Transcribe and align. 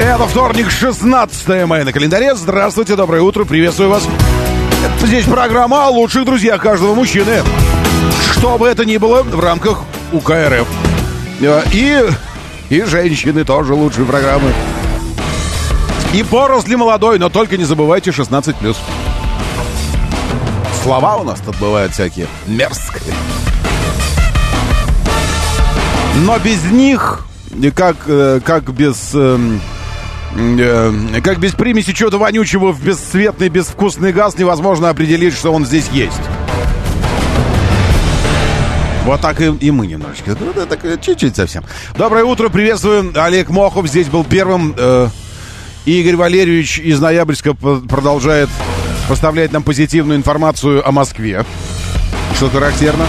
Это 0.00 0.26
вторник, 0.26 0.70
16 0.70 1.66
мая 1.66 1.84
на 1.84 1.92
календаре. 1.92 2.34
Здравствуйте, 2.34 2.96
доброе 2.96 3.20
утро, 3.20 3.44
приветствую 3.44 3.90
вас. 3.90 4.08
Здесь 5.02 5.26
программа 5.26 5.84
о 5.84 5.90
лучших 5.90 6.24
друзьях 6.24 6.62
каждого 6.62 6.94
мужчины. 6.94 7.42
Что 8.32 8.56
бы 8.56 8.66
это 8.66 8.86
ни 8.86 8.96
было 8.96 9.22
в 9.22 9.38
рамках 9.38 9.82
УКРФ. 10.12 10.66
И, 11.74 12.02
и 12.70 12.82
женщины 12.84 13.44
тоже 13.44 13.74
лучшие 13.74 14.06
программы. 14.06 14.54
И 16.14 16.22
поросли 16.22 16.76
молодой, 16.76 17.18
но 17.18 17.28
только 17.28 17.58
не 17.58 17.64
забывайте 17.64 18.10
16+. 18.10 18.74
Слова 20.82 21.16
у 21.18 21.24
нас 21.24 21.40
тут 21.44 21.58
бывают 21.58 21.92
всякие 21.92 22.26
мерзкие. 22.46 23.02
Но 26.24 26.38
без 26.38 26.64
них, 26.64 27.26
как, 27.74 27.96
э, 28.06 28.40
как 28.42 28.72
без... 28.72 29.14
Эм, 29.14 29.56
э, 29.56 29.79
как 30.34 31.38
без 31.38 31.52
примеси 31.52 31.92
чего-то 31.92 32.18
вонючего 32.18 32.72
в 32.72 32.82
бесцветный, 32.84 33.48
безвкусный 33.48 34.12
газ 34.12 34.38
невозможно 34.38 34.88
определить, 34.88 35.34
что 35.34 35.52
он 35.52 35.66
здесь 35.66 35.88
есть. 35.88 36.20
Вот 39.04 39.20
так 39.20 39.40
и, 39.40 39.46
и 39.46 39.70
мы 39.70 39.86
немножечко. 39.86 40.36
Ну, 40.38 40.52
да, 40.54 40.66
так, 40.66 40.80
чуть-чуть 41.00 41.34
совсем. 41.34 41.64
Доброе 41.96 42.24
утро, 42.24 42.48
приветствую. 42.48 43.12
Олег 43.14 43.48
Мохов 43.48 43.88
здесь 43.88 44.08
был 44.08 44.24
первым. 44.24 44.74
Э, 44.76 45.08
Игорь 45.86 46.16
Валерьевич 46.16 46.78
из 46.78 47.00
Ноябрьска 47.00 47.54
продолжает 47.54 48.50
поставлять 49.08 49.52
нам 49.52 49.62
позитивную 49.62 50.18
информацию 50.18 50.86
о 50.86 50.92
Москве. 50.92 51.44
Что 52.36 52.50
характерно. 52.50 53.06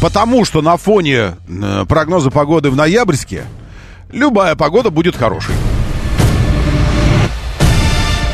Потому 0.00 0.44
что 0.44 0.62
на 0.62 0.76
фоне 0.76 1.36
э, 1.48 1.84
прогноза 1.88 2.30
погоды 2.30 2.70
в 2.70 2.76
Ноябрьске 2.76 3.44
любая 4.10 4.56
погода 4.56 4.90
будет 4.90 5.16
хорошей. 5.16 5.54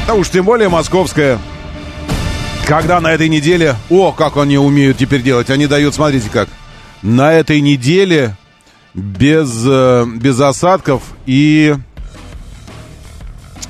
Да 0.07 0.15
уж 0.15 0.31
тем 0.31 0.45
более 0.45 0.69
московская. 0.69 1.39
Когда 2.67 3.01
на 3.01 3.13
этой 3.13 3.29
неделе... 3.29 3.77
О, 3.91 4.13
как 4.13 4.37
они 4.37 4.57
умеют 4.57 4.99
теперь 4.99 5.23
делать. 5.23 5.51
Они 5.51 5.67
дают, 5.67 5.95
смотрите 5.95 6.31
как. 6.31 6.49
На 7.03 7.33
этой 7.33 7.61
неделе 7.61 8.37
без, 8.95 9.65
э, 9.67 10.05
без 10.17 10.41
осадков 10.41 11.03
и 11.27 11.75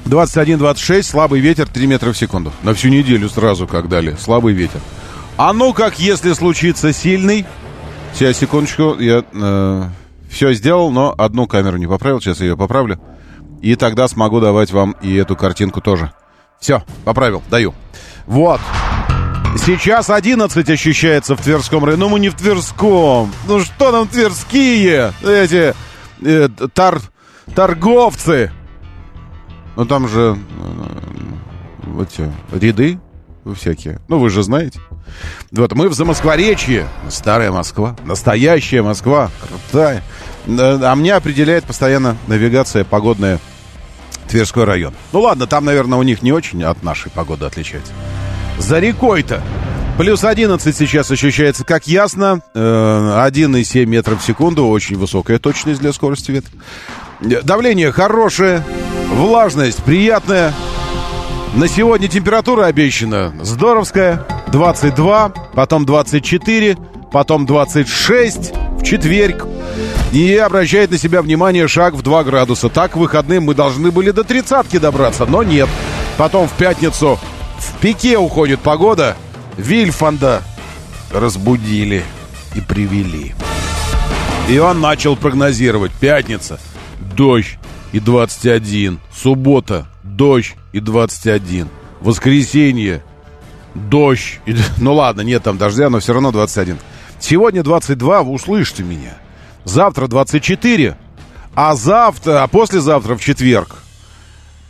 21-26, 0.04 1.02
слабый 1.02 1.40
ветер 1.40 1.68
3 1.68 1.86
метра 1.86 2.12
в 2.12 2.16
секунду. 2.16 2.52
На 2.62 2.74
всю 2.74 2.88
неделю 2.88 3.28
сразу 3.28 3.66
как 3.66 3.88
дали. 3.88 4.16
Слабый 4.18 4.54
ветер. 4.54 4.80
А 5.36 5.52
ну 5.52 5.72
как, 5.72 5.98
если 5.98 6.32
случится 6.32 6.92
сильный... 6.92 7.44
Сейчас, 8.14 8.38
секундочку, 8.38 8.96
я 8.98 9.24
э, 9.30 9.82
все 10.30 10.54
сделал, 10.54 10.90
но 10.90 11.14
одну 11.16 11.46
камеру 11.46 11.76
не 11.76 11.86
поправил. 11.86 12.20
Сейчас 12.20 12.40
я 12.40 12.46
ее 12.46 12.56
поправлю. 12.56 12.98
И 13.60 13.74
тогда 13.74 14.08
смогу 14.08 14.40
давать 14.40 14.70
вам 14.70 14.92
и 15.02 15.14
эту 15.16 15.36
картинку 15.36 15.80
тоже. 15.80 16.12
Все, 16.60 16.82
поправил, 17.04 17.42
даю. 17.50 17.74
Вот. 18.26 18.60
Сейчас 19.64 20.10
11 20.10 20.68
ощущается 20.70 21.34
в 21.34 21.40
Тверском 21.40 21.84
районе. 21.84 22.04
Ну, 22.04 22.08
мы 22.10 22.20
не 22.20 22.28
в 22.28 22.34
Тверском. 22.34 23.32
Ну, 23.46 23.60
что 23.60 23.90
нам 23.90 24.06
тверские? 24.06 25.12
Эти 25.22 25.74
э, 26.22 26.48
тар, 26.74 27.00
торговцы. 27.54 28.52
Ну, 29.76 29.86
там 29.86 30.08
же 30.08 30.36
э, 30.36 31.86
вот 31.86 32.08
эти 32.12 32.30
ряды 32.52 33.00
всякие. 33.54 34.00
Ну, 34.08 34.18
вы 34.18 34.30
же 34.30 34.42
знаете. 34.42 34.80
Вот, 35.52 35.72
мы 35.72 35.88
в 35.88 35.94
Замоскворечье. 35.94 36.86
Старая 37.08 37.52
Москва. 37.52 37.96
Настоящая 38.04 38.82
Москва. 38.82 39.30
Крутая. 39.40 40.02
А 40.48 40.94
мне 40.94 41.14
определяет 41.14 41.64
постоянно 41.64 42.16
навигация 42.26 42.84
погодная 42.84 43.38
Тверской 44.28 44.64
район. 44.64 44.94
Ну 45.12 45.20
ладно, 45.20 45.46
там, 45.46 45.64
наверное, 45.64 45.98
у 45.98 46.02
них 46.02 46.22
не 46.22 46.32
очень 46.32 46.62
от 46.64 46.82
нашей 46.82 47.10
погоды 47.10 47.44
отличается. 47.46 47.92
За 48.58 48.78
рекой-то. 48.78 49.42
Плюс 49.98 50.24
11 50.24 50.76
сейчас 50.76 51.10
ощущается 51.10 51.64
как 51.64 51.86
ясно. 51.86 52.42
1,7 52.54 53.82
э, 53.82 53.86
метров 53.86 54.20
в 54.20 54.24
секунду. 54.24 54.66
Очень 54.66 54.96
высокая 54.96 55.38
точность 55.38 55.80
для 55.80 55.92
скорости 55.92 56.32
ветра. 56.32 56.52
Давление 57.20 57.92
хорошее. 57.92 58.62
Влажность 59.08 59.82
приятная. 59.84 60.52
На 61.54 61.68
сегодня 61.68 62.08
температура 62.08 62.66
обещана 62.66 63.32
здоровская. 63.42 64.26
22, 64.52 65.28
потом 65.54 65.86
24, 65.86 66.76
потом 67.10 67.46
26 67.46 68.52
в 68.75 68.75
четверг. 68.86 69.46
И 70.12 70.34
обращает 70.36 70.90
на 70.90 70.98
себя 70.98 71.20
внимание 71.20 71.68
шаг 71.68 71.94
в 71.94 72.02
2 72.02 72.24
градуса. 72.24 72.68
Так 72.68 72.92
к 72.92 72.96
выходным 72.96 73.44
мы 73.44 73.54
должны 73.54 73.90
были 73.90 74.12
до 74.12 74.24
тридцатки 74.24 74.78
добраться, 74.78 75.26
но 75.26 75.42
нет. 75.42 75.68
Потом 76.16 76.48
в 76.48 76.52
пятницу 76.52 77.18
в 77.58 77.80
пике 77.80 78.16
уходит 78.16 78.60
погода. 78.60 79.16
Вильфанда 79.56 80.42
разбудили 81.12 82.04
и 82.54 82.60
привели. 82.60 83.34
И 84.48 84.58
он 84.58 84.80
начал 84.80 85.16
прогнозировать. 85.16 85.92
Пятница– 85.92 86.60
дождь 87.16 87.58
и 87.92 88.00
21. 88.00 89.00
Суббота– 89.14 89.86
дождь 90.04 90.54
и 90.72 90.80
21. 90.80 91.68
Воскресенье– 92.00 93.02
дождь. 93.74 94.40
И... 94.46 94.54
Ну 94.78 94.94
ладно, 94.94 95.22
нет 95.22 95.42
там 95.42 95.58
дождя, 95.58 95.90
но 95.90 95.98
все 95.98 96.12
равно 96.12 96.30
21. 96.30 96.78
Сегодня 97.20 97.62
22, 97.62 98.22
вы 98.22 98.32
услышите 98.32 98.82
меня. 98.82 99.18
Завтра 99.64 100.06
24, 100.06 100.96
а 101.54 101.74
завтра, 101.74 102.42
а 102.42 102.46
послезавтра 102.46 103.16
в 103.16 103.20
четверг 103.20 103.76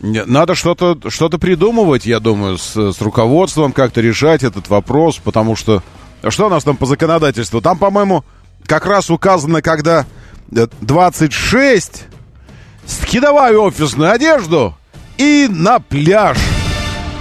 надо 0.01 0.55
что-то 0.55 0.99
что 1.09 1.29
придумывать, 1.31 2.07
я 2.07 2.21
думаю, 2.21 2.59
с, 2.59 2.77
с 2.77 3.01
руководством, 3.01 3.73
как-то 3.73 4.01
решать 4.01 4.43
этот 4.43 4.69
вопрос, 4.69 5.19
потому 5.23 5.57
что... 5.57 5.83
Что 6.29 6.47
у 6.47 6.49
нас 6.49 6.65
там 6.65 6.77
по 6.77 6.87
законодательству? 6.87 7.61
Там, 7.61 7.79
по-моему, 7.79 8.25
как 8.67 8.87
раз 8.87 9.11
указано, 9.11 9.63
когда 9.63 10.07
26, 10.49 12.05
скидывай 12.87 13.55
офисную 13.57 14.11
одежду 14.11 14.75
и 15.19 15.47
на 15.49 15.79
пляж. 15.79 16.39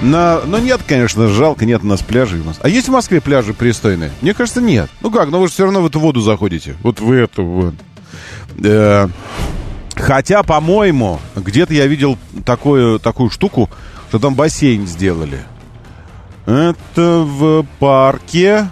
На... 0.02 0.42
Ну, 0.46 0.58
нет, 0.58 0.82
конечно, 0.88 1.28
жалко, 1.28 1.66
нет 1.66 1.84
у 1.84 1.88
нас 1.88 2.02
пляжей. 2.02 2.42
У 2.42 2.44
нас. 2.44 2.58
А 2.62 2.70
есть 2.70 2.88
в 2.88 2.92
Москве 2.92 3.22
пляжи 3.22 3.54
пристойные? 3.54 4.12
Мне 4.22 4.34
кажется, 4.34 4.62
нет. 4.62 4.90
Ну 5.02 5.12
как, 5.12 5.30
ну 5.30 5.40
вы 5.40 5.48
же 5.48 5.54
все 5.54 5.64
равно 5.64 5.82
в 5.82 5.86
эту 5.86 6.00
воду 6.00 6.22
заходите. 6.22 6.76
Вот 6.84 7.00
в 7.00 7.12
эту 7.12 7.44
вот. 7.44 7.76
Э, 8.64 9.08
Хотя, 9.96 10.44
по-моему, 10.44 11.20
где-то 11.36 11.74
я 11.74 11.88
видел 11.88 12.18
такую, 12.46 13.00
такую 13.00 13.30
штуку, 13.30 13.70
что 14.10 14.20
там 14.20 14.36
бассейн 14.36 14.86
сделали. 14.88 15.40
Это 16.46 17.24
в 17.26 17.66
парке... 17.80 18.70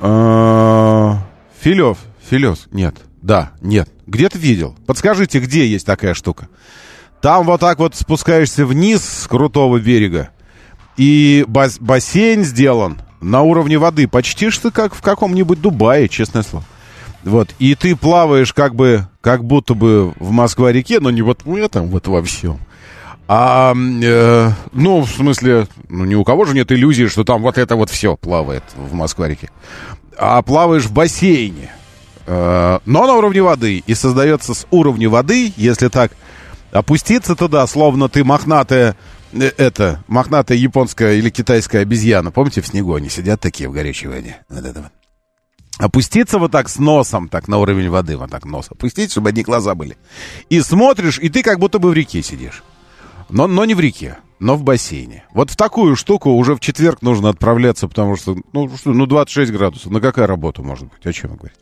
Э, 0.00 1.14
Филев. 1.60 1.98
Филев. 2.28 2.58
Нет. 2.72 2.96
Да, 3.22 3.52
нет. 3.60 3.88
Где-то 4.06 4.38
видел. 4.38 4.76
Подскажите, 4.86 5.38
где 5.38 5.66
есть 5.66 5.86
такая 5.86 6.14
штука? 6.14 6.48
Там 7.22 7.46
вот 7.46 7.60
так 7.60 7.78
вот 7.78 7.94
спускаешься 7.94 8.66
вниз 8.66 9.02
с 9.04 9.28
крутого 9.28 9.78
берега. 9.78 10.30
И 10.96 11.44
бас 11.46 11.78
бассейн 11.78 12.42
сделан 12.44 13.00
на 13.20 13.42
уровне 13.42 13.78
воды. 13.78 14.08
Почти 14.08 14.50
что 14.50 14.72
как 14.72 14.92
в 14.92 15.02
каком-нибудь 15.02 15.60
Дубае, 15.60 16.08
честное 16.08 16.42
слово. 16.42 16.64
Вот, 17.22 17.54
и 17.60 17.76
ты 17.76 17.94
плаваешь 17.94 18.52
как 18.52 18.74
бы, 18.74 19.06
как 19.20 19.44
будто 19.44 19.74
бы 19.74 20.12
в 20.18 20.32
Москва-реке, 20.32 20.98
но 20.98 21.10
не 21.10 21.22
вот 21.22 21.44
в 21.44 21.54
этом, 21.54 21.86
вот 21.86 22.08
во 22.08 22.20
всем. 22.24 22.58
А, 23.28 23.72
э, 23.72 24.50
ну, 24.72 25.02
в 25.02 25.08
смысле, 25.08 25.68
ну, 25.88 26.04
ни 26.04 26.16
у 26.16 26.24
кого 26.24 26.44
же 26.44 26.54
нет 26.54 26.72
иллюзии, 26.72 27.06
что 27.06 27.22
там 27.22 27.42
вот 27.42 27.56
это 27.56 27.76
вот 27.76 27.88
все 27.90 28.16
плавает 28.16 28.64
в 28.74 28.94
Москва-реке. 28.94 29.50
А 30.18 30.42
плаваешь 30.42 30.86
в 30.86 30.92
бассейне, 30.92 31.70
э, 32.26 32.78
но 32.84 33.06
на 33.06 33.14
уровне 33.14 33.42
воды. 33.42 33.84
И 33.86 33.94
создается 33.94 34.54
с 34.54 34.66
уровня 34.72 35.08
воды, 35.08 35.52
если 35.56 35.86
так 35.86 36.10
опуститься 36.72 37.36
туда, 37.36 37.66
словно 37.66 38.08
ты 38.08 38.24
мохнатая, 38.24 38.96
э, 39.32 39.50
это, 39.56 40.02
мохнатая 40.08 40.58
японская 40.58 41.14
или 41.14 41.30
китайская 41.30 41.80
обезьяна. 41.80 42.30
Помните, 42.30 42.62
в 42.62 42.66
снегу 42.66 42.94
они 42.94 43.08
сидят 43.08 43.40
такие 43.40 43.68
в 43.68 43.72
горячей 43.72 44.08
воде? 44.08 44.38
Вот 44.48 44.64
это 44.64 44.80
вот. 44.82 44.92
опуститься 45.78 46.38
вот 46.38 46.50
так 46.50 46.68
с 46.68 46.78
носом, 46.78 47.28
так 47.28 47.46
на 47.46 47.58
уровень 47.58 47.90
воды, 47.90 48.16
вот 48.16 48.30
так 48.30 48.44
нос 48.44 48.66
опустить, 48.70 49.12
чтобы 49.12 49.28
одни 49.28 49.42
глаза 49.42 49.74
были. 49.74 49.96
И 50.48 50.60
смотришь, 50.60 51.18
и 51.18 51.28
ты 51.28 51.42
как 51.42 51.60
будто 51.60 51.78
бы 51.78 51.90
в 51.90 51.94
реке 51.94 52.22
сидишь. 52.22 52.64
Но, 53.28 53.46
но 53.46 53.64
не 53.64 53.74
в 53.74 53.80
реке, 53.80 54.18
но 54.40 54.56
в 54.56 54.62
бассейне. 54.62 55.24
Вот 55.32 55.50
в 55.50 55.56
такую 55.56 55.96
штуку 55.96 56.30
уже 56.32 56.54
в 56.54 56.60
четверг 56.60 57.00
нужно 57.00 57.30
отправляться, 57.30 57.88
потому 57.88 58.16
что, 58.16 58.36
ну, 58.52 58.68
что, 58.76 58.92
ну 58.92 59.06
26 59.06 59.52
градусов. 59.52 59.90
На 59.90 60.00
какая 60.00 60.26
работа 60.26 60.62
может 60.62 60.88
быть? 60.88 61.06
О 61.06 61.12
чем 61.12 61.30
вы 61.30 61.36
говорите? 61.36 61.60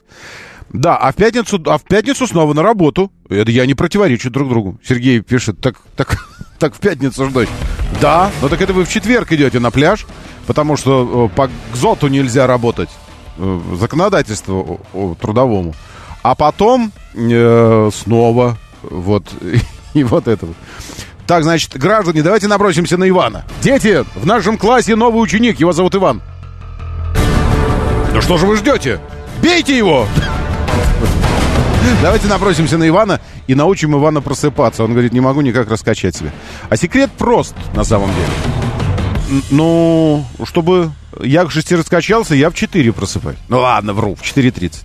Да, 0.73 0.97
а 0.97 1.11
в 1.13 1.17
пятницу, 1.17 1.61
а 1.67 1.79
в 1.79 1.83
пятницу 1.83 2.27
снова 2.27 2.55
на 2.55 2.63
работу. 2.63 3.11
Это 3.29 3.51
я 3.51 3.67
не 3.67 3.75
противоречу 3.75 4.31
друг 4.31 4.49
другу. 4.49 4.79
Сергей 4.87 5.21
пишет, 5.21 5.61
так, 5.61 5.77
так, 5.97 6.17
так 6.59 6.75
в 6.75 6.79
пятницу 6.79 7.29
ждать. 7.29 7.49
Да, 8.01 8.31
но 8.41 8.49
так 8.49 8.61
это 8.61 8.73
вы 8.73 8.85
в 8.85 8.89
четверг 8.89 9.33
идете 9.33 9.59
на 9.59 9.71
пляж, 9.71 10.07
потому 10.47 10.77
что 10.77 11.31
э, 11.33 11.37
по 11.37 11.51
ГЗОТу 11.73 12.07
нельзя 12.09 12.47
работать, 12.47 12.89
э, 13.37 13.61
законодательству 13.79 14.81
трудовому. 15.21 15.75
А 16.23 16.35
потом 16.35 16.93
э, 17.15 17.91
снова 17.93 18.57
вот 18.83 19.27
и 19.95 20.05
вот 20.05 20.29
это 20.29 20.47
вот. 20.47 20.57
Так, 21.27 21.43
значит, 21.43 21.77
граждане, 21.77 22.23
давайте 22.23 22.49
набросимся 22.49 22.97
на 22.97 23.09
Ивана. 23.09 23.45
Дети, 23.61 24.05
в 24.15 24.27
нашем 24.27 24.57
классе 24.57 24.97
новый 24.97 25.23
ученик, 25.23 25.61
его 25.61 25.73
зовут 25.73 25.95
Иван. 25.95 26.23
Ну 28.13 28.21
что 28.21 28.37
же 28.39 28.47
вы 28.47 28.57
ждете? 28.57 29.01
Бейте 29.43 29.77
его! 29.77 30.07
Давайте 32.03 32.29
напросимся 32.29 32.79
на 32.79 32.89
Ивана 32.89 33.21
и 33.47 33.55
научим 33.55 33.95
Ивана 33.95 34.21
просыпаться. 34.21 34.85
Он 34.85 34.93
говорит, 34.93 35.13
не 35.13 35.21
могу 35.21 35.41
никак 35.41 35.71
раскачать 35.71 36.17
себя. 36.17 36.33
А 36.69 36.77
секрет 36.77 37.11
прост, 37.13 37.55
на 37.75 37.85
самом 37.85 38.11
деле. 38.11 39.43
Ну, 39.51 40.25
чтобы 40.45 40.91
я 41.21 41.45
к 41.45 41.51
6 41.51 41.73
раскачался, 41.73 42.35
я 42.35 42.51
в 42.51 42.55
4 42.55 42.93
просыпаюсь. 42.93 43.39
Ну 43.49 43.61
ладно, 43.61 43.93
вру, 43.93 44.15
в 44.15 44.23
4.30. 44.23 44.85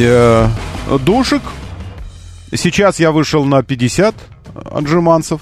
Э, 0.00 0.48
душек. 1.00 1.42
Сейчас 2.52 3.00
я 3.00 3.10
вышел 3.12 3.44
на 3.44 3.62
50 3.62 4.14
отжиманцев. 4.72 5.40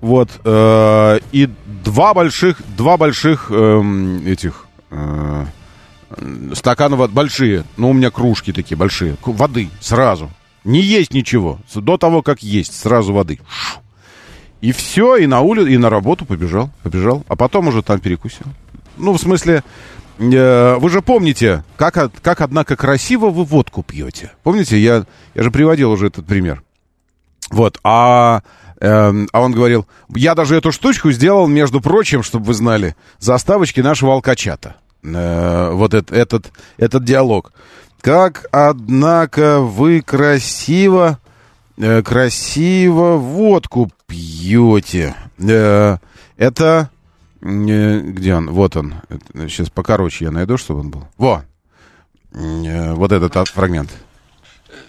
Вот. 0.00 0.30
Э, 0.44 1.18
и 1.32 1.48
два 1.84 2.14
больших, 2.14 2.58
два 2.76 2.96
больших 2.96 3.50
эм, 3.50 4.26
этих 4.26 4.66
э, 6.16 6.54
стаканов 6.54 7.10
большие, 7.12 7.64
ну, 7.76 7.90
у 7.90 7.92
меня 7.92 8.10
кружки 8.10 8.52
такие 8.52 8.76
большие, 8.76 9.16
воды 9.24 9.68
сразу. 9.80 10.30
Не 10.64 10.80
есть 10.80 11.12
ничего. 11.12 11.58
До 11.74 11.96
того, 11.96 12.22
как 12.22 12.42
есть, 12.42 12.78
сразу 12.78 13.12
воды. 13.12 13.40
И 14.60 14.70
все, 14.70 15.16
и 15.16 15.26
на 15.26 15.40
улицу, 15.40 15.66
и 15.66 15.76
на 15.76 15.90
работу 15.90 16.24
побежал, 16.24 16.70
побежал. 16.82 17.24
А 17.28 17.34
потом 17.34 17.68
уже 17.68 17.82
там 17.82 17.98
перекусил. 17.98 18.46
Ну, 18.96 19.12
в 19.12 19.18
смысле, 19.18 19.64
э, 20.18 20.76
вы 20.76 20.88
же 20.88 21.02
помните, 21.02 21.64
как, 21.76 22.12
как, 22.22 22.40
однако, 22.40 22.76
красиво 22.76 23.30
вы 23.30 23.44
водку 23.44 23.82
пьете. 23.82 24.30
Помните, 24.44 24.78
я, 24.78 25.04
я 25.34 25.42
же 25.42 25.50
приводил 25.50 25.90
уже 25.90 26.06
этот 26.06 26.26
пример. 26.26 26.62
Вот, 27.50 27.78
а, 27.82 28.42
э, 28.80 29.26
а 29.32 29.40
он 29.40 29.52
говорил, 29.52 29.86
я 30.14 30.36
даже 30.36 30.56
эту 30.56 30.70
штучку 30.70 31.10
сделал, 31.10 31.48
между 31.48 31.80
прочим, 31.80 32.22
чтобы 32.22 32.46
вы 32.46 32.54
знали, 32.54 32.94
заставочки 33.18 33.80
нашего 33.80 34.12
алкачата 34.12 34.76
э, 35.02 35.70
вот 35.72 35.94
этот, 35.94 36.16
этот, 36.16 36.52
этот 36.76 37.04
диалог. 37.04 37.52
Как, 38.00 38.46
однако, 38.52 39.60
вы 39.60 40.02
красиво, 40.02 41.18
э, 41.76 42.02
красиво 42.02 43.16
водку 43.16 43.90
пьете. 44.06 45.14
Э, 45.38 45.98
это... 46.36 46.90
Где 47.40 48.36
он? 48.36 48.50
Вот 48.52 48.76
он. 48.76 48.94
Сейчас 49.32 49.68
покороче 49.68 50.26
я 50.26 50.30
найду, 50.30 50.56
чтобы 50.56 50.80
он 50.80 50.90
был. 50.90 51.08
Во! 51.16 51.42
Вот 52.30 53.10
этот 53.10 53.48
фрагмент. 53.48 53.90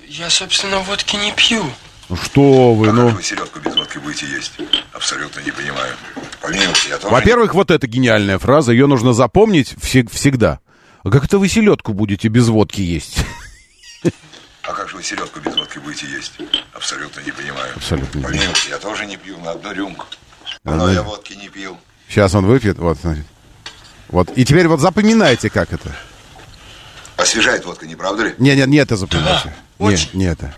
Я, 0.08 0.30
собственно, 0.30 0.78
водки 0.82 1.16
не 1.16 1.32
пью. 1.32 1.64
Ну 2.10 2.16
что 2.18 2.74
вы, 2.74 2.90
а 2.90 2.94
ну... 2.94 3.08
как 3.08 3.18
вы 3.18 3.24
селедку 3.24 3.60
без 3.60 3.76
водки 3.76 3.98
будете 3.98 4.26
есть? 4.28 4.52
Абсолютно 4.94 5.40
не 5.40 5.52
понимаю. 5.52 5.94
Помилуйте, 6.42 6.90
я 6.90 6.98
тоже... 6.98 7.14
Во-первых, 7.14 7.54
вот 7.54 7.72
эта 7.72 7.88
гениальная 7.88 8.38
фраза, 8.40 8.72
ее 8.72 8.88
нужно 8.88 9.14
запомнить 9.14 9.74
вс- 9.74 10.10
всегда. 10.12 10.60
А 11.04 11.10
как 11.10 11.26
это 11.26 11.38
вы 11.38 11.48
селедку 11.48 11.94
будете 11.94 12.28
без 12.28 12.48
водки 12.50 12.82
есть? 12.82 13.18
А 14.64 14.72
как 14.74 14.90
же 14.90 14.96
вы 14.96 15.04
селедку 15.04 15.40
без 15.40 15.56
водки 15.56 15.80
будете 15.80 16.08
есть? 16.08 16.34
Абсолютно 16.74 17.20
не 17.22 17.32
понимаю. 17.32 17.74
Абсолютно 17.76 18.20
не 18.20 18.24
Помилуйте, 18.24 18.70
я 18.70 18.78
тоже 18.78 19.06
не 19.06 19.18
пью 19.18 19.38
на 19.40 19.52
одну 19.52 19.72
рюмку. 19.74 20.06
Но 20.64 20.90
я 20.92 21.04
водки 21.04 21.34
не 21.34 21.50
пил. 21.50 21.78
Сейчас 22.08 22.34
он 22.36 22.46
выпьет, 22.46 22.78
вот, 22.78 22.98
значит. 23.02 23.26
Вот, 24.10 24.30
и 24.38 24.46
теперь 24.46 24.68
вот 24.68 24.80
запоминайте, 24.80 25.50
как 25.50 25.74
это. 25.74 25.96
Освежает 27.18 27.66
водка, 27.66 27.86
не 27.88 27.96
правда 27.96 28.26
ли? 28.26 28.36
Не, 28.38 28.56
не, 28.56 28.66
не 28.66 28.78
это 28.78 28.96
запоминайте. 28.96 29.50
Да, 29.80 29.86
не, 29.86 29.94
очень. 29.94 30.10
не 30.14 30.26
это. 30.26 30.54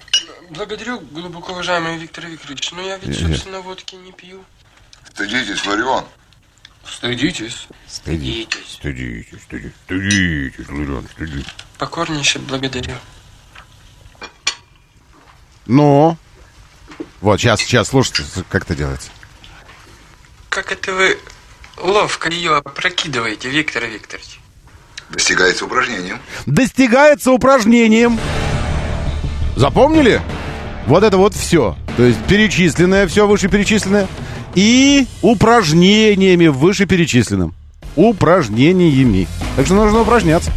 Благодарю, 0.56 1.00
глубоко 1.00 1.52
уважаемый 1.52 1.98
Виктор 1.98 2.26
Викторович, 2.28 2.72
но 2.72 2.82
я 2.82 2.98
ведь, 2.98 3.20
собственно, 3.20 3.60
водки 3.60 3.96
не 3.96 4.12
пью. 4.12 4.44
Стыдитесь, 5.14 5.66
Ларион. 5.66 6.06
Стыдитесь. 6.86 7.68
Стыдитесь, 7.88 8.74
стыдитесь, 8.74 9.42
стыдитесь, 9.42 9.74
стыдитесь, 9.86 10.70
Ларион, 10.70 11.08
стыдитесь. 11.12 11.52
Покорнейше 11.78 12.40
благодарю. 12.40 12.96
Ну, 15.66 16.18
вот, 17.22 17.40
сейчас, 17.40 17.60
сейчас, 17.60 17.90
слушайте, 17.90 18.24
как 18.50 18.64
это 18.64 18.76
делается. 18.76 19.10
Как 20.50 20.72
это 20.72 20.94
вы 20.94 21.18
ловко 21.78 22.30
ее 22.30 22.56
опрокидываете, 22.56 23.50
Виктор 23.50 23.86
Викторович? 23.86 24.40
Достигается 25.10 25.66
упражнением. 25.66 26.20
Достигается 26.46 27.32
упражнением. 27.32 28.20
Запомнили? 29.56 30.22
Вот 30.88 31.04
это 31.04 31.18
вот 31.18 31.34
все. 31.34 31.76
То 31.98 32.04
есть 32.04 32.20
перечисленное, 32.26 33.08
все 33.08 33.28
вышеперечисленное. 33.28 34.08
И 34.54 35.08
упражнениями 35.22 36.48
вышеперечисленным. 36.48 37.54
Упражнениями. 37.96 39.28
Так 39.56 39.66
что 39.66 39.76
нужно 39.76 40.02
упражняться. 40.02 40.52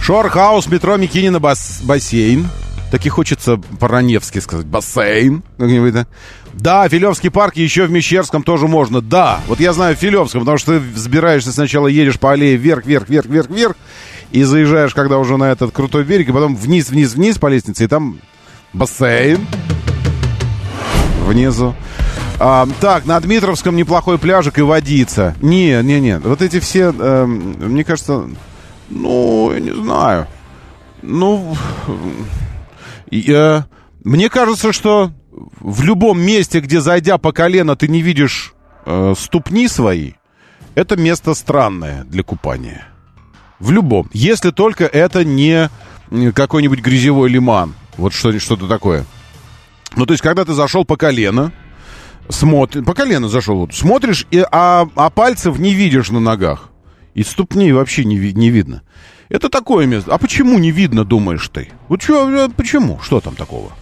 Шорхаус, 0.00 0.66
метро 0.66 0.96
Микинина, 0.96 1.38
бас 1.40 1.80
бассейн. 1.82 2.48
Так 2.90 3.06
и 3.06 3.08
хочется 3.08 3.56
по-раневски 3.78 4.40
сказать. 4.40 4.66
Бассейн. 4.66 5.44
Как-нибудь, 5.58 5.92
да? 5.92 6.06
Да, 6.52 6.88
Филевский 6.88 7.30
парк 7.30 7.56
еще 7.56 7.86
в 7.86 7.92
Мещерском 7.92 8.42
тоже 8.42 8.66
можно. 8.66 9.00
Да, 9.00 9.40
вот 9.46 9.60
я 9.60 9.72
знаю 9.72 9.94
в 9.94 10.00
Филевском, 10.00 10.40
потому 10.40 10.58
что 10.58 10.72
ты 10.72 10.80
взбираешься 10.80 11.52
сначала, 11.52 11.86
едешь 11.86 12.18
по 12.18 12.32
аллее 12.32 12.56
вверх, 12.56 12.84
вверх, 12.84 13.08
вверх, 13.08 13.26
вверх, 13.26 13.48
вверх. 13.48 13.76
И 14.32 14.42
заезжаешь, 14.42 14.94
когда 14.94 15.18
уже 15.18 15.36
на 15.36 15.52
этот 15.52 15.70
крутой 15.72 16.04
берег, 16.04 16.28
и 16.28 16.32
потом 16.32 16.56
вниз, 16.56 16.90
вниз, 16.90 17.14
вниз 17.14 17.38
по 17.38 17.46
лестнице, 17.46 17.84
и 17.84 17.86
там 17.86 18.18
бассейн. 18.72 19.46
Внизу. 21.26 21.74
А, 22.38 22.66
так, 22.80 23.04
на 23.04 23.20
Дмитровском 23.20 23.76
неплохой 23.76 24.18
пляжик 24.18 24.58
и 24.58 24.62
водица. 24.62 25.36
Не, 25.42 25.82
не, 25.82 26.00
не. 26.00 26.18
Вот 26.18 26.40
эти 26.40 26.58
все, 26.58 26.92
э, 26.96 27.26
мне 27.26 27.84
кажется, 27.84 28.30
ну, 28.88 29.52
я 29.52 29.60
не 29.60 29.72
знаю. 29.72 30.26
Ну, 31.02 31.56
я, 33.10 33.66
мне 34.04 34.30
кажется, 34.30 34.72
что 34.72 35.12
в 35.30 35.82
любом 35.82 36.20
месте, 36.20 36.60
где 36.60 36.80
зайдя 36.80 37.18
по 37.18 37.32
колено, 37.32 37.76
ты 37.76 37.88
не 37.88 38.00
видишь 38.00 38.54
э, 38.86 39.14
ступни 39.18 39.68
свои, 39.68 40.12
это 40.74 40.96
место 40.96 41.34
странное 41.34 42.04
для 42.04 42.22
купания. 42.22 42.86
В 43.58 43.70
любом. 43.70 44.08
Если 44.12 44.50
только 44.50 44.86
это 44.86 45.24
не 45.24 45.70
какой-нибудь 46.34 46.80
грязевой 46.80 47.28
лиман. 47.28 47.74
Вот 48.00 48.14
что, 48.14 48.36
что-то 48.38 48.66
такое. 48.66 49.04
Ну, 49.94 50.06
то 50.06 50.14
есть, 50.14 50.22
когда 50.22 50.44
ты 50.44 50.54
зашел 50.54 50.84
по 50.86 50.96
колено, 50.96 51.52
смотришь, 52.30 52.84
по 52.84 52.94
колено 52.94 53.28
зашел, 53.28 53.58
вот, 53.58 53.74
смотришь, 53.74 54.26
и, 54.30 54.44
а, 54.50 54.88
а 54.94 55.10
пальцев 55.10 55.58
не 55.58 55.74
видишь 55.74 56.10
на 56.10 56.18
ногах. 56.18 56.70
И 57.14 57.22
ступней 57.22 57.72
вообще 57.72 58.04
не, 58.04 58.16
не 58.32 58.50
видно. 58.50 58.82
Это 59.28 59.50
такое 59.50 59.86
место. 59.86 60.14
А 60.14 60.18
почему 60.18 60.58
не 60.58 60.70
видно, 60.70 61.04
думаешь 61.04 61.48
ты? 61.52 61.68
Вот 61.88 62.00
что, 62.02 62.48
почему? 62.56 62.98
Что 63.02 63.20
там 63.20 63.34
такого? 63.34 63.72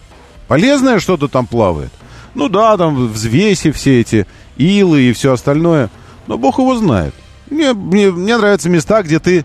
Полезное 0.49 0.99
что-то 0.99 1.29
там 1.29 1.47
плавает? 1.47 1.91
Ну 2.35 2.49
да, 2.49 2.77
там 2.77 3.09
взвеси 3.09 3.71
все 3.71 4.01
эти, 4.01 4.27
илы 4.57 5.03
и 5.03 5.13
все 5.13 5.33
остальное. 5.33 5.91
Но 6.27 6.39
бог 6.39 6.59
его 6.59 6.75
знает. 6.77 7.15
Мне, 7.51 7.73
мне, 7.73 8.11
мне 8.11 8.37
нравятся 8.37 8.69
места, 8.69 9.03
где 9.03 9.21
ты 9.21 9.45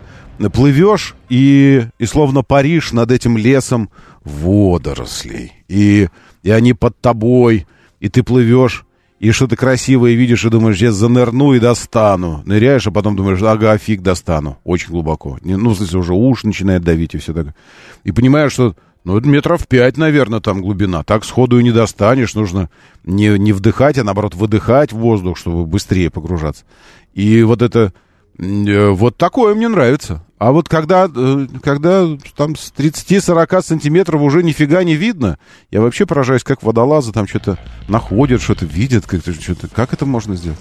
плывешь 0.51 1.15
и, 1.29 1.85
и 1.99 2.05
словно 2.05 2.41
паришь 2.41 2.91
над 2.91 3.11
этим 3.11 3.37
лесом 3.37 3.89
водорослей. 4.23 5.53
И, 5.67 6.07
и 6.43 6.51
они 6.51 6.73
под 6.73 6.99
тобой, 6.99 7.67
и 7.99 8.09
ты 8.09 8.23
плывешь, 8.23 8.85
и 9.19 9.31
что-то 9.31 9.55
красивое 9.55 10.15
видишь, 10.15 10.43
и 10.43 10.49
думаешь, 10.49 10.77
я 10.77 10.91
занырну 10.91 11.53
и 11.53 11.59
достану. 11.59 12.43
Ныряешь, 12.45 12.87
а 12.87 12.91
потом 12.91 13.15
думаешь, 13.15 13.41
ага, 13.41 13.77
фиг 13.77 14.01
достану. 14.01 14.57
Очень 14.65 14.89
глубоко. 14.89 15.37
Ну, 15.41 15.73
в 15.73 15.95
уже 15.95 16.13
уши 16.13 16.45
начинает 16.45 16.83
давить 16.83 17.15
и 17.15 17.19
все 17.19 17.33
такое. 17.33 17.55
И 18.03 18.11
понимаешь, 18.11 18.51
что 18.51 18.75
ну, 19.05 19.17
это 19.17 19.27
метров 19.27 19.67
пять, 19.67 19.97
наверное, 19.97 20.41
там 20.41 20.61
глубина. 20.61 21.03
Так 21.03 21.23
сходу 21.23 21.59
и 21.59 21.63
не 21.63 21.71
достанешь. 21.71 22.35
Нужно 22.35 22.69
не, 23.05 23.37
не 23.39 23.53
вдыхать, 23.53 23.97
а 23.97 24.03
наоборот 24.03 24.35
выдыхать 24.35 24.91
воздух, 24.91 25.37
чтобы 25.37 25.65
быстрее 25.65 26.09
погружаться. 26.09 26.65
И 27.13 27.43
вот 27.43 27.61
это 27.61 27.93
Вот 28.37 29.17
такое 29.17 29.53
мне 29.55 29.67
нравится. 29.67 30.23
А 30.39 30.51
вот 30.51 30.67
когда, 30.67 31.07
э, 31.13 31.47
когда 31.61 32.05
там 32.35 32.57
с 32.57 32.73
30-40 32.75 33.61
сантиметров 33.61 34.21
уже 34.21 34.43
нифига 34.43 34.83
не 34.83 34.95
видно, 34.95 35.37
я 35.71 35.79
вообще 35.79 36.05
поражаюсь, 36.05 36.43
как 36.43 36.63
водолазы 36.63 37.13
там 37.13 37.27
что-то 37.27 37.57
находят, 37.87 38.41
что-то 38.41 38.65
видят, 38.65 39.05
как, 39.05 39.21
что-то, 39.21 39.69
как 39.69 39.93
это 39.93 40.05
можно 40.05 40.35
сделать? 40.35 40.59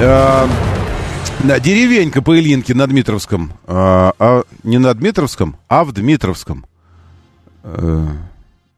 Э, 0.00 0.46
Да, 1.42 1.60
деревенька 1.60 2.22
по 2.22 2.38
Ильинке 2.38 2.74
на 2.74 2.86
Дмитровском. 2.86 3.52
А, 3.66 4.14
а, 4.18 4.44
не 4.62 4.78
на 4.78 4.94
Дмитровском, 4.94 5.56
а 5.68 5.84
в 5.84 5.92
Дмитровском. 5.92 6.64
Э, 7.62 8.06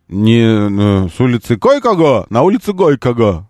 Не 0.08 1.06
э, 1.06 1.08
с 1.08 1.20
улицы 1.20 1.56
Койкого, 1.56 2.26
на 2.30 2.42
улице 2.42 2.72
Гойкого. 2.72 3.48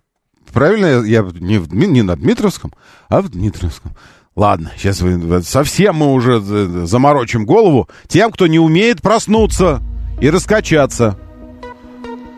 Правильно 0.52 0.86
я, 0.86 1.02
я 1.04 1.22
не, 1.40 1.58
в 1.58 1.74
не 1.74 2.02
на 2.02 2.16
Дмитровском, 2.16 2.72
а 3.08 3.20
в 3.20 3.28
Дмитровском. 3.30 3.92
Ладно, 4.36 4.70
сейчас 4.76 5.02
совсем 5.48 5.96
мы 5.96 6.12
уже 6.12 6.40
за- 6.40 6.84
заморочим 6.86 7.46
голову 7.46 7.88
тем, 8.06 8.30
кто 8.30 8.46
не 8.46 8.58
умеет 8.58 9.00
проснуться 9.00 9.80
и 10.20 10.28
раскачаться. 10.28 11.16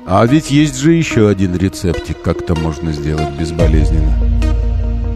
А 0.06 0.24
ведь 0.24 0.52
есть 0.52 0.76
же 0.76 0.92
еще 0.92 1.28
один 1.28 1.56
рецептик, 1.56 2.22
как 2.22 2.42
это 2.42 2.54
можно 2.54 2.92
сделать 2.92 3.30
безболезненно. 3.30 4.12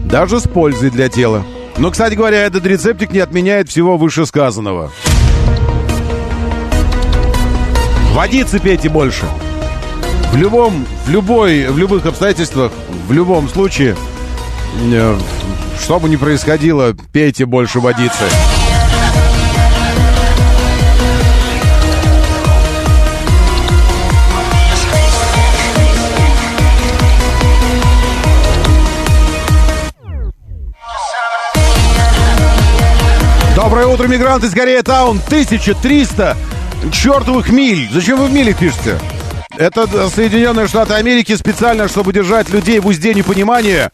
Даже 0.05 0.41
с 0.41 0.43
пользой 0.43 0.89
для 0.89 1.07
тела. 1.07 1.43
Но, 1.77 1.89
кстати 1.89 2.15
говоря, 2.15 2.43
этот 2.43 2.65
рецептик 2.65 3.13
не 3.13 3.19
отменяет 3.19 3.69
всего 3.69 3.97
вышесказанного. 3.97 4.91
Водицы 8.11 8.59
пейте 8.59 8.89
больше. 8.89 9.25
В 10.33 10.35
любом, 10.35 10.85
в 11.05 11.09
любой, 11.09 11.67
в 11.67 11.77
любых 11.77 12.05
обстоятельствах, 12.05 12.73
в 13.07 13.11
любом 13.13 13.47
случае, 13.47 13.95
э, 14.91 15.17
что 15.83 15.99
бы 15.99 16.07
ни 16.07 16.15
происходило, 16.15 16.95
пейте 17.11 17.45
больше 17.45 17.81
водицы. 17.81 18.23
Доброе 33.53 33.87
утро, 33.87 34.07
мигранты 34.07 34.47
из 34.47 34.53
Корея 34.53 34.83
Таун. 34.83 35.19
1300 35.25 36.37
чертовых 36.93 37.49
миль. 37.49 37.89
Зачем 37.91 38.19
вы 38.19 38.27
в 38.27 38.31
милях 38.31 38.57
пишете? 38.57 38.99
Это 39.57 40.09
Соединенные 40.09 40.67
Штаты 40.67 40.93
Америки 40.93 41.35
специально, 41.35 41.89
чтобы 41.89 42.13
держать 42.13 42.49
людей 42.49 42.79
в 42.79 42.87
узде 42.87 43.13
непонимания. 43.13 43.91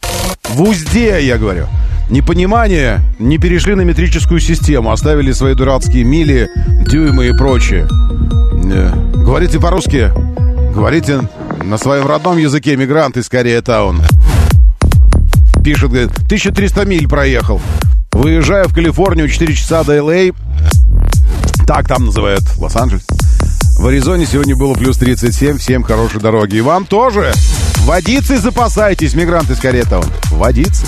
В 0.50 0.62
узде, 0.62 1.24
я 1.24 1.38
говорю. 1.38 1.66
Непонимание 2.10 3.00
не 3.18 3.38
перешли 3.38 3.74
на 3.74 3.82
метрическую 3.82 4.40
систему, 4.40 4.90
оставили 4.90 5.30
свои 5.32 5.54
дурацкие 5.54 6.02
мили, 6.02 6.50
дюймы 6.86 7.28
и 7.28 7.32
прочее. 7.32 7.86
Э, 8.72 8.92
Говорите 9.14 9.60
по-русски. 9.60 10.10
Говорите 10.74 11.20
на 11.62 11.78
своем 11.78 12.06
родном 12.06 12.36
языке, 12.36 12.76
мигрант 12.76 13.16
из 13.16 13.28
Корея 13.28 13.62
Таун. 13.62 14.02
Пишет, 15.62 15.90
говорит, 15.90 16.10
1300 16.26 16.84
миль 16.84 17.06
проехал. 17.08 17.60
Выезжая 18.12 18.64
в 18.64 18.74
Калифорнию 18.74 19.28
4 19.28 19.54
часа 19.54 19.84
до 19.84 19.94
Л.А., 19.94 20.32
так 21.66 21.86
там 21.86 22.06
называют 22.06 22.42
Лос-Анджелес. 22.58 23.06
В 23.80 23.86
Аризоне 23.86 24.26
сегодня 24.26 24.54
было 24.54 24.74
плюс 24.74 24.98
37. 24.98 25.56
Всем 25.56 25.82
хорошей 25.82 26.20
дороги. 26.20 26.56
И 26.56 26.60
вам 26.60 26.84
тоже. 26.84 27.32
Водицы 27.86 28.36
запасайтесь, 28.36 29.14
мигранты 29.14 29.54
из 29.54 29.58
Каретаун. 29.58 30.04
Водицы. 30.32 30.84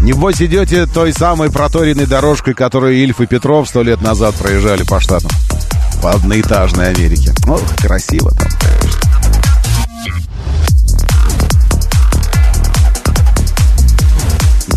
Небось 0.00 0.40
идете 0.40 0.86
той 0.86 1.12
самой 1.12 1.52
проторенной 1.52 2.06
дорожкой, 2.06 2.54
которую 2.54 2.94
Ильф 2.94 3.20
и 3.20 3.26
Петров 3.26 3.68
сто 3.68 3.82
лет 3.82 4.00
назад 4.00 4.34
проезжали 4.36 4.84
по 4.84 4.98
штатам. 4.98 5.30
По 6.02 6.12
одноэтажной 6.12 6.94
Америке. 6.94 7.34
Ох, 7.46 7.60
красиво 7.76 8.30
там, 8.30 8.48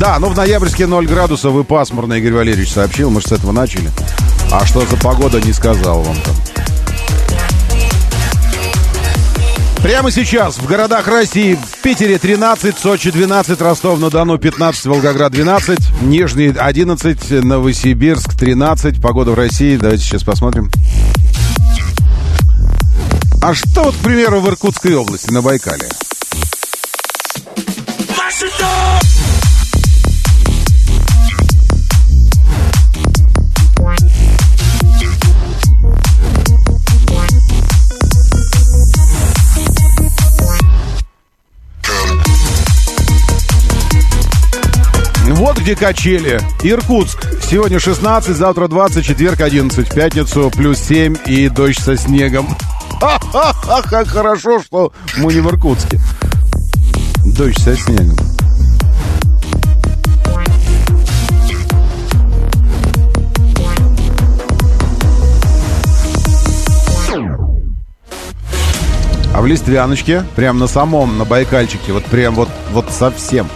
Да, 0.01 0.17
ну 0.17 0.29
в 0.29 0.35
ноябрьске 0.35 0.87
0 0.87 1.05
градусов 1.05 1.55
и 1.55 1.63
пасмурно, 1.63 2.13
Игорь 2.13 2.33
Валерьевич 2.33 2.71
сообщил. 2.71 3.11
Мы 3.11 3.21
же 3.21 3.27
с 3.27 3.31
этого 3.33 3.51
начали. 3.51 3.91
А 4.51 4.65
что 4.65 4.83
за 4.83 4.97
погода, 4.97 5.39
не 5.39 5.53
сказал 5.53 6.01
вам 6.01 6.17
там. 6.25 6.35
Прямо 9.83 10.09
сейчас 10.09 10.57
в 10.57 10.65
городах 10.65 11.07
России 11.07 11.53
в 11.53 11.83
Питере 11.83 12.17
13, 12.17 12.79
Сочи 12.79 13.11
12, 13.11 13.61
Ростов-на-Дону 13.61 14.39
15, 14.39 14.85
Волгоград 14.87 15.33
12, 15.33 15.77
Нижний 16.01 16.47
11, 16.47 17.43
Новосибирск 17.43 18.33
13. 18.33 18.99
Погода 18.99 19.31
в 19.31 19.35
России, 19.35 19.77
давайте 19.77 20.03
сейчас 20.03 20.23
посмотрим. 20.23 20.71
А 23.43 23.53
что 23.53 23.83
вот, 23.83 23.95
к 23.95 23.99
примеру, 23.99 24.39
в 24.39 24.47
Иркутской 24.47 24.95
области, 24.95 25.29
на 25.29 25.43
Байкале? 25.43 25.89
Где 45.61 45.75
качели. 45.75 46.41
Иркутск. 46.63 47.27
Сегодня 47.43 47.79
16, 47.79 48.35
завтра 48.35 48.67
20, 48.67 49.05
четверг 49.05 49.41
11, 49.41 49.87
в 49.87 49.93
пятницу 49.93 50.51
плюс 50.55 50.79
7 50.79 51.17
и 51.27 51.49
дождь 51.49 51.79
со 51.79 51.95
снегом. 51.95 52.47
Ха-ха-ха, 52.99 53.81
как 53.83 54.07
хорошо, 54.07 54.59
что 54.61 54.91
мы 55.17 55.33
не 55.33 55.39
в 55.39 55.47
Иркутске. 55.47 55.99
Дождь 57.25 57.59
со 57.59 57.75
снегом. 57.75 58.17
А 69.33 69.41
в 69.41 69.45
Листвяночке, 69.45 70.25
прям 70.35 70.57
на 70.57 70.67
самом, 70.67 71.17
на 71.17 71.25
Байкальчике, 71.25 71.93
вот 71.93 72.03
прям 72.05 72.35
вот, 72.35 72.49
вот 72.71 72.91
совсем. 72.91 73.47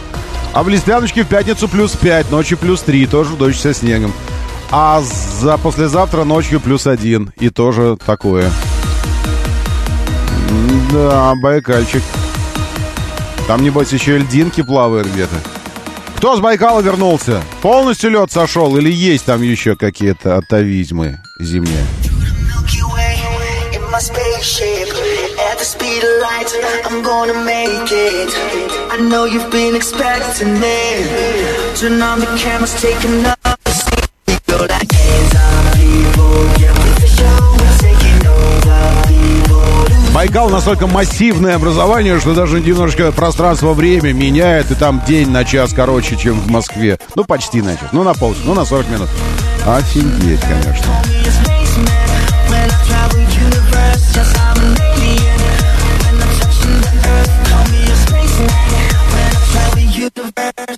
А 0.55 0.63
в 0.63 0.69
Листвяночке 0.69 1.25
в 1.25 1.27
пятницу 1.27 1.67
плюс 1.67 1.91
5, 1.97 2.31
ночью 2.31 2.57
плюс 2.57 2.81
3, 2.81 3.07
тоже 3.07 3.35
дождь 3.35 3.59
со 3.59 3.73
снегом. 3.73 4.13
А 4.71 5.01
за 5.01 5.57
послезавтра 5.57 6.23
ночью 6.23 6.61
плюс 6.61 6.87
1, 6.87 7.33
и 7.37 7.49
тоже 7.49 7.97
такое. 8.05 8.49
Да, 10.93 11.35
Байкальчик. 11.35 12.01
Там, 13.47 13.63
небось, 13.63 13.91
еще 13.91 14.17
льдинки 14.17 14.63
плавают 14.63 15.09
где-то. 15.09 15.35
Кто 16.15 16.37
с 16.37 16.39
Байкала 16.39 16.79
вернулся? 16.79 17.41
Полностью 17.61 18.11
лед 18.11 18.31
сошел 18.31 18.77
или 18.77 18.89
есть 18.89 19.25
там 19.25 19.41
еще 19.41 19.75
какие-то 19.75 20.37
атовизмы 20.37 21.19
зимние? 21.37 21.85
The 25.65 25.71
speed 25.71 26.03
of 26.03 26.15
light, 26.21 26.51
I'm 26.85 27.01
gonna 27.01 27.37
make 27.43 27.89
it. 27.91 28.31
I 28.93 28.97
know 29.09 29.25
you've 29.25 29.49
been 29.51 29.75
expecting 29.75 30.53
me. 30.59 30.79
Turn 31.79 32.01
on 32.01 32.19
the 32.19 32.29
cameras, 32.37 32.73
take 32.81 33.01
another 33.03 33.57
seat. 33.79 34.05
Go 34.47 34.57
like 34.73 34.91
hands 34.91 35.33
on 35.45 35.63
people. 35.79 36.35
Yeah, 36.61 36.73
with 36.81 36.97
the 37.03 37.09
show, 37.17 37.37
we're 37.59 37.77
taking 37.85 38.21
over 38.27 38.81
people. 39.07 40.13
Байкал 40.13 40.49
настолько 40.49 40.87
массивное 40.87 41.55
образование, 41.55 42.19
что 42.19 42.35
даже 42.35 42.61
немножко 42.61 43.11
пространство-время 43.11 44.13
меняет, 44.13 44.71
и 44.71 44.75
там 44.75 45.01
день 45.07 45.29
на 45.29 45.45
час 45.45 45.73
короче, 45.73 46.15
чем 46.15 46.39
в 46.39 46.47
Москве. 46.51 46.99
Ну, 47.15 47.23
почти 47.23 47.61
на 47.61 47.75
час. 47.75 47.89
Ну, 47.91 48.03
на 48.03 48.13
полчаса, 48.13 48.45
ну, 48.45 48.53
на 48.53 48.65
40 48.65 48.89
минут. 48.89 49.09
Офигеть, 49.65 50.41
конечно. 50.41 50.85
Комментарий. 60.15 60.75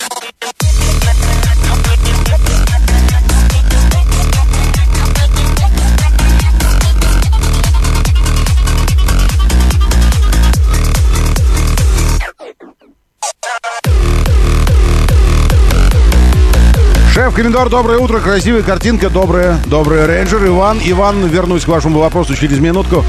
Доброе 17.69 17.99
утро. 17.99 18.19
Красивая 18.19 18.63
картинка. 18.63 19.09
Доброе, 19.09 19.57
доброе 19.65 20.07
рейнджер. 20.07 20.45
Иван, 20.47 20.79
Иван, 20.83 21.27
вернусь 21.27 21.63
к 21.63 21.67
вашему 21.67 21.99
вопросу 21.99 22.35
через 22.35 22.59
минутку. 22.59 23.03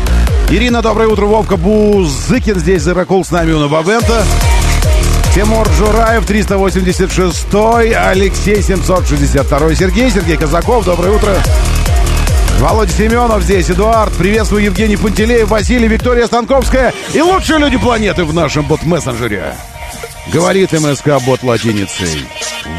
Ирина, 0.50 0.82
доброе 0.82 1.08
утро. 1.08 1.26
Вовка 1.26 1.56
Бузыкин 1.56 2.58
здесь. 2.58 2.82
Зеракул 2.82 3.24
с 3.24 3.30
нами 3.30 3.52
у 3.52 3.58
Новобента. 3.58 4.24
Тимур 5.38 5.68
Жураев, 5.70 6.26
386 6.26 7.54
Алексей, 7.94 8.60
762 8.60 9.74
Сергей, 9.76 10.10
Сергей 10.10 10.36
Казаков, 10.36 10.84
доброе 10.84 11.12
утро. 11.12 11.32
Володя 12.58 12.90
Семенов 12.90 13.44
здесь, 13.44 13.70
Эдуард, 13.70 14.12
приветствую 14.14 14.64
Евгений 14.64 14.96
Пантелеев, 14.96 15.48
Василий, 15.48 15.86
Виктория 15.86 16.26
Станковская 16.26 16.92
и 17.14 17.20
лучшие 17.20 17.60
люди 17.60 17.76
планеты 17.76 18.24
в 18.24 18.34
нашем 18.34 18.66
бот-мессенджере. 18.66 19.54
Говорит 20.32 20.72
МСК 20.72 21.22
бот 21.24 21.44
латиницей 21.44 22.26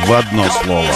в 0.06 0.12
одно 0.12 0.44
слово. 0.62 0.92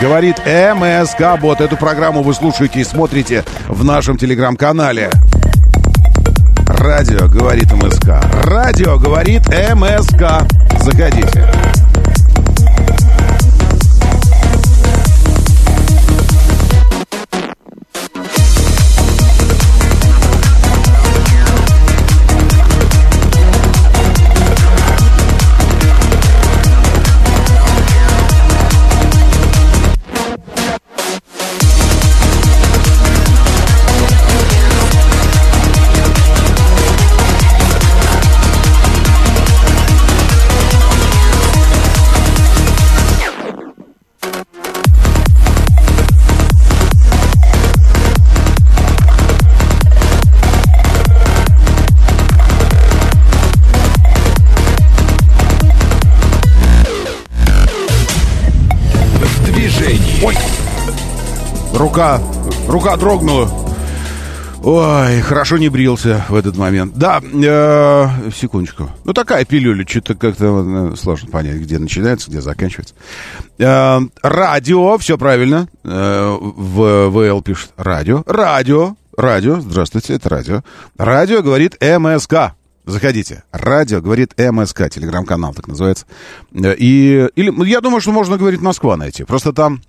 Говорит 0.00 0.38
МСК 0.44 1.40
бот. 1.40 1.60
Эту 1.60 1.76
программу 1.76 2.24
вы 2.24 2.34
слушаете 2.34 2.80
и 2.80 2.84
смотрите 2.84 3.44
в 3.68 3.84
нашем 3.84 4.16
телеграм-канале. 4.16 5.12
Радио 6.84 7.28
говорит 7.28 7.70
МСК. 7.72 8.08
Радио 8.42 8.98
говорит 8.98 9.46
МСК. 9.46 10.44
Заходите. 10.80 11.71
Рука, 61.82 62.20
рука 62.68 62.96
дрогнула. 62.96 63.50
Ой, 64.62 65.20
хорошо 65.22 65.58
не 65.58 65.68
брился 65.68 66.24
в 66.28 66.36
этот 66.36 66.56
момент. 66.56 66.94
Да, 66.94 67.20
э, 67.20 68.30
секундочку. 68.32 68.88
Ну, 69.04 69.12
такая 69.12 69.44
пилюля, 69.44 69.84
что-то 69.84 70.14
как-то 70.14 70.92
э, 70.92 70.96
сложно 70.96 71.28
понять, 71.32 71.56
где 71.56 71.80
начинается, 71.80 72.30
где 72.30 72.40
заканчивается. 72.40 72.94
Э, 73.58 73.98
радио, 74.22 74.96
все 74.98 75.18
правильно. 75.18 75.68
Э, 75.82 76.36
в 76.40 77.08
ВЛ 77.08 77.42
пишет 77.42 77.72
радио. 77.76 78.22
Радио, 78.28 78.94
радио, 79.16 79.58
здравствуйте, 79.58 80.14
это 80.14 80.28
радио. 80.28 80.62
Радио 80.96 81.42
говорит 81.42 81.76
МСК. 81.82 82.52
Заходите. 82.86 83.42
Радио 83.50 84.00
говорит 84.00 84.34
МСК, 84.38 84.88
телеграм-канал 84.88 85.52
так 85.52 85.66
называется. 85.66 86.06
Э, 86.54 86.76
И, 86.78 87.28
или, 87.34 87.50
ну, 87.50 87.64
я 87.64 87.80
думаю, 87.80 88.00
что 88.00 88.12
можно 88.12 88.38
говорить 88.38 88.60
Москва 88.60 88.96
найти. 88.96 89.24
Просто 89.24 89.52
там 89.52 89.80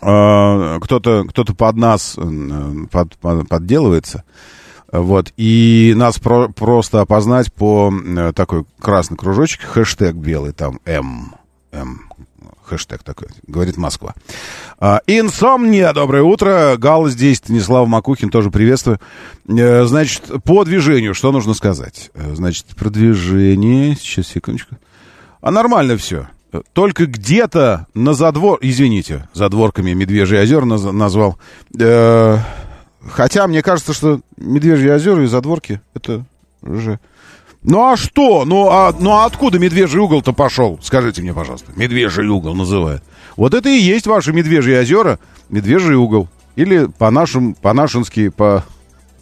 э, 0.00 0.78
кто-то 0.80 1.24
кто 1.28 1.44
под 1.44 1.76
нас 1.76 2.14
э, 2.16 2.22
под, 2.90 3.16
под- 3.16 3.48
подделывается. 3.48 4.24
Вот, 4.90 5.32
и 5.36 5.92
нас 5.96 6.18
про- 6.18 6.48
просто 6.48 7.02
опознать 7.02 7.52
по 7.52 7.92
э, 7.92 8.32
такой 8.34 8.64
красный 8.80 9.16
кружочек, 9.18 9.60
хэштег 9.62 10.14
белый, 10.14 10.52
там 10.52 10.80
М, 10.86 11.34
М, 11.72 12.04
хэштег 12.64 13.02
такой, 13.02 13.28
говорит 13.46 13.76
Москва. 13.76 14.14
А, 14.78 15.02
Инсомния, 15.06 15.92
доброе 15.92 16.22
утро, 16.22 16.76
Гал 16.78 17.06
здесь, 17.08 17.36
Станислав 17.36 17.86
Макухин, 17.86 18.30
тоже 18.30 18.50
приветствую. 18.50 18.98
Э, 19.46 19.84
Значит, 19.84 20.22
по 20.44 20.64
движению, 20.64 21.14
что 21.14 21.32
нужно 21.32 21.52
сказать? 21.52 22.10
Значит, 22.14 22.64
про 22.74 22.88
движение, 22.88 23.94
сейчас, 23.94 24.28
секундочку. 24.28 24.76
А 25.42 25.50
нормально 25.50 25.98
все. 25.98 26.28
Только 26.72 27.06
где-то 27.06 27.86
на 27.94 28.14
задвор... 28.14 28.58
Извините, 28.62 29.28
задворками 29.34 29.92
Медвежий 29.92 30.40
озер 30.40 30.64
наз- 30.64 30.92
назвал. 30.92 31.38
Э, 31.78 32.38
Хотя 33.10 33.46
мне 33.46 33.62
кажется, 33.62 33.92
что 33.92 34.20
Медвежьи 34.36 34.88
озера 34.90 35.22
и 35.22 35.26
задворки 35.26 35.80
это 35.94 36.24
уже... 36.62 36.98
Ну 37.62 37.84
а 37.90 37.96
что? 37.96 38.44
Ну 38.44 38.68
а, 38.70 38.94
ну 38.98 39.10
а 39.10 39.24
откуда 39.24 39.58
медвежий 39.58 40.00
угол-то 40.00 40.32
пошел? 40.32 40.78
Скажите 40.80 41.22
мне, 41.22 41.34
пожалуйста. 41.34 41.72
Медвежий 41.74 42.28
угол 42.28 42.54
называют. 42.54 43.02
Вот 43.36 43.52
это 43.52 43.68
и 43.68 43.78
есть 43.78 44.06
ваши 44.06 44.32
медвежьи 44.32 44.76
озера, 44.78 45.18
медвежий 45.48 45.96
угол. 45.96 46.28
Или 46.54 46.86
по-нашему, 46.86 47.54
по-нашенски, 47.54 48.28
по, 48.28 48.64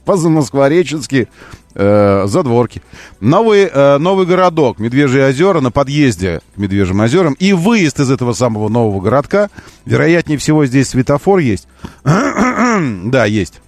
по-замосквореченски 0.07 1.29
э, 1.75 2.25
задворки. 2.27 2.81
Новый, 3.21 3.69
э, 3.71 3.99
новый 3.99 4.25
городок, 4.25 4.79
Медвежьи 4.79 5.21
озера, 5.21 5.61
на 5.61 5.71
подъезде 5.71 6.41
к 6.55 6.59
Медвежьим 6.59 7.01
озерам. 7.01 7.35
И 7.35 7.53
выезд 7.53 8.01
из 8.01 8.11
этого 8.11 8.33
самого 8.33 8.69
нового 8.71 9.03
городка. 9.03 9.51
Вероятнее 9.85 10.39
всего, 10.39 10.65
здесь 10.65 10.89
светофор 10.89 11.41
есть. 11.41 11.69
да, 12.05 13.27
есть. 13.27 13.61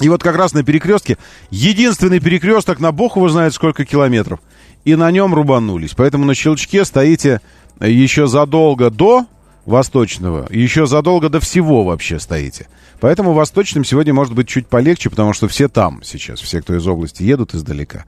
И 0.00 0.08
вот 0.08 0.22
как 0.22 0.36
раз 0.36 0.52
на 0.54 0.62
перекрестке, 0.62 1.18
единственный 1.50 2.20
перекресток 2.20 2.80
на 2.80 2.92
бог 2.92 3.16
его 3.16 3.28
знает 3.28 3.52
сколько 3.52 3.84
километров. 3.84 4.40
И 4.84 4.94
на 4.94 5.10
нем 5.10 5.34
рубанулись. 5.34 5.94
Поэтому 5.96 6.24
на 6.24 6.34
щелчке 6.34 6.84
стоите 6.84 7.40
еще 7.80 8.28
задолго 8.28 8.90
до 8.90 9.26
восточного, 9.66 10.46
еще 10.50 10.86
задолго 10.86 11.28
до 11.28 11.40
всего 11.40 11.84
вообще 11.84 12.18
стоите. 12.18 12.68
Поэтому 13.00 13.32
восточным 13.32 13.84
сегодня 13.84 14.14
может 14.14 14.32
быть 14.32 14.48
чуть 14.48 14.68
полегче, 14.68 15.10
потому 15.10 15.32
что 15.32 15.48
все 15.48 15.68
там 15.68 16.00
сейчас, 16.02 16.40
все, 16.40 16.62
кто 16.62 16.74
из 16.74 16.86
области 16.86 17.22
едут 17.22 17.54
издалека. 17.54 18.04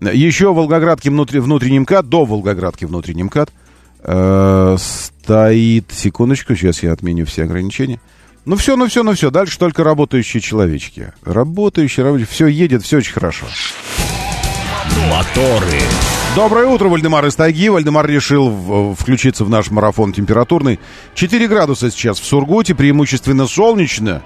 Еще 0.00 0.52
Волгоградки 0.52 1.08
внутри, 1.08 1.38
внутренний 1.38 1.78
МКАД, 1.80 2.08
до 2.08 2.24
Волгоградки 2.24 2.84
внутренний 2.84 3.22
МКАД 3.24 3.52
э, 4.02 4.76
стоит, 4.80 5.92
секундочку, 5.92 6.56
сейчас 6.56 6.82
я 6.82 6.92
отменю 6.92 7.26
все 7.26 7.44
ограничения. 7.44 8.00
Ну 8.44 8.56
все, 8.56 8.76
ну 8.76 8.88
все, 8.88 9.04
ну 9.04 9.12
все, 9.14 9.30
дальше 9.30 9.56
только 9.58 9.84
работающие 9.84 10.40
человечки. 10.40 11.12
Работающие, 11.24 12.04
работающие, 12.04 12.32
все 12.32 12.46
едет, 12.48 12.82
все 12.82 12.96
очень 12.96 13.12
хорошо. 13.12 13.46
Моторы. 15.08 15.78
Доброе 16.34 16.66
утро, 16.66 16.88
Вальдемар 16.88 17.26
из 17.26 17.34
Тайги. 17.34 17.68
Вальдемар 17.68 18.06
решил 18.06 18.94
включиться 18.98 19.44
в 19.44 19.50
наш 19.50 19.70
марафон 19.70 20.14
температурный. 20.14 20.80
4 21.14 21.46
градуса 21.46 21.90
сейчас 21.90 22.18
в 22.18 22.24
Сургуте, 22.24 22.74
преимущественно 22.74 23.46
солнечно. 23.46 24.22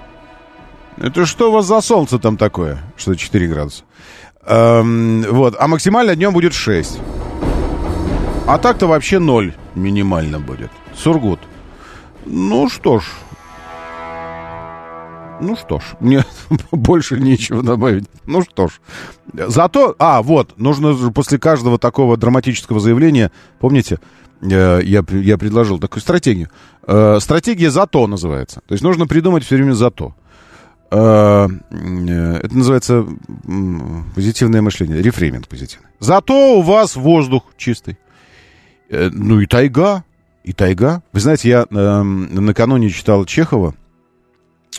Это 0.95 1.25
что 1.25 1.49
у 1.49 1.51
вас 1.51 1.65
за 1.65 1.81
солнце 1.81 2.17
там 2.17 2.37
такое, 2.37 2.81
что 2.95 3.13
4 3.13 3.47
градуса? 3.47 3.83
Эм, 4.45 5.25
вот, 5.29 5.57
а 5.59 5.67
максимально 5.67 6.15
днем 6.15 6.31
будет 6.31 6.53
6. 6.53 6.97
А 8.47 8.57
так-то 8.57 8.87
вообще 8.87 9.19
0 9.19 9.53
минимально 9.75 10.39
будет. 10.39 10.71
Сургут. 10.95 11.41
Ну 12.25 12.69
что 12.69 12.99
ж. 12.99 13.03
Ну 15.39 15.55
что 15.55 15.79
ж, 15.79 15.83
мне 15.99 16.25
больше 16.71 17.19
нечего 17.19 17.61
добавить. 17.63 18.05
Ну 18.25 18.41
что 18.41 18.67
ж. 18.67 18.79
Зато, 19.33 19.95
а, 19.99 20.21
вот, 20.21 20.57
нужно 20.57 21.11
после 21.11 21.37
каждого 21.37 21.77
такого 21.77 22.17
драматического 22.17 22.79
заявления, 22.79 23.31
помните, 23.59 23.99
э, 24.41 24.81
я, 24.83 25.03
я 25.11 25.37
предложил 25.37 25.79
такую 25.79 26.01
стратегию. 26.01 26.49
Э, 26.87 27.19
Стратегия 27.19 27.69
«зато» 27.69 28.07
называется. 28.07 28.61
То 28.67 28.73
есть 28.73 28.83
нужно 28.83 29.07
придумать 29.07 29.43
все 29.43 29.55
время 29.55 29.73
«зато». 29.73 30.15
Э, 30.89 31.47
Это 31.47 32.57
называется 32.57 33.05
позитивное 34.15 34.61
мышление, 34.61 35.01
рефрейминг 35.01 35.47
позитивный. 35.47 35.89
Зато 35.99 36.59
у 36.59 36.61
вас 36.61 36.95
воздух 36.95 37.43
чистый. 37.57 37.97
Ну 38.89 39.41
и 39.41 39.45
тайга, 39.45 40.05
и 40.45 40.53
тайга. 40.53 41.01
Вы 41.11 41.19
знаете, 41.19 41.49
я 41.49 41.65
эм, 41.69 42.45
накануне 42.45 42.89
читал 42.89 43.25
Чехова. 43.25 43.75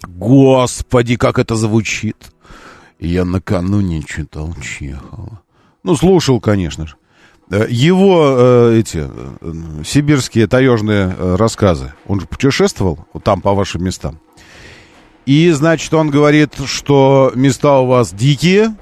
Господи, 0.02 1.16
как 1.16 1.38
это 1.38 1.56
звучит. 1.56 2.16
Я 2.98 3.24
накануне 3.24 4.02
читал 4.02 4.54
Чехова. 4.60 5.40
Ну, 5.82 5.96
слушал, 5.96 6.40
конечно 6.40 6.86
же. 6.86 6.96
Э, 7.50 7.66
Его 7.68 8.36
э, 8.36 8.78
эти 8.78 9.08
э, 9.08 9.82
сибирские 9.84 10.46
таежные 10.46 11.14
рассказы. 11.36 11.94
Он 12.06 12.20
же 12.20 12.26
путешествовал 12.26 13.06
там 13.22 13.40
по 13.40 13.54
вашим 13.54 13.84
местам. 13.84 14.18
И, 15.26 15.50
значит, 15.50 15.92
он 15.92 16.10
говорит, 16.10 16.54
что 16.66 17.32
места 17.34 17.78
у 17.78 17.86
вас 17.86 18.12
дикие. 18.12 18.74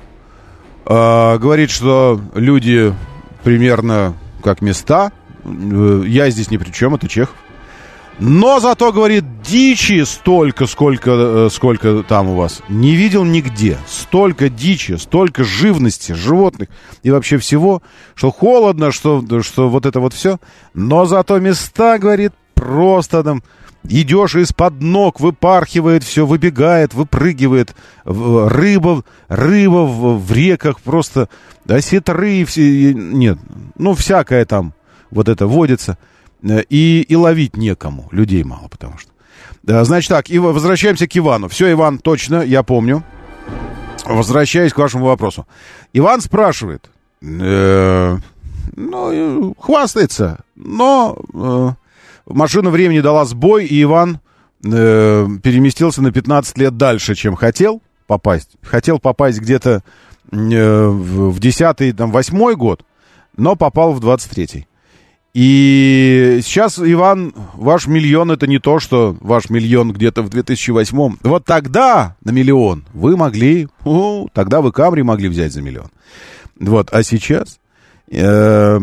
Говорит, 0.84 1.70
что 1.70 2.20
люди 2.36 2.94
примерно 3.42 4.14
как 4.44 4.62
места. 4.62 5.10
Я 5.44 6.30
здесь 6.30 6.48
ни 6.52 6.56
при 6.56 6.70
чем, 6.70 6.94
это 6.94 7.08
Чехов. 7.08 7.34
Но 8.18 8.60
зато, 8.60 8.92
говорит, 8.92 9.24
дичи 9.42 10.02
столько, 10.04 10.66
сколько, 10.66 11.10
э, 11.10 11.48
сколько 11.52 12.02
там 12.02 12.30
у 12.30 12.34
вас. 12.34 12.62
Не 12.68 12.96
видел 12.96 13.24
нигде. 13.24 13.76
Столько 13.86 14.48
дичи, 14.48 14.92
столько 14.92 15.44
живности, 15.44 16.12
животных 16.12 16.68
и 17.02 17.10
вообще 17.10 17.36
всего, 17.36 17.82
что 18.14 18.30
холодно, 18.30 18.90
что, 18.90 19.22
что 19.42 19.68
вот 19.68 19.84
это 19.84 20.00
вот 20.00 20.14
все. 20.14 20.38
Но 20.72 21.04
зато 21.04 21.38
места, 21.40 21.98
говорит, 21.98 22.32
просто 22.54 23.22
там 23.22 23.42
идешь 23.84 24.34
из-под 24.34 24.80
ног, 24.80 25.20
выпархивает 25.20 26.02
все, 26.02 26.26
выбегает, 26.26 26.94
выпрыгивает. 26.94 27.74
Рыба, 28.04 29.04
рыба 29.28 29.84
в, 29.84 30.24
в 30.24 30.32
реках 30.32 30.80
просто, 30.80 31.28
осетры, 31.68 32.44
все, 32.44 32.94
нет, 32.94 33.38
ну 33.76 33.94
всякое 33.94 34.44
там 34.44 34.72
вот 35.10 35.28
это 35.28 35.46
водится. 35.46 35.98
И, 36.42 37.02
и 37.08 37.16
ловить 37.16 37.56
некому, 37.56 38.08
людей 38.12 38.44
мало, 38.44 38.68
потому 38.68 38.98
что. 38.98 39.10
Значит 39.62 40.10
так, 40.10 40.30
и 40.30 40.38
возвращаемся 40.38 41.08
к 41.08 41.16
Ивану. 41.16 41.48
Все, 41.48 41.72
Иван, 41.72 41.98
точно, 41.98 42.42
я 42.42 42.62
помню. 42.62 43.02
Возвращаясь 44.04 44.72
к 44.72 44.78
вашему 44.78 45.06
вопросу. 45.06 45.46
Иван 45.92 46.20
спрашивает, 46.20 46.88
э, 47.20 48.18
ну, 48.76 49.54
хвастается, 49.58 50.40
но 50.54 51.18
э, 51.34 51.70
машина 52.26 52.70
времени 52.70 53.00
дала 53.00 53.24
сбой, 53.24 53.66
и 53.66 53.82
Иван 53.82 54.20
э, 54.64 55.26
переместился 55.42 56.02
на 56.02 56.12
15 56.12 56.58
лет 56.58 56.76
дальше, 56.76 57.16
чем 57.16 57.34
хотел 57.34 57.82
попасть. 58.06 58.50
Хотел 58.62 59.00
попасть 59.00 59.40
где-то 59.40 59.82
э, 60.30 60.86
в 60.86 61.40
10-й, 61.40 61.92
там, 61.92 62.12
8 62.12 62.54
год, 62.54 62.84
но 63.36 63.56
попал 63.56 63.92
в 63.92 64.04
23-й. 64.04 64.66
И 65.36 66.40
сейчас, 66.42 66.78
Иван, 66.78 67.34
ваш 67.52 67.86
миллион 67.86 68.30
это 68.30 68.46
не 68.46 68.58
то, 68.58 68.80
что 68.80 69.14
ваш 69.20 69.50
миллион 69.50 69.92
где-то 69.92 70.22
в 70.22 70.30
2008. 70.30 71.16
Вот 71.22 71.44
тогда 71.44 72.16
на 72.24 72.30
миллион 72.30 72.86
вы 72.94 73.18
могли, 73.18 73.68
у, 73.84 74.28
тогда 74.32 74.62
вы 74.62 74.72
Камри 74.72 75.02
могли 75.02 75.28
взять 75.28 75.52
за 75.52 75.60
миллион. 75.60 75.88
Вот, 76.58 76.88
а 76.90 77.02
сейчас? 77.02 77.58
э, 78.10 78.78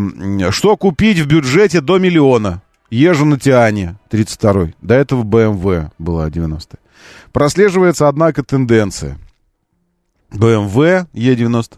что 0.52 0.78
купить 0.78 1.18
в 1.18 1.26
бюджете 1.26 1.82
до 1.82 1.98
миллиона? 1.98 2.62
Езжу 2.92 3.26
на 3.26 3.40
Тиане, 3.40 3.96
32-й. 4.12 4.76
До 4.80 4.94
этого 4.94 5.24
BMW 5.24 5.90
была 5.98 6.30
90 6.30 6.78
Прослеживается, 7.32 8.08
однако, 8.08 8.44
тенденция. 8.44 9.18
BMW 10.32 11.08
E90. 11.16 11.78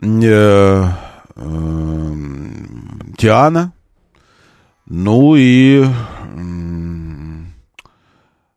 э, 0.00 0.88
э, 1.34 2.14
Тиана. 3.18 3.72
Ну 4.92 5.36
и... 5.36 5.86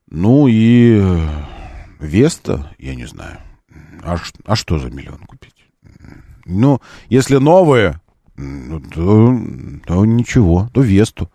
Ну 0.10 0.48
и... 0.48 1.00
э, 1.00 1.28
Веста, 2.00 2.76
я 2.80 2.96
не 2.96 3.06
знаю. 3.06 3.38
А, 4.04 4.18
а 4.46 4.56
что 4.56 4.80
за 4.80 4.90
миллион 4.90 5.20
купить? 5.20 5.54
Ну, 6.46 6.82
если 7.08 7.38
новые, 7.38 8.02
то, 8.36 9.40
то 9.86 10.06
ничего, 10.06 10.72
то 10.74 10.82
Весту. 10.82 11.30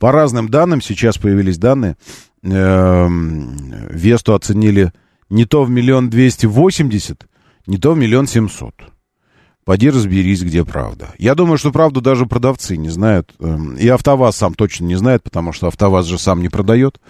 По 0.00 0.10
разным 0.10 0.48
данным, 0.48 0.82
сейчас 0.82 1.16
появились 1.16 1.56
данные, 1.56 1.96
эм, 2.42 3.56
Весту 3.88 4.34
оценили 4.34 4.92
не 5.28 5.44
то 5.44 5.62
в 5.62 5.70
миллион 5.70 6.10
двести 6.10 6.46
восемьдесят, 6.46 7.28
не 7.68 7.78
то 7.78 7.92
в 7.92 7.96
миллион 7.96 8.26
семьсот. 8.26 8.74
Поди 9.64 9.90
разберись, 9.90 10.42
где 10.42 10.64
правда. 10.64 11.10
Я 11.18 11.34
думаю, 11.34 11.58
что 11.58 11.70
правду 11.70 12.00
даже 12.00 12.26
продавцы 12.26 12.76
не 12.76 12.88
знают. 12.88 13.34
эм, 13.40 13.76
И 13.76 13.86
АвтоВАЗ 13.88 14.36
сам 14.36 14.54
точно 14.54 14.84
не 14.86 14.96
знает, 14.96 15.22
потому 15.22 15.52
что 15.52 15.68
АвтоВАЗ 15.68 16.06
же 16.06 16.18
сам 16.18 16.40
не 16.42 16.48
продает. 16.48 17.00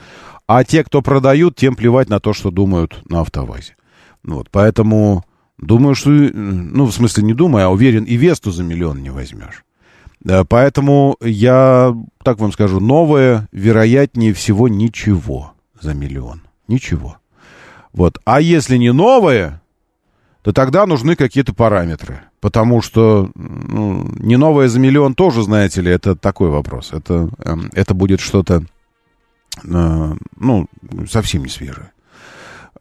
А 0.46 0.64
те, 0.64 0.82
кто 0.82 1.00
продают, 1.00 1.54
тем 1.56 1.76
плевать 1.76 2.08
на 2.08 2.18
то, 2.18 2.32
что 2.32 2.50
думают 2.50 3.00
на 3.08 3.20
АвтоВАЗе. 3.20 3.76
Ну 4.24 4.36
Вот, 4.36 4.48
поэтому 4.50 5.24
думаю, 5.58 5.94
что... 5.94 6.10
э, 6.10 6.30
Ну, 6.32 6.86
в 6.86 6.92
смысле, 6.92 7.22
не 7.24 7.34
думаю, 7.34 7.66
а 7.66 7.70
уверен, 7.70 8.04
и 8.04 8.16
Весту 8.16 8.50
за 8.50 8.64
миллион 8.64 9.00
не 9.02 9.10
возьмешь. 9.10 9.64
Да, 10.18 10.44
поэтому 10.44 11.16
я, 11.22 11.94
так 12.22 12.40
вам 12.40 12.52
скажу, 12.52 12.78
новое, 12.80 13.48
вероятнее 13.52 14.34
всего, 14.34 14.68
ничего 14.68 15.52
за 15.80 15.94
миллион. 15.94 16.42
Ничего. 16.68 17.16
Вот. 17.92 18.18
А 18.24 18.40
если 18.40 18.76
не 18.76 18.92
новое, 18.92 19.62
то 20.42 20.52
тогда 20.52 20.84
нужны 20.84 21.16
какие-то 21.16 21.54
параметры. 21.54 22.20
Потому 22.40 22.80
что 22.80 23.30
ну, 23.34 24.10
не 24.16 24.36
новое 24.36 24.68
за 24.68 24.80
миллион 24.80 25.14
тоже, 25.14 25.42
знаете 25.42 25.82
ли, 25.82 25.90
это 25.90 26.16
такой 26.16 26.48
вопрос. 26.48 26.92
Это, 26.92 27.28
эм, 27.44 27.70
это 27.74 27.92
будет 27.92 28.20
что-то, 28.20 28.64
э, 29.62 30.14
ну, 30.36 30.66
совсем 31.08 31.42
не 31.42 31.50
свежее. 31.50 31.92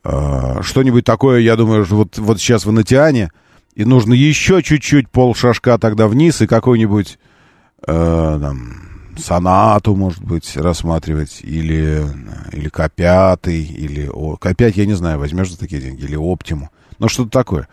Э, 0.04 0.62
что-нибудь 0.62 1.04
такое, 1.04 1.39
я 1.39 1.58
думаю, 1.58 1.86
что 1.86 1.98
вот, 1.98 2.17
вот 2.17 2.39
сейчас 2.39 2.65
в 2.65 2.69
Анатиане, 2.69 3.32
и 3.76 3.84
нужно 3.84 4.13
еще 4.13 4.63
чуть-чуть 4.63 5.10
пол 5.10 5.36
шажка 5.36 5.78
тогда 5.78 6.08
вниз, 6.08 6.41
и 6.41 6.48
какой-нибудь 6.48 7.19
э, 7.86 8.38
там, 8.41 8.89
сонату, 9.17 9.93
может 9.95 10.24
быть, 10.24 10.56
рассматривать, 10.56 11.39
или, 11.41 12.06
или 12.54 12.69
К5, 12.69 13.52
или 13.52 14.10
о, 14.12 14.36
К5, 14.36 14.74
я 14.76 14.86
не 14.86 14.93
знаю, 14.93 15.19
возьмешь 15.19 15.52
за 15.52 15.60
такие 15.60 15.82
деньги, 15.82 16.04
или 16.04 16.15
Оптиму. 16.15 16.72
Ну, 16.98 17.08
что-то 17.08 17.30
такое. 17.30 17.67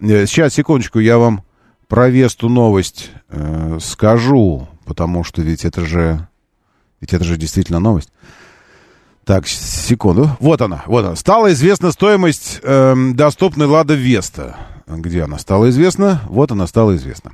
Э, 0.00 0.26
Сейчас, 0.26 0.54
секундочку, 0.54 0.98
я 0.98 1.18
вам 1.18 1.42
про 1.88 2.08
Весту 2.08 2.48
новость 2.48 3.10
э, 3.28 3.78
скажу, 3.80 4.68
потому 4.84 5.24
что 5.24 5.42
ведь 5.42 5.64
это 5.64 5.84
же, 5.84 6.26
ведь 7.00 7.12
это 7.12 7.24
же 7.24 7.36
действительно 7.36 7.80
новость. 7.80 8.10
Так, 9.24 9.46
секунду. 9.46 10.30
Вот 10.40 10.60
она, 10.62 10.82
вот 10.86 11.04
она. 11.04 11.14
Стала 11.16 11.52
известна 11.52 11.92
стоимость 11.92 12.60
эм, 12.62 13.14
доступной 13.14 13.66
Лада 13.66 13.94
Веста. 13.94 14.56
Где 14.86 15.22
она 15.22 15.38
стала 15.38 15.68
известна? 15.70 16.20
Вот 16.28 16.50
она 16.50 16.66
стала 16.66 16.96
известна. 16.96 17.32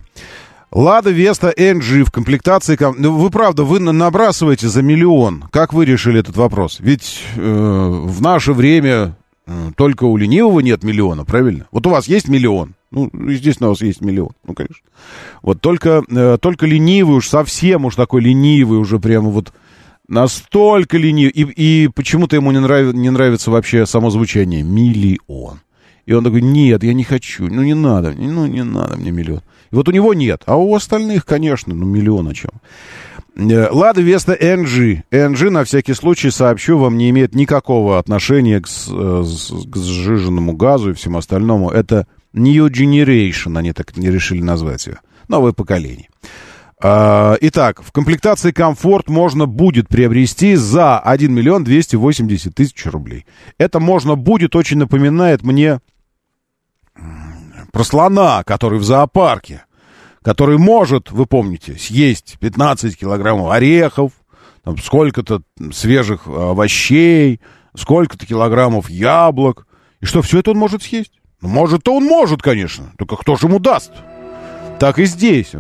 Лада 0.73 1.11
Веста 1.11 1.55
NG 1.57 2.05
в 2.05 2.11
комплектации... 2.11 2.77
ком- 2.77 2.97
Ну, 2.99 3.17
вы 3.17 3.31
правда, 3.31 3.63
вы 3.63 3.79
на- 3.81 3.93
набрасываете 3.93 4.69
за 4.69 4.83
миллион. 4.83 5.45
Как 5.53 5.73
вы 5.73 5.87
решили 5.87 6.21
этот 6.21 6.37
вопрос? 6.37 6.79
Ведь 6.81 7.23
э, 7.37 7.41
в 7.41 8.21
наше 8.21 8.53
время 8.53 8.93
э, 8.93 9.13
только 9.77 10.05
у 10.05 10.17
ленивого 10.17 10.61
нет 10.61 10.83
миллиона, 10.83 11.25
правильно? 11.25 11.67
Вот 11.71 11.87
у 11.87 11.91
вас 11.91 12.09
есть 12.09 12.29
миллион. 12.29 12.75
Ну, 12.91 13.11
естественно, 13.29 13.69
у 13.69 13.73
вас 13.73 13.81
есть 13.81 14.01
миллион. 14.01 14.31
Ну, 14.45 14.55
конечно. 14.55 14.85
Вот 15.43 15.61
только, 15.61 16.03
э, 16.09 16.39
только 16.41 16.67
ленивый 16.67 17.17
уж 17.17 17.29
совсем 17.29 17.85
уж 17.85 17.95
такой 17.95 18.23
ленивый 18.23 18.79
уже 18.79 18.99
прямо 18.99 19.29
вот 19.31 19.53
настолько 20.09 20.97
ленивый. 20.99 21.31
И, 21.31 21.43
и 21.43 21.89
почему-то 21.89 22.37
ему 22.37 22.53
не, 22.53 22.61
нрав, 22.61 22.95
не 22.95 23.11
нравится 23.11 23.51
вообще 23.51 23.87
само 23.87 24.11
звучание. 24.11 24.63
Миллион. 24.63 25.61
И 26.07 26.13
он 26.13 26.25
такой, 26.25 26.41
нет, 26.41 26.85
я 26.85 26.95
не 26.95 27.03
хочу, 27.03 27.49
ну 27.49 27.63
не 27.63 27.75
надо, 27.75 28.13
ну 28.13 28.47
не 28.47 28.63
надо 28.63 28.97
мне 28.97 29.11
миллион. 29.11 29.41
И 29.73 29.75
вот 29.75 29.89
у 29.89 29.93
него 29.93 30.15
нет, 30.15 30.43
а 30.47 30.57
у 30.57 30.73
остальных, 30.75 31.27
конечно, 31.27 31.75
ну 31.75 31.85
миллион 31.85 32.29
о 32.29 32.35
чем. 32.35 32.51
Э, 33.37 33.69
Лада 33.71 34.01
Веста 34.01 34.35
NG. 34.35 35.03
NG, 35.11 35.51
на 35.51 35.65
всякий 35.65 35.95
случай, 35.95 36.31
сообщу 36.31 36.79
вам, 36.79 36.97
не 36.97 37.11
имеет 37.11 37.35
никакого 37.35 37.99
отношения 37.99 38.61
к, 38.61 38.67
э, 38.67 39.25
к 39.73 39.77
сжиженному 39.77 40.55
газу 40.55 40.91
и 40.91 40.95
всему 40.95 41.19
остальному. 41.19 41.71
Это 41.71 42.07
New 42.33 42.67
Generation, 42.67 43.59
они 43.59 43.73
так 43.73 43.97
не 43.97 44.11
решили 44.11 44.43
назвать 44.43 44.87
ее. 44.87 45.01
Новое 45.29 45.53
поколение. 45.53 46.09
А, 46.83 47.37
Итак, 47.41 47.83
в 47.83 47.91
комплектации 47.91 48.53
комфорт 48.53 49.09
можно 49.09 49.47
будет 49.47 49.89
приобрести 49.89 50.57
за 50.57 50.99
1 50.99 51.33
миллион 51.33 51.65
280 51.65 52.55
тысяч 52.55 52.85
рублей. 52.87 53.27
Это 53.59 53.81
можно 53.81 54.15
будет 54.15 54.55
очень 54.55 54.79
напоминает 54.79 55.43
мне 55.43 55.81
про 57.73 57.85
слона, 57.85 58.43
который 58.45 58.79
в 58.79 58.85
зоопарке, 58.85 59.66
который 60.27 60.59
может, 60.59 61.13
вы 61.13 61.25
помните, 61.25 61.77
съесть 61.79 62.37
15 62.41 62.99
килограммов 62.99 63.53
орехов, 63.53 64.11
там, 64.65 64.77
сколько-то 64.77 65.43
свежих 65.73 66.27
овощей, 66.27 67.41
сколько-то 67.77 68.27
килограммов 68.27 68.91
яблок. 68.91 69.69
И 70.01 70.05
что, 70.05 70.23
все 70.23 70.41
это 70.41 70.51
он 70.51 70.59
может 70.59 70.83
съесть? 70.83 71.13
Ну, 71.41 71.49
может-то 71.49 71.95
он 71.95 72.07
может, 72.07 72.43
конечно. 72.43 72.93
Только 72.99 73.15
кто 73.15 73.37
же 73.37 73.47
ему 73.47 73.61
даст? 73.61 73.93
Так 74.81 74.99
и 74.99 75.05
здесь. 75.05 75.53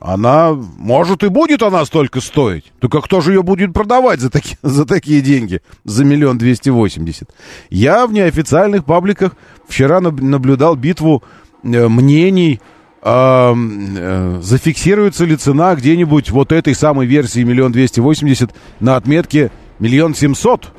Она, 0.00 0.54
может, 0.54 1.22
и 1.22 1.28
будет 1.28 1.62
она 1.62 1.84
столько 1.84 2.22
стоить. 2.22 2.72
Только 2.80 3.02
кто 3.02 3.20
же 3.20 3.34
ее 3.34 3.42
будет 3.42 3.74
продавать 3.74 4.20
за, 4.20 4.30
таки, 4.30 4.56
за 4.62 4.86
такие 4.86 5.20
деньги? 5.20 5.60
За 5.84 6.02
миллион 6.02 6.38
двести 6.38 6.70
восемьдесят. 6.70 7.28
Я 7.68 8.06
в 8.06 8.12
неофициальных 8.14 8.86
пабликах 8.86 9.36
вчера 9.68 10.00
наб- 10.00 10.22
наблюдал 10.22 10.76
битву 10.76 11.22
э, 11.62 11.88
мнений. 11.88 12.58
Э, 13.02 14.38
зафиксируется 14.42 15.24
ли 15.24 15.36
цена 15.36 15.74
где-нибудь 15.74 16.30
вот 16.30 16.52
этой 16.52 16.74
самой 16.74 17.06
версии 17.06 17.42
миллион 17.42 17.72
двести 17.72 18.00
восемьдесят 18.00 18.54
на 18.80 18.96
отметке 18.96 19.50
миллион 19.78 20.14
семьсот? 20.14 20.72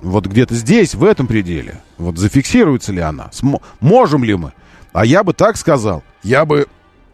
Вот 0.00 0.26
где-то 0.26 0.54
здесь, 0.54 0.94
в 0.94 1.04
этом 1.04 1.26
пределе. 1.26 1.82
Вот 1.98 2.18
зафиксируется 2.18 2.92
ли 2.92 3.00
она? 3.00 3.30
Смо- 3.32 3.60
можем 3.80 4.24
ли 4.24 4.34
мы? 4.34 4.52
А 4.92 5.04
я 5.04 5.24
бы 5.24 5.32
так 5.32 5.56
сказал. 5.56 6.02
Я 6.22 6.44
бы, 6.44 6.66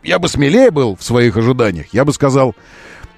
я 0.03 0.19
бы 0.19 0.29
смелее 0.29 0.71
был 0.71 0.97
в 0.97 1.03
своих 1.03 1.37
ожиданиях. 1.37 1.87
Я 1.93 2.05
бы 2.05 2.13
сказал, 2.13 2.55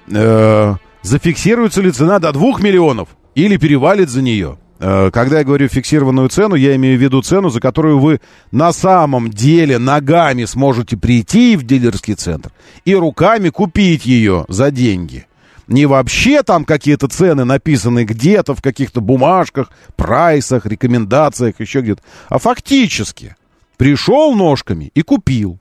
э, 0.09 0.75
зафиксируется 1.01 1.81
ли 1.81 1.91
цена 1.91 2.19
до 2.19 2.31
2 2.31 2.59
миллионов 2.61 3.09
или 3.35 3.57
перевалит 3.57 4.09
за 4.09 4.21
нее. 4.21 4.57
Э, 4.79 5.09
Когда 5.11 5.39
я 5.39 5.43
говорю 5.43 5.67
фиксированную 5.67 6.29
цену, 6.29 6.55
я 6.55 6.75
имею 6.75 6.97
в 6.97 7.01
виду 7.01 7.21
цену, 7.21 7.49
за 7.49 7.59
которую 7.59 7.99
вы 7.99 8.21
на 8.51 8.71
самом 8.71 9.29
деле 9.29 9.77
ногами 9.79 10.45
сможете 10.45 10.97
прийти 10.97 11.55
в 11.55 11.63
дилерский 11.63 12.15
центр 12.15 12.51
и 12.85 12.95
руками 12.95 13.49
купить 13.49 14.05
ее 14.05 14.45
за 14.47 14.71
деньги. 14.71 15.25
Не 15.67 15.85
вообще 15.85 16.43
там 16.43 16.63
какие-то 16.63 17.07
цены 17.09 17.43
написаны 17.43 18.05
где-то 18.05 18.55
в 18.55 18.61
каких-то 18.61 19.01
бумажках, 19.01 19.69
прайсах, 19.97 20.65
рекомендациях, 20.65 21.55
еще 21.59 21.81
где-то, 21.81 22.01
а 22.29 22.39
фактически 22.39 23.35
пришел 23.75 24.33
ножками 24.33 24.91
и 24.93 25.01
купил. 25.01 25.59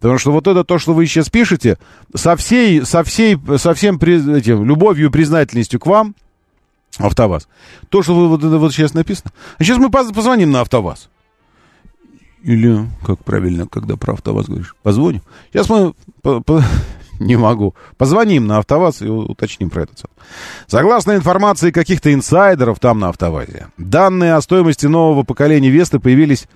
Потому 0.00 0.18
что 0.18 0.32
вот 0.32 0.48
это 0.48 0.64
то, 0.64 0.78
что 0.78 0.94
вы 0.94 1.06
сейчас 1.06 1.28
пишете, 1.28 1.78
со 2.14 2.34
всей, 2.34 2.84
со 2.84 3.04
всей, 3.04 3.38
со 3.56 3.74
всем 3.74 3.96
этим, 3.98 4.64
любовью 4.64 5.08
и 5.08 5.12
признательностью 5.12 5.78
к 5.78 5.86
вам, 5.86 6.16
АвтоВАЗ, 6.98 7.48
то, 7.88 8.02
что 8.02 8.14
вы 8.14 8.28
вот 8.28 8.42
вот 8.42 8.72
сейчас 8.72 8.94
написано. 8.94 9.32
А 9.58 9.64
сейчас 9.64 9.78
мы 9.78 9.90
поз- 9.90 10.12
позвоним 10.12 10.50
на 10.50 10.60
АвтоВАЗ. 10.60 11.08
Или, 12.42 12.88
как 13.06 13.22
правильно, 13.24 13.66
когда 13.66 13.96
про 13.96 14.14
АвтоВАЗ 14.14 14.46
говоришь, 14.46 14.74
позвоним. 14.82 15.22
Сейчас 15.52 15.68
мы... 15.68 15.94
по- 16.22 16.40
по- 16.40 16.62
Не 17.20 17.36
могу. 17.36 17.74
Позвоним 17.98 18.46
на 18.46 18.58
АвтоВАЗ 18.58 19.02
и 19.02 19.06
уточним 19.06 19.70
про 19.70 19.82
это. 19.82 19.92
Согласно 20.66 21.12
информации 21.14 21.70
каких-то 21.70 22.12
инсайдеров 22.12 22.80
там 22.80 22.98
на 22.98 23.08
АвтоВАЗе, 23.10 23.68
данные 23.78 24.34
о 24.34 24.40
стоимости 24.40 24.86
нового 24.86 25.22
поколения 25.22 25.70
Весты 25.70 26.00
появились 26.00 26.46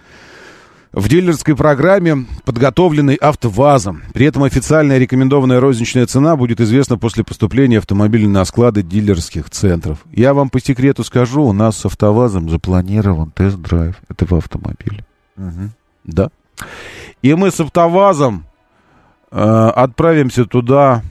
в 0.96 1.08
дилерской 1.08 1.54
программе, 1.54 2.24
подготовленной 2.46 3.16
АвтоВАЗом. 3.16 4.02
При 4.14 4.24
этом 4.24 4.44
официальная 4.44 4.96
рекомендованная 4.96 5.60
розничная 5.60 6.06
цена 6.06 6.36
будет 6.36 6.58
известна 6.58 6.96
после 6.96 7.22
поступления 7.22 7.78
автомобиля 7.78 8.26
на 8.28 8.42
склады 8.46 8.82
дилерских 8.82 9.50
центров. 9.50 9.98
Я 10.10 10.32
вам 10.32 10.48
по 10.48 10.58
секрету 10.58 11.04
скажу, 11.04 11.42
у 11.42 11.52
нас 11.52 11.76
с 11.76 11.84
АвтоВАЗом 11.84 12.48
запланирован 12.48 13.30
тест-драйв 13.30 13.96
этого 14.08 14.38
автомобиля. 14.38 15.04
Да. 16.04 16.30
И 17.20 17.34
мы 17.34 17.50
с 17.50 17.60
АвтоВАЗом 17.60 18.46
э, 19.30 19.38
отправимся 19.38 20.46
туда. 20.46 21.02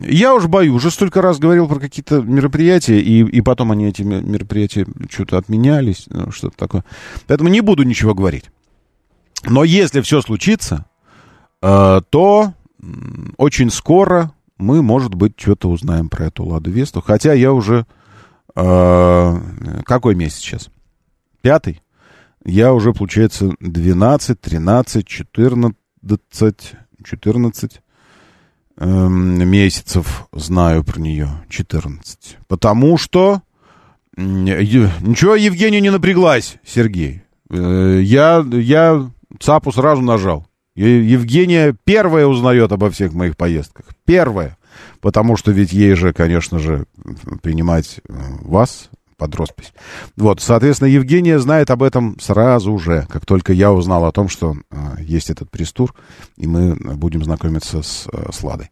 Я 0.00 0.32
уж 0.32 0.46
боюсь, 0.46 0.76
уже 0.76 0.92
столько 0.92 1.22
раз 1.22 1.40
говорил 1.40 1.66
про 1.66 1.80
какие-то 1.80 2.22
мероприятия, 2.22 3.00
и, 3.00 3.24
и 3.24 3.40
потом 3.40 3.72
они, 3.72 3.88
эти 3.88 4.02
ме- 4.02 4.22
мероприятия, 4.22 4.86
что-то 5.10 5.38
отменялись, 5.38 6.06
ну, 6.08 6.30
что-то 6.30 6.56
такое. 6.56 6.84
Поэтому 7.26 7.48
не 7.48 7.62
буду 7.62 7.82
ничего 7.82 8.14
говорить. 8.14 8.44
Но 9.44 9.64
если 9.64 10.00
все 10.00 10.20
случится, 10.20 10.86
э, 11.62 12.00
то 12.10 12.52
очень 13.36 13.70
скоро 13.70 14.32
мы, 14.56 14.82
может 14.82 15.14
быть, 15.14 15.34
что-то 15.36 15.70
узнаем 15.70 16.08
про 16.08 16.26
эту 16.26 16.44
Ладу 16.44 16.70
Весту. 16.70 17.00
Хотя 17.00 17.32
я 17.32 17.52
уже... 17.52 17.86
э, 18.56 19.40
какой 19.84 20.14
месяц 20.14 20.38
сейчас? 20.38 20.68
Пятый? 21.42 21.80
Я 22.44 22.72
уже, 22.72 22.92
получается, 22.92 23.52
12, 23.60 24.40
13, 24.40 25.06
14, 25.06 26.72
14 27.04 27.80
эм, 28.78 29.48
месяцев 29.48 30.26
знаю 30.32 30.84
про 30.84 31.00
нее. 31.00 31.28
14. 31.48 32.38
Потому 32.46 32.96
что... 32.96 33.42
Ничего, 34.16 35.36
Евгения 35.36 35.80
не 35.80 35.90
напряглась, 35.90 36.56
Сергей. 36.64 37.22
Э, 37.50 38.00
Я, 38.02 38.44
я 38.50 39.10
ЦАПу 39.38 39.72
сразу 39.72 40.02
нажал. 40.02 40.46
Е- 40.74 41.10
Евгения 41.10 41.74
первая 41.84 42.26
узнает 42.26 42.72
обо 42.72 42.90
всех 42.90 43.12
моих 43.12 43.36
поездках. 43.36 43.86
Первая. 44.04 44.56
Потому 45.00 45.36
что 45.36 45.50
ведь 45.50 45.72
ей 45.72 45.94
же, 45.94 46.12
конечно 46.12 46.58
же, 46.58 46.86
принимать 47.42 48.00
э, 48.08 48.12
вас 48.42 48.90
под 49.18 49.34
роспись. 49.34 49.72
Вот, 50.16 50.40
соответственно, 50.40 50.88
Евгения 50.88 51.40
знает 51.40 51.70
об 51.70 51.82
этом 51.82 52.16
сразу 52.20 52.78
же, 52.78 53.06
как 53.10 53.26
только 53.26 53.52
я 53.52 53.72
узнал 53.72 54.04
о 54.04 54.12
том, 54.12 54.28
что 54.28 54.54
э, 54.70 54.76
есть 55.00 55.28
этот 55.28 55.50
пресс-тур, 55.50 55.92
и 56.36 56.46
мы 56.46 56.76
будем 56.76 57.24
знакомиться 57.24 57.82
с, 57.82 58.06
э, 58.12 58.30
с 58.32 58.42
Ладой. 58.44 58.70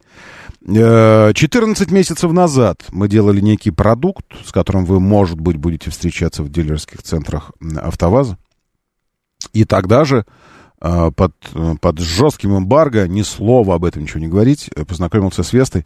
Э, 0.64 1.32
14 1.34 1.90
месяцев 1.90 2.30
назад 2.32 2.84
мы 2.92 3.08
делали 3.08 3.40
некий 3.40 3.72
продукт, 3.72 4.24
с 4.44 4.52
которым 4.52 4.84
вы, 4.84 5.00
может 5.00 5.40
быть, 5.40 5.56
будете 5.56 5.90
встречаться 5.90 6.44
в 6.44 6.48
дилерских 6.48 7.02
центрах 7.02 7.50
АвтоВАЗа. 7.60 8.38
И 9.52 9.64
тогда 9.64 10.04
же 10.04 10.24
э, 10.80 11.10
под, 11.14 11.34
под 11.80 11.98
жестким 11.98 12.56
эмбарго, 12.56 13.08
ни 13.08 13.22
слова 13.22 13.74
об 13.74 13.84
этом 13.84 14.02
ничего 14.02 14.20
не 14.20 14.28
говорить, 14.28 14.70
э, 14.74 14.84
познакомился 14.84 15.42
с 15.42 15.52
Вестой. 15.52 15.84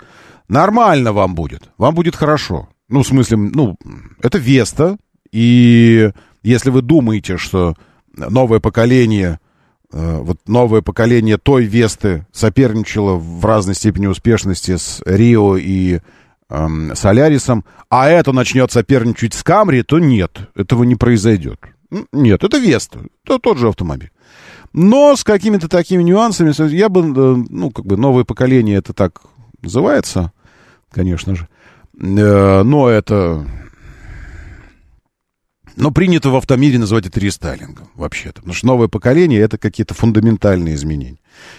Нормально 0.48 1.12
вам 1.12 1.34
будет, 1.34 1.70
вам 1.78 1.94
будет 1.94 2.16
хорошо. 2.16 2.68
Ну, 2.88 3.02
в 3.02 3.06
смысле, 3.06 3.36
ну, 3.36 3.76
это 4.20 4.38
Веста, 4.38 4.98
и 5.30 6.10
если 6.42 6.70
вы 6.70 6.82
думаете, 6.82 7.36
что 7.36 7.74
новое 8.16 8.60
поколение, 8.60 9.38
э, 9.92 10.18
вот 10.20 10.38
новое 10.48 10.82
поколение 10.82 11.38
той 11.38 11.64
Весты 11.64 12.26
соперничало 12.32 13.14
в 13.14 13.44
разной 13.44 13.74
степени 13.74 14.06
успешности 14.06 14.76
с 14.76 15.02
Рио 15.06 15.56
и 15.56 16.00
эм, 16.48 16.96
Солярисом, 16.96 17.64
а 17.88 18.08
это 18.08 18.32
начнет 18.32 18.72
соперничать 18.72 19.34
с 19.34 19.42
Камри, 19.42 19.82
то 19.82 19.98
нет, 19.98 20.50
этого 20.54 20.84
не 20.84 20.96
произойдет. 20.96 21.60
Нет, 22.12 22.44
это 22.44 22.58
Веста, 22.58 23.00
это 23.24 23.38
тот 23.38 23.58
же 23.58 23.68
автомобиль. 23.68 24.10
Но 24.72 25.16
с 25.16 25.24
какими-то 25.24 25.68
такими 25.68 26.02
нюансами, 26.02 26.52
я 26.72 26.88
бы, 26.88 27.00
э, 27.00 27.44
ну, 27.48 27.70
как 27.70 27.86
бы 27.86 27.96
новое 27.96 28.24
поколение, 28.24 28.78
это 28.78 28.92
так 28.92 29.20
называется, 29.62 30.32
конечно 30.90 31.34
же. 31.34 31.48
Э, 32.00 32.62
Но 32.62 32.88
это... 32.88 33.46
Но 35.76 35.90
принято 35.90 36.30
в 36.30 36.36
автомире 36.36 36.78
называть 36.78 37.06
это 37.06 37.20
рестайлингом, 37.20 37.88
вообще-то. 37.94 38.36
Потому 38.36 38.54
что 38.54 38.66
новое 38.66 38.88
поколение— 38.88 39.40
это 39.42 39.58
какие-то 39.58 39.94
фундаментальные 39.94 40.74
изменения. 40.74 41.18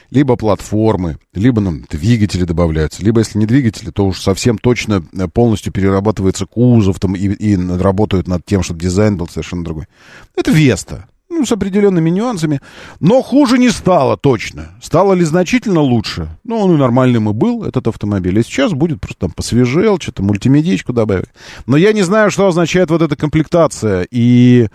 Либо 0.09 0.35
платформы, 0.35 1.17
либо 1.33 1.61
нам 1.61 1.85
двигатели 1.89 2.43
добавляются, 2.43 3.03
либо, 3.03 3.19
если 3.19 3.39
не 3.39 3.45
двигатели, 3.45 3.89
то 3.89 4.05
уж 4.07 4.19
совсем 4.19 4.57
точно 4.57 5.03
э, 5.13 5.27
полностью 5.27 5.73
перерабатывается 5.73 6.45
кузов 6.45 6.99
там, 6.99 7.15
и, 7.15 7.27
и 7.27 7.55
работают 7.55 8.27
над 8.27 8.45
тем, 8.45 8.63
чтобы 8.63 8.79
дизайн 8.79 9.17
был 9.17 9.27
совершенно 9.27 9.63
другой. 9.63 9.87
Это 10.35 10.51
Веста. 10.51 11.07
Ну, 11.31 11.45
с 11.45 11.51
определенными 11.53 12.09
нюансами. 12.09 12.59
Но 12.99 13.21
хуже 13.21 13.57
не 13.57 13.69
стало 13.69 14.17
точно. 14.17 14.71
Стало 14.81 15.13
ли 15.13 15.23
значительно 15.23 15.79
лучше? 15.79 16.27
Ну, 16.43 16.59
он 16.59 16.75
и 16.75 16.77
нормальным 16.77 17.29
и 17.29 17.33
был, 17.33 17.63
этот 17.63 17.87
автомобиль. 17.87 18.37
И 18.37 18.43
сейчас 18.43 18.73
будет 18.73 18.99
просто 18.99 19.21
там 19.21 19.31
посвежел, 19.31 19.97
что-то 19.97 20.23
мультимедичку 20.23 20.91
добавить. 20.91 21.29
Но 21.67 21.77
я 21.77 21.93
не 21.93 22.01
знаю, 22.01 22.31
что 22.31 22.47
означает 22.47 22.89
вот 22.89 23.01
эта 23.01 23.15
комплектация 23.15 24.05
и 24.11 24.67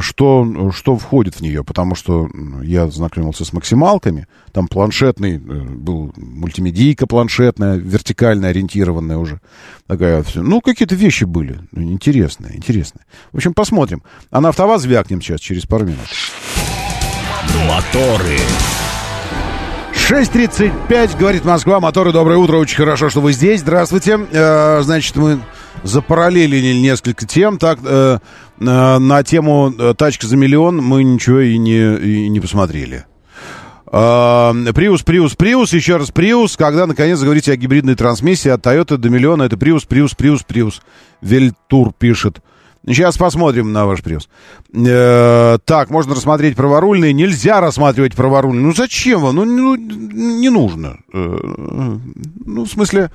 что, 0.00 0.72
что 0.72 0.96
входит 0.96 1.36
в 1.36 1.40
нее. 1.40 1.64
Потому 1.64 1.94
что 1.94 2.28
я 2.62 2.88
знакомился 2.88 3.44
с 3.44 3.52
максималками. 3.52 4.26
Там 4.52 4.68
планшетный, 4.68 5.36
э, 5.36 5.38
был 5.38 6.12
мультимедийка 6.16 7.06
планшетная, 7.06 7.76
вертикально 7.76 8.48
ориентированная 8.48 9.18
уже. 9.18 9.40
Такая, 9.86 10.22
всё. 10.22 10.42
ну, 10.42 10.60
какие-то 10.60 10.94
вещи 10.94 11.24
были. 11.24 11.58
Ну, 11.72 11.82
Интересные, 11.92 12.56
интересные. 12.56 13.04
В 13.32 13.36
общем, 13.36 13.54
посмотрим. 13.54 14.02
А 14.30 14.40
на 14.40 14.48
АвтоВАЗ 14.50 14.82
звякнем 14.82 15.20
сейчас, 15.20 15.40
через 15.40 15.66
пару 15.66 15.84
минут. 15.84 15.98
Моторы. 17.68 18.38
6.35, 19.94 21.18
говорит 21.18 21.46
Москва, 21.46 21.80
моторы, 21.80 22.12
доброе 22.12 22.36
утро, 22.36 22.58
очень 22.58 22.76
хорошо, 22.76 23.08
что 23.08 23.22
вы 23.22 23.32
здесь, 23.32 23.60
здравствуйте. 23.60 24.18
Э, 24.32 24.82
значит, 24.82 25.16
мы 25.16 25.40
запараллелили 25.82 26.74
несколько 26.74 27.26
тем, 27.26 27.58
так, 27.58 27.78
э, 27.84 28.18
э, 28.60 28.98
на 28.98 29.22
тему 29.22 29.74
э, 29.76 29.94
«Тачка 29.96 30.26
за 30.26 30.36
миллион» 30.36 30.78
мы 30.78 31.02
ничего 31.02 31.40
и 31.40 31.58
не, 31.58 31.96
и 31.96 32.28
не 32.28 32.40
посмотрели. 32.40 33.04
А, 33.96 34.52
Приус, 34.74 35.02
Приус, 35.02 35.36
Приус, 35.36 35.72
еще 35.72 35.98
раз 35.98 36.10
Приус, 36.10 36.56
когда 36.56 36.86
наконец 36.86 37.18
заговорите 37.18 37.52
о 37.52 37.56
гибридной 37.56 37.94
трансмиссии 37.94 38.48
от 38.48 38.66
Toyota 38.66 38.96
до 38.96 39.08
миллиона, 39.08 39.44
это 39.44 39.56
Приус, 39.56 39.84
Приус, 39.84 40.14
Приус, 40.14 40.42
Приус. 40.42 40.82
Вельтур 41.20 41.92
пишет. 41.96 42.40
Сейчас 42.86 43.16
посмотрим 43.16 43.72
на 43.72 43.86
ваш 43.86 44.02
Приус. 44.02 44.28
Э, 44.74 45.58
так, 45.64 45.90
можно 45.90 46.14
рассмотреть 46.14 46.54
праворульные. 46.56 47.14
Нельзя 47.14 47.60
рассматривать 47.60 48.14
праворульные. 48.14 48.62
Ну 48.66 48.74
зачем 48.74 49.22
вам? 49.22 49.36
Ну, 49.36 49.44
ну, 49.44 49.76
не 49.76 50.50
нужно. 50.50 50.98
Э, 51.12 51.98
ну, 52.44 52.64
в 52.64 52.68
смысле, 52.68 53.10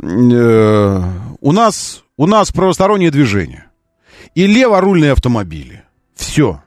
э, 0.00 1.02
у 1.40 1.52
нас, 1.52 2.04
у 2.16 2.26
нас 2.26 2.52
правостороннее 2.52 3.10
движение. 3.10 3.66
И 4.36 4.46
леворульные 4.46 5.12
автомобили. 5.12 5.82
Все. 6.14 6.62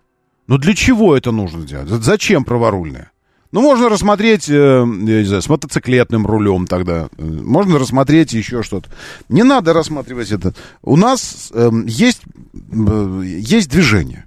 Ну 0.47 0.57
для 0.57 0.75
чего 0.75 1.15
это 1.15 1.31
нужно 1.31 1.65
делать? 1.65 1.89
Зачем 1.89 2.43
праворульные? 2.43 3.11
Ну, 3.55 3.61
можно 3.61 3.87
рассмотреть, 3.87 4.49
э, 4.49 4.53
я 4.53 4.85
не 4.85 5.23
знаю, 5.23 5.41
с 5.41 5.47
мотоциклетным 5.47 6.27
рулем 6.27 6.67
тогда. 6.67 7.07
Можно 7.17 7.79
рассмотреть 7.79 8.33
еще 8.33 8.63
что-то. 8.63 8.89
Не 9.29 9.43
надо 9.43 9.71
рассматривать 9.71 10.29
это. 10.33 10.53
У 10.81 10.97
нас 10.97 11.51
э, 11.53 11.71
есть, 11.85 12.23
э, 12.53 13.21
есть 13.23 13.69
движение. 13.69 14.25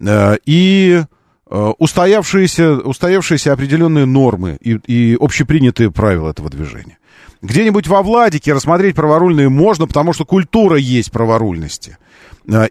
Э, 0.00 0.38
и 0.46 1.02
устоявшиеся, 1.50 2.76
устоявшиеся 2.78 3.52
определенные 3.52 4.06
нормы 4.06 4.56
и, 4.62 4.78
и 4.86 5.18
общепринятые 5.20 5.90
правила 5.90 6.30
этого 6.30 6.48
движения. 6.48 6.96
Где-нибудь 7.42 7.86
во 7.88 8.02
Владике 8.02 8.54
рассмотреть 8.54 8.96
праворульные 8.96 9.50
можно, 9.50 9.86
потому 9.86 10.14
что 10.14 10.24
культура 10.24 10.78
есть 10.78 11.12
праворульности. 11.12 11.98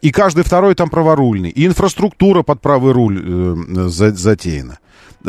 И 0.02 0.12
каждый 0.12 0.44
второй 0.44 0.74
там 0.74 0.90
праворульный. 0.90 1.52
И 1.52 1.68
инфраструктура 1.68 2.42
под 2.42 2.60
правый 2.60 2.92
руль 2.92 3.88
за- 3.90 4.16
затеяна. 4.16 4.80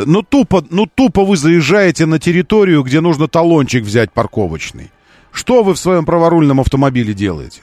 Ну 0.05 0.21
тупо, 0.21 0.63
ну 0.69 0.85
тупо 0.85 1.25
вы 1.25 1.37
заезжаете 1.37 2.05
на 2.05 2.19
территорию, 2.19 2.83
где 2.83 3.01
нужно 3.01 3.27
талончик 3.27 3.83
взять 3.83 4.11
парковочный. 4.11 4.91
Что 5.31 5.63
вы 5.63 5.73
в 5.73 5.79
своем 5.79 6.05
праворульном 6.05 6.59
автомобиле 6.59 7.13
делаете? 7.13 7.61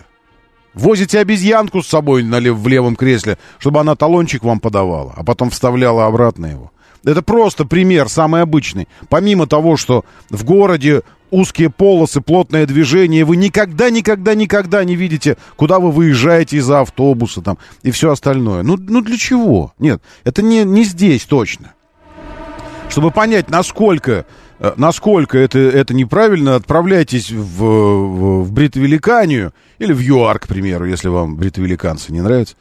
Возите 0.75 1.20
обезьянку 1.20 1.83
с 1.83 1.88
собой 1.88 2.25
на 2.25 2.40
лев- 2.40 2.57
в 2.57 2.66
левом 2.66 2.97
кресле, 2.97 3.38
чтобы 3.59 3.81
она 3.81 3.94
талончик 3.94 4.42
вам 4.42 4.59
подавала, 4.59 5.14
а 5.16 5.23
потом 5.23 5.51
вставляла 5.51 6.07
обратно 6.07 6.47
его. 6.47 6.73
Это 7.05 7.23
просто 7.23 7.64
пример, 7.64 8.09
самый 8.09 8.42
обычный. 8.42 8.88
Помимо 9.09 9.47
того, 9.47 9.77
что 9.77 10.05
в 10.31 10.42
городе 10.44 11.03
узкие 11.31 11.70
полосы, 11.70 12.20
плотное 12.20 12.66
движение, 12.66 13.25
вы 13.25 13.37
никогда, 13.37 13.90
никогда, 13.90 14.35
никогда 14.35 14.85
не 14.85 14.97
видите, 14.97 15.37
куда 15.57 15.79
вы 15.79 15.90
выезжаете 15.90 16.57
из-за 16.57 16.81
автобуса 16.81 17.42
там 17.42 17.59
и 17.83 17.90
все 17.90 18.11
остальное. 18.11 18.62
Ну, 18.62 18.77
ну 18.77 19.03
для 19.03 19.18
чего? 19.18 19.73
Нет, 19.79 20.03
это 20.25 20.42
не, 20.42 20.64
не 20.64 20.85
здесь 20.85 21.25
точно. 21.25 21.75
Чтобы 22.94 23.11
понять, 23.11 23.50
насколько, 23.50 24.24
э, 24.61 24.72
насколько 24.76 25.37
это, 25.37 25.59
это 25.59 25.92
неправильно, 25.94 26.54
отправляйтесь 26.54 27.33
в, 27.33 27.42
в, 27.42 28.44
в 28.44 28.52
Бритвеликанию 28.52 29.52
или 29.80 29.92
в 29.92 29.98
ЮАР, 29.98 30.38
к 30.38 30.46
примеру, 30.46 30.87
если 30.87 31.09
вам 31.09 31.35
бритвеликанцы 31.35 32.12
не 32.12 32.20
нравятся, 32.20 32.54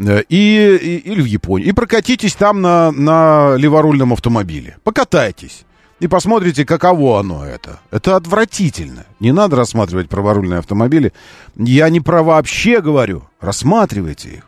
э, 0.00 0.22
и, 0.30 0.78
и- 0.80 0.96
или 1.12 1.20
в 1.20 1.26
Японию. 1.26 1.68
И 1.68 1.72
прокатитесь 1.72 2.34
там 2.34 2.62
на, 2.62 2.92
на 2.92 3.56
леворульном 3.58 4.14
автомобиле. 4.14 4.78
Покатайтесь. 4.84 5.66
И 6.00 6.08
посмотрите, 6.08 6.64
каково 6.64 7.20
оно 7.20 7.44
это. 7.44 7.78
Это 7.90 8.16
отвратительно. 8.16 9.04
Не 9.20 9.32
надо 9.32 9.56
рассматривать 9.56 10.08
праворульные 10.08 10.60
автомобили. 10.60 11.12
Я 11.58 11.90
не 11.90 12.00
про 12.00 12.22
вообще 12.22 12.80
говорю. 12.80 13.24
Рассматривайте 13.38 14.28
их. 14.30 14.46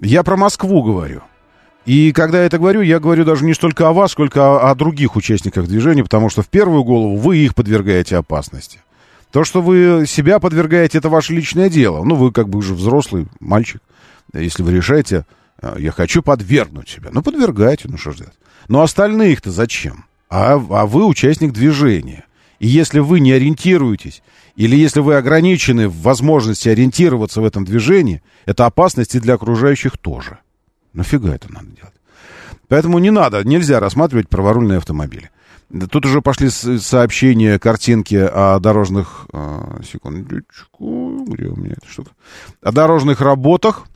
Я 0.00 0.24
про 0.24 0.36
Москву 0.36 0.82
говорю. 0.82 1.20
И 1.86 2.12
когда 2.12 2.40
я 2.40 2.46
это 2.46 2.58
говорю, 2.58 2.80
я 2.80 2.98
говорю 2.98 3.24
даже 3.24 3.44
не 3.44 3.52
столько 3.52 3.88
о 3.88 3.92
вас, 3.92 4.12
сколько 4.12 4.56
о, 4.56 4.70
о 4.70 4.74
других 4.74 5.16
участниках 5.16 5.66
движения, 5.66 6.02
потому 6.02 6.30
что 6.30 6.42
в 6.42 6.48
первую 6.48 6.82
голову 6.82 7.16
вы 7.16 7.38
их 7.38 7.54
подвергаете 7.54 8.16
опасности. 8.16 8.80
То, 9.30 9.44
что 9.44 9.60
вы 9.60 10.04
себя 10.06 10.38
подвергаете, 10.38 10.98
это 10.98 11.08
ваше 11.08 11.34
личное 11.34 11.68
дело. 11.68 12.04
Ну, 12.04 12.14
вы 12.14 12.32
как 12.32 12.48
бы 12.48 12.58
уже 12.58 12.72
взрослый 12.72 13.26
мальчик. 13.40 13.82
Если 14.32 14.62
вы 14.62 14.72
решаете, 14.72 15.26
э, 15.60 15.74
я 15.78 15.90
хочу 15.90 16.22
подвергнуть 16.22 16.88
себя. 16.88 17.10
Ну, 17.12 17.20
подвергайте, 17.20 17.88
ну 17.88 17.98
что 17.98 18.12
ж 18.12 18.18
делать. 18.18 18.38
Но 18.68 18.82
остальных-то 18.82 19.50
зачем? 19.50 20.04
А, 20.30 20.54
а 20.54 20.86
вы 20.86 21.04
участник 21.04 21.52
движения. 21.52 22.24
И 22.60 22.66
если 22.66 23.00
вы 23.00 23.20
не 23.20 23.32
ориентируетесь, 23.32 24.22
или 24.56 24.76
если 24.76 25.00
вы 25.00 25.16
ограничены 25.16 25.88
в 25.88 26.00
возможности 26.02 26.68
ориентироваться 26.68 27.40
в 27.40 27.44
этом 27.44 27.64
движении, 27.64 28.22
это 28.46 28.66
опасность 28.66 29.16
и 29.16 29.20
для 29.20 29.34
окружающих 29.34 29.98
тоже. 29.98 30.38
Нафига 30.94 31.34
это 31.34 31.52
надо 31.52 31.66
делать? 31.66 31.94
Поэтому 32.68 32.98
не 32.98 33.10
надо, 33.10 33.44
нельзя 33.44 33.80
рассматривать 33.80 34.28
праворульные 34.28 34.78
автомобили. 34.78 35.30
Тут 35.90 36.06
уже 36.06 36.22
пошли 36.22 36.50
сообщения, 36.50 37.58
картинки 37.58 38.14
о 38.14 38.58
дорожных... 38.60 39.26
а, 39.32 39.80
секундочку, 39.82 41.24
где 41.26 41.46
у 41.46 41.56
меня 41.56 41.74
эта 41.76 41.90
штука? 41.90 42.10
О 42.62 42.70
дорожных 42.70 43.20
работах. 43.20 43.86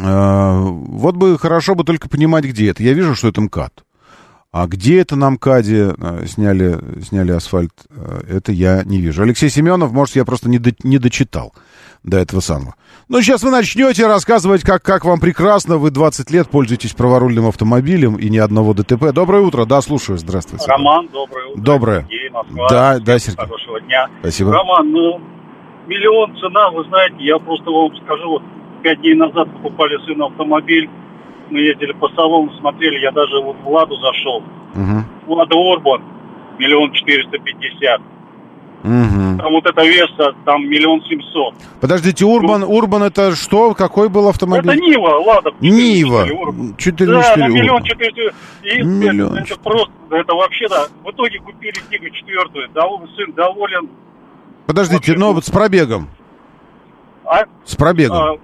А, 0.00 0.60
вот 0.60 1.16
бы 1.16 1.38
хорошо 1.38 1.74
бы 1.74 1.84
только 1.84 2.08
понимать, 2.08 2.44
где 2.44 2.70
это. 2.70 2.82
Я 2.82 2.92
вижу, 2.92 3.14
что 3.14 3.28
это 3.28 3.40
МКАД. 3.40 3.84
А 4.52 4.66
где 4.66 5.00
это 5.00 5.16
на 5.16 5.30
МКАДе 5.30 5.94
а, 5.98 6.24
сняли, 6.26 6.78
сняли 7.02 7.32
асфальт, 7.32 7.72
это 8.28 8.52
я 8.52 8.84
не 8.84 9.00
вижу. 9.00 9.22
Алексей 9.22 9.50
Семенов, 9.50 9.92
может, 9.92 10.14
я 10.16 10.24
просто 10.24 10.48
не, 10.48 10.58
до- 10.58 10.76
не 10.84 10.98
дочитал 10.98 11.54
до 12.04 12.18
этого 12.18 12.40
самого. 12.40 12.74
Ну, 13.08 13.20
сейчас 13.22 13.42
вы 13.42 13.50
начнете 13.50 14.06
рассказывать, 14.06 14.62
как, 14.62 14.82
как 14.82 15.04
вам 15.04 15.20
прекрасно. 15.20 15.76
Вы 15.76 15.90
20 15.90 16.30
лет 16.30 16.48
пользуетесь 16.50 16.94
праворульным 16.94 17.46
автомобилем 17.46 18.16
и 18.16 18.28
ни 18.28 18.38
одного 18.38 18.74
ДТП. 18.74 19.12
Доброе 19.12 19.42
утро. 19.42 19.64
Да, 19.64 19.80
слушаю. 19.80 20.18
Здравствуйте. 20.18 20.66
Роман, 20.68 21.08
доброе 21.12 21.46
утро. 21.48 21.62
Доброе. 21.62 22.00
Сергей, 22.02 22.30
Москва. 22.30 22.68
Да, 22.68 22.98
да, 22.98 23.18
Сергей. 23.18 23.44
Хорошего 23.44 23.80
дня. 23.80 24.08
Спасибо. 24.20 24.52
Роман, 24.52 24.90
ну, 24.90 25.20
миллион 25.86 26.36
цена, 26.38 26.70
вы 26.70 26.84
знаете, 26.84 27.16
я 27.20 27.38
просто 27.38 27.70
вам 27.70 27.94
скажу, 28.04 28.28
вот 28.28 28.42
пять 28.82 29.00
дней 29.00 29.14
назад 29.14 29.52
покупали 29.52 29.96
сыну 30.06 30.26
автомобиль, 30.26 30.88
мы 31.50 31.60
ездили 31.60 31.92
по 31.92 32.08
салону, 32.10 32.52
смотрели, 32.58 32.98
я 33.00 33.12
даже 33.12 33.40
вот 33.40 33.56
в 33.62 33.68
Ладу 33.68 33.96
зашел. 33.96 34.42
Мгм. 34.74 35.04
Лада 35.28 35.54
Орбан, 35.54 36.02
миллион 36.58 36.92
четыреста 36.92 37.38
пятьдесят. 37.38 38.00
Мгм. 38.82 39.38
Там 39.38 39.52
вот 39.52 39.64
эта 39.64 39.84
Веста, 39.84 40.34
там 40.44 40.68
миллион 40.68 41.02
семьсот. 41.04 41.54
Подождите, 41.80 42.24
Урбан, 42.24 42.64
Урбан 42.64 43.04
это 43.04 43.36
что? 43.36 43.74
Какой 43.74 44.08
был 44.08 44.28
автомобиль? 44.28 44.72
Это 44.72 44.80
Нива, 44.80 45.18
Лада. 45.24 45.50
Нива. 45.60 46.24
404 46.26 46.40
Урбан. 46.40 46.76
4 46.76 47.12
Да, 47.12 47.36
на 47.36 47.48
ну 47.48 47.54
миллион 47.54 47.82
четыреста. 47.84 48.36
Миллион 48.62 49.34
это, 49.38 49.52
это 49.52 49.60
просто, 49.60 49.92
это 50.10 50.34
вообще, 50.34 50.68
да. 50.68 50.86
В 51.04 51.10
итоге 51.10 51.38
купили 51.38 51.74
Тигу 51.90 52.10
четвертую. 52.10 52.68
Дов- 52.70 53.08
сын 53.16 53.32
доволен. 53.34 53.88
Подождите, 54.66 54.96
Вообще, 54.96 55.12
но 55.14 55.28
ну- 55.28 55.32
вот 55.34 55.44
с 55.44 55.50
пробегом. 55.50 56.08
А, 57.24 57.44
С 57.64 57.76
пробегом. 57.76 58.16
а, 58.16 58.36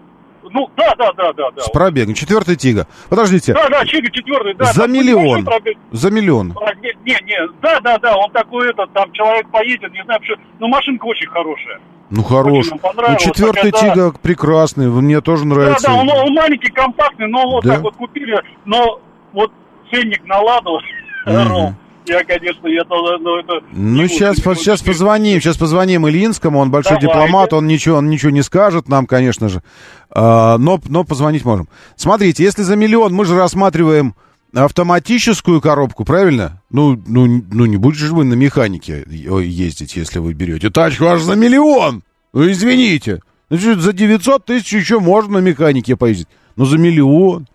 ну, 0.53 0.71
да, 0.77 0.95
да, 0.99 1.13
да, 1.13 1.33
да, 1.33 1.51
да. 1.51 1.63
С 1.63 1.69
пробегом. 1.71 2.15
Четвертый 2.15 2.57
Тига. 2.57 2.87
Подождите. 3.09 3.53
Да, 3.55 3.69
да, 3.69 3.85
Чига 3.85 4.11
четвертый, 4.11 4.55
да. 4.55 4.67
За 4.73 4.87
миллион. 4.87 5.47
За 5.93 6.11
миллион. 6.11 6.55
А, 6.61 6.75
Не, 6.75 6.93
не, 7.05 7.19
не, 7.25 7.37
да, 7.63 7.81
да, 7.81 7.99
да, 7.99 8.17
он 8.17 8.31
такой 8.33 8.71
этот, 8.71 8.93
там 8.93 9.13
человек 9.13 9.49
поедет, 9.51 9.93
не 9.93 10.03
знаю, 10.05 10.21
почему, 10.21 10.37
ну 10.59 10.69
машинка 10.69 11.05
очень 11.07 11.29
хорошая. 11.29 11.81
Ну 12.11 12.23
хорош. 12.23 12.67
Ну 12.71 13.17
четвертый 13.19 13.71
такая, 13.71 13.89
да. 13.89 13.95
Тига 13.95 14.13
прекрасный. 14.23 14.89
Мне 14.89 15.21
тоже 15.21 15.43
Да, 15.45 15.49
нравится. 15.51 15.87
да, 15.89 15.95
он, 15.95 16.09
он 16.09 16.33
маленький, 16.35 16.71
компактный, 16.71 17.27
но 17.29 17.47
вот 17.51 17.65
Да? 17.65 17.75
так 17.75 17.83
вот 17.83 17.97
купили, 17.97 18.41
но 18.65 19.01
вот 19.33 19.53
ценник 19.91 20.25
на 20.27 20.41
ладу, 20.41 20.81
Ром, 21.27 21.77
я, 22.09 22.25
конечно, 22.25 22.67
я 22.69 22.85
тоже, 22.85 23.19
ну 23.21 23.39
это... 23.39 23.61
Ну, 23.73 24.07
сейчас, 24.09 24.39
не 24.39 24.55
сейчас 24.55 24.83
позвоним, 24.83 25.41
сейчас 25.41 25.57
позвоним 25.57 26.09
Ильинскому, 26.09 26.59
он 26.59 26.71
большой 26.71 26.99
Давайте. 27.01 27.07
дипломат, 27.07 27.53
он 27.53 27.67
ничего, 27.67 27.99
он 27.99 28.11
ничего 28.11 28.31
не 28.31 28.43
скажет 28.43 28.89
нам, 28.89 29.07
конечно 29.07 29.49
же, 29.49 29.63
А, 30.11 30.59
но, 30.59 30.81
но 30.89 31.05
позвонить 31.05 31.45
можем. 31.45 31.69
Смотрите, 31.97 32.43
если 32.43 32.63
за 32.63 32.77
миллион 32.77 33.15
мы 33.15 33.25
же 33.25 33.37
рассматриваем 33.37 34.15
автоматическую 34.55 35.61
коробку, 35.61 36.05
правильно? 36.05 36.63
Ну, 36.71 37.01
ну, 37.07 37.43
ну 37.51 37.67
не 37.67 37.77
будете 37.77 38.07
же 38.07 38.15
вы 38.15 38.25
на 38.25 38.35
механике 38.35 39.05
ездить, 39.07 39.97
если 39.97 40.19
вы 40.19 40.33
берете 40.33 40.71
тачку 40.71 41.07
аж 41.07 41.23
за 41.23 41.35
миллион. 41.35 42.03
Ну, 42.33 42.51
извините. 42.51 43.21
Ну, 43.51 43.59
чё, 43.59 43.79
за 43.79 43.93
900 43.93 44.45
тысяч 44.45 44.73
еще 44.73 45.01
можно 45.01 45.41
на 45.41 45.45
механике 45.45 45.97
поездить. 45.97 46.29
Но 46.57 46.65
за 46.65 46.79
миллион. 46.79 47.47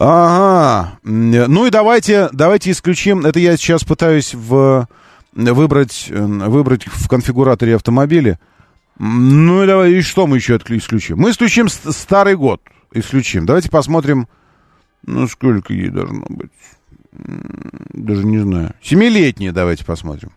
Ага. 0.00 0.98
М, 1.04 1.30
Ну 1.30 1.66
и 1.66 1.70
давайте, 1.70 2.28
давайте 2.32 2.70
исключим. 2.70 3.26
Это 3.26 3.38
я 3.38 3.56
сейчас 3.58 3.84
пытаюсь 3.84 4.34
в, 4.34 4.88
выбрать, 5.34 6.06
э, 6.08 6.18
выбрать 6.24 6.86
в 6.86 7.06
конфигураторе 7.08 7.76
автомобиля. 7.76 8.38
Ну 8.98 9.62
и 9.62 9.66
давай, 9.66 9.92
и 9.92 10.00
что 10.00 10.26
мы 10.26 10.36
еще 10.36 10.56
исключим? 10.56 11.18
Мы 11.18 11.30
исключим 11.30 11.68
ст- 11.68 11.92
старый 11.92 12.34
год. 12.36 12.62
Исключим. 12.92 13.44
Давайте 13.46 13.70
посмотрим, 13.70 14.26
ну 15.06 15.28
сколько 15.28 15.72
ей 15.72 15.90
должно 15.90 16.24
быть. 16.28 16.50
Даже 17.12 18.24
не 18.24 18.38
знаю. 18.38 18.74
Семилетние 18.82 19.52
давайте 19.52 19.84
посмотрим. 19.84 20.32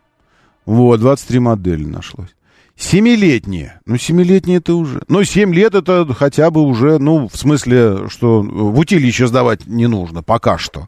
Вот, 0.65 0.99
23 0.99 1.39
модели 1.39 1.85
нашлось. 1.85 2.35
Семилетние. 2.75 3.79
Ну, 3.85 3.97
семилетние 3.97 4.57
это 4.57 4.73
уже... 4.73 5.03
Ну, 5.07 5.23
семь 5.23 5.53
лет 5.53 5.75
это 5.75 6.11
хотя 6.13 6.49
бы 6.49 6.61
уже, 6.61 6.97
ну, 6.97 7.27
в 7.27 7.35
смысле, 7.37 8.09
что 8.09 8.41
в 8.41 8.79
утилище 8.79 9.27
сдавать 9.27 9.67
не 9.67 9.87
нужно, 9.87 10.23
пока 10.23 10.57
что. 10.57 10.87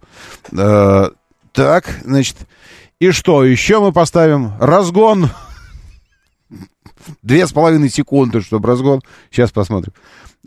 Э, 0.51 1.09
так, 1.51 1.99
значит, 2.03 2.37
и 2.99 3.11
что, 3.11 3.43
еще 3.43 3.79
мы 3.79 3.91
поставим 3.91 4.53
разгон. 4.59 5.29
Две 7.21 7.45
с 7.45 7.53
половиной 7.53 7.89
секунды, 7.89 8.41
чтобы 8.41 8.67
разгон. 8.67 9.01
Сейчас 9.29 9.51
посмотрим. 9.51 9.93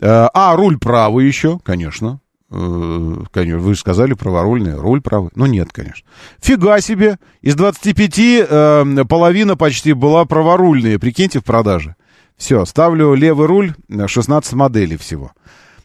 Э, 0.01 0.27
а, 0.33 0.55
руль 0.55 0.77
правый 0.77 1.25
еще, 1.25 1.59
конечно. 1.59 2.19
Э, 2.51 3.15
конечно, 3.31 3.59
вы 3.59 3.73
же 3.73 3.79
сказали 3.79 4.13
праворульный, 4.13 4.75
руль 4.75 5.01
правый. 5.01 5.29
Ну, 5.35 5.45
нет, 5.45 5.69
конечно. 5.71 6.07
Фига 6.41 6.81
себе. 6.81 7.19
Из 7.41 7.55
25 7.55 8.19
э, 8.19 9.05
половина 9.07 9.55
почти 9.55 9.93
была 9.93 10.25
праворульные. 10.25 10.99
Прикиньте, 10.99 11.39
в 11.39 11.43
продаже. 11.43 11.95
Все, 12.37 12.65
ставлю 12.65 13.13
левый 13.13 13.47
руль, 13.47 13.73
э, 13.89 14.07
16 14.07 14.53
моделей 14.53 14.97
всего. 14.97 15.31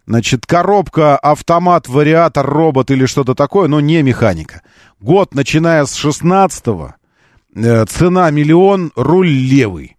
Значит, 0.06 0.46
коробка, 0.46 1.16
автомат, 1.16 1.88
вариатор, 1.88 2.46
робот 2.46 2.90
или 2.90 3.06
что-то 3.06 3.34
такое, 3.34 3.68
но 3.68 3.80
не 3.80 4.02
механика. 4.02 4.62
Год, 5.00 5.34
начиная 5.34 5.84
с 5.84 5.94
16 5.94 6.64
э, 7.56 7.84
цена 7.86 8.30
миллион, 8.30 8.92
руль 8.96 9.28
левый. 9.28 9.96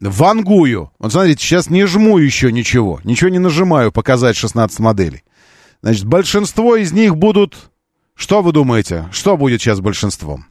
Вангую. 0.00 0.90
Вот 0.98 1.12
смотрите, 1.12 1.44
сейчас 1.44 1.68
не 1.68 1.84
жму 1.84 2.18
еще 2.18 2.50
ничего. 2.50 3.00
Ничего 3.04 3.28
не 3.28 3.38
нажимаю 3.38 3.92
показать 3.92 4.36
16 4.36 4.78
моделей. 4.78 5.22
Значит, 5.82 6.04
большинство 6.04 6.76
из 6.76 6.92
них 6.92 7.16
будут... 7.16 7.70
Что 8.14 8.42
вы 8.42 8.52
думаете? 8.52 9.08
Что 9.12 9.36
будет 9.36 9.62
сейчас 9.62 9.80
большинством? 9.80 10.44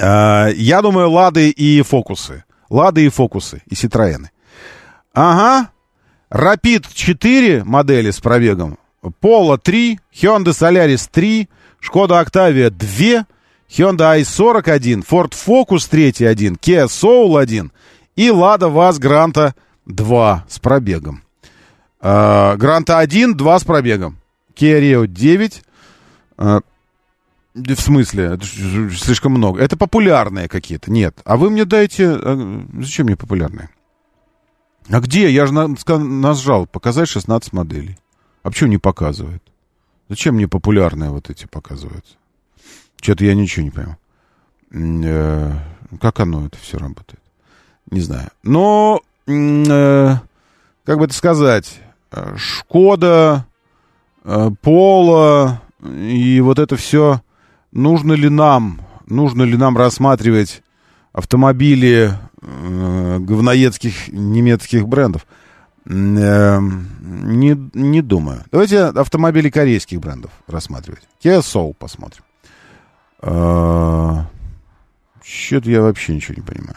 А, 0.00 0.48
я 0.48 0.82
думаю, 0.82 1.10
Лады 1.10 1.50
и 1.50 1.82
Фокусы. 1.82 2.44
Лады 2.68 3.06
и 3.06 3.08
Фокусы, 3.08 3.62
и 3.66 3.74
Ситроены. 3.74 4.30
Ага. 5.14 5.70
Rapid 6.30 6.86
4 6.92 7.64
модели 7.64 8.10
с 8.10 8.20
пробегом. 8.20 8.78
Polo 9.20 9.58
3, 9.58 10.00
Hyundai 10.12 10.52
Solaris 10.52 11.08
3, 11.10 11.48
Skoda 11.80 12.20
Octavia 12.20 12.70
2, 12.70 13.24
Hyundai 13.68 14.22
i40 14.22 14.68
1, 14.68 15.02
Ford 15.02 15.32
Focus 15.32 15.88
3 15.88 16.26
1, 16.26 16.56
Kia 16.56 16.86
Soul 16.86 17.38
1 17.40 17.70
и 18.16 18.28
Lada 18.28 18.68
Vaz 18.68 18.98
Granta 18.98 19.54
2 19.86 20.44
с 20.48 20.58
пробегом. 20.58 21.22
А, 22.00 22.56
Гранта 22.56 22.98
1, 22.98 23.36
2 23.36 23.58
с 23.58 23.64
пробегом. 23.64 24.18
Kia 24.54 24.80
Rio 24.80 25.06
9. 25.06 25.62
а, 26.38 26.60
в 27.54 27.74
смысле? 27.80 28.38
Слишком 28.42 29.32
много. 29.32 29.60
Это 29.60 29.76
популярные 29.76 30.48
какие-то. 30.48 30.90
Нет. 30.90 31.18
А 31.24 31.36
вы 31.36 31.50
мне 31.50 31.64
дайте... 31.64 32.08
а, 32.10 32.64
Зачем 32.80 33.06
мне 33.06 33.16
популярные? 33.16 33.70
А 34.90 35.00
где? 35.00 35.30
Я 35.30 35.46
же 35.46 35.54
на- 35.54 35.74
нажал 35.98 36.66
показать 36.66 37.08
16 37.08 37.52
моделей. 37.52 37.98
А 38.42 38.50
почему 38.50 38.70
не 38.70 38.78
показывает? 38.78 39.42
Зачем 40.08 40.36
мне 40.36 40.46
популярные 40.46 41.10
вот 41.10 41.30
эти 41.30 41.46
показываются? 41.46 42.14
Что-то 43.00 43.24
я 43.24 43.34
ничего 43.34 43.64
не. 43.64 43.72
М, 44.72 45.02
э, 45.04 45.52
Как 46.00 46.20
оно 46.20 46.46
это 46.46 46.58
все 46.58 46.78
работает? 46.78 47.20
Не 47.90 48.00
знаю. 48.00 48.28
Но, 48.42 49.00
э, 49.26 50.14
как 50.84 50.98
бы 50.98 51.04
это 51.06 51.14
сказать, 51.14 51.80
Шкода, 52.36 53.46
э, 54.24 54.50
Пола 54.62 55.62
и 55.82 56.40
вот 56.40 56.58
это 56.58 56.76
все, 56.76 57.20
нужно 57.72 58.12
ли 58.14 58.28
нам, 58.28 58.80
нужно 59.06 59.42
ли 59.42 59.56
нам 59.56 59.76
рассматривать 59.76 60.62
автомобили 61.12 62.12
э, 62.42 63.18
говноедских 63.20 64.08
немецких 64.08 64.86
брендов? 64.88 65.26
Э, 65.84 66.58
Не, 66.60 67.70
не 67.74 68.02
думаю. 68.02 68.44
Давайте 68.50 68.84
автомобили 68.84 69.50
корейских 69.50 70.00
брендов 70.00 70.30
рассматривать. 70.46 71.02
Kia 71.22 71.40
Soul 71.40 71.74
посмотрим. 71.74 72.22
Что-то 75.22 75.70
я 75.70 75.80
вообще 75.82 76.14
ничего 76.14 76.34
не 76.36 76.42
понимаю. 76.42 76.76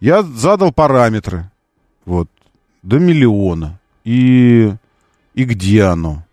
Я 0.00 0.22
задал 0.22 0.72
параметры. 0.72 1.50
Вот. 2.04 2.28
До 2.82 2.98
миллиона. 2.98 3.77
И... 4.08 4.72
И 5.34 5.44
где 5.44 5.82
оно? 5.82 6.24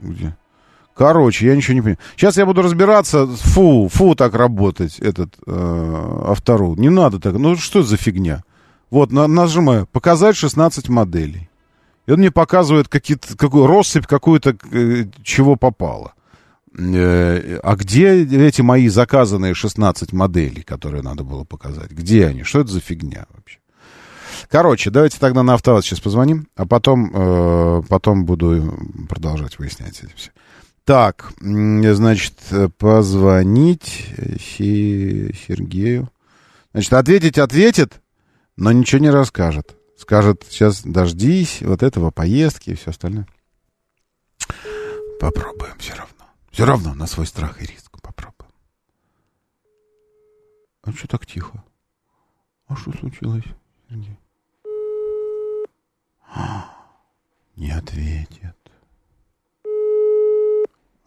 Где? 0.00 0.34
Короче, 0.94 1.46
я 1.46 1.56
ничего 1.56 1.74
не 1.74 1.80
понимаю. 1.82 1.98
Сейчас 2.16 2.38
я 2.38 2.46
буду 2.46 2.62
разбираться. 2.62 3.26
Фу, 3.26 3.90
фу, 3.92 4.14
так 4.14 4.34
работать, 4.34 4.98
этот 4.98 5.34
э, 5.46 6.22
автору. 6.26 6.74
Не 6.76 6.88
надо 6.88 7.20
так. 7.20 7.34
Ну, 7.34 7.56
что 7.56 7.82
за 7.82 7.98
фигня? 7.98 8.44
Вот, 8.90 9.12
на, 9.12 9.26
нажимаю. 9.26 9.86
Показать 9.86 10.36
16 10.36 10.88
моделей. 10.88 11.50
И 12.06 12.12
он 12.12 12.20
мне 12.20 12.30
показывает 12.30 12.88
какие-то, 12.88 13.36
какую 13.36 13.66
россыпь 13.66 14.06
какую-то, 14.06 14.56
э, 14.72 15.04
чего 15.22 15.56
попало. 15.56 16.14
Э, 16.78 17.58
а 17.62 17.76
где 17.76 18.24
эти 18.24 18.62
мои 18.62 18.88
заказанные 18.88 19.52
16 19.52 20.14
моделей, 20.14 20.62
которые 20.62 21.02
надо 21.02 21.24
было 21.24 21.44
показать? 21.44 21.90
Где 21.90 22.26
они? 22.26 22.42
Что 22.42 22.60
это 22.60 22.72
за 22.72 22.80
фигня 22.80 23.26
вообще? 23.34 23.58
Короче, 24.48 24.90
давайте 24.90 25.18
тогда 25.18 25.42
на 25.42 25.54
автоваз 25.54 25.84
сейчас 25.84 26.00
позвоним, 26.00 26.48
а 26.56 26.66
потом, 26.66 27.10
э, 27.12 27.82
потом 27.88 28.24
буду 28.24 28.76
продолжать 29.08 29.58
выяснять 29.58 30.00
эти 30.02 30.12
все. 30.14 30.30
Так, 30.84 31.32
значит, 31.40 32.34
позвонить 32.78 34.10
Се- 34.38 35.32
Сергею. 35.34 36.10
Значит, 36.72 36.92
ответить 36.92 37.38
ответит, 37.38 38.02
но 38.56 38.70
ничего 38.72 39.00
не 39.00 39.10
расскажет. 39.10 39.76
Скажет, 39.96 40.44
сейчас 40.48 40.82
дождись 40.82 41.62
вот 41.62 41.82
этого 41.82 42.10
поездки 42.10 42.70
и 42.70 42.74
все 42.74 42.90
остальное. 42.90 43.26
Попробуем 45.20 45.74
все 45.78 45.92
равно. 45.94 46.24
Все 46.50 46.66
равно 46.66 46.94
на 46.94 47.06
свой 47.06 47.26
страх 47.26 47.62
и 47.62 47.66
риск 47.66 47.98
попробуем. 48.02 48.50
А 50.82 50.92
что 50.92 51.08
так 51.08 51.24
тихо? 51.24 51.64
А 52.66 52.76
что 52.76 52.92
случилось, 52.92 53.44
Сергей? 53.88 54.18
А, 56.34 56.64
Не 57.56 57.70
ответит. 57.70 58.56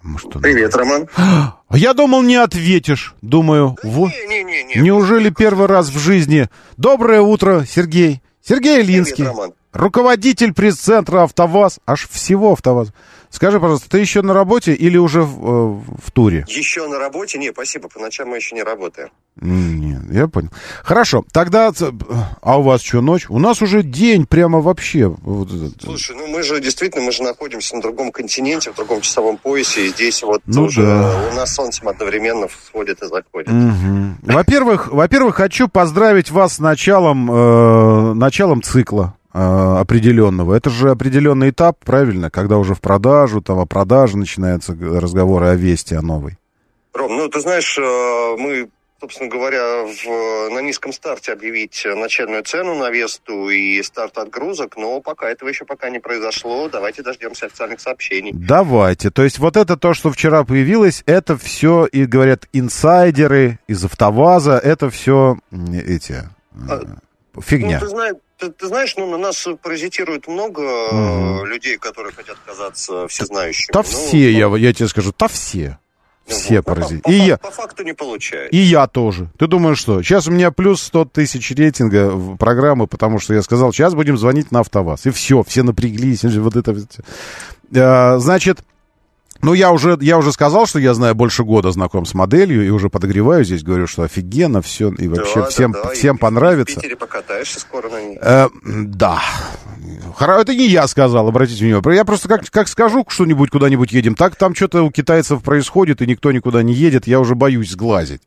Может, 0.01 0.35
он... 0.35 0.41
Привет, 0.41 0.75
Роман. 0.75 1.07
А 1.69 1.77
я 1.77 1.93
думал, 1.93 2.21
не 2.21 2.37
ответишь. 2.37 3.13
Думаю, 3.21 3.75
вот. 3.83 4.09
Не-не-не. 4.09 4.75
Неужели 4.81 5.29
первый 5.29 5.67
раз 5.67 5.89
в 5.89 5.99
жизни? 5.99 6.47
Доброе 6.77 7.19
утро, 7.19 7.65
Сергей. 7.67 8.21
Сергей 8.41 8.81
Ильинский. 8.81 9.25
Привет, 9.25 9.31
Роман. 9.31 9.53
Руководитель 9.73 10.53
пресс-центра 10.53 11.23
«АвтоВАЗ». 11.23 11.79
Аж 11.85 12.07
всего 12.07 12.53
«АвтоВАЗ». 12.53 12.93
Скажи, 13.29 13.59
пожалуйста, 13.59 13.89
ты 13.89 13.99
еще 13.99 14.21
на 14.21 14.33
работе 14.33 14.73
или 14.73 14.97
уже 14.97 15.21
в, 15.21 15.45
э, 15.45 15.81
в 16.01 16.11
туре? 16.11 16.45
Еще 16.47 16.87
на 16.87 16.97
работе? 16.99 17.37
Не, 17.37 17.51
спасибо, 17.51 17.89
по 17.89 17.99
ночам 17.99 18.29
мы 18.29 18.37
еще 18.37 18.55
не 18.55 18.63
работаем. 18.63 19.09
Нет, 19.39 20.01
я 20.11 20.27
понял. 20.27 20.49
Хорошо, 20.83 21.23
тогда... 21.31 21.71
А 22.41 22.57
у 22.57 22.63
вас 22.63 22.81
что, 22.81 23.01
ночь? 23.01 23.25
У 23.29 23.37
нас 23.37 23.61
уже 23.61 23.83
день 23.83 24.25
прямо 24.25 24.61
вообще. 24.61 25.15
Этот. 25.21 25.81
Слушай, 25.83 26.15
ну 26.15 26.27
мы 26.27 26.41
же 26.41 26.59
действительно, 26.59 27.03
мы 27.03 27.11
же 27.11 27.21
находимся 27.21 27.75
на 27.75 27.81
другом 27.81 28.11
континенте, 28.11 28.71
в 28.71 28.75
другом 28.75 29.01
часовом 29.01 29.37
поясе, 29.37 29.85
и 29.85 29.89
здесь 29.89 30.23
вот 30.23 30.41
Ну 30.47 30.63
тоже 30.65 30.81
да. 30.83 31.29
у 31.31 31.35
нас 31.35 31.53
солнцем 31.53 31.87
одновременно 31.87 32.47
всходит 32.47 33.03
и 33.03 33.07
заходит. 33.07 33.49
Мгм. 33.51 34.17
Во-первых, 34.23 34.91
во-первых, 34.91 35.35
хочу 35.35 35.67
поздравить 35.67 36.31
вас 36.31 36.55
с 36.55 36.59
началом, 36.59 37.29
э, 37.31 38.13
началом 38.13 38.63
цикла 38.63 39.13
э, 39.26 39.26
определенного. 39.37 40.55
Это 40.55 40.69
же 40.69 40.89
определенный 40.89 41.49
этап, 41.51 41.77
правильно, 41.85 42.29
когда 42.29 42.57
уже 42.57 42.73
в 42.73 42.81
продажу, 42.81 43.41
там 43.41 43.59
о 43.59 43.65
продаже 43.65 44.17
начинаются 44.17 44.73
разговоры 44.73 45.47
о 45.47 45.55
вести, 45.55 45.93
о 45.95 46.01
новой. 46.01 46.37
Ром, 46.93 47.15
ну 47.15 47.27
ты 47.29 47.39
знаешь, 47.41 47.77
э, 47.77 48.35
мы, 48.39 48.69
собственно 48.99 49.29
говоря, 49.29 49.83
в, 49.85 50.49
на 50.49 50.59
низком 50.61 50.91
старте 50.91 51.33
объявить 51.33 51.85
начальную 51.85 52.43
цену 52.43 52.73
на 52.75 52.89
Весту 52.89 53.49
и 53.49 53.83
старт 53.83 54.17
отгрузок, 54.17 54.75
но 54.77 54.99
пока 55.01 55.29
этого 55.29 55.49
еще 55.49 55.65
пока 55.65 55.89
не 55.91 55.99
произошло. 55.99 56.67
Давайте 56.69 57.03
дождемся 57.03 57.45
официальных 57.45 57.79
сообщений. 57.79 58.31
Давайте. 58.33 59.11
То 59.11 59.23
есть 59.23 59.37
вот 59.37 59.55
это 59.57 59.77
то, 59.77 59.93
что 59.93 60.11
вчера 60.11 60.43
появилось, 60.43 61.03
это 61.05 61.37
все, 61.37 61.85
и 61.85 62.05
говорят, 62.05 62.47
инсайдеры 62.53 63.59
из 63.67 63.85
АвтоВАЗа, 63.85 64.57
это 64.57 64.89
все 64.89 65.37
эти... 65.85 66.23
э, 66.69 66.79
Ну, 67.35 67.41
Фигня. 67.41 67.79
ты 67.79 67.87
знаешь, 67.87 68.15
ты, 68.37 68.49
ты 68.51 68.67
знаешь, 68.67 68.95
ну, 68.97 69.09
на 69.09 69.17
нас 69.17 69.47
паразитирует 69.61 70.27
много 70.27 70.61
э, 70.63 71.45
людей, 71.45 71.77
которые 71.77 72.13
хотят 72.13 72.37
казаться 72.45 73.07
всезнающими. 73.07 73.71
Да 73.73 73.79
Ну, 73.79 73.83
все, 73.83 74.17
ну, 74.47 74.55
я, 74.55 74.67
я 74.67 74.73
тебе 74.73 74.87
скажу, 74.87 75.13
да 75.17 75.27
все. 75.27 75.79
ну, 76.27 76.35
Все 76.35 76.55
вот, 76.57 76.65
по- 76.65 76.75
паразиты. 76.75 77.01
По, 77.03 77.09
И 77.11 77.17
фак- 77.19 77.27
я, 77.27 77.37
по 77.37 77.51
факту 77.51 77.83
не 77.83 77.93
получается. 77.93 78.49
и 78.55 78.57
я 78.57 78.87
тоже. 78.87 79.29
Ты 79.39 79.47
думаешь, 79.47 79.77
что? 79.79 80.01
Сейчас 80.03 80.27
у 80.27 80.31
меня 80.31 80.51
плюс 80.51 80.81
100 80.83 81.05
тысяч 81.05 81.51
рейтинга 81.51 82.09
в 82.11 82.37
программы, 82.37 82.87
потому 82.87 83.19
что 83.19 83.33
я 83.33 83.41
сказал, 83.41 83.71
сейчас 83.73 83.93
будем 83.95 84.17
звонить 84.17 84.51
на 84.51 84.59
АвтоВАЗ. 84.59 85.05
И 85.07 85.09
все, 85.11 85.43
все 85.43 85.63
напряглись. 85.63 86.23
Вот 86.23 86.55
это. 86.55 86.75
А, 87.75 88.17
Значит, 88.19 88.59
ну, 89.41 89.53
я 89.53 89.71
уже, 89.71 89.97
я 90.01 90.17
уже 90.17 90.31
сказал, 90.31 90.65
что 90.65 90.79
я 90.79 90.93
знаю 90.93 91.15
больше 91.15 91.43
года 91.43 91.71
знаком 91.71 92.05
с 92.05 92.13
моделью 92.13 92.65
и 92.65 92.69
уже 92.69 92.89
подогреваю 92.89 93.43
здесь, 93.43 93.63
говорю, 93.63 93.87
что 93.87 94.03
офигенно 94.03 94.61
все, 94.61 94.89
и 94.91 95.07
вообще 95.07 95.35
Да, 95.35 95.41
да, 95.41 95.47
всем, 95.47 95.71
да, 95.71 95.89
всем 95.89 96.15
и 96.15 96.19
понравится. 96.19 96.73
В 96.73 96.81
Питере 96.81 96.95
покатаешься 96.95 97.59
скоро 97.59 97.89
на 97.89 98.01
ней. 98.01 98.17
Э, 98.21 98.47
да. 98.63 99.21
Это 100.19 100.55
не 100.55 100.67
я 100.67 100.87
сказал, 100.87 101.27
обратите 101.27 101.63
внимание. 101.63 101.97
Я 101.97 102.05
просто 102.05 102.27
как, 102.27 102.49
как 102.49 102.67
скажу 102.67 103.05
что-нибудь, 103.07 103.49
куда-нибудь 103.49 103.91
едем, 103.91 104.15
так 104.15 104.35
там 104.35 104.55
что-то 104.55 104.83
у 104.83 104.91
китайцев 104.91 105.41
происходит, 105.43 106.01
и 106.01 106.07
никто 106.07 106.31
никуда 106.31 106.63
не 106.63 106.73
едет, 106.73 107.07
я 107.07 107.19
уже 107.19 107.35
боюсь 107.35 107.71
сглазить. 107.71 108.21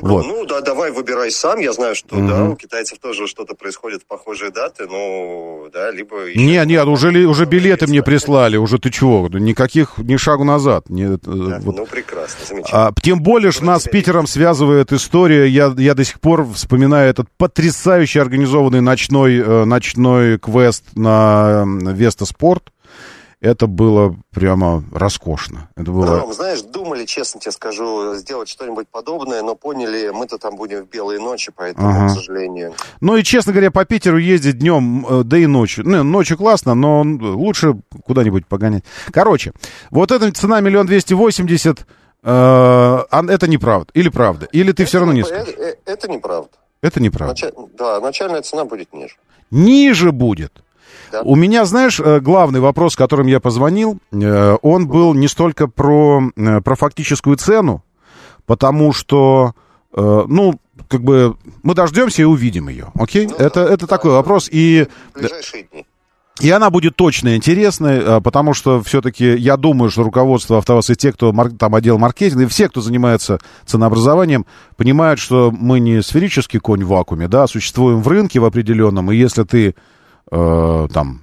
Вот. 0.00 0.26
Ну, 0.26 0.46
да, 0.46 0.60
давай 0.60 0.90
выбирай 0.90 1.30
сам. 1.30 1.60
Я 1.60 1.72
знаю, 1.72 1.94
что, 1.94 2.16
Мгм. 2.16 2.28
да, 2.28 2.44
у 2.44 2.56
китайцев 2.56 2.98
тоже 2.98 3.26
что-то 3.26 3.54
происходит 3.54 4.02
в 4.02 4.06
похожие 4.06 4.50
даты, 4.50 4.86
ну, 4.88 5.68
да, 5.72 5.90
либо... 5.90 6.34
Не, 6.34 6.64
нет, 6.64 6.86
уже, 6.86 7.10
уже 7.26 7.44
билеты 7.44 7.86
мне 7.86 8.02
прислали, 8.02 8.56
уже 8.56 8.78
ты 8.78 8.90
чего, 8.90 9.28
никаких, 9.28 9.98
ни 9.98 10.16
шагу 10.16 10.44
назад. 10.54 10.88
Не, 10.88 11.04
э, 11.04 11.18
Да, 11.22 11.60
вот. 11.62 11.76
Ну, 11.76 11.86
прекрасно, 11.86 12.44
замечательно. 12.46 12.86
А, 12.88 12.92
тем 13.02 13.20
более, 13.20 13.52
что 13.52 13.64
нас 13.64 13.84
с 13.84 13.88
Питером 13.88 14.26
связывает 14.26 14.92
история. 14.92 15.48
Я, 15.48 15.72
я 15.76 15.94
до 15.94 16.04
сих 16.04 16.20
пор 16.20 16.46
вспоминаю 16.52 17.10
этот 17.10 17.28
потрясающе 17.36 18.20
организованный 18.20 18.80
ночной, 18.80 19.38
э, 19.38 19.64
ночной 19.64 20.38
квест 20.38 20.84
на 20.94 21.64
э, 21.64 21.92
Веста 21.92 22.24
Спорт. 22.24 22.70
Это 23.40 23.66
было 23.66 24.16
прямо 24.30 24.82
роскошно. 24.92 25.68
Это 25.76 25.90
было... 25.90 26.20
Ром, 26.20 26.32
знаешь, 26.32 26.62
думали, 26.62 27.04
честно 27.04 27.40
тебе 27.40 27.52
скажу, 27.52 28.14
сделать 28.14 28.48
что-нибудь 28.48 28.88
подобное, 28.88 29.42
но 29.42 29.54
поняли, 29.54 30.10
мы-то 30.14 30.38
там 30.38 30.56
будем 30.56 30.82
в 30.84 30.88
белые 30.88 31.20
ночи, 31.20 31.52
поэтому, 31.54 31.88
Ага. 31.88 32.06
к 32.08 32.10
сожалению. 32.16 32.72
Ну 33.00 33.16
и, 33.16 33.22
честно 33.22 33.52
говоря, 33.52 33.70
по 33.70 33.84
Питеру 33.84 34.16
ездить 34.18 34.58
днем, 34.58 35.06
э, 35.08 35.22
да 35.24 35.36
и 35.36 35.46
ночью. 35.46 35.86
Ну, 35.86 36.02
ночью 36.02 36.38
классно, 36.38 36.74
но 36.74 37.02
лучше 37.02 37.74
куда-нибудь 38.06 38.46
погонять. 38.46 38.84
Короче, 39.12 39.52
вот 39.90 40.10
эта 40.10 40.32
цена 40.32 40.60
миллион 40.60 40.86
двести 40.86 41.12
восемьдесят. 41.14 41.86
э, 42.22 43.02
это 43.10 43.46
неправда. 43.48 43.90
Или 43.92 44.08
правда. 44.08 44.46
Или 44.52 44.72
ты 44.72 44.86
все 44.86 44.98
равно 44.98 45.12
не 45.12 45.20
Это, 45.20 45.28
скажешь. 45.28 45.54
э, 45.58 45.74
это 45.84 46.10
неправда. 46.10 46.50
Это 46.80 47.00
неправда. 47.02 47.34
Нача- 47.34 47.68
Да, 47.76 48.00
начальная 48.00 48.40
цена 48.40 48.64
будет 48.64 48.92
ниже. 48.94 49.16
Ниже 49.50 50.10
будет. 50.12 50.63
Да. 51.14 51.22
У 51.22 51.36
меня, 51.36 51.64
знаешь, 51.64 52.00
э, 52.00 52.18
главный 52.18 52.58
вопрос, 52.58 52.96
которым 52.96 53.28
я 53.28 53.38
позвонил, 53.38 53.98
э, 54.10 54.56
он 54.62 54.88
был 54.88 55.14
не 55.14 55.28
столько 55.28 55.68
про, 55.68 56.20
э, 56.34 56.60
про 56.60 56.74
фактическую 56.74 57.36
цену, 57.36 57.84
потому 58.46 58.92
что, 58.92 59.54
ну, 59.96 60.58
как 60.88 61.04
бы 61.04 61.36
мы 61.62 61.74
дождемся 61.74 62.22
и 62.22 62.24
увидим 62.24 62.68
ее, 62.68 62.88
окей? 62.94 63.28
Ну 63.28 63.36
это 63.36 63.64
да, 63.64 63.72
это 63.72 63.82
да, 63.82 63.86
такой 63.86 64.10
да. 64.10 64.16
вопрос. 64.16 64.48
И 64.50 64.88
В 65.14 65.20
ближайшие 65.20 65.68
дни. 65.70 65.86
И 66.40 66.50
она 66.50 66.70
будет 66.70 66.96
точно 66.96 67.36
интересной, 67.36 68.20
потому 68.20 68.54
что 68.54 68.82
все-таки 68.82 69.36
я 69.36 69.56
думаю, 69.56 69.92
что 69.92 70.02
руководство 70.02 70.58
АвтоВАЗ 70.58 70.90
и 70.90 70.96
те, 70.96 71.12
кто 71.12 71.32
там 71.56 71.74
отдел 71.76 71.96
маркетинга, 71.96 72.42
и 72.42 72.46
все, 72.48 72.68
кто 72.68 72.80
занимается 72.80 73.38
ценообразованием, 73.66 74.46
понимают, 74.76 75.20
что 75.20 75.52
мы 75.52 75.78
не 75.78 76.02
сферический 76.02 76.58
конь 76.58 76.82
в 76.82 76.88
вакууме, 76.88 77.28
да, 77.28 77.44
а 77.44 77.46
существуем 77.46 78.02
в 78.02 78.08
рынке 78.08 78.40
в 78.40 78.44
определенном, 78.44 79.12
и 79.12 79.16
если 79.16 79.44
ты 79.44 79.76
э, 80.30 80.88
там 80.92 81.20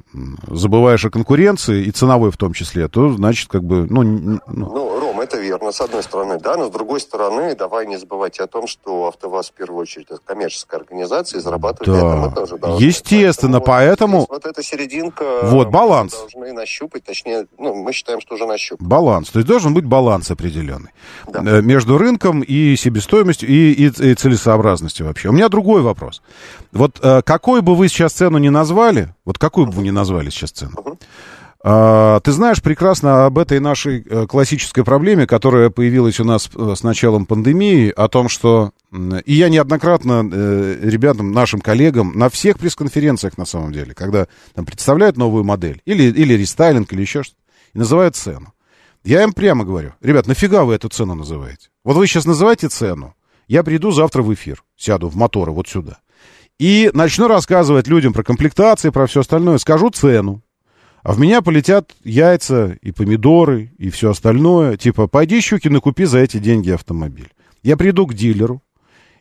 забываешь 0.48 1.06
о 1.06 1.10
конкуренции, 1.10 1.86
и 1.86 1.92
ценовой 1.92 2.32
в 2.32 2.38
том 2.38 2.54
числе, 2.54 2.88
то 2.88 3.12
значит, 3.14 3.50
как 3.50 3.64
бы, 3.64 3.88
ну, 3.90 4.04
ну, 4.04 4.40
Ну, 4.48 4.91
это 5.32 5.42
верно, 5.42 5.72
с 5.72 5.82
одной 5.82 6.04
стороны, 6.04 6.38
да, 6.40 6.58
но 6.58 6.68
с 6.68 6.72
другой 6.72 7.00
стороны, 7.00 7.56
давай 7.56 7.88
не 7.88 7.98
забывайте 7.98 8.44
о 8.44 8.48
том, 8.48 8.68
что 8.68 9.08
АвтоВАЗ 9.08 9.50
в 9.50 9.54
первую 9.54 9.82
очередь 9.82 10.08
это 10.10 10.20
коммерческая 10.24 10.80
организация, 10.82 11.40
и 11.40 11.42
зарабатывать 11.42 11.88
Да. 11.88 11.94
на 11.94 11.98
этом 11.98 12.20
мы 12.20 12.32
тоже 12.32 12.58
должны. 12.58 12.84
Естественно, 12.84 13.60
поэтому- 13.60 14.20
здесь 14.20 14.30
Вот 14.30 14.46
эта 14.46 14.64
серединка... 14.64 15.42
Вот, 15.44 15.70
баланс. 15.70 16.14
Должны 16.14 16.54
нащупать, 16.54 17.04
точнее, 17.04 17.48
ну, 17.58 17.74
мы 17.74 17.94
считаем, 17.94 18.20
что 18.22 18.36
уже 18.36 18.46
нащупали. 18.46 18.88
баланс. 18.88 19.30
То 19.30 19.40
есть 19.40 19.48
должен 19.48 19.74
быть 19.74 19.86
баланс 19.86 20.30
определенный 20.32 20.92
Да. 21.28 21.42
э, 21.46 21.62
между 21.62 21.98
рынком 21.98 22.42
и 22.42 22.76
себестоимостью, 22.76 23.50
и, 23.50 23.72
и, 23.74 23.86
и 24.12 24.16
целесообразностью 24.16 25.06
вообще. 25.06 25.30
У 25.30 25.32
меня 25.32 25.50
другой 25.50 25.82
вопрос. 25.82 26.22
Вот 26.72 27.00
э, 27.02 27.22
какой 27.24 27.62
бы 27.62 27.76
вы 27.76 27.88
сейчас 27.88 28.14
цену 28.14 28.38
не 28.38 28.50
назвали, 28.50 29.14
вот 29.26 29.38
какую 29.38 29.68
бы 29.68 29.74
вы 29.74 29.84
ни 29.84 29.90
назвали 29.92 30.30
сейчас 30.30 30.52
цену, 30.52 30.72
а, 30.78 30.92
ты 31.64 32.32
знаешь 32.32 32.60
прекрасно 32.62 33.26
об 33.28 33.38
этой 33.38 33.60
нашей 33.60 34.04
э, 34.04 34.26
классической 34.26 34.84
проблеме, 34.84 35.28
которая 35.28 35.70
появилась 35.70 36.20
у 36.20 36.24
нас 36.24 36.50
э, 36.56 36.74
с 36.76 36.82
началом 36.82 37.28
пандемии, 37.28 37.94
о 37.96 38.08
том, 38.08 38.30
что... 38.30 38.72
И 38.92 39.34
я 39.34 39.48
неоднократно 39.48 40.28
э, 40.32 40.80
ребятам, 40.82 41.34
нашим 41.34 41.62
коллегам, 41.62 42.18
на 42.18 42.30
всех 42.30 42.58
пресс-конференциях, 42.58 43.38
на 43.38 43.46
самом 43.46 43.74
деле, 43.74 43.94
когда 43.94 44.28
там 44.56 44.66
представляют 44.66 45.18
новую 45.18 45.44
модель, 45.44 45.84
или, 45.86 46.04
или 46.04 46.34
рестайлинг, 46.34 46.92
или 46.94 47.02
еще 47.02 47.22
что-то, 47.22 47.40
и 47.76 47.78
называют 47.78 48.16
цену. 48.16 48.54
Я 49.04 49.22
им 49.22 49.32
прямо 49.32 49.64
говорю, 49.64 49.94
ребят, 50.02 50.26
нафига 50.26 50.64
вы 50.64 50.74
эту 50.74 50.90
цену 50.90 51.14
называете? 51.14 51.70
Вот 51.84 51.96
вы 51.96 52.08
сейчас 52.08 52.26
называете 52.26 52.70
цену, 52.70 53.14
я 53.48 53.62
приду 53.64 53.92
завтра 53.92 54.24
в 54.24 54.34
эфир, 54.34 54.64
сяду 54.78 55.10
в 55.10 55.16
моторы 55.16 55.52
вот 55.52 55.68
сюда, 55.68 56.00
и 56.58 56.90
начну 56.94 57.28
рассказывать 57.28 57.88
людям 57.88 58.14
про 58.14 58.24
комплектации, 58.24 58.90
про 58.90 59.06
все 59.06 59.22
остальное, 59.22 59.60
скажу 59.60 59.92
цену, 59.92 60.42
а 61.04 61.14
в 61.14 61.20
меня 61.20 61.42
полетят 61.42 61.96
яйца 62.04 62.78
и 62.82 62.92
помидоры 62.92 63.72
и 63.78 63.90
все 63.90 64.12
остальное. 64.12 64.78
Типа, 64.78 65.08
пойди, 65.08 65.42
Щукин, 65.42 65.78
и 65.78 65.80
купи 65.80 66.06
за 66.06 66.20
эти 66.20 66.38
деньги 66.38 66.70
автомобиль. 66.70 67.30
Я 67.64 67.78
приду 67.78 68.06
к 68.08 68.14
дилеру 68.14 68.62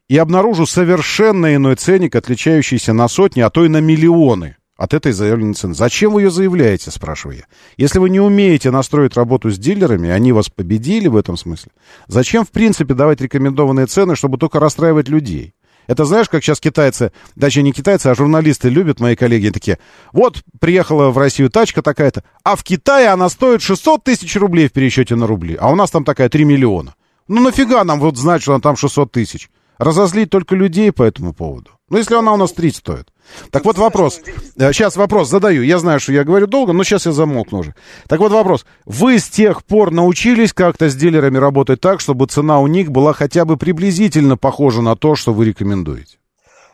и 0.08 0.16
обнаружу 0.16 0.66
совершенно 0.66 1.54
иной 1.54 1.76
ценник, 1.76 2.14
отличающийся 2.16 2.92
на 2.92 3.08
сотни, 3.08 3.40
а 3.40 3.50
то 3.50 3.64
и 3.64 3.68
на 3.68 3.80
миллионы 3.80 4.56
от 4.76 4.94
этой 4.94 5.12
заявленной 5.12 5.54
цены. 5.54 5.74
Зачем 5.74 6.12
вы 6.12 6.22
ее 6.22 6.30
заявляете, 6.30 6.90
спрашиваю 6.90 7.38
я. 7.38 7.44
Если 7.76 7.98
вы 7.98 8.08
не 8.08 8.18
умеете 8.18 8.70
настроить 8.70 9.14
работу 9.14 9.50
с 9.50 9.58
дилерами, 9.58 10.08
они 10.08 10.32
вас 10.32 10.48
победили 10.48 11.06
в 11.06 11.16
этом 11.16 11.36
смысле, 11.36 11.70
зачем, 12.06 12.46
в 12.46 12.50
принципе, 12.50 12.94
давать 12.94 13.20
рекомендованные 13.20 13.86
цены, 13.86 14.16
чтобы 14.16 14.38
только 14.38 14.58
расстраивать 14.58 15.08
людей? 15.08 15.52
Это 15.90 16.04
знаешь, 16.04 16.28
как 16.28 16.44
сейчас 16.44 16.60
китайцы, 16.60 17.10
даже 17.34 17.62
не 17.62 17.72
китайцы, 17.72 18.06
а 18.06 18.14
журналисты 18.14 18.68
любят, 18.68 19.00
мои 19.00 19.16
коллеги, 19.16 19.48
такие, 19.48 19.80
вот 20.12 20.44
приехала 20.60 21.10
в 21.10 21.18
Россию 21.18 21.50
тачка 21.50 21.82
такая-то, 21.82 22.22
а 22.44 22.54
в 22.54 22.62
Китае 22.62 23.08
она 23.08 23.28
стоит 23.28 23.60
600 23.60 24.04
тысяч 24.04 24.36
рублей 24.36 24.68
в 24.68 24.72
пересчете 24.72 25.16
на 25.16 25.26
рубли, 25.26 25.56
а 25.60 25.68
у 25.68 25.74
нас 25.74 25.90
там 25.90 26.04
такая 26.04 26.28
3 26.28 26.44
миллиона. 26.44 26.94
Ну 27.26 27.42
нафига 27.42 27.82
нам 27.82 27.98
вот 27.98 28.16
знать, 28.16 28.40
что 28.40 28.52
она 28.52 28.60
там 28.60 28.76
600 28.76 29.10
тысяч? 29.10 29.50
Разозлить 29.80 30.28
только 30.28 30.54
людей 30.54 30.92
по 30.92 31.02
этому 31.02 31.32
поводу. 31.32 31.70
Ну, 31.88 31.96
если 31.96 32.14
она 32.14 32.34
у 32.34 32.36
нас 32.36 32.52
3 32.52 32.70
стоит. 32.70 33.08
Так 33.50 33.64
вот 33.64 33.78
вопрос. 33.78 34.20
Сейчас 34.56 34.96
вопрос 34.96 35.30
задаю. 35.30 35.62
Я 35.62 35.78
знаю, 35.78 36.00
что 36.00 36.12
я 36.12 36.22
говорю 36.22 36.46
долго, 36.46 36.72
но 36.74 36.84
сейчас 36.84 37.06
я 37.06 37.12
замолкну 37.12 37.60
уже. 37.60 37.74
Так 38.06 38.20
вот 38.20 38.30
вопрос. 38.30 38.66
Вы 38.84 39.18
с 39.18 39.30
тех 39.30 39.64
пор 39.64 39.90
научились 39.90 40.52
как-то 40.52 40.90
с 40.90 40.94
дилерами 40.94 41.38
работать 41.38 41.80
так, 41.80 42.00
чтобы 42.00 42.26
цена 42.26 42.60
у 42.60 42.66
них 42.66 42.90
была 42.90 43.14
хотя 43.14 43.46
бы 43.46 43.56
приблизительно 43.56 44.36
похожа 44.36 44.82
на 44.82 44.96
то, 44.96 45.14
что 45.16 45.32
вы 45.32 45.46
рекомендуете? 45.46 46.18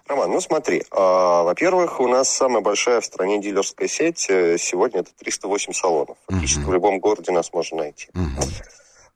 Роман, 0.09 0.33
ну 0.33 0.41
смотри, 0.41 0.83
а, 0.91 1.45
во-первых, 1.45 2.01
у 2.01 2.09
нас 2.09 2.29
самая 2.29 2.61
большая 2.61 3.01
в 3.01 3.05
стране 3.05 3.41
дилерская 3.41 3.87
сеть. 3.89 4.27
э, 4.29 4.57
Сегодня 4.59 5.01
это 5.01 5.11
308 5.19 5.73
салонов. 5.73 6.17
Фактически 6.29 6.63
в 6.65 6.73
любом 6.73 6.99
городе 6.99 7.31
нас 7.31 7.53
можно 7.53 7.79
найти. 7.79 8.09
А, 8.15 8.19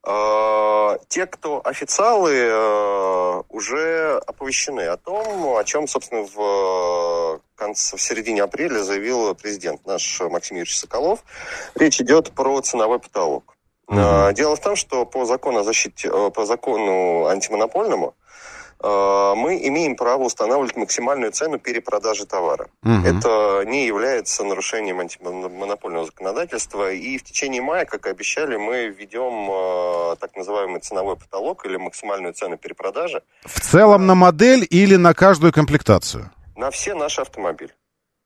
Те, 0.03 1.27
кто 1.27 1.61
официалы, 1.63 2.33
э, 2.33 3.43
уже 3.49 4.19
оповещены 4.25 4.81
о 4.87 4.97
том, 4.97 5.55
о 5.55 5.63
чем, 5.63 5.87
собственно, 5.87 6.23
в, 6.23 7.39
конце, 7.55 7.97
в 7.97 8.01
середине 8.01 8.43
апреля 8.43 8.79
заявил 8.79 9.35
президент 9.35 9.85
наш 9.85 10.21
Максим 10.21 10.57
Юрьевич 10.57 10.77
Соколов. 10.79 11.23
Речь 11.75 12.01
идет 12.01 12.31
про 12.31 12.61
ценовой 12.61 12.99
потолок. 12.99 13.55
А, 13.87 14.31
Дело 14.31 14.55
в 14.55 14.61
том, 14.61 14.75
что 14.75 15.05
по 15.05 15.25
закону 15.25 15.59
о 15.59 15.63
защите, 15.63 16.09
э, 16.11 16.31
по 16.31 16.45
закону 16.45 17.27
антимонопольному 17.27 18.15
э, 18.17 18.20
мы 18.83 19.59
имеем 19.67 19.95
право 19.95 20.23
устанавливать 20.23 20.75
максимальную 20.75 21.31
цену 21.31 21.59
перепродажи 21.59 22.25
товара. 22.25 22.67
Мгм. 22.81 23.05
Это 23.05 23.63
не 23.65 23.85
является 23.85 24.43
нарушением 24.43 24.99
антимонопольного 24.99 26.05
законодательства. 26.05 26.91
И 26.91 27.17
в 27.17 27.23
течение 27.23 27.61
мая, 27.61 27.85
как 27.85 28.07
и 28.07 28.09
обещали, 28.09 28.57
мы 28.57 28.87
введем 28.87 29.49
э, 29.51 30.15
так 30.19 30.35
называемый 30.35 30.81
ценовой 30.81 31.15
потолок 31.15 31.65
или 31.65 31.77
максимальную 31.77 32.33
цену 32.33 32.57
перепродажи 32.57 33.21
В 33.45 33.59
целом 33.59 34.07
на 34.07 34.15
модель 34.15 34.65
или 34.69 34.95
на 34.95 35.13
каждую 35.13 35.53
комплектацию? 35.53 36.31
на 36.55 36.69
все 36.69 36.93
наши 36.93 37.21
автомобили. 37.21 37.71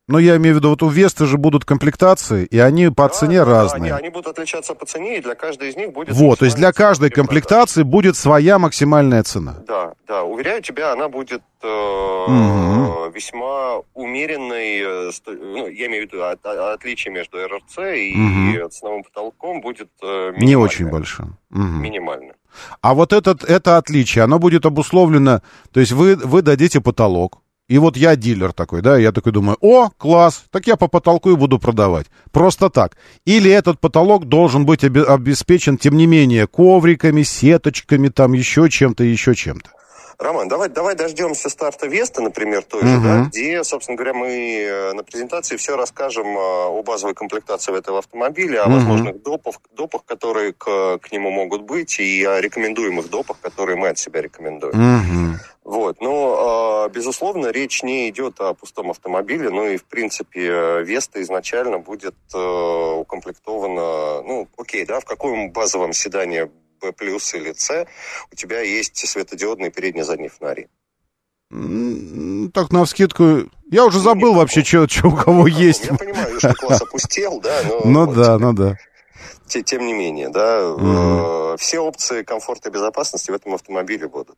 Ну, 0.07 0.19
я 0.19 0.37
имею 0.37 0.53
в 0.55 0.57
виду, 0.59 0.69
вот 0.69 0.83
у 0.83 0.87
Весты 0.89 1.25
же 1.25 1.37
будут 1.39 1.65
комплектации, 1.65 2.45
и 2.45 2.59
они 2.59 2.89
по 2.89 3.07
Да, 3.07 3.09
цене 3.09 3.39
да, 3.39 3.45
разные. 3.45 3.91
Они, 3.91 4.01
они 4.01 4.09
будут 4.09 4.27
отличаться 4.27 4.75
по 4.75 4.85
цене, 4.85 5.17
и 5.17 5.21
для 5.21 5.33
каждой 5.33 5.69
из 5.69 5.75
них 5.75 5.93
будет... 5.93 6.13
Вот, 6.15 6.39
то 6.39 6.45
есть 6.45 6.57
для 6.57 6.71
каждой 6.73 7.09
комплектации 7.09 7.81
будет 7.81 8.15
своя 8.15 8.59
максимальная 8.59 9.23
цена. 9.23 9.55
Да, 9.67 9.93
да, 10.07 10.23
уверяю 10.23 10.61
тебя, 10.61 10.93
она 10.93 11.09
будет 11.09 11.41
э, 11.63 12.25
Мгм. 12.27 13.11
весьма 13.13 13.77
умеренной, 13.95 14.79
э, 15.07 15.11
ну, 15.25 15.67
я 15.67 15.87
имею 15.87 16.07
в 16.07 16.13
виду 16.13 16.23
от- 16.23 16.45
от- 16.45 16.75
отличие 16.79 17.11
между 17.11 17.37
РРЦ 17.39 17.77
и 17.95 18.13
Мгм. 18.15 18.69
ценовым 18.69 19.03
потолком 19.03 19.61
будет 19.61 19.89
э, 20.03 20.33
Не 20.37 20.55
очень 20.55 20.87
большим. 20.87 21.37
Мгм. 21.49 21.81
Минимально. 21.81 22.33
А 22.81 22.93
вот 22.93 23.11
этот, 23.11 23.43
это 23.43 23.77
отличие, 23.77 24.23
оно 24.23 24.37
будет 24.37 24.67
обусловлено, 24.67 25.41
то 25.73 25.79
есть 25.79 25.93
вы, 25.93 26.15
вы 26.15 26.43
дадите 26.43 26.79
потолок, 26.79 27.39
и 27.67 27.79
вот 27.79 27.97
я 27.97 28.15
дилер 28.15 28.53
такой, 28.53 28.81
да, 28.81 28.97
я 28.97 29.11
такой 29.11 29.31
думаю, 29.31 29.57
о, 29.59 29.89
класс, 29.97 30.43
так 30.51 30.67
я 30.67 30.75
по 30.75 30.87
потолку 30.87 31.31
и 31.31 31.35
буду 31.35 31.57
продавать. 31.57 32.05
Просто 32.31 32.69
так. 32.69 32.95
Или 33.25 33.49
этот 33.49 33.79
потолок 33.79 34.25
должен 34.25 34.65
быть 34.65 34.83
обе- 34.83 35.03
обеспечен, 35.03 35.77
тем 35.77 35.97
не 35.97 36.05
менее, 36.05 36.45
ковриками, 36.45 37.23
сеточками, 37.23 38.09
там 38.09 38.33
еще 38.33 38.69
чем-то, 38.69 39.03
еще 39.03 39.33
чем-то. 39.33 39.74
Роман, 40.17 40.47
давай, 40.47 40.69
давай 40.69 40.95
дождемся 40.95 41.49
старта 41.49 41.87
Веста, 41.87 42.21
например, 42.21 42.63
той 42.63 42.81
же, 42.85 42.99
да, 43.01 43.25
где, 43.25 43.63
собственно 43.63 43.97
говоря, 43.97 44.13
мы 44.13 44.29
э, 44.29 44.93
на 44.93 45.03
презентации 45.03 45.57
все 45.57 45.75
расскажем 45.75 46.25
э, 46.37 46.39
о 46.39 46.81
базовой 46.83 47.13
комплектации 47.13 47.77
этого 47.77 47.99
автомобиля, 47.99 48.63
о 48.63 48.67
Мгм. 48.67 48.75
возможных 48.75 49.21
допах, 49.23 49.55
допах, 49.75 50.05
которые 50.05 50.53
к, 50.53 50.99
к 50.99 51.11
нему 51.11 51.31
могут 51.31 51.63
быть, 51.63 51.99
и 51.99 52.23
о 52.23 52.39
рекомендуемых 52.39 53.09
допах, 53.09 53.39
которые 53.41 53.75
мы 53.75 53.89
от 53.89 53.97
себя 53.97 54.21
рекомендуем. 54.21 54.75
Мгм. 54.75 55.39
Вот, 55.65 55.99
но, 55.99 56.85
э, 56.87 56.93
безусловно, 56.93 57.47
речь 57.47 57.83
не 57.83 58.09
идет 58.09 58.39
о 58.39 58.53
пустом 58.53 58.91
автомобиле, 58.91 59.49
ну 59.49 59.67
и, 59.67 59.77
в 59.77 59.83
принципе, 59.83 60.47
э, 60.47 60.83
Веста 60.83 61.21
изначально 61.21 61.79
будет 61.79 62.15
укомплектована, 62.33 64.21
ну, 64.21 64.47
окей, 64.57 64.85
да, 64.85 64.99
в 64.99 65.05
каком 65.05 65.51
базовом 65.51 65.93
седане 65.93 66.49
B 66.81 66.91
плюс 66.91 67.33
или 67.33 67.53
C 67.53 67.87
у 68.31 68.35
тебя 68.35 68.61
есть 68.61 68.97
светодиодные 69.07 69.71
передние 69.71 70.03
и 70.03 70.05
задние 70.05 70.29
фонари. 70.29 70.67
Так, 72.53 72.71
на 72.71 72.85
вскидку, 72.85 73.49
я 73.69 73.85
уже 73.85 73.99
забыл 73.99 74.33
вообще, 74.33 74.63
что 74.63 74.87
у 75.07 75.15
кого 75.15 75.47
есть. 75.47 75.85
Я 75.85 75.93
понимаю, 75.93 76.39
что 76.39 76.53
класс 76.53 76.81
опустел, 76.81 77.39
да, 77.39 77.61
но... 77.67 77.81
Ну 77.85 78.13
да, 78.13 78.37
ну 78.39 78.53
да. 78.53 78.77
те- 79.47 79.61
Тем 79.61 79.85
не 79.85 79.93
менее, 79.93 80.29
да, 80.29 80.59
э, 80.77 81.55
все 81.59 81.79
опции 81.79 82.23
комфорта 82.23 82.69
и 82.69 82.71
безопасности 82.71 83.31
в 83.31 83.35
этом 83.35 83.53
автомобиле 83.53 84.07
будут. 84.07 84.37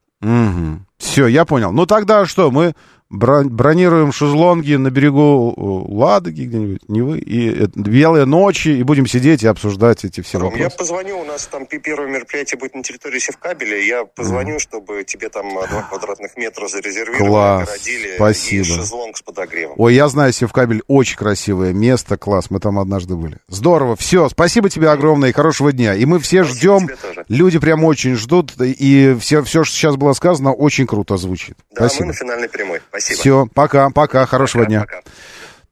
Все, 0.98 1.28
я 1.28 1.46
понял. 1.46 1.72
Ну 1.72 1.86
тогда 1.86 2.26
что, 2.26 2.52
мы, 2.52 2.76
бронируем 3.10 4.12
шезлонги 4.12 4.76
на 4.76 4.90
берегу 4.90 5.54
э, 5.56 5.94
Ладоги 5.94 6.44
где-нибудь, 6.44 6.90
Невы, 6.90 7.20
и 7.20 7.68
белые 7.76 8.26
ночи, 8.26 8.70
и 8.70 8.84
будем 8.84 9.08
сидеть 9.08 9.44
и 9.44 9.48
обсуждать 9.48 10.04
эти 10.06 10.22
все 10.22 10.40
Ром, 10.40 10.54
я 10.56 10.66
вопросы. 10.66 10.78
позвоню, 10.78 11.20
у 11.20 11.26
нас 11.26 11.48
там 11.48 11.66
первое 11.66 12.08
мероприятие 12.08 12.58
будет 12.60 12.76
на 12.76 12.84
территории 12.84 13.20
Севкабеля, 13.20 13.80
я 13.82 14.06
позвоню, 14.06 14.60
чтобы 14.60 15.04
тебе 15.04 15.30
там 15.30 15.50
два 15.50 15.84
квадратных 15.90 16.36
метра 16.38 16.68
зарезервировали, 16.68 17.30
Класс, 17.30 17.64
огородили, 17.70 18.16
спасибо. 18.16 18.62
и 18.62 18.64
шезлонг 18.66 19.18
с 19.18 19.22
подогревом. 19.22 19.76
Ой, 19.78 19.96
я 19.96 20.08
знаю, 20.08 20.34
Севкабель 20.34 20.82
очень 20.88 21.18
красивое 21.18 21.74
место, 21.74 22.18
класс, 22.18 22.50
мы 22.50 22.60
там 22.60 22.80
однажды 22.80 23.16
были. 23.16 23.38
Здорово, 23.48 23.96
все, 23.96 24.30
спасибо 24.30 24.70
тебе 24.70 24.90
огромное 24.90 25.30
и 25.30 25.34
хорошего 25.34 25.72
дня. 25.72 25.96
И 25.96 26.06
мы 26.06 26.20
все 26.20 26.44
Спасибо 26.44 26.80
ждем, 26.80 26.90
люди 27.30 27.60
прям 27.60 27.84
очень 27.84 28.16
ждут, 28.16 28.54
и 28.60 29.16
все, 29.20 29.44
все, 29.44 29.64
что 29.64 29.76
сейчас 29.76 29.96
было 29.96 30.14
сказано, 30.14 30.52
очень 30.54 30.88
круто 30.88 31.18
звучит. 31.18 31.58
Да, 31.72 31.84
мы 31.84 31.90
спасибо. 31.90 32.08
на 32.08 32.14
финальной 32.14 32.50
прямой. 32.50 32.82
Спасибо. 33.00 33.20
Все, 33.20 33.48
пока, 33.54 33.90
пока, 33.90 34.26
хорошего 34.26 34.62
Пока, 34.64 34.70
дня. 34.70 34.80
пока. 34.82 35.02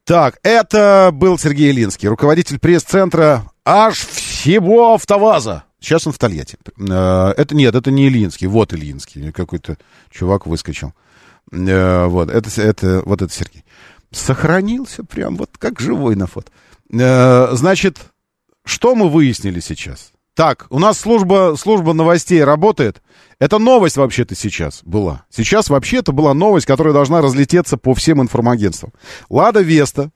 Так, 0.04 0.40
это 0.44 1.10
был 1.12 1.38
Сергей 1.40 1.72
Илинский, 1.72 2.08
руководитель 2.08 2.60
пресс-центра 2.60 3.44
аж 3.66 3.98
всего 4.06 4.94
АвтоВАЗа. 4.94 5.64
Сейчас 5.80 6.06
он 6.08 6.14
в 6.14 6.18
Тольятти. 6.20 6.58
Э, 6.80 7.34
Это 7.38 7.56
нет, 7.56 7.74
это 7.76 7.92
не 7.92 8.08
Ильинский, 8.08 8.48
вот 8.48 8.74
Ильинский. 8.74 9.32
Какой-то 9.32 9.78
чувак 10.12 10.46
выскочил. 10.48 10.94
Э, 11.52 12.06
Вот, 12.06 12.30
это, 12.30 12.50
это, 12.62 13.02
вот 13.06 13.22
это 13.22 13.34
Сергей. 13.34 13.64
Сохранился 14.12 15.04
прям 15.04 15.36
вот 15.36 15.52
как 15.58 15.80
живой 15.80 16.16
на 16.16 16.28
фото. 16.28 16.52
Э, 16.92 17.50
Значит, 17.54 17.98
что 18.64 18.96
мы 18.96 19.10
выяснили 19.10 19.60
сейчас? 19.60 20.12
Так, 20.36 20.68
у 20.70 20.80
нас 20.80 21.00
служба, 21.00 21.56
служба 21.58 21.94
новостей 21.94 22.44
работает. 22.44 23.02
Это 23.40 23.58
новость 23.58 23.98
вообще-то 23.98 24.36
сейчас 24.36 24.82
была. 24.84 25.26
Сейчас 25.30 25.70
вообще 25.70 25.98
это 25.98 26.12
была 26.12 26.34
новость, 26.34 26.66
которая 26.66 26.94
должна 26.94 27.22
разлететься 27.22 27.78
по 27.78 27.94
всем 27.94 28.22
информагентствам. 28.22 28.94
Лада 29.30 29.62
Веста, 29.62 30.12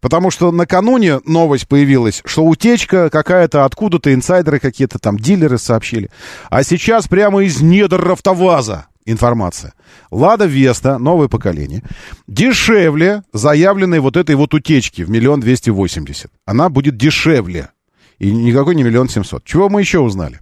потому 0.00 0.30
что 0.30 0.52
накануне 0.52 1.20
новость 1.24 1.66
появилась, 1.66 2.22
что 2.24 2.44
утечка 2.44 3.10
какая-то 3.10 3.64
откуда-то, 3.64 4.14
инсайдеры 4.14 4.60
какие-то 4.60 4.98
там, 4.98 5.18
дилеры 5.18 5.58
сообщили. 5.58 6.10
А 6.50 6.62
сейчас 6.62 7.08
прямо 7.08 7.42
из 7.42 7.60
недр 7.60 8.10
АвтоВАЗа 8.12 8.86
информация. 9.04 9.72
Лада 10.12 10.46
Веста, 10.46 10.98
новое 10.98 11.26
поколение, 11.26 11.82
дешевле 12.28 13.24
заявленной 13.32 13.98
вот 13.98 14.16
этой 14.16 14.36
вот 14.36 14.54
утечки 14.54 15.02
в 15.02 15.10
миллион 15.10 15.40
двести 15.40 15.70
восемьдесят. 15.70 16.30
Она 16.46 16.68
будет 16.68 16.96
дешевле. 16.96 17.70
И 18.18 18.30
никакой 18.30 18.76
не 18.76 18.84
миллион 18.84 19.08
семьсот. 19.08 19.44
Чего 19.44 19.68
мы 19.68 19.80
еще 19.80 19.98
узнали? 19.98 20.38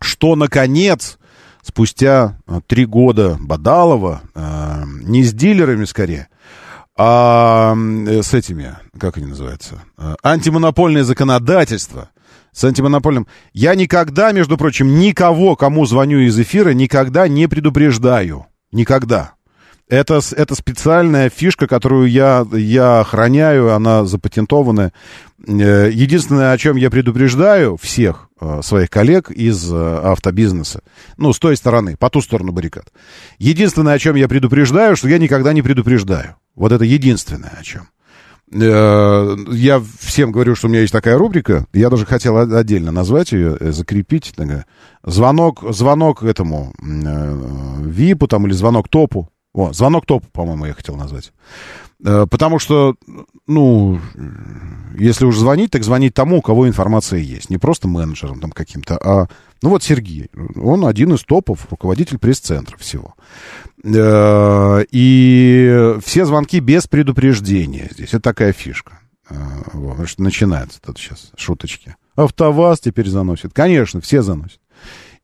Что, 0.00 0.36
наконец, 0.36 1.18
спустя 1.64 2.38
э, 2.46 2.60
три 2.66 2.84
года 2.84 3.36
Бадалова, 3.40 4.22
э, 4.34 4.84
не 5.02 5.24
с 5.24 5.32
дилерами 5.32 5.84
скорее, 5.84 6.28
а 6.96 7.74
э, 7.74 8.22
с 8.22 8.34
этими, 8.34 8.76
как 8.98 9.16
они 9.16 9.26
называются, 9.26 9.82
э, 9.98 10.14
антимонопольное 10.22 11.04
законодательство, 11.04 12.10
с 12.52 12.62
антимонопольным. 12.64 13.26
Я 13.52 13.74
никогда, 13.74 14.30
между 14.32 14.56
прочим, 14.56 14.98
никого, 14.98 15.56
кому 15.56 15.86
звоню 15.86 16.20
из 16.20 16.38
эфира, 16.38 16.70
никогда 16.70 17.26
не 17.26 17.48
предупреждаю. 17.48 18.46
Никогда. 18.70 19.34
Это, 19.88 20.20
это 20.34 20.54
специальная 20.54 21.28
фишка, 21.28 21.66
которую 21.66 22.10
я, 22.10 22.46
я 22.52 23.00
охраняю, 23.00 23.74
она 23.74 24.06
запатентованная. 24.06 24.94
Э, 25.46 25.90
Единственное, 25.92 26.52
о 26.52 26.58
чем 26.58 26.76
я 26.76 26.90
предупреждаю 26.90 27.76
всех 27.76 28.30
э, 28.40 28.60
своих 28.62 28.88
коллег 28.88 29.30
из 29.30 29.70
э, 29.70 30.00
автобизнеса, 30.02 30.80
ну, 31.18 31.34
с 31.34 31.38
той 31.38 31.56
стороны, 31.56 31.98
по 31.98 32.08
ту 32.08 32.22
сторону 32.22 32.52
баррикад. 32.52 32.86
Единственное, 33.38 33.92
о 33.92 33.98
чем 33.98 34.16
я 34.16 34.26
предупреждаю, 34.26 34.96
что 34.96 35.08
я 35.08 35.18
никогда 35.18 35.52
не 35.52 35.60
предупреждаю. 35.60 36.36
Вот 36.54 36.72
это 36.72 36.84
единственное, 36.84 37.52
о 37.58 37.62
чем. 37.62 37.88
Я 38.50 39.82
всем 39.98 40.30
говорю, 40.30 40.54
что 40.54 40.68
у 40.68 40.70
меня 40.70 40.82
есть 40.82 40.92
такая 40.92 41.18
рубрика. 41.18 41.66
Я 41.72 41.90
даже 41.90 42.06
хотел 42.06 42.36
отдельно 42.36 42.92
назвать 42.92 43.32
ее, 43.32 43.56
закрепить. 43.72 44.32
Звонок, 45.02 45.64
звонок 45.74 46.22
этому 46.22 46.72
ВИПу 46.78 48.28
там 48.28 48.46
или 48.46 48.52
звонок 48.52 48.88
ТОПу. 48.88 49.30
О, 49.54 49.72
звонок 49.72 50.04
ТОПу, 50.04 50.26
по-моему, 50.32 50.66
я 50.66 50.74
хотел 50.74 50.96
назвать. 50.96 51.32
Э, 52.04 52.26
Потому 52.28 52.58
что, 52.58 52.96
ну, 53.46 54.00
если 54.98 55.24
уж 55.24 55.36
звонить, 55.38 55.70
так 55.70 55.84
звонить 55.84 56.12
тому, 56.12 56.38
у 56.38 56.42
кого 56.42 56.66
информация 56.68 57.20
есть. 57.20 57.50
Не 57.50 57.58
просто 57.58 57.88
менеджерам 57.88 58.40
там 58.40 58.50
каким-то, 58.50 58.98
а... 58.98 59.28
Ну 59.62 59.70
вот 59.70 59.82
Сергей, 59.82 60.28
он 60.56 60.84
один 60.84 61.14
из 61.14 61.22
топов, 61.22 61.66
руководитель 61.70 62.18
пресс-центра 62.18 62.76
всего. 62.76 63.14
Э, 63.84 64.84
И 64.90 65.94
все 66.04 66.26
звонки 66.26 66.58
без 66.60 66.86
предупреждения 66.86 67.88
здесь. 67.92 68.08
Это 68.08 68.20
такая 68.20 68.52
фишка. 68.52 68.98
Э, 69.30 69.36
начинается 70.18 70.80
тут 70.82 70.98
сейчас 70.98 71.30
шуточки. 71.36 71.96
АвтоВАЗ 72.16 72.80
теперь 72.80 73.08
заносит. 73.08 73.52
Конечно, 73.54 74.00
все 74.00 74.22
заносят. 74.22 74.58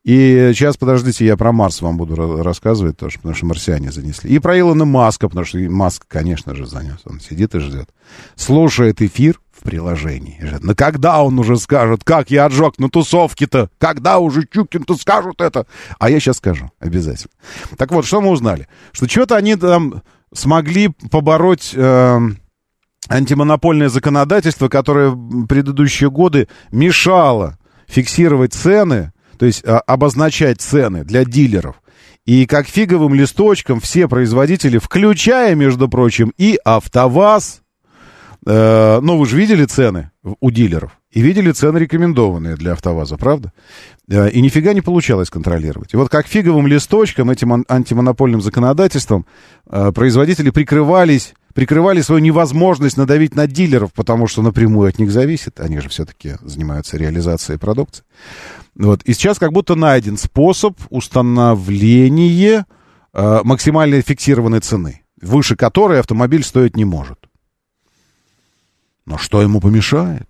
И 0.03 0.53
сейчас, 0.55 0.79
подождите, 0.79 1.27
я 1.27 1.37
про 1.37 1.53
Марс 1.53 1.83
вам 1.83 1.99
буду 1.99 2.15
ра- 2.15 2.43
рассказывать 2.43 2.97
тоже, 2.97 3.19
потому 3.19 3.35
что 3.35 3.47
марсиане 3.47 3.93
занесли. 3.93 4.31
И 4.31 4.39
про 4.39 4.59
Илона 4.59 4.87
Маска, 4.87 5.29
потому 5.29 5.45
что 5.45 5.59
Маск, 5.59 6.07
конечно 6.09 6.55
же, 6.55 6.67
занес. 6.67 7.01
Он 7.05 7.21
сидит 7.21 7.55
и 7.55 7.59
ждет. 7.59 7.91
Слушает 8.35 9.03
эфир 9.03 9.39
в 9.53 9.63
приложении. 9.63 10.39
Ждет. 10.43 10.65
Ну 10.65 10.75
когда 10.75 11.23
он 11.23 11.39
уже 11.39 11.59
скажет, 11.59 12.03
как 12.03 12.31
я 12.31 12.47
отжег 12.47 12.79
на 12.79 12.89
тусовке-то? 12.89 13.69
Когда 13.79 14.19
уже 14.19 14.47
Чукин-то 14.51 14.97
скажут 14.97 15.43
это? 15.43 15.67
А 15.99 16.09
я 16.09 16.19
сейчас 16.19 16.39
скажу, 16.39 16.71
обязательно. 16.81 17.33
Так 17.77 17.93
вот, 17.93 18.07
что 18.07 18.23
мы 18.23 18.31
узнали? 18.31 18.69
Что 18.93 19.07
что-то 19.07 19.37
они 19.37 19.55
там 19.57 20.03
смогли 20.33 20.89
побороть... 21.11 21.73
эм, 21.75 22.39
антимонопольное 23.09 23.89
законодательство, 23.89 24.69
которое 24.69 25.11
в 25.11 25.47
предыдущие 25.47 26.11
годы 26.11 26.49
мешало 26.71 27.59
фиксировать 27.89 28.55
цены, 28.55 29.13
то 29.41 29.47
есть 29.47 29.65
а, 29.65 29.79
обозначать 29.81 30.61
цены 30.61 31.03
для 31.03 31.25
дилеров. 31.25 31.81
И 32.27 32.45
как 32.45 32.67
фиговым 32.67 33.15
листочком 33.15 33.81
все 33.81 34.07
производители, 34.07 34.77
включая, 34.77 35.55
между 35.55 35.89
прочим, 35.89 36.35
и 36.37 36.59
АвтоВАЗ, 36.63 37.63
э, 38.45 39.01
ну, 39.01 39.17
вы 39.17 39.25
же 39.25 39.39
видели 39.39 39.65
цены 39.65 40.11
у 40.41 40.51
дилеров, 40.51 40.93
и 41.11 41.23
видели 41.23 41.53
цены 41.53 41.79
рекомендованные 41.79 42.57
для 42.57 42.73
АвтоВАЗа, 42.73 43.17
правда? 43.17 43.55
Э, 44.11 44.29
И 44.29 44.43
нифига 44.43 44.75
не 44.75 44.83
получалось 44.83 45.31
контролировать. 45.31 45.95
И 45.95 45.97
вот 45.97 46.11
как 46.11 46.27
фиговым 46.27 46.67
листочком, 46.67 47.31
этим 47.31 47.55
ан- 47.55 47.65
антимонопольным 47.67 48.43
законодательством, 48.43 49.25
э, 49.71 49.91
производители 49.93 50.51
прикрывались, 50.51 51.33
прикрывали 51.55 52.01
свою 52.01 52.21
невозможность 52.21 52.97
надавить 52.97 53.35
на 53.35 53.47
дилеров, 53.47 53.93
потому 53.93 54.27
что 54.27 54.43
напрямую 54.43 54.89
от 54.89 54.99
них 54.99 55.11
зависит. 55.11 55.61
Они 55.61 55.79
же 55.81 55.89
все-таки 55.89 56.37
занимаются 56.43 56.97
реализацией 56.97 57.59
продукции. 57.59 58.05
Вот. 58.75 59.03
И 59.03 59.13
сейчас 59.13 59.39
как 59.39 59.53
будто 59.53 59.75
найден 59.75 60.17
способ 60.17 60.79
установления 60.91 62.67
э, 63.13 63.41
максимально 63.45 64.01
фиксированной 64.03 64.61
цены, 64.61 65.03
выше 65.21 65.57
которой 65.57 66.01
автомобиль 66.01 66.45
стоить 66.45 66.77
не 66.77 66.85
может. 66.85 67.19
Но 69.07 69.19
что 69.19 69.43
ему 69.43 69.61
помешает? 69.61 70.29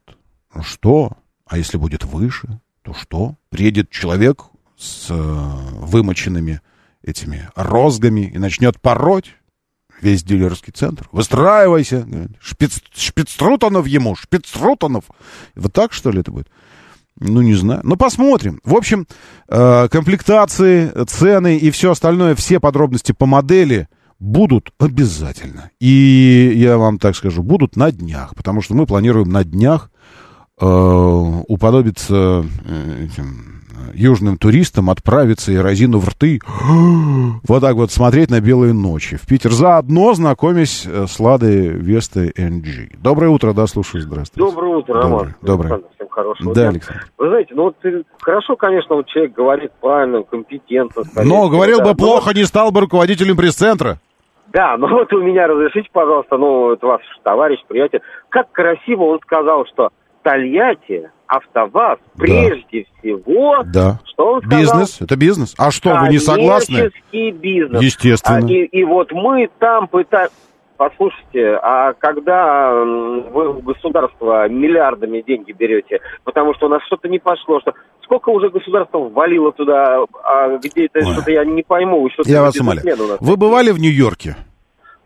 Ну 0.54 0.62
что? 0.62 1.12
А 1.46 1.58
если 1.58 1.76
будет 1.76 2.04
выше, 2.04 2.60
то 2.82 2.94
что? 2.94 3.36
Приедет 3.50 3.90
человек 3.90 4.44
с 4.78 5.08
э, 5.10 5.14
вымоченными 5.14 6.60
этими 7.02 7.48
розгами 7.54 8.30
и 8.32 8.38
начнет 8.38 8.80
пороть 8.80 9.36
весь 10.02 10.22
дилерский 10.22 10.72
центр. 10.72 11.08
Выстраивайся. 11.12 12.06
Шпиц, 12.40 12.80
шпицрутанов 12.94 13.86
ему, 13.86 14.14
шпицрутанов. 14.14 15.04
Вот 15.54 15.72
так, 15.72 15.92
что 15.92 16.10
ли, 16.10 16.20
это 16.20 16.30
будет? 16.30 16.48
Ну, 17.18 17.42
не 17.42 17.54
знаю. 17.54 17.80
Ну, 17.84 17.96
посмотрим. 17.96 18.60
В 18.64 18.74
общем, 18.74 19.06
э, 19.48 19.88
комплектации, 19.88 20.90
цены 21.06 21.58
и 21.58 21.70
все 21.70 21.90
остальное, 21.90 22.34
все 22.34 22.60
подробности 22.60 23.12
по 23.12 23.26
модели 23.26 23.88
будут 24.18 24.72
обязательно. 24.78 25.70
И 25.80 26.52
я 26.54 26.78
вам 26.78 26.98
так 26.98 27.16
скажу, 27.16 27.42
будут 27.42 27.76
на 27.76 27.92
днях, 27.92 28.34
потому 28.34 28.62
что 28.62 28.74
мы 28.74 28.86
планируем 28.86 29.30
на 29.30 29.44
днях 29.44 29.90
э, 30.60 30.66
уподобиться 30.66 32.44
э, 32.64 33.06
этим 33.06 33.59
южным 33.94 34.36
туристам, 34.36 34.90
отправиться 34.90 35.52
и 35.52 35.56
разину 35.56 35.98
в 35.98 36.08
рты, 36.08 36.40
вот 37.48 37.60
так 37.60 37.74
вот 37.74 37.90
смотреть 37.90 38.30
на 38.30 38.40
белые 38.40 38.72
ночи 38.72 39.16
в 39.16 39.26
Питер, 39.26 39.50
заодно 39.50 40.12
знакомясь 40.14 40.86
э, 40.86 41.06
с 41.06 41.18
Ладой 41.20 41.68
Вестой 41.68 42.30
NG. 42.30 42.96
Доброе 42.98 43.28
утро, 43.28 43.52
да, 43.52 43.66
слушаю, 43.66 44.02
здравствуйте. 44.02 44.50
Доброе 44.50 44.76
утро, 44.76 44.94
Доброе, 44.94 45.10
Роман. 45.10 45.34
доброе. 45.42 45.72
Александр, 45.74 45.94
Всем 45.94 46.08
хорошего 46.08 46.54
Да, 46.54 46.60
дня. 46.60 46.68
Александр. 46.70 47.06
Вы 47.18 47.28
знаете, 47.28 47.54
ну 47.54 47.62
вот 47.64 47.76
э, 47.84 48.02
хорошо, 48.20 48.56
конечно, 48.56 48.94
вот 48.96 49.06
человек 49.06 49.32
говорит 49.34 49.72
правильно, 49.80 50.22
компетентно. 50.22 51.02
Но 51.24 51.48
говорил 51.48 51.78
да. 51.78 51.84
бы 51.84 51.90
Но 51.90 51.96
плохо, 51.96 52.34
не 52.34 52.44
стал 52.44 52.70
бы 52.70 52.80
руководителем 52.80 53.36
пресс-центра. 53.36 53.98
Да, 54.52 54.76
ну 54.76 54.88
вот 54.90 55.12
у 55.12 55.22
меня 55.22 55.46
разрешите, 55.46 55.88
пожалуйста, 55.92 56.36
ну, 56.36 56.72
это 56.72 56.86
ваш 56.86 57.02
товарищ, 57.22 57.60
приятель. 57.66 58.00
Как 58.28 58.50
красиво 58.52 59.04
он 59.04 59.20
сказал, 59.20 59.64
что 59.66 59.90
Тольятти 60.22 61.10
АвтоВАЗ 61.30 61.98
прежде 62.16 62.86
всего, 62.98 63.62
Да. 63.64 64.00
что 64.04 64.34
он 64.34 64.40
сказал? 64.42 64.60
Бизнес, 64.60 65.00
это 65.00 65.16
бизнес. 65.16 65.54
А 65.56 65.70
что, 65.70 65.94
вы 65.96 66.08
не 66.08 66.18
согласны? 66.18 66.90
Бизнес. 67.12 67.80
Естественно. 67.82 68.38
А, 68.38 68.50
и, 68.50 68.64
и 68.64 68.84
вот 68.84 69.12
мы 69.12 69.48
там 69.58 69.86
пытаемся... 69.88 70.34
Послушайте, 70.76 71.58
а 71.62 71.92
когда 71.92 72.72
вы 72.72 73.50
у 73.50 73.60
государства 73.60 74.48
миллиардами 74.48 75.20
деньги 75.20 75.52
берете, 75.52 76.00
потому 76.24 76.54
что 76.54 76.66
у 76.66 76.68
нас 76.70 76.80
что-то 76.86 77.06
не 77.06 77.18
пошло, 77.18 77.60
что 77.60 77.74
сколько 78.02 78.30
уже 78.30 78.48
государство 78.48 78.96
ввалило 78.98 79.52
туда, 79.52 79.98
а 80.24 80.56
где 80.56 80.86
это 80.86 81.02
что-то 81.02 81.30
я 81.32 81.44
не 81.44 81.62
пойму, 81.62 82.08
что 82.08 82.22
Я 82.24 82.40
вас 82.40 82.58
умоляю. 82.58 82.96
Вы 83.20 83.36
бывали 83.36 83.72
в 83.72 83.78
Нью-Йорке? 83.78 84.36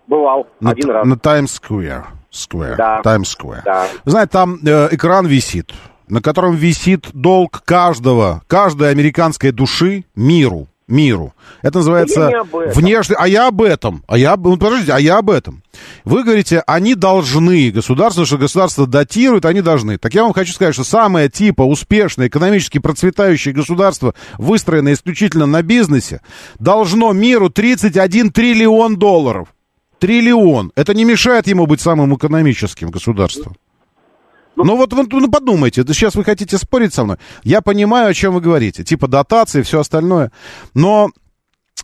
Бывал 0.07 0.47
На, 0.61 0.71
один 0.71 0.91
раз. 0.91 1.07
на 1.07 1.19
Таймс-сквер. 1.19 2.05
Сквер. 2.31 2.77
Да. 2.77 3.01
Таймс-сквер. 3.03 3.63
Да. 3.65 3.87
Знаете, 4.05 4.31
там 4.31 4.59
э, 4.65 4.89
экран 4.93 5.27
висит, 5.27 5.73
на 6.09 6.21
котором 6.21 6.55
висит 6.55 7.09
долг 7.13 7.63
каждого, 7.65 8.43
каждой 8.47 8.91
американской 8.91 9.51
души 9.51 10.05
миру. 10.15 10.69
Миру. 10.87 11.33
Это 11.63 11.79
называется 11.79 12.31
внешний. 12.53 13.17
А 13.19 13.27
я 13.27 13.49
об 13.49 13.63
этом. 13.63 14.05
А 14.07 14.19
я, 14.19 14.37
ну, 14.37 14.59
подождите, 14.59 14.93
а 14.93 15.01
я 15.01 15.17
об 15.17 15.31
этом. 15.31 15.63
Вы 16.05 16.25
говорите, 16.25 16.63
они 16.67 16.95
должны, 16.95 17.71
государство, 17.71 18.27
что 18.27 18.37
государство 18.37 18.87
датирует, 18.87 19.47
они 19.47 19.63
должны. 19.63 19.97
Так 19.97 20.13
я 20.13 20.25
вам 20.25 20.35
хочу 20.35 20.53
сказать, 20.53 20.75
что 20.75 20.85
самое 20.85 21.31
типа 21.31 21.63
успешное, 21.63 22.29
экономически 22.29 22.81
процветающее 22.81 23.55
государство, 23.55 24.15
выстроенное 24.37 24.93
исключительно 24.93 25.47
на 25.47 25.63
бизнесе, 25.63 26.21
должно 26.59 27.15
миру 27.15 27.49
31 27.49 28.31
триллион 28.31 28.97
долларов. 28.99 29.49
Триллион. 29.99 30.71
Это 30.77 30.93
не 30.93 31.07
мешает 31.07 31.47
ему 31.47 31.67
быть 31.67 31.81
самым 31.81 32.15
экономическим 32.15 32.91
государством. 32.91 33.57
Ну 34.57 34.77
вот 34.77 34.93
вы 34.93 35.07
ну, 35.11 35.31
подумайте, 35.31 35.85
сейчас 35.89 36.15
вы 36.15 36.25
хотите 36.25 36.59
спорить 36.59 36.95
со 36.95 37.05
мной. 37.05 37.17
Я 37.43 37.61
понимаю, 37.61 38.11
о 38.11 38.15
чем 38.15 38.35
вы 38.35 38.41
говорите. 38.41 38.85
Типа 38.85 39.09
дотации 39.09 39.61
и 39.61 39.63
все 39.63 39.81
остальное. 39.81 40.33
Но 40.75 41.11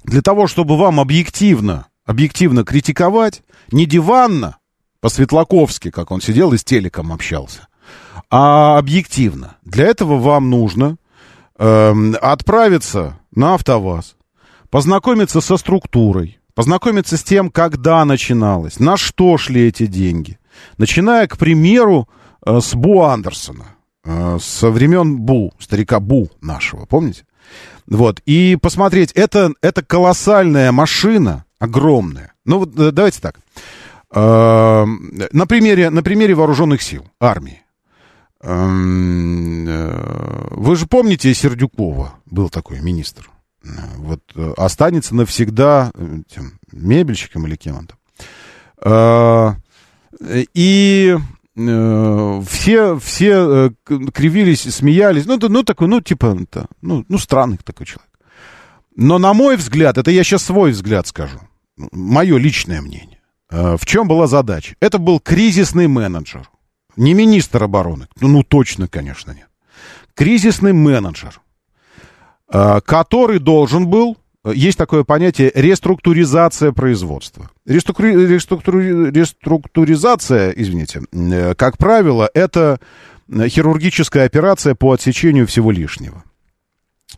для 0.04 0.22
того, 0.22 0.46
чтобы 0.46 0.76
вам 0.76 1.00
объективно, 1.00 1.86
объективно 2.04 2.64
критиковать, 2.64 3.42
не 3.72 3.86
диванно, 3.86 4.56
по-светлаковски, 5.00 5.90
как 5.90 6.10
он 6.10 6.20
сидел 6.20 6.52
и 6.52 6.58
с 6.58 6.64
телеком 6.64 7.12
общался, 7.12 7.68
а 8.30 8.78
объективно. 8.78 9.56
Для 9.64 9.86
этого 9.86 10.18
вам 10.18 10.50
нужно 10.50 10.96
эм, 11.58 12.14
отправиться 12.20 13.18
на 13.34 13.54
АвтоВАЗ, 13.54 14.16
познакомиться 14.68 15.40
со 15.40 15.56
структурой, 15.56 16.38
познакомиться 16.54 17.16
с 17.16 17.22
тем, 17.22 17.50
когда 17.50 18.04
начиналось, 18.04 18.78
на 18.78 18.96
что 18.96 19.38
шли 19.38 19.68
эти 19.68 19.86
деньги. 19.86 20.38
Начиная, 20.76 21.26
к 21.26 21.38
примеру, 21.38 22.08
э, 22.08 22.19
с 22.46 22.74
Бу 22.74 23.02
Андерсона, 23.02 23.66
э, 24.04 24.38
со 24.40 24.70
времен 24.70 25.18
Бу, 25.18 25.52
старика 25.58 26.00
Бу 26.00 26.30
нашего, 26.40 26.86
помните? 26.86 27.24
Вот, 27.86 28.20
и 28.26 28.56
посмотреть, 28.60 29.12
это, 29.12 29.52
это 29.62 29.82
колоссальная 29.82 30.70
машина, 30.72 31.44
огромная. 31.58 32.32
Ну 32.44 32.60
вот 32.60 32.78
э, 32.78 32.90
давайте 32.92 33.20
так. 33.20 33.36
Э, 34.14 34.84
На 35.32 35.46
примере, 35.46 35.90
на 35.90 36.02
примере 36.02 36.34
вооруженных 36.34 36.82
сил, 36.82 37.04
армии. 37.20 37.62
Эм, 38.42 39.66
э, 39.68 40.46
Вы 40.52 40.76
же 40.76 40.86
помните 40.86 41.34
Сердюкова, 41.34 42.14
был 42.26 42.48
такой 42.48 42.80
министр. 42.80 43.28
Э, 43.64 43.68
Вот 43.98 44.20
э, 44.34 44.54
останется 44.56 45.14
навсегда 45.14 45.90
э, 45.94 46.22
тем, 46.28 46.52
мебельщиком 46.72 47.46
или 47.46 47.56
кем 47.56 47.76
он 47.76 47.86
там. 47.88 47.98
Э, 48.82 49.54
И 50.54 51.16
э, 51.16 51.20
все, 52.46 52.98
все 52.98 53.32
э, 53.66 53.70
кривились, 54.12 54.62
смеялись. 54.62 55.26
Ну, 55.26 55.38
ну, 55.40 55.62
такой, 55.62 55.88
ну, 55.88 56.00
типа, 56.00 56.36
это, 56.40 56.66
ну, 56.82 57.04
ну, 57.08 57.18
странный 57.18 57.58
такой 57.62 57.86
человек. 57.86 58.08
Но, 58.96 59.18
на 59.18 59.32
мой 59.34 59.56
взгляд, 59.56 59.98
это 59.98 60.10
я 60.10 60.24
сейчас 60.24 60.44
свой 60.44 60.72
взгляд 60.72 61.06
скажу, 61.06 61.40
мое 61.92 62.36
личное 62.38 62.80
мнение. 62.80 63.20
Э, 63.50 63.76
В 63.76 63.86
чем 63.86 64.08
была 64.08 64.26
задача? 64.26 64.76
Это 64.80 64.98
был 64.98 65.20
кризисный 65.20 65.88
менеджер. 65.88 66.48
Не 66.96 67.14
министр 67.14 67.64
обороны. 67.64 68.08
Ну, 68.20 68.28
ну, 68.28 68.42
точно, 68.42 68.88
конечно, 68.88 69.32
нет. 69.32 69.48
Кризисный 70.14 70.72
менеджер, 70.72 71.40
э, 72.52 72.80
который 72.84 73.38
должен 73.38 73.86
был, 73.86 74.12
э, 74.12 74.19
есть 74.44 74.78
такое 74.78 75.04
понятие 75.04 75.52
реструктуризация 75.54 76.72
производства. 76.72 77.50
Реструктури- 77.66 78.26
реструктури- 78.26 79.10
реструктуризация, 79.10 80.50
извините, 80.50 81.02
э, 81.12 81.54
как 81.54 81.76
правило, 81.76 82.28
это 82.32 82.80
э, 83.28 83.48
хирургическая 83.48 84.24
операция 84.24 84.74
по 84.74 84.92
отсечению 84.92 85.46
всего 85.46 85.70
лишнего 85.70 86.24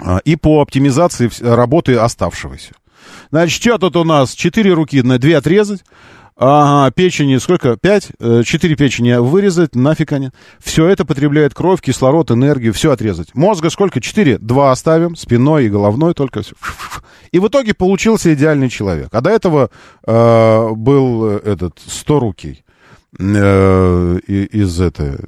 а, 0.00 0.18
и 0.24 0.36
по 0.36 0.60
оптимизации 0.60 1.30
работы 1.40 1.94
оставшегося. 1.94 2.72
Значит, 3.30 3.60
что 3.60 3.78
тут 3.78 3.96
у 3.96 4.04
нас? 4.04 4.32
Четыре 4.34 4.72
руки 4.72 5.02
на 5.02 5.18
две 5.18 5.36
отрезать. 5.36 5.84
Ага, 6.36 6.90
печени 6.92 7.36
сколько? 7.36 7.76
Пять? 7.76 8.08
Э, 8.18 8.42
Четыре 8.44 8.74
печени 8.74 9.12
вырезать, 9.14 9.74
нафиг 9.74 10.12
они. 10.12 10.30
Все 10.58 10.86
это 10.86 11.04
потребляет 11.04 11.54
кровь, 11.54 11.80
кислород, 11.80 12.30
энергию, 12.30 12.72
все 12.72 12.90
отрезать. 12.90 13.34
Мозга 13.34 13.68
сколько? 13.70 14.00
Четыре? 14.00 14.38
Два 14.38 14.72
оставим, 14.72 15.14
спиной 15.14 15.66
и 15.66 15.68
головной 15.68 16.14
только. 16.14 16.42
И 17.32 17.38
в 17.38 17.48
итоге 17.48 17.74
получился 17.74 18.32
идеальный 18.34 18.70
человек. 18.70 19.08
А 19.12 19.20
до 19.20 19.30
этого 19.30 19.70
э, 20.06 20.68
был 20.74 21.26
э, 21.32 21.40
этот 21.44 21.78
сторукий 21.86 22.64
э, 23.18 24.18
из 24.26 24.80
это, 24.80 25.18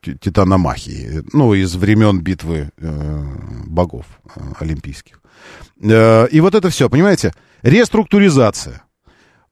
Ти- 0.00 0.16
Титаномахии, 0.18 1.22
ну, 1.32 1.52
из 1.52 1.74
времен 1.76 2.20
битвы 2.20 2.70
э, 2.78 3.22
богов 3.66 4.06
э, 4.34 4.40
олимпийских. 4.60 5.20
Э, 5.82 6.26
и 6.28 6.40
вот 6.40 6.54
это 6.54 6.70
все, 6.70 6.88
понимаете, 6.88 7.32
реструктуризация. 7.62 8.83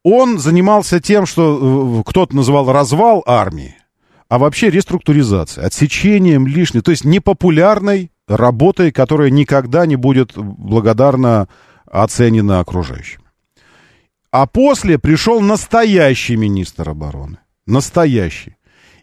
Он 0.05 0.39
занимался 0.39 1.01
тем, 1.01 1.27
что 1.27 2.01
э, 2.01 2.03
кто-то 2.09 2.35
называл 2.35 2.73
развал 2.73 3.23
армии, 3.27 3.77
а 4.29 4.39
вообще 4.39 4.71
реструктуризация, 4.71 5.65
отсечением 5.65 6.47
лишнего, 6.47 6.83
то 6.83 6.91
есть 6.91 7.05
непопулярной 7.05 8.11
работой, 8.27 8.91
которая 8.91 9.31
никогда 9.31 9.87
не 9.87 9.97
будет 9.97 10.33
благодарна 10.35 11.49
оценена 11.87 12.61
окружающими. 12.61 13.23
А 14.31 14.47
после 14.47 14.99
пришел 14.99 15.41
настоящий 15.41 16.37
министр 16.37 16.91
обороны. 16.91 17.39
Настоящий. 17.67 18.57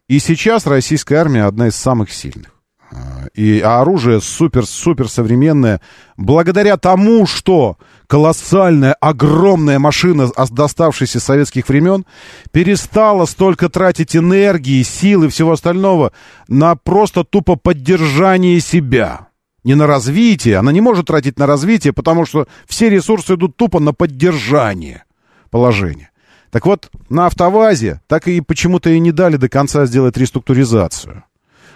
И 0.07 0.17
сейчас 0.17 0.65
российская 0.65 1.17
армия 1.17 1.43
одна 1.43 1.67
из 1.67 1.75
самых 1.75 2.11
сильных. 2.11 2.55
А, 2.91 3.27
И 3.35 3.59
оружие 3.59 4.21
супер-супер 4.21 5.07
современное. 5.07 5.81
Благодаря 6.17 6.77
тому, 6.77 7.27
что 7.27 7.77
колоссальная, 8.09 8.93
огромная 8.93 9.77
машина, 9.77 10.31
ос- 10.35 10.49
доставшаяся 10.49 11.19
с 11.19 11.23
советских 11.23 11.69
времен, 11.69 12.05
перестала 12.51 13.25
столько 13.25 13.69
тратить 13.69 14.15
энергии, 14.15 14.81
сил 14.81 15.25
и 15.25 15.27
всего 15.27 15.51
остального 15.51 16.11
на 16.47 16.75
просто 16.75 17.23
тупо 17.23 17.55
поддержание 17.55 18.59
себя. 18.61 19.27
Не 19.63 19.75
на 19.75 19.85
развитие. 19.85 20.57
Она 20.57 20.71
не 20.71 20.81
может 20.81 21.07
тратить 21.07 21.37
на 21.37 21.45
развитие, 21.45 21.93
потому 21.93 22.25
что 22.25 22.47
все 22.67 22.89
ресурсы 22.89 23.35
идут 23.35 23.55
тупо 23.57 23.79
на 23.79 23.93
поддержание 23.93 25.03
положения. 25.51 26.09
Так 26.49 26.65
вот, 26.65 26.89
на 27.09 27.27
АвтоВАЗе 27.27 28.01
так 28.07 28.27
и 28.27 28.41
почему-то 28.41 28.89
и 28.89 28.99
не 28.99 29.11
дали 29.11 29.35
до 29.35 29.49
конца 29.49 29.85
сделать 29.85 30.17
реструктуризацию, 30.17 31.25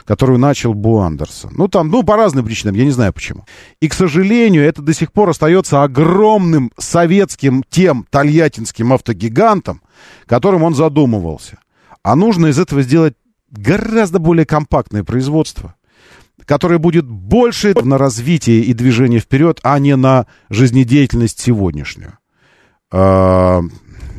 которую 0.05 0.39
начал 0.39 0.73
Бу 0.73 0.99
Андерсон. 0.99 1.53
Ну, 1.55 1.67
там, 1.67 1.89
ну, 1.89 2.03
по 2.03 2.15
разным 2.15 2.45
причинам, 2.45 2.75
я 2.75 2.85
не 2.85 2.91
знаю 2.91 3.13
почему. 3.13 3.45
И, 3.79 3.87
к 3.87 3.93
сожалению, 3.93 4.63
это 4.63 4.81
до 4.81 4.93
сих 4.93 5.11
пор 5.11 5.29
остается 5.29 5.83
огромным 5.83 6.71
советским 6.77 7.63
тем 7.69 8.05
тольяттинским 8.09 8.93
автогигантом, 8.93 9.81
которым 10.25 10.63
он 10.63 10.75
задумывался. 10.75 11.59
А 12.03 12.15
нужно 12.15 12.47
из 12.47 12.59
этого 12.59 12.81
сделать 12.81 13.15
гораздо 13.49 14.19
более 14.19 14.45
компактное 14.45 15.03
производство, 15.03 15.75
которое 16.45 16.79
будет 16.79 17.05
больше 17.05 17.73
на 17.81 17.97
развитие 17.97 18.61
и 18.61 18.73
движение 18.73 19.19
вперед, 19.19 19.59
а 19.63 19.79
не 19.79 19.95
на 19.95 20.27
жизнедеятельность 20.49 21.39
сегодняшнюю. 21.39 22.17
А, 22.91 23.61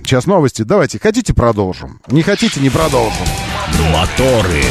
Сейчас 0.04 0.26
новости. 0.26 0.62
Давайте, 0.62 0.98
хотите, 0.98 1.32
продолжим? 1.32 1.98
Не 2.08 2.22
хотите, 2.22 2.60
не 2.60 2.68
продолжим. 2.68 3.26
Моторы. 3.90 4.62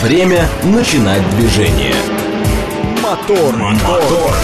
Время 0.00 0.48
начинать 0.64 1.28
движение. 1.36 1.94
Мотор, 3.02 3.54
мотор. 3.56 4.34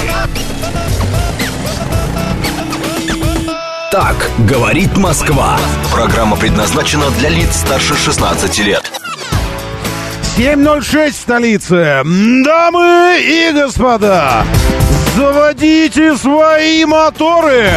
Так 3.91 4.31
говорит 4.47 4.97
Москва. 4.97 5.59
Программа 5.91 6.37
предназначена 6.37 7.11
для 7.19 7.31
лиц 7.31 7.57
старше 7.57 7.97
16 7.97 8.59
лет. 8.59 8.93
7.06 10.37 11.11
в 11.11 11.15
столице. 11.15 12.03
Дамы 12.45 13.19
и 13.21 13.51
господа, 13.53 14.45
заводите 15.17 16.17
свои 16.17 16.85
моторы. 16.85 17.71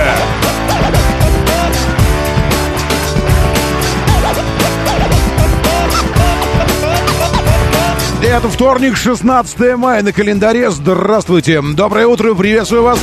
Ребята, 8.31 8.47
вторник, 8.47 8.95
16 8.95 9.75
мая 9.75 10.01
на 10.03 10.13
календаре. 10.13 10.71
Здравствуйте. 10.71 11.61
Доброе 11.61 12.07
утро, 12.07 12.33
приветствую 12.33 12.81
вас. 12.81 12.97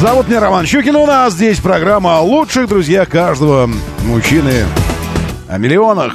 Зовут 0.00 0.28
меня 0.28 0.38
Роман 0.38 0.64
Щукин. 0.64 0.94
У 0.94 1.06
нас 1.06 1.32
здесь 1.32 1.58
программа 1.58 2.18
о 2.18 2.20
лучших 2.20 2.68
друзьях 2.68 3.08
каждого 3.08 3.68
мужчины. 4.04 4.64
О 5.48 5.58
миллионах, 5.58 6.14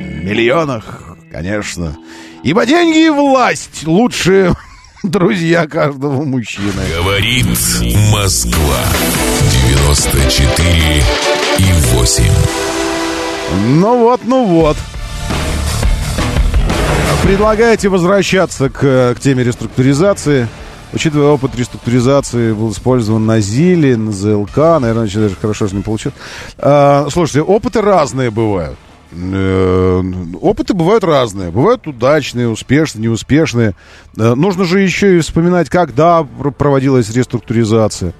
миллионах, 0.00 1.14
конечно. 1.30 1.96
Ибо 2.42 2.66
деньги 2.66 3.06
и 3.06 3.08
власть 3.08 3.86
лучшие 3.86 4.52
друзья 5.04 5.68
каждого 5.68 6.24
мужчины. 6.24 6.72
Говорит 6.96 7.46
Москва. 8.12 8.80
94 9.68 11.04
и 11.58 11.72
8. 11.94 12.24
Ну 13.78 13.98
вот, 13.98 14.22
ну 14.24 14.44
вот. 14.44 14.76
Предлагаете 17.22 17.88
возвращаться 17.88 18.70
к, 18.70 19.14
к 19.14 19.20
теме 19.20 19.44
реструктуризации. 19.44 20.48
Учитывая 20.92 21.28
опыт 21.28 21.54
реструктуризации, 21.54 22.52
был 22.52 22.72
использован 22.72 23.24
на 23.24 23.40
ЗИЛе, 23.40 23.96
на 23.96 24.10
ЗЛК, 24.10 24.56
наверное, 24.56 25.04
очень 25.04 25.20
даже 25.20 25.36
хорошо 25.36 25.68
же 25.68 25.76
не 25.76 25.82
получил. 25.82 26.12
А, 26.58 27.06
слушайте, 27.10 27.42
опыты 27.42 27.80
разные 27.80 28.30
бывают. 28.30 28.76
Э, 29.12 30.02
опыты 30.40 30.74
бывают 30.74 31.04
разные. 31.04 31.50
Бывают 31.50 31.86
удачные, 31.86 32.48
успешные, 32.48 33.04
неуспешные. 33.04 33.74
Э, 34.16 34.34
нужно 34.34 34.64
же 34.64 34.80
еще 34.80 35.16
и 35.16 35.20
вспоминать, 35.20 35.68
когда 35.68 36.24
проводилась 36.24 37.10
реструктуризация 37.10 38.12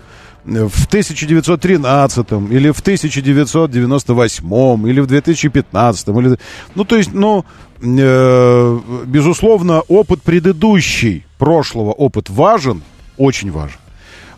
в 0.44 0.86
1913 0.86 2.32
или 2.50 2.70
в 2.70 2.80
1998 2.80 4.88
или 4.88 5.00
в 5.00 5.06
2015 5.06 6.08
или 6.08 6.38
ну 6.74 6.84
то 6.84 6.96
есть 6.96 7.12
ну 7.12 7.44
э, 7.80 8.80
безусловно 9.06 9.82
опыт 9.82 10.22
предыдущий 10.22 11.26
прошлого 11.38 11.92
опыт 11.92 12.30
важен 12.30 12.82
очень 13.16 13.50
важен. 13.50 13.78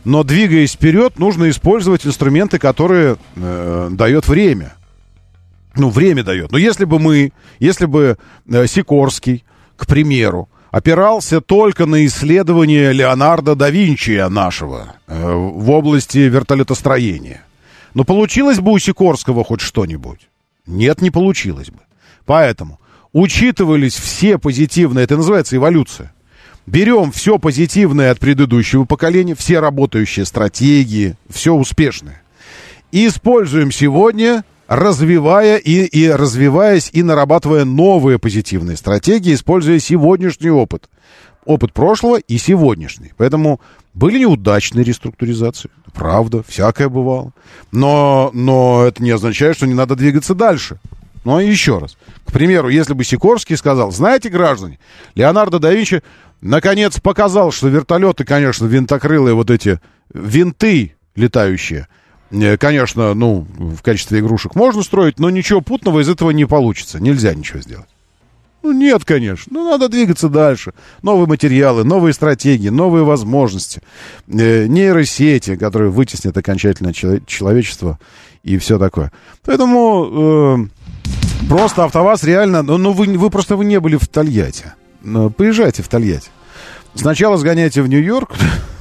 Но 0.05 0.25
двигаясь 0.25 0.73
вперед 0.73 1.19
нужно 1.19 1.51
использовать 1.51 2.07
инструменты 2.07 2.59
которые 2.59 3.17
э, 3.37 3.89
дает 3.93 4.27
время. 4.27 4.75
Ну 5.77 5.91
время 5.91 6.25
дает. 6.25 6.51
Но 6.53 6.59
если 6.59 6.85
бы 6.85 6.99
мы 6.99 7.33
если 7.61 7.87
бы 7.87 8.19
э, 8.49 8.67
Сикорский 8.67 9.45
к 9.77 9.87
примеру 9.87 10.49
опирался 10.73 11.41
только 11.41 11.87
на 11.87 12.05
исследования 12.07 12.91
Леонардо 12.91 13.55
да 13.55 13.71
Винчи 13.71 14.27
нашего 14.29 14.97
э, 15.07 15.33
в 15.33 15.71
области 15.71 16.19
вертолетостроения. 16.19 17.45
Но 17.95 18.05
получилось 18.05 18.59
бы 18.59 18.73
у 18.73 18.79
Сикорского 18.79 19.45
хоть 19.45 19.61
что-нибудь? 19.61 20.29
Нет, 20.67 21.03
не 21.03 21.11
получилось 21.11 21.69
бы. 21.69 21.81
Поэтому 22.25 22.81
учитывались 23.13 23.95
все 23.95 24.39
позитивные, 24.39 25.05
это 25.05 25.17
называется 25.19 25.57
эволюция. 25.57 26.15
Берем 26.65 27.13
все 27.13 27.39
позитивное 27.39 28.11
от 28.11 28.19
предыдущего 28.19 28.85
поколения, 28.85 29.35
все 29.35 29.61
работающие 29.61 30.25
стратегии, 30.25 31.17
все 31.29 31.53
успешное. 31.53 32.23
И 32.93 33.07
используем 33.09 33.73
сегодня 33.73 34.45
развивая 34.75 35.59
и, 35.59 35.85
и 35.85 36.09
развиваясь 36.11 36.89
и 36.95 37.03
нарабатывая 37.03 37.67
новые 37.67 38.19
позитивные 38.19 38.79
стратегии, 38.79 39.35
используя 39.35 39.79
сегодняшний 39.79 40.51
опыт. 40.51 40.89
Опыт 41.45 41.75
прошлого 41.75 42.17
и 42.17 42.39
сегодняшний. 42.39 43.13
Поэтому 43.19 43.61
были 43.93 44.21
неудачные 44.21 44.85
реструктуризации. 44.85 45.71
Правда, 45.93 46.43
всякое 46.47 46.89
бывало. 46.89 47.33
Но, 47.71 48.31
но 48.33 48.85
это 48.87 49.03
не 49.03 49.11
означает, 49.11 49.57
что 49.57 49.67
не 49.67 49.75
надо 49.75 49.95
двигаться 49.95 50.35
дальше. 50.35 50.79
Но 51.25 51.39
еще 51.39 51.79
раз. 51.79 51.99
К 52.25 52.33
примеру, 52.33 52.71
если 52.71 52.95
бы 52.95 53.05
Сикорский 53.05 53.59
сказал, 53.59 53.93
знаете, 53.93 54.31
граждане, 54.31 54.79
Леонардо 55.15 55.59
да 55.59 55.71
Винчи 55.71 56.03
наконец 56.41 56.99
показал, 56.99 57.53
что 57.53 57.69
вертолеты, 57.69 58.25
конечно, 58.25 58.65
винтокрылые 58.65 59.35
вот 59.35 59.51
эти 59.51 59.81
винты 60.15 60.97
летающие– 61.15 61.89
конечно, 62.59 63.15
ну, 63.15 63.47
в 63.59 63.83
качестве 63.83 64.21
игрушек 64.21 64.55
можно 64.55 64.83
строить, 64.83 65.19
но 65.19 65.31
ничего 65.31 65.61
путного 65.61 66.01
из 66.01 66.09
этого 66.09 66.31
не 66.31 66.47
получится. 66.47 67.01
Нельзя 67.01 67.35
ничего 67.35 67.61
сделать. 67.61 67.89
Ну, 68.63 68.73
нет, 68.73 69.05
конечно. 69.05 69.53
Ну, 69.53 69.71
надо 69.71 69.89
двигаться 69.89 70.29
дальше. 70.29 70.73
Новые 71.03 71.27
материалы, 71.27 71.85
новые 71.85 72.13
стратегии, 72.13 72.69
новые 72.69 73.05
возможности. 73.05 73.83
Э, 74.29 74.67
нейросети, 74.67 75.57
которые 75.57 75.91
вытеснят 75.91 76.37
окончательно 76.37 76.93
человечество 76.95 77.99
и 78.45 78.59
все 78.59 78.79
такое. 78.79 79.13
Поэтому 79.45 80.69
э, 80.69 81.47
просто 81.49 81.85
АвтоВАЗ 81.85 82.23
реально... 82.23 82.63
Ну, 82.63 82.79
ну, 82.79 82.93
вы, 82.93 83.07
вы 83.19 83.31
просто 83.31 83.57
вы 83.57 83.65
не 83.65 83.81
были 83.81 83.97
в 83.97 84.07
Тольятти. 84.07 84.73
Ну, 85.03 85.31
поезжайте 85.31 85.83
в 85.83 85.89
Тольятти. 85.89 86.31
Сначала 86.95 87.37
сгоняйте 87.39 87.83
в 87.83 87.89
Нью-Йорк, 87.89 88.31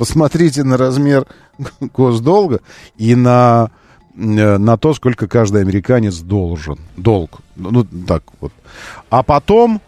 посмотрите 0.00 0.64
на 0.64 0.78
размер 0.78 1.26
госдолга 1.94 2.60
и 2.96 3.14
на, 3.14 3.70
э, 4.16 4.56
на 4.56 4.78
то, 4.78 4.94
сколько 4.94 5.28
каждый 5.28 5.60
американец 5.60 6.20
должен. 6.20 6.78
Долг. 6.96 7.40
Ну, 7.54 7.84
так 7.84 8.22
вот. 8.40 8.50
А 9.10 9.22
потом 9.22 9.82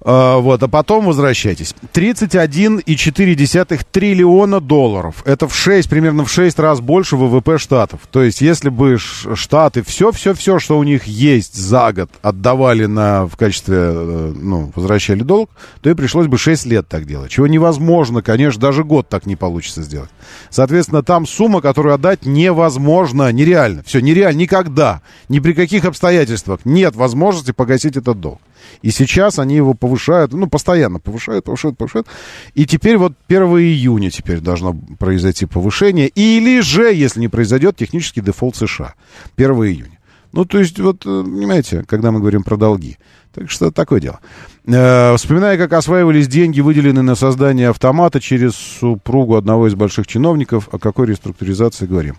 вот, 0.00 0.62
а 0.62 0.68
потом 0.68 1.06
возвращайтесь. 1.06 1.74
31,4 1.92 3.80
триллиона 3.90 4.60
долларов. 4.60 5.22
Это 5.24 5.48
в 5.48 5.56
6, 5.56 5.88
примерно 5.88 6.24
в 6.24 6.30
6 6.30 6.58
раз 6.60 6.80
больше 6.80 7.16
ВВП 7.16 7.58
штатов. 7.58 8.00
То 8.10 8.22
есть, 8.22 8.40
если 8.40 8.68
бы 8.68 8.96
штаты 8.98 9.82
все-все-все, 9.82 10.60
что 10.60 10.78
у 10.78 10.84
них 10.84 11.04
есть 11.04 11.56
за 11.56 11.92
год, 11.92 12.10
отдавали 12.22 12.86
на, 12.86 13.26
в 13.26 13.36
качестве, 13.36 13.76
э, 13.76 14.32
ну, 14.36 14.70
возвращали 14.74 15.22
долг, 15.22 15.50
то 15.80 15.90
и 15.90 15.94
пришлось 15.94 16.28
бы 16.28 16.38
6 16.38 16.66
лет 16.66 16.86
так 16.88 17.04
делать. 17.04 17.30
Чего 17.32 17.48
невозможно, 17.48 18.22
конечно, 18.22 18.60
даже 18.60 18.84
год 18.84 19.08
так 19.08 19.26
не 19.26 19.34
получится 19.34 19.82
сделать. 19.82 20.10
Соответственно, 20.50 21.02
там 21.02 21.26
сумма, 21.26 21.60
которую 21.60 21.94
отдать 21.94 22.24
невозможно, 22.24 23.32
нереально. 23.32 23.82
Все, 23.84 24.00
нереально, 24.00 24.38
никогда, 24.38 25.02
ни 25.28 25.40
при 25.40 25.54
каких 25.54 25.84
обстоятельствах 25.84 26.60
нет 26.64 26.94
возможности 26.94 27.50
погасить 27.50 27.96
этот 27.96 28.20
долг. 28.20 28.40
И 28.82 28.90
сейчас 28.90 29.38
они 29.38 29.56
его 29.56 29.74
повышают, 29.74 30.32
ну, 30.32 30.48
постоянно 30.48 31.00
повышают, 31.00 31.44
повышают, 31.44 31.76
повышают. 31.76 32.06
И 32.54 32.66
теперь 32.66 32.96
вот 32.96 33.12
1 33.28 33.42
июня 33.42 34.10
теперь 34.10 34.40
должно 34.40 34.74
произойти 34.98 35.46
повышение. 35.46 36.08
Или 36.08 36.60
же, 36.60 36.92
если 36.92 37.20
не 37.20 37.28
произойдет, 37.28 37.76
технический 37.76 38.20
дефолт 38.20 38.56
США. 38.56 38.94
1 39.36 39.50
июня. 39.50 39.98
Ну, 40.32 40.44
то 40.44 40.58
есть, 40.58 40.78
вот, 40.78 41.06
э, 41.06 41.22
понимаете, 41.22 41.84
когда 41.86 42.10
мы 42.12 42.20
говорим 42.20 42.42
про 42.42 42.56
долги. 42.56 42.98
Так 43.34 43.50
что 43.50 43.70
такое 43.70 44.00
дело. 44.00 44.20
Э, 44.66 45.14
вспоминая, 45.16 45.56
как 45.56 45.72
осваивались 45.72 46.28
деньги, 46.28 46.60
выделенные 46.60 47.02
на 47.02 47.14
создание 47.14 47.70
автомата 47.70 48.20
через 48.20 48.54
супругу 48.54 49.36
одного 49.36 49.68
из 49.68 49.74
больших 49.74 50.06
чиновников, 50.06 50.68
о 50.72 50.78
какой 50.78 51.06
реструктуризации 51.06 51.86
говорим? 51.86 52.16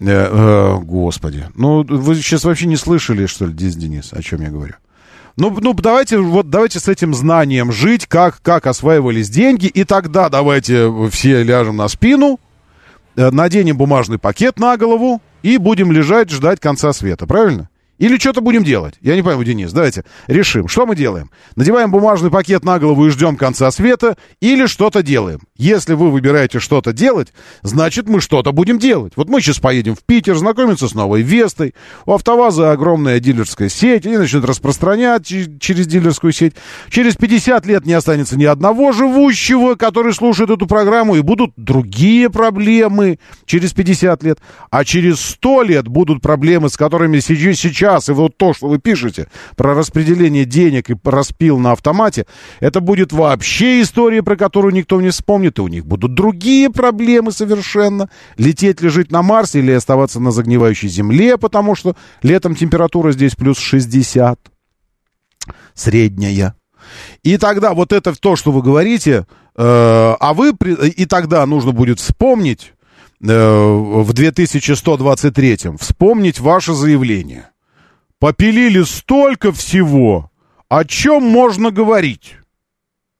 Э, 0.00 0.06
э, 0.06 0.78
господи. 0.82 1.46
Ну, 1.54 1.84
вы 1.84 2.14
сейчас 2.16 2.44
вообще 2.44 2.66
не 2.66 2.76
слышали, 2.76 3.26
что 3.26 3.46
ли, 3.46 3.52
Денис, 3.52 4.12
о 4.12 4.22
чем 4.22 4.42
я 4.42 4.50
говорю? 4.50 4.74
Ну, 5.36 5.56
ну 5.60 5.72
давайте, 5.72 6.18
вот 6.18 6.50
давайте 6.50 6.78
с 6.78 6.88
этим 6.88 7.14
знанием 7.14 7.72
жить, 7.72 8.06
как, 8.06 8.40
как 8.42 8.66
осваивались 8.66 9.30
деньги, 9.30 9.66
и 9.66 9.84
тогда 9.84 10.28
давайте 10.28 10.90
все 11.10 11.42
ляжем 11.42 11.76
на 11.76 11.88
спину, 11.88 12.38
э, 13.16 13.30
наденем 13.30 13.76
бумажный 13.76 14.18
пакет 14.18 14.58
на 14.58 14.76
голову 14.76 15.22
и 15.42 15.56
будем 15.56 15.90
лежать, 15.90 16.30
ждать 16.30 16.60
конца 16.60 16.92
света, 16.92 17.26
правильно? 17.26 17.68
Или 18.02 18.18
что-то 18.18 18.40
будем 18.40 18.64
делать? 18.64 18.94
Я 19.00 19.14
не 19.14 19.22
пойму, 19.22 19.44
Денис, 19.44 19.70
давайте 19.72 20.02
решим. 20.26 20.66
Что 20.66 20.86
мы 20.86 20.96
делаем? 20.96 21.30
Надеваем 21.54 21.92
бумажный 21.92 22.32
пакет 22.32 22.64
на 22.64 22.80
голову 22.80 23.06
и 23.06 23.10
ждем 23.10 23.36
конца 23.36 23.70
света? 23.70 24.16
Или 24.40 24.66
что-то 24.66 25.04
делаем? 25.04 25.42
Если 25.56 25.94
вы 25.94 26.10
выбираете 26.10 26.58
что-то 26.58 26.92
делать, 26.92 27.32
значит 27.62 28.08
мы 28.08 28.20
что-то 28.20 28.50
будем 28.50 28.80
делать. 28.80 29.12
Вот 29.14 29.28
мы 29.28 29.40
сейчас 29.40 29.60
поедем 29.60 29.94
в 29.94 30.02
Питер, 30.02 30.36
знакомиться 30.36 30.88
с 30.88 30.94
новой 30.94 31.22
Вестой. 31.22 31.74
У 32.04 32.12
АвтоВАЗа 32.12 32.72
огромная 32.72 33.20
дилерская 33.20 33.68
сеть. 33.68 34.04
Они 34.04 34.16
начнут 34.16 34.44
распространять 34.46 35.28
через 35.60 35.86
дилерскую 35.86 36.32
сеть. 36.32 36.54
Через 36.90 37.14
50 37.14 37.64
лет 37.66 37.86
не 37.86 37.92
останется 37.92 38.36
ни 38.36 38.46
одного 38.46 38.90
живущего, 38.90 39.76
который 39.76 40.12
слушает 40.12 40.50
эту 40.50 40.66
программу. 40.66 41.14
И 41.14 41.20
будут 41.20 41.52
другие 41.56 42.30
проблемы 42.30 43.20
через 43.46 43.72
50 43.72 44.24
лет. 44.24 44.40
А 44.70 44.84
через 44.84 45.20
100 45.20 45.62
лет 45.62 45.86
будут 45.86 46.20
проблемы, 46.20 46.68
с 46.68 46.76
которыми 46.76 47.20
сейчас 47.20 47.91
сейчас, 47.92 48.08
и 48.08 48.12
вот 48.12 48.36
то, 48.36 48.52
что 48.52 48.68
вы 48.68 48.78
пишете 48.78 49.28
про 49.56 49.74
распределение 49.74 50.44
денег 50.44 50.90
и 50.90 50.96
распил 51.04 51.58
на 51.58 51.72
автомате, 51.72 52.26
это 52.60 52.80
будет 52.80 53.12
вообще 53.12 53.82
история, 53.82 54.22
про 54.22 54.36
которую 54.36 54.74
никто 54.74 55.00
не 55.00 55.10
вспомнит, 55.10 55.58
и 55.58 55.62
у 55.62 55.68
них 55.68 55.86
будут 55.86 56.14
другие 56.14 56.70
проблемы 56.70 57.32
совершенно. 57.32 58.08
Лететь 58.36 58.80
ли 58.80 58.88
жить 58.88 59.10
на 59.10 59.22
Марсе 59.22 59.58
или 59.58 59.72
оставаться 59.72 60.20
на 60.20 60.30
загнивающей 60.30 60.88
Земле, 60.88 61.36
потому 61.36 61.74
что 61.74 61.96
летом 62.22 62.54
температура 62.54 63.12
здесь 63.12 63.34
плюс 63.34 63.58
60. 63.58 64.38
Средняя. 65.74 66.54
И 67.22 67.36
тогда 67.36 67.74
вот 67.74 67.92
это 67.92 68.12
то, 68.18 68.36
что 68.36 68.52
вы 68.52 68.62
говорите, 68.62 69.26
э, 69.56 69.62
а 70.18 70.34
вы, 70.34 70.50
и 70.50 71.06
тогда 71.06 71.46
нужно 71.46 71.72
будет 71.72 72.00
вспомнить, 72.00 72.74
э, 73.22 74.02
в 74.02 74.12
2123 74.12 75.78
вспомнить 75.78 76.40
ваше 76.40 76.74
заявление. 76.74 77.51
Попилили 78.22 78.82
столько 78.82 79.50
всего, 79.50 80.30
о 80.68 80.84
чем 80.84 81.24
можно 81.24 81.72
говорить? 81.72 82.36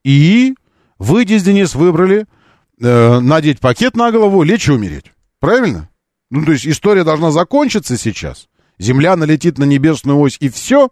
И 0.05 0.55
вы, 0.97 1.23
здесь, 1.25 1.43
Денис, 1.43 1.75
выбрали 1.75 2.27
э, 2.81 3.19
надеть 3.19 3.59
пакет 3.59 3.97
на 3.97 4.13
голову, 4.13 4.45
лечь 4.45 4.69
и 4.69 4.71
умереть. 4.71 5.07
Правильно? 5.41 5.89
Ну, 6.31 6.45
то 6.45 6.53
есть 6.53 6.69
история 6.69 7.03
должна 7.03 7.33
закончиться 7.33 7.97
сейчас. 7.97 8.47
Земля 8.79 9.17
налетит 9.17 9.59
на 9.59 9.65
небесную 9.65 10.21
ось 10.21 10.37
и 10.39 10.49
все. 10.49 10.91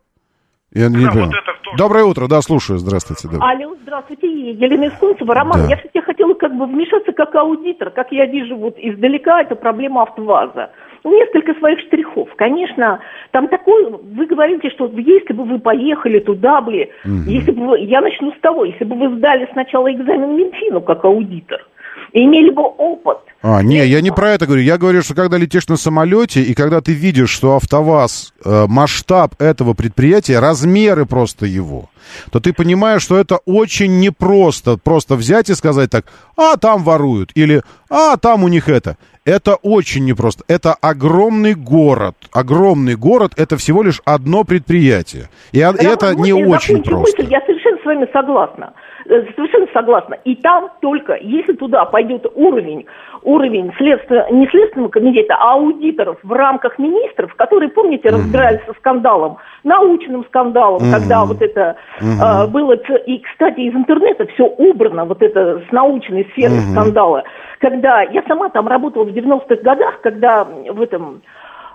Я 0.72 0.88
не 0.88 1.04
Да, 1.04 1.12
понял. 1.12 1.26
вот 1.26 1.34
это 1.36 1.52
тоже. 1.62 1.76
Доброе 1.78 2.04
утро, 2.04 2.26
да, 2.26 2.42
слушаю. 2.42 2.80
Здравствуйте. 2.80 3.28
да. 3.28 3.38
Алло, 3.48 3.76
здравствуйте, 3.80 4.26
Елена 4.26 4.88
Искунцева. 4.88 5.32
Роман, 5.32 5.62
Да. 5.62 5.68
я 5.68 5.76
все-таки 5.76 6.00
хотела 6.00 6.34
как 6.34 6.52
бы 6.58 6.66
вмешаться 6.66 7.12
как 7.12 7.32
аудитор. 7.36 7.90
Как 7.90 8.08
я 8.10 8.26
вижу 8.26 8.56
вот 8.56 8.74
издалека, 8.76 9.40
это 9.42 9.54
проблема 9.54 10.02
автоваза. 10.02 10.72
Несколько 11.04 11.54
своих 11.54 11.80
штрихов. 11.80 12.28
Конечно, 12.36 13.00
там 13.30 13.48
такое, 13.48 13.88
вы 13.88 14.26
говорите, 14.26 14.68
что 14.70 14.90
если 14.96 15.32
бы 15.32 15.44
вы 15.44 15.58
поехали 15.58 16.18
туда 16.18 16.60
бы, 16.60 16.88
если 17.04 17.52
бы 17.52 17.68
вы, 17.68 17.78
я 17.80 18.00
начну 18.00 18.32
с 18.32 18.40
того, 18.40 18.64
если 18.64 18.84
бы 18.84 18.96
вы 18.96 19.16
сдали 19.16 19.48
сначала 19.52 19.90
экзамен 19.92 20.36
Минфину 20.36 20.80
как 20.82 21.04
аудитор, 21.04 21.66
имели 22.12 22.50
бы 22.50 22.62
опыт, 22.62 23.18
А, 23.42 23.62
не, 23.62 23.86
я 23.86 24.02
не 24.02 24.10
про 24.10 24.32
это 24.32 24.44
говорю. 24.46 24.62
Я 24.62 24.76
говорю, 24.76 25.02
что 25.02 25.14
когда 25.14 25.38
летишь 25.38 25.68
на 25.68 25.76
самолете, 25.76 26.42
и 26.42 26.52
когда 26.54 26.82
ты 26.82 26.92
видишь, 26.92 27.30
что 27.30 27.56
АвтоВАЗ, 27.56 28.34
э, 28.44 28.66
масштаб 28.68 29.34
этого 29.38 29.72
предприятия, 29.72 30.40
размеры 30.40 31.06
просто 31.06 31.46
его, 31.46 31.88
то 32.30 32.40
ты 32.40 32.52
понимаешь, 32.52 33.02
что 33.02 33.16
это 33.16 33.38
очень 33.46 33.98
непросто 34.00 34.76
просто 34.76 35.14
взять 35.14 35.48
и 35.48 35.54
сказать 35.54 35.90
так, 35.90 36.04
а 36.36 36.56
там 36.56 36.84
воруют, 36.84 37.30
или 37.34 37.62
а 37.88 38.18
там 38.18 38.44
у 38.44 38.48
них 38.48 38.68
это. 38.68 38.96
Это 39.30 39.54
очень 39.54 40.06
непросто. 40.06 40.42
Это 40.48 40.74
огромный 40.74 41.54
город. 41.54 42.16
Огромный 42.32 42.96
город, 42.96 43.32
это 43.36 43.56
всего 43.56 43.84
лишь 43.84 44.02
одно 44.04 44.42
предприятие. 44.42 45.28
И 45.52 45.62
Роман, 45.62 45.76
это 45.78 46.14
не 46.16 46.32
очень 46.32 46.82
просто. 46.82 47.22
мысль? 47.22 47.32
Я 47.32 47.40
совершенно 47.46 47.78
с 47.80 47.84
вами 47.84 48.08
согласна. 48.12 48.72
Э, 49.06 49.24
Совершенно 49.34 49.66
согласна. 49.72 50.14
И 50.24 50.36
там 50.36 50.70
только, 50.80 51.16
если 51.20 51.52
туда 51.52 51.84
пойдет 51.84 52.26
уровень, 52.34 52.86
уровень 53.22 53.72
следствия, 53.76 54.26
не 54.30 54.46
следственного 54.48 54.90
комитета, 54.90 55.36
а 55.38 55.54
аудиторов 55.54 56.18
в 56.22 56.32
рамках 56.32 56.78
министров, 56.78 57.34
которые, 57.34 57.70
помните, 57.70 58.08
разбирались 58.08 58.60
со 58.66 58.72
скандалом, 58.74 59.38
научным 59.64 60.24
скандалом, 60.26 60.80
когда 60.92 61.24
вот 61.24 61.40
это 61.42 61.76
э, 62.00 62.46
было... 62.48 62.74
И, 63.06 63.18
кстати, 63.18 63.60
из 63.60 63.74
интернета 63.74 64.26
все 64.34 64.44
убрано, 64.44 65.04
вот 65.04 65.22
это 65.22 65.62
с 65.68 65.72
научной 65.72 66.24
сферы 66.32 66.54
скандала. 66.72 67.24
Когда 67.58 68.02
я 68.02 68.22
сама 68.26 68.48
там 68.48 68.68
работала 68.68 69.04
в 69.04 69.08
90-х 69.08 69.56
годах, 69.62 70.00
когда 70.02 70.44
в 70.44 70.80
этом 70.80 71.22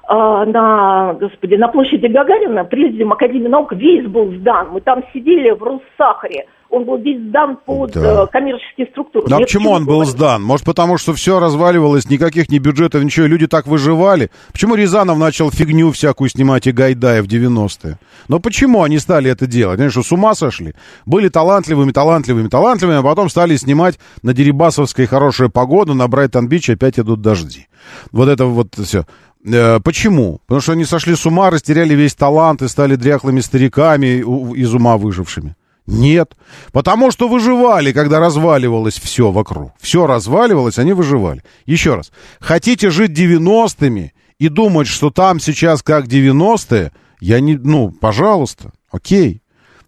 на, 0.07 1.13
господи, 1.19 1.55
на 1.55 1.67
площади 1.67 2.07
Гагарина, 2.07 2.63
президиум 2.65 3.13
Академии 3.13 3.47
наук, 3.47 3.73
весь 3.73 4.05
был 4.07 4.31
сдан. 4.39 4.69
Мы 4.71 4.81
там 4.81 5.03
сидели 5.13 5.49
в 5.51 5.63
Руссахаре. 5.63 6.45
Он 6.69 6.83
был 6.83 6.97
весь 6.97 7.21
сдан 7.29 7.57
под 7.63 7.91
Да. 7.93 8.23
э, 8.23 8.27
коммерческие 8.27 8.87
структуры. 8.87 9.27
А 9.29 9.35
Я 9.35 9.39
почему 9.39 9.69
он 9.69 9.85
был 9.85 10.03
сдан? 10.03 10.43
Может, 10.43 10.65
потому 10.65 10.97
что 10.97 11.13
все 11.13 11.39
разваливалось, 11.39 12.09
никаких 12.09 12.49
ни 12.49 12.57
бюджетов, 12.57 13.03
ничего, 13.03 13.27
и 13.27 13.29
люди 13.29 13.47
так 13.47 13.65
выживали? 13.67 14.29
Почему 14.51 14.75
Рязанов 14.75 15.17
начал 15.17 15.51
фигню 15.51 15.91
всякую 15.91 16.29
снимать 16.29 16.67
и 16.67 16.71
Гайдая 16.71 17.21
в 17.21 17.27
90-е? 17.27 17.97
Но 18.27 18.39
почему 18.39 18.83
они 18.83 18.97
стали 18.99 19.31
это 19.31 19.45
делать? 19.47 19.79
Они 19.79 19.89
что, 19.89 20.01
с 20.03 20.11
ума 20.11 20.33
сошли? 20.33 20.73
Были 21.05 21.29
талантливыми, 21.29 21.91
талантливыми, 21.91 22.47
талантливыми, 22.49 22.99
а 22.99 23.03
потом 23.03 23.29
стали 23.29 23.55
снимать 23.55 23.97
на 24.23 24.33
Дерибасовской 24.33 25.05
хорошая 25.05 25.49
погода, 25.49 25.93
на 25.93 26.07
Брайтон-Бич 26.07 26.71
опять 26.71 26.99
идут 26.99 27.21
дожди. 27.21 27.67
Вот 28.11 28.27
это 28.27 28.45
вот 28.45 28.73
все. 28.75 29.05
Э, 29.45 29.79
Почему? 29.79 30.39
Потому 30.45 30.61
что 30.61 30.71
они 30.73 30.85
сошли 30.85 31.15
с 31.15 31.25
ума, 31.25 31.49
растеряли 31.49 31.93
весь 31.93 32.15
талант 32.15 32.61
и 32.61 32.67
стали 32.67 32.95
дряхлыми 32.95 33.41
стариками, 33.41 34.19
из 34.57 34.73
ума 34.73 34.97
выжившими. 34.97 35.55
Нет. 35.87 36.35
Потому 36.71 37.11
что 37.11 37.27
выживали, 37.27 37.91
когда 37.91 38.19
разваливалось 38.19 38.99
все 38.99 39.31
вокруг. 39.31 39.71
Все 39.79 40.07
разваливалось, 40.07 40.79
они 40.79 40.93
выживали. 40.93 41.43
Еще 41.65 41.93
раз. 41.95 42.11
Хотите 42.39 42.89
жить 42.89 43.11
90-ми 43.11 44.13
и 44.39 44.49
думать, 44.49 44.87
что 44.87 45.11
там 45.11 45.39
сейчас 45.39 45.83
как 45.83 46.07
90-е, 46.07 46.91
я 47.19 47.39
не... 47.39 47.55
Ну, 47.55 47.91
пожалуйста, 47.91 48.71
окей. 48.89 49.41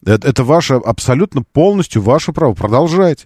Это, 0.08 0.30
это 0.30 0.44
ваше, 0.46 0.76
абсолютно 0.76 1.44
полностью 1.44 2.02
ваше 2.02 2.32
право. 2.32 2.54
Продолжайте. 2.54 3.26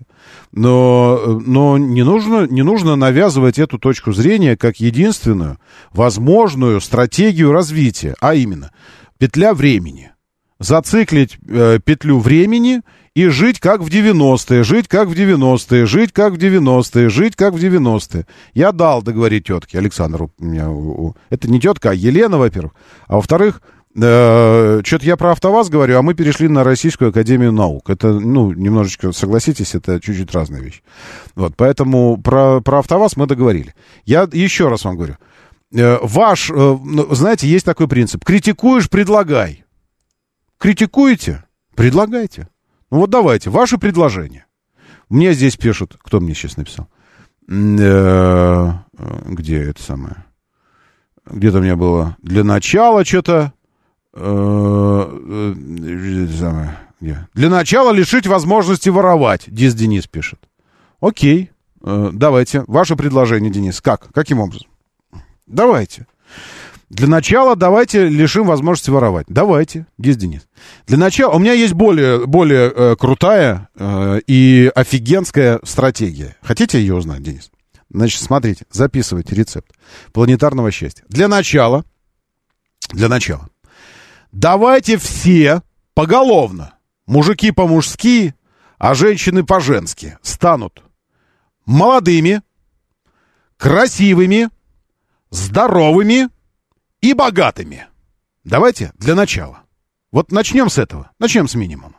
Но, 0.52 1.20
э, 1.24 1.40
но 1.46 1.78
не, 1.78 2.04
нужно, 2.04 2.48
не 2.48 2.64
нужно 2.64 2.96
навязывать 2.96 3.60
эту 3.60 3.78
точку 3.78 4.14
зрения 4.14 4.58
как 4.58 4.80
единственную 4.80 5.60
возможную 5.94 6.82
стратегию 6.82 7.52
развития. 7.52 8.16
А 8.20 8.34
именно, 8.34 8.72
петля 9.20 9.54
времени 9.54 10.12
зациклить 10.58 11.38
э, 11.48 11.80
петлю 11.84 12.20
времени 12.20 12.82
и 13.14 13.28
жить 13.28 13.60
как 13.60 13.82
в 13.82 13.88
90-е, 13.88 14.64
жить 14.64 14.88
как 14.88 15.08
в 15.08 15.12
90-е, 15.12 15.86
жить 15.86 16.12
как 16.14 16.34
в 16.34 16.38
90-е, 16.38 17.10
жить 17.10 17.36
как 17.36 17.54
в 17.54 17.58
90-е. 17.58 18.26
Я 18.54 18.72
дал 18.72 19.04
договорить 19.04 19.46
тетке, 19.46 19.78
Александру, 19.78 20.32
меня, 20.40 20.68
это 21.30 21.48
не 21.48 21.60
тетка, 21.60 21.92
а 21.92 21.94
Елена, 21.94 22.38
во-первых. 22.38 22.74
А 23.08 23.18
во-вторых, 23.18 23.62
что-то 23.94 25.06
я 25.06 25.18
про 25.18 25.32
АвтоВАЗ 25.32 25.70
говорю, 25.70 25.98
а 25.98 26.02
мы 26.02 26.14
перешли 26.14 26.48
на 26.48 26.64
Российскую 26.64 27.10
Академию 27.10 27.52
Наук. 27.52 27.90
Это, 27.90 28.14
ну, 28.14 28.54
немножечко, 28.54 29.12
согласитесь, 29.12 29.76
это 29.76 30.00
чуть-чуть 30.00 30.34
разная 30.34 30.62
вещь. 30.62 30.82
Вот, 31.36 31.56
поэтому 31.58 32.22
про, 32.22 32.62
про 32.62 32.80
АвтоВАЗ 32.80 33.18
мы 33.18 33.28
договорили. 33.28 33.76
Я 34.06 34.28
еще 34.32 34.70
раз 34.70 34.86
вам 34.86 34.96
говорю. 34.96 35.18
Э, 35.74 35.98
Ваш, 36.02 36.50
э, 36.50 36.54
ну, 36.54 37.14
знаете, 37.14 37.48
есть 37.48 37.66
такой 37.66 37.88
принцип. 37.88 38.24
Критикуешь, 38.24 38.90
предлагай. 38.90 39.66
Критикуете? 40.58 41.44
Предлагайте. 41.76 42.50
Ну 42.92 43.00
вот 43.00 43.10
давайте, 43.10 43.50
ваши 43.50 43.78
предложения. 43.78 44.46
Мне 45.10 45.34
здесь 45.34 45.58
пишут, 45.58 45.98
кто 46.02 46.20
мне 46.20 46.34
сейчас 46.34 46.58
написал? 46.58 46.88
Э, 47.50 47.54
э, 48.98 49.22
Где 49.26 49.64
это 49.64 49.82
самое? 49.82 50.26
Где-то 51.26 51.60
у 51.60 51.62
меня 51.62 51.76
было 51.76 52.16
для 52.22 52.44
начала 52.44 53.04
что-то... 53.06 53.54
Для 57.34 57.50
начала 57.50 57.92
лишить 57.92 58.28
возможности 58.28 58.90
воровать, 58.90 59.44
Дис 59.48 59.74
Денис 59.74 60.08
пишет. 60.08 60.40
Окей, 61.00 61.52
э, 61.84 62.10
давайте, 62.14 62.64
ваше 62.68 62.96
предложение, 62.96 63.52
Денис. 63.52 63.82
Как? 63.82 64.12
Каким 64.14 64.40
образом? 64.40 64.68
Давайте. 65.48 66.06
Для 66.90 67.08
начала 67.08 67.56
давайте 67.56 68.10
лишим 68.10 68.46
возможности 68.46 68.90
воровать. 68.90 69.26
Давайте, 69.30 69.88
Дис 69.98 70.18
Денис. 70.18 70.42
Для 70.88 70.98
начала... 70.98 71.34
У 71.34 71.40
меня 71.40 71.54
есть 71.54 71.74
более, 71.74 72.28
более 72.28 72.70
э, 72.70 72.96
крутая 72.98 73.70
э, 73.76 74.20
и 74.28 74.70
офигенская 74.76 75.62
стратегия. 75.64 76.36
Хотите 76.42 76.80
ее 76.80 76.96
узнать, 76.96 77.24
Денис? 77.24 77.50
Значит, 77.90 78.22
смотрите, 78.22 78.66
записывайте 78.72 79.36
рецепт 79.36 79.72
планетарного 80.12 80.70
счастья. 80.70 81.06
Для 81.08 81.30
начала, 81.30 81.86
для 82.92 83.08
начала, 83.08 83.48
давайте 84.32 84.98
все 84.98 85.62
поголовно, 85.94 86.76
мужики 87.06 87.52
по-мужски, 87.52 88.36
а 88.78 88.94
женщины 88.94 89.46
по-женски, 89.46 90.18
станут 90.22 90.84
молодыми, 91.66 92.42
красивыми, 93.58 94.50
здоровыми 95.30 96.30
и 97.02 97.14
богатыми. 97.14 97.88
Давайте 98.44 98.92
для 98.96 99.16
начала. 99.16 99.64
Вот 100.12 100.32
начнем 100.32 100.70
с 100.70 100.78
этого. 100.78 101.12
Начнем 101.20 101.48
с 101.48 101.56
минимума. 101.56 101.96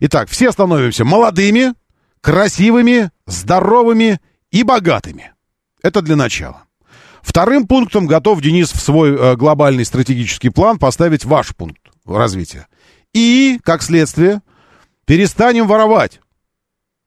Итак, 0.00 0.28
все 0.28 0.50
становимся 0.52 1.04
молодыми, 1.04 1.74
красивыми, 2.20 3.10
здоровыми 3.26 4.20
и 4.50 4.62
богатыми. 4.62 5.32
Это 5.82 6.02
для 6.02 6.16
начала. 6.16 6.64
Вторым 7.22 7.66
пунктом 7.66 8.06
готов 8.06 8.40
Денис 8.42 8.72
в 8.72 8.80
свой 8.80 9.16
э, 9.16 9.36
глобальный 9.36 9.84
стратегический 9.84 10.50
план 10.50 10.78
поставить 10.78 11.24
ваш 11.24 11.54
пункт 11.54 11.80
развития. 12.04 12.66
И, 13.14 13.58
как 13.62 13.82
следствие, 13.82 14.42
перестанем 15.06 15.66
воровать. 15.66 16.20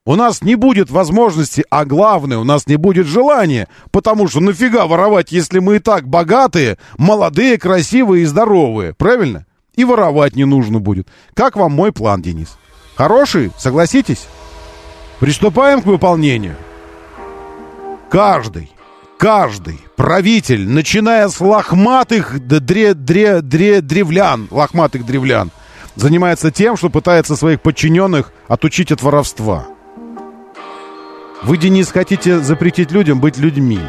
У 0.08 0.16
нас 0.16 0.44
не 0.44 0.56
будет 0.56 0.92
возможности, 0.92 1.66
а 1.72 1.84
главное, 1.84 2.38
у 2.38 2.44
нас 2.44 2.68
не 2.68 2.76
будет 2.76 3.08
желания, 3.08 3.68
потому 3.92 4.28
что 4.28 4.40
нафига 4.40 4.86
воровать, 4.86 5.32
если 5.32 5.58
мы 5.58 5.78
и 5.78 5.80
так 5.80 6.08
богатые, 6.08 6.78
молодые, 6.98 7.58
красивые 7.58 8.24
и 8.24 8.28
здоровые, 8.28 8.94
правильно? 8.94 9.48
И 9.74 9.84
воровать 9.84 10.36
не 10.36 10.46
нужно 10.46 10.80
будет. 10.80 11.08
Как 11.34 11.56
вам 11.56 11.74
мой 11.74 11.92
план, 11.92 12.22
Денис? 12.22 12.58
Хороший? 12.96 13.52
Согласитесь? 13.58 14.28
Приступаем 15.20 15.82
к 15.82 15.86
выполнению. 15.86 16.56
Каждый, 18.10 18.72
каждый 19.18 19.80
правитель, 19.96 20.68
начиная 20.68 21.28
с 21.30 21.40
лохматых 21.40 22.40
дре, 22.46 22.94
дре, 22.94 23.42
дре, 23.42 23.82
древлян, 23.82 24.48
лохматых 24.52 25.06
древлян, 25.06 25.52
занимается 25.96 26.52
тем, 26.52 26.78
что 26.78 26.90
пытается 26.90 27.36
своих 27.36 27.62
подчиненных 27.62 28.32
отучить 28.48 28.92
от 28.92 29.02
воровства. 29.02 29.68
Вы, 31.44 31.58
Денис, 31.58 31.92
хотите 31.92 32.40
запретить 32.40 32.92
людям 32.92 33.20
быть 33.20 33.38
людьми, 33.38 33.80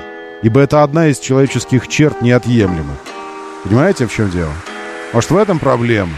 ибо 0.42 0.60
это 0.60 0.82
одна 0.82 1.08
из 1.08 1.18
человеческих 1.18 1.88
черт 1.88 2.20
неотъемлемых. 2.22 2.98
Понимаете, 3.64 4.06
в 4.06 4.12
чем 4.12 4.30
дело? 4.30 4.52
Может, 5.12 5.30
в 5.30 5.36
этом 5.36 5.58
проблема? 5.58 6.12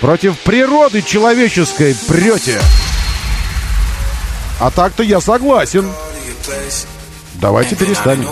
Против 0.00 0.38
природы 0.38 1.02
человеческой 1.02 1.94
прете. 2.08 2.58
А 4.60 4.70
так-то 4.70 5.02
я 5.02 5.20
согласен. 5.20 5.86
Давайте 7.34 7.76
перестанем. 7.76 8.28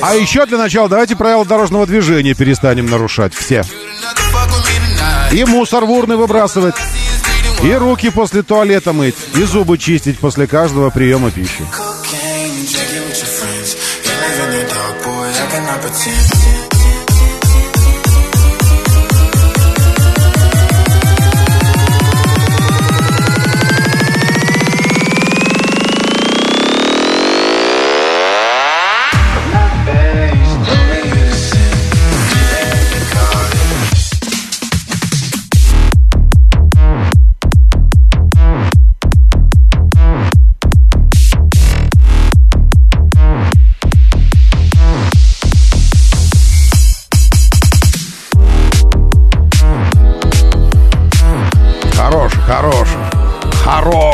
А 0.00 0.14
еще 0.14 0.46
для 0.46 0.58
начала 0.58 0.88
давайте 0.88 1.16
правила 1.16 1.44
дорожного 1.44 1.86
движения 1.86 2.34
перестанем 2.34 2.86
нарушать 2.86 3.34
все. 3.34 3.64
И 5.32 5.44
мусор 5.44 5.84
в 5.84 5.90
урны 5.90 6.16
выбрасывать. 6.16 6.74
И 7.62 7.72
руки 7.72 8.10
после 8.10 8.42
туалета 8.42 8.92
мыть. 8.92 9.14
И 9.34 9.42
зубы 9.44 9.78
чистить 9.78 10.18
после 10.18 10.46
каждого 10.46 10.90
приема 10.90 11.30
пищи. 11.30 11.64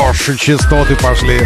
Хорошие 0.09 0.37
частоты 0.39 0.95
пошли. 0.95 1.39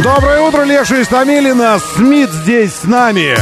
Доброе 0.00 0.42
утро, 0.42 0.62
Леша 0.62 0.98
из 1.00 1.08
Томилина. 1.08 1.80
Смит 1.96 2.30
здесь 2.30 2.72
с 2.72 2.84
нами. 2.84 3.36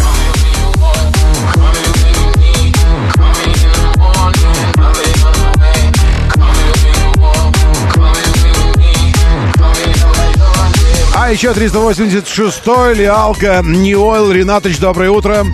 А 11.15 11.31
еще 11.31 11.51
386-й, 11.51 12.95
Лиалка, 12.95 13.61
Ниойл, 13.63 14.33
Ринатыч, 14.33 14.79
доброе 14.79 15.11
утро. 15.11 15.45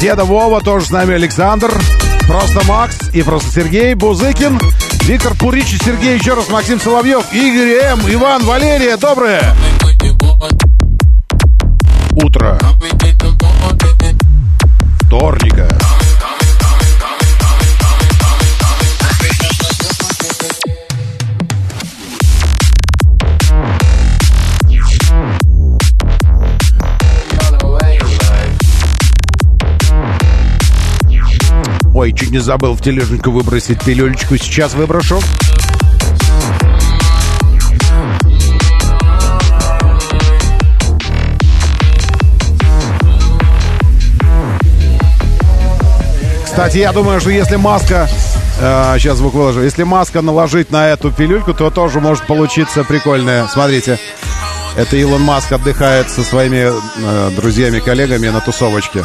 Деда 0.00 0.24
Вова, 0.24 0.60
тоже 0.60 0.86
с 0.86 0.90
нами 0.90 1.14
Александр. 1.14 1.70
Просто 2.26 2.66
Макс 2.66 2.98
и 3.12 3.22
просто 3.22 3.60
Сергей 3.60 3.94
Бузыкин. 3.94 4.58
Виктор 5.02 5.34
Пурич 5.34 5.72
и 5.72 5.84
Сергей, 5.84 6.16
еще 6.16 6.34
раз 6.34 6.48
Максим 6.48 6.80
Соловьев, 6.80 7.32
Игорь 7.32 7.78
М, 7.82 8.00
Иван, 8.08 8.44
Валерия, 8.44 8.96
доброе 8.96 9.54
утро. 12.14 12.58
Вторника. 15.06 15.49
Ой, 32.00 32.14
чуть 32.14 32.30
не 32.30 32.38
забыл 32.38 32.72
в 32.72 32.80
тележеньку 32.80 33.30
выбросить 33.30 33.84
пилюлечку. 33.84 34.38
Сейчас 34.38 34.72
выброшу. 34.72 35.20
Кстати, 46.42 46.78
я 46.78 46.92
думаю, 46.92 47.20
что 47.20 47.28
если 47.28 47.56
маска... 47.56 48.08
э, 48.58 48.94
сейчас 48.96 49.18
звук 49.18 49.34
выложу. 49.34 49.60
Если 49.60 49.82
маска 49.82 50.22
наложить 50.22 50.70
на 50.70 50.88
эту 50.88 51.10
пилюльку, 51.10 51.52
то 51.52 51.68
тоже 51.68 52.00
может 52.00 52.26
получиться 52.26 52.82
прикольная. 52.82 53.46
Смотрите. 53.48 53.98
Это 54.74 54.96
Илон 54.96 55.20
Маск 55.20 55.52
отдыхает 55.52 56.08
со 56.08 56.22
своими 56.22 56.72
э, 56.72 57.30
друзьями, 57.36 57.80
коллегами 57.80 58.28
на 58.28 58.40
тусовочке. 58.40 59.04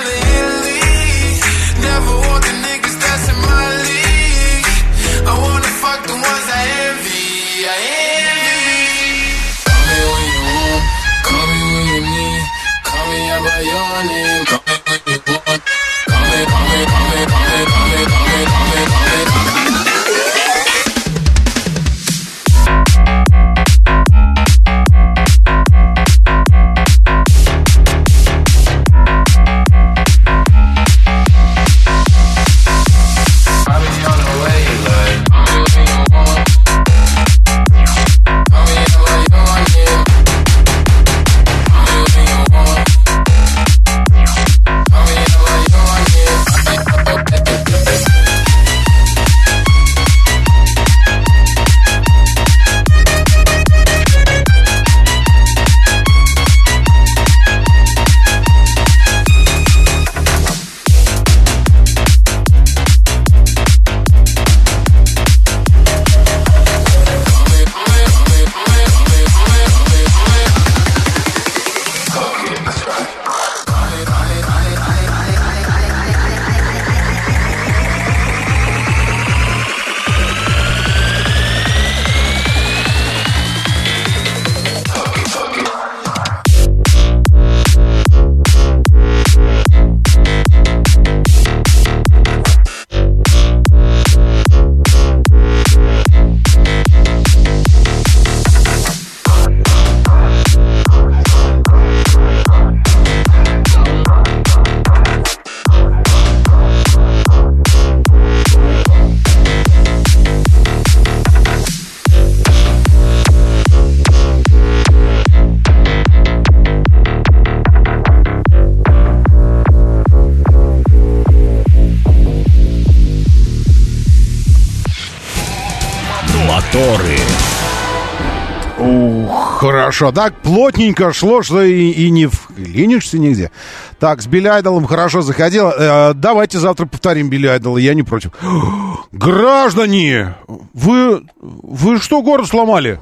хорошо. 130.01 130.11
Так 130.11 130.35
плотненько 130.41 131.13
шло, 131.13 131.43
что 131.43 131.61
и, 131.61 131.91
и 131.91 132.09
не, 132.09 132.27
в- 132.27 132.49
ленишься 132.57 133.19
нигде. 133.19 133.51
Так, 133.99 134.21
с 134.21 134.27
Билли 134.27 134.47
Айдолом 134.47 134.85
хорошо 134.85 135.21
заходило. 135.21 135.73
Э, 135.77 136.13
давайте 136.13 136.59
завтра 136.59 136.85
повторим 136.85 137.29
Билли 137.29 137.47
Айдола, 137.47 137.77
я 137.77 137.93
не 137.93 138.03
против. 138.03 138.31
Граждане, 139.11 140.35
вы, 140.73 141.23
вы 141.39 141.99
что 141.99 142.21
город 142.21 142.47
сломали? 142.47 142.99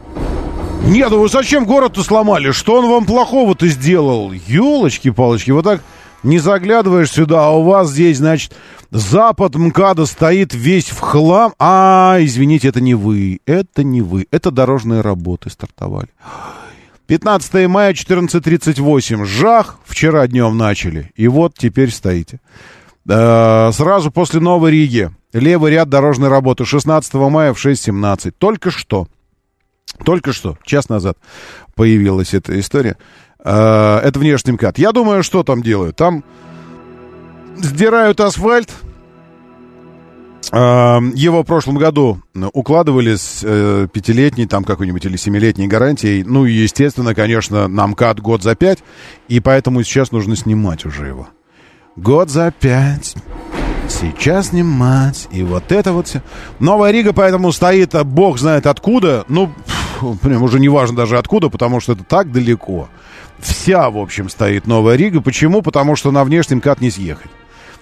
Нет, 0.86 1.10
ну 1.10 1.20
вы 1.20 1.30
зачем 1.30 1.66
город-то 1.66 2.04
сломали? 2.04 2.52
Что 2.52 2.80
он 2.80 2.90
вам 2.90 3.06
плохого-то 3.06 3.68
сделал? 3.68 4.32
Елочки-палочки, 4.32 5.52
вот 5.52 5.64
так 5.66 5.82
не 6.24 6.40
заглядываешь 6.40 7.12
сюда, 7.12 7.48
а 7.48 7.52
у 7.52 7.64
вас 7.64 7.90
здесь, 7.90 8.18
значит, 8.18 8.54
запад 8.92 9.56
МКАДа 9.56 10.06
стоит 10.06 10.54
весь 10.54 10.90
в 10.90 11.00
хлам. 11.00 11.54
А, 11.60 12.18
извините, 12.20 12.70
это 12.70 12.82
не 12.82 12.94
вы, 12.96 13.40
это 13.46 13.84
не 13.84 14.02
вы, 14.02 14.26
это 14.32 14.52
дорожные 14.52 15.02
работы 15.02 15.50
стартовали. 15.50 16.10
15 17.10 17.68
мая, 17.68 17.94
14.38. 17.94 19.26
Жах, 19.26 19.80
вчера 19.84 20.28
днем 20.28 20.60
начали. 20.60 21.12
И 21.16 21.28
вот 21.28 21.56
теперь 21.58 21.90
стоите. 21.90 22.40
Э, 23.10 23.72
сразу 23.74 24.12
после 24.12 24.40
Новой 24.40 24.70
Риги. 24.70 25.10
Левый 25.34 25.72
ряд 25.72 25.90
дорожной 25.90 26.30
работы. 26.30 26.66
16 26.66 27.12
мая 27.16 27.56
в 27.56 27.66
6.17. 27.66 28.32
Только 28.38 28.70
что. 28.70 29.08
Только 30.06 30.34
что, 30.34 30.60
час 30.64 30.88
назад 30.88 31.18
появилась 31.74 32.36
эта 32.36 32.60
история. 32.60 32.96
Э, 33.44 34.02
это 34.04 34.20
внешний 34.20 34.52
МКАД. 34.52 34.78
Я 34.78 34.92
думаю, 34.92 35.24
что 35.24 35.42
там 35.42 35.64
делают? 35.64 35.96
Там 35.96 36.24
сдирают 37.58 38.20
асфальт, 38.20 38.72
его 40.52 41.44
в 41.44 41.46
прошлом 41.46 41.78
году 41.78 42.22
укладывали 42.54 43.16
с 43.16 43.42
э, 43.44 43.88
пятилетней, 43.92 44.48
там 44.48 44.64
какой-нибудь 44.64 45.06
или 45.06 45.16
семилетней 45.16 45.68
гарантией. 45.68 46.24
Ну, 46.24 46.46
и, 46.46 46.54
естественно, 46.54 47.14
конечно, 47.14 47.68
нам 47.68 47.94
кат 47.94 48.20
год 48.20 48.42
за 48.42 48.56
пять, 48.56 48.80
и 49.28 49.40
поэтому 49.40 49.84
сейчас 49.84 50.12
нужно 50.12 50.36
снимать 50.36 50.86
уже 50.86 51.06
его. 51.06 51.30
Год 51.96 52.30
за 52.30 52.52
пять. 52.52 53.16
Сейчас 53.90 54.48
снимать. 54.48 55.28
И 55.32 55.44
вот 55.44 55.72
это 55.72 55.94
вот 55.94 56.08
все. 56.08 56.22
Новая 56.60 56.92
Рига 56.92 57.14
поэтому 57.14 57.52
стоит, 57.52 57.94
а 57.96 58.04
бог 58.04 58.40
знает 58.40 58.66
откуда. 58.66 59.26
Ну, 59.28 59.52
прям 60.22 60.44
уже 60.44 60.60
не 60.60 60.70
важно 60.70 60.98
даже 60.98 61.18
откуда, 61.18 61.50
потому 61.50 61.80
что 61.80 61.94
это 61.94 62.04
так 62.04 62.32
далеко. 62.32 62.90
Вся, 63.40 63.90
в 63.90 63.98
общем, 63.98 64.30
стоит 64.30 64.68
Новая 64.68 64.96
Рига. 64.96 65.22
Почему? 65.22 65.62
Потому 65.62 65.96
что 65.96 66.12
на 66.12 66.24
внешнем 66.24 66.62
кат 66.62 66.82
не 66.82 66.92
съехать. 66.92 67.32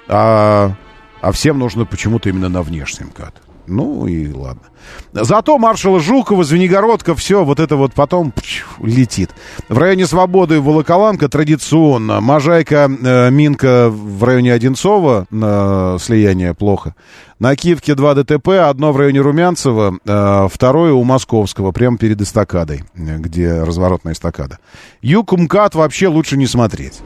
А 0.08 0.74
а 1.22 1.32
всем 1.32 1.60
нужно 1.60 1.86
почему-то 1.86 2.30
именно 2.30 2.50
на 2.50 2.62
внешний 2.62 3.06
МКАД. 3.06 3.34
Ну 3.68 4.08
и 4.08 4.32
ладно. 4.32 4.64
Зато 5.12 5.58
маршала 5.58 6.00
Жукова, 6.00 6.44
Звенигородка, 6.46 7.16
все 7.16 7.44
вот 7.44 7.60
это 7.60 7.76
вот 7.76 7.94
потом 7.94 8.32
пш, 8.32 8.66
летит. 8.82 9.32
В 9.68 9.78
районе 9.78 10.08
Свободы 10.08 10.62
Волоколамка 10.62 11.28
традиционно. 11.28 12.22
Можайка, 12.22 12.90
э, 12.90 13.30
Минка 13.30 13.90
в 13.90 14.24
районе 14.24 14.54
Одинцова, 14.54 15.26
на 15.30 15.98
слияние 16.00 16.54
плохо. 16.54 16.96
На 17.40 17.56
Киевке 17.56 17.94
два 17.94 18.16
ДТП, 18.16 18.48
одно 18.70 18.94
в 18.94 18.98
районе 18.98 19.20
Румянцева, 19.20 19.98
э, 20.04 20.48
второе 20.50 20.94
у 20.94 21.04
Московского, 21.04 21.74
прямо 21.74 21.98
перед 21.98 22.22
эстакадой, 22.22 22.86
где 22.96 23.64
разворотная 23.64 24.14
эстакада. 24.14 24.60
Юг 25.02 25.34
МКАД 25.34 25.76
вообще 25.76 26.08
лучше 26.08 26.38
не 26.38 26.48
смотреть. 26.48 27.02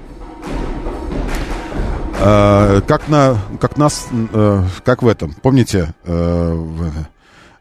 Э, 2.23 2.81
как 2.88 3.07
на, 3.07 3.38
как 3.60 3.77
нас, 3.77 4.07
э, 4.11 4.64
как 4.84 5.02
в 5.02 5.07
этом, 5.07 5.34
помните, 5.34 5.93
э, 6.03 6.65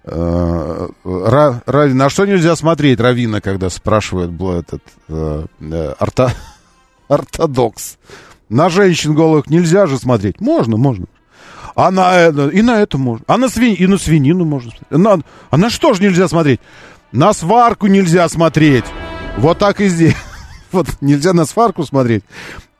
Ра, 0.04 1.62
Ра, 1.66 1.86
на 1.86 2.10
что 2.10 2.26
нельзя 2.26 2.56
смотреть, 2.56 3.00
Равина, 3.00 3.40
когда 3.40 3.70
спрашивает 3.70 4.30
был 4.30 4.52
этот 4.52 4.82
э, 5.08 5.46
орто, 5.98 6.32
ортодокс. 7.08 7.96
На 8.50 8.68
женщин 8.68 9.14
голых 9.14 9.48
нельзя 9.48 9.86
же 9.86 9.98
смотреть. 9.98 10.40
Можно, 10.40 10.76
можно. 10.76 11.06
А 11.74 11.90
на 11.90 12.28
и 12.28 12.60
на 12.60 12.80
это 12.80 12.98
можно. 12.98 13.24
А 13.28 13.38
на 13.38 13.48
свинь, 13.48 13.76
и 13.78 13.86
на 13.86 13.96
свинину 13.96 14.44
можно 14.44 14.72
смотреть. 14.72 14.90
На, 14.90 15.20
а 15.50 15.56
на 15.56 15.70
что 15.70 15.94
же 15.94 16.02
нельзя 16.02 16.28
смотреть? 16.28 16.60
На 17.12 17.32
сварку 17.32 17.86
нельзя 17.86 18.28
смотреть. 18.28 18.84
Вот 19.38 19.58
так 19.58 19.80
и 19.80 19.88
здесь. 19.88 20.16
Вот 20.72 20.86
нельзя 21.00 21.32
на 21.32 21.46
сварку 21.46 21.82
смотреть. 21.82 22.22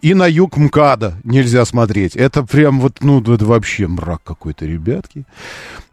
И 0.03 0.15
на 0.15 0.27
юг 0.27 0.57
МКАДа 0.57 1.17
нельзя 1.25 1.65
смотреть. 1.65 2.17
Это 2.17 2.43
прям 2.43 2.81
вот, 2.81 2.99
ну, 3.01 3.21
это 3.21 3.45
вообще 3.45 3.87
мрак 3.87 4.23
какой-то, 4.25 4.65
ребятки. 4.65 5.25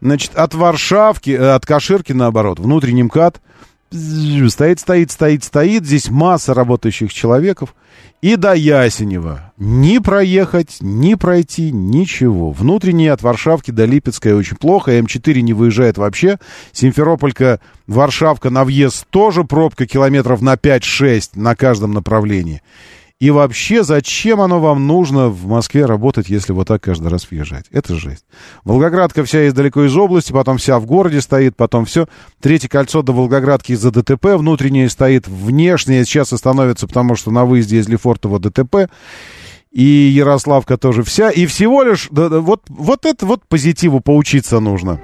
Значит, 0.00 0.34
от 0.34 0.54
Варшавки, 0.54 1.30
э, 1.30 1.54
от 1.54 1.66
Каширки, 1.66 2.12
наоборот, 2.12 2.58
внутренний 2.58 3.02
МКАД 3.02 3.40
стоит, 3.90 4.80
стоит, 4.80 5.10
стоит, 5.10 5.44
стоит. 5.44 5.84
Здесь 5.84 6.10
масса 6.10 6.54
работающих 6.54 7.12
человеков. 7.12 7.74
И 8.20 8.34
до 8.34 8.52
Ясенева 8.52 9.52
ни 9.58 9.98
проехать, 9.98 10.78
ни 10.80 11.14
пройти, 11.14 11.70
ничего. 11.70 12.50
Внутренний 12.50 13.08
от 13.08 13.22
Варшавки 13.22 13.70
до 13.70 13.84
Липецкой 13.84 14.34
очень 14.34 14.56
плохо. 14.56 14.98
М4 14.98 15.40
не 15.40 15.52
выезжает 15.52 15.98
вообще. 15.98 16.38
Симферополька, 16.72 17.60
Варшавка 17.86 18.50
на 18.50 18.64
въезд 18.64 19.06
тоже 19.10 19.44
пробка 19.44 19.86
километров 19.86 20.40
на 20.40 20.54
5-6 20.54 21.30
на 21.34 21.54
каждом 21.54 21.92
направлении. 21.92 22.62
И 23.20 23.30
вообще, 23.30 23.82
зачем 23.82 24.40
оно 24.40 24.60
вам 24.60 24.86
нужно 24.86 25.28
в 25.28 25.46
Москве 25.46 25.86
работать, 25.86 26.28
если 26.28 26.52
вот 26.52 26.68
так 26.68 26.84
каждый 26.84 27.08
раз 27.08 27.28
въезжать? 27.28 27.64
Это 27.72 27.96
жесть. 27.96 28.24
Волгоградка 28.62 29.24
вся 29.24 29.40
есть 29.42 29.56
далеко 29.56 29.84
из 29.84 29.96
области, 29.96 30.30
потом 30.30 30.58
вся 30.58 30.78
в 30.78 30.86
городе 30.86 31.20
стоит, 31.20 31.56
потом 31.56 31.84
все. 31.84 32.06
Третье 32.40 32.68
кольцо 32.68 33.02
до 33.02 33.12
Волгоградки 33.12 33.72
из-за 33.72 33.90
ДТП, 33.90 34.36
внутреннее 34.36 34.88
стоит, 34.88 35.26
внешнее 35.26 36.04
сейчас 36.04 36.32
остановится, 36.32 36.86
потому 36.86 37.16
что 37.16 37.32
на 37.32 37.44
выезде 37.44 37.78
из 37.78 37.88
Лефортово 37.88 38.38
ДТП. 38.38 38.88
И 39.72 39.82
Ярославка 39.82 40.78
тоже 40.78 41.02
вся. 41.02 41.30
И 41.30 41.46
всего 41.46 41.82
лишь, 41.82 42.06
да, 42.12 42.28
да, 42.28 42.38
вот, 42.38 42.62
вот 42.68 43.04
это 43.04 43.26
вот 43.26 43.42
позитиву 43.48 43.98
поучиться 43.98 44.60
нужно 44.60 45.00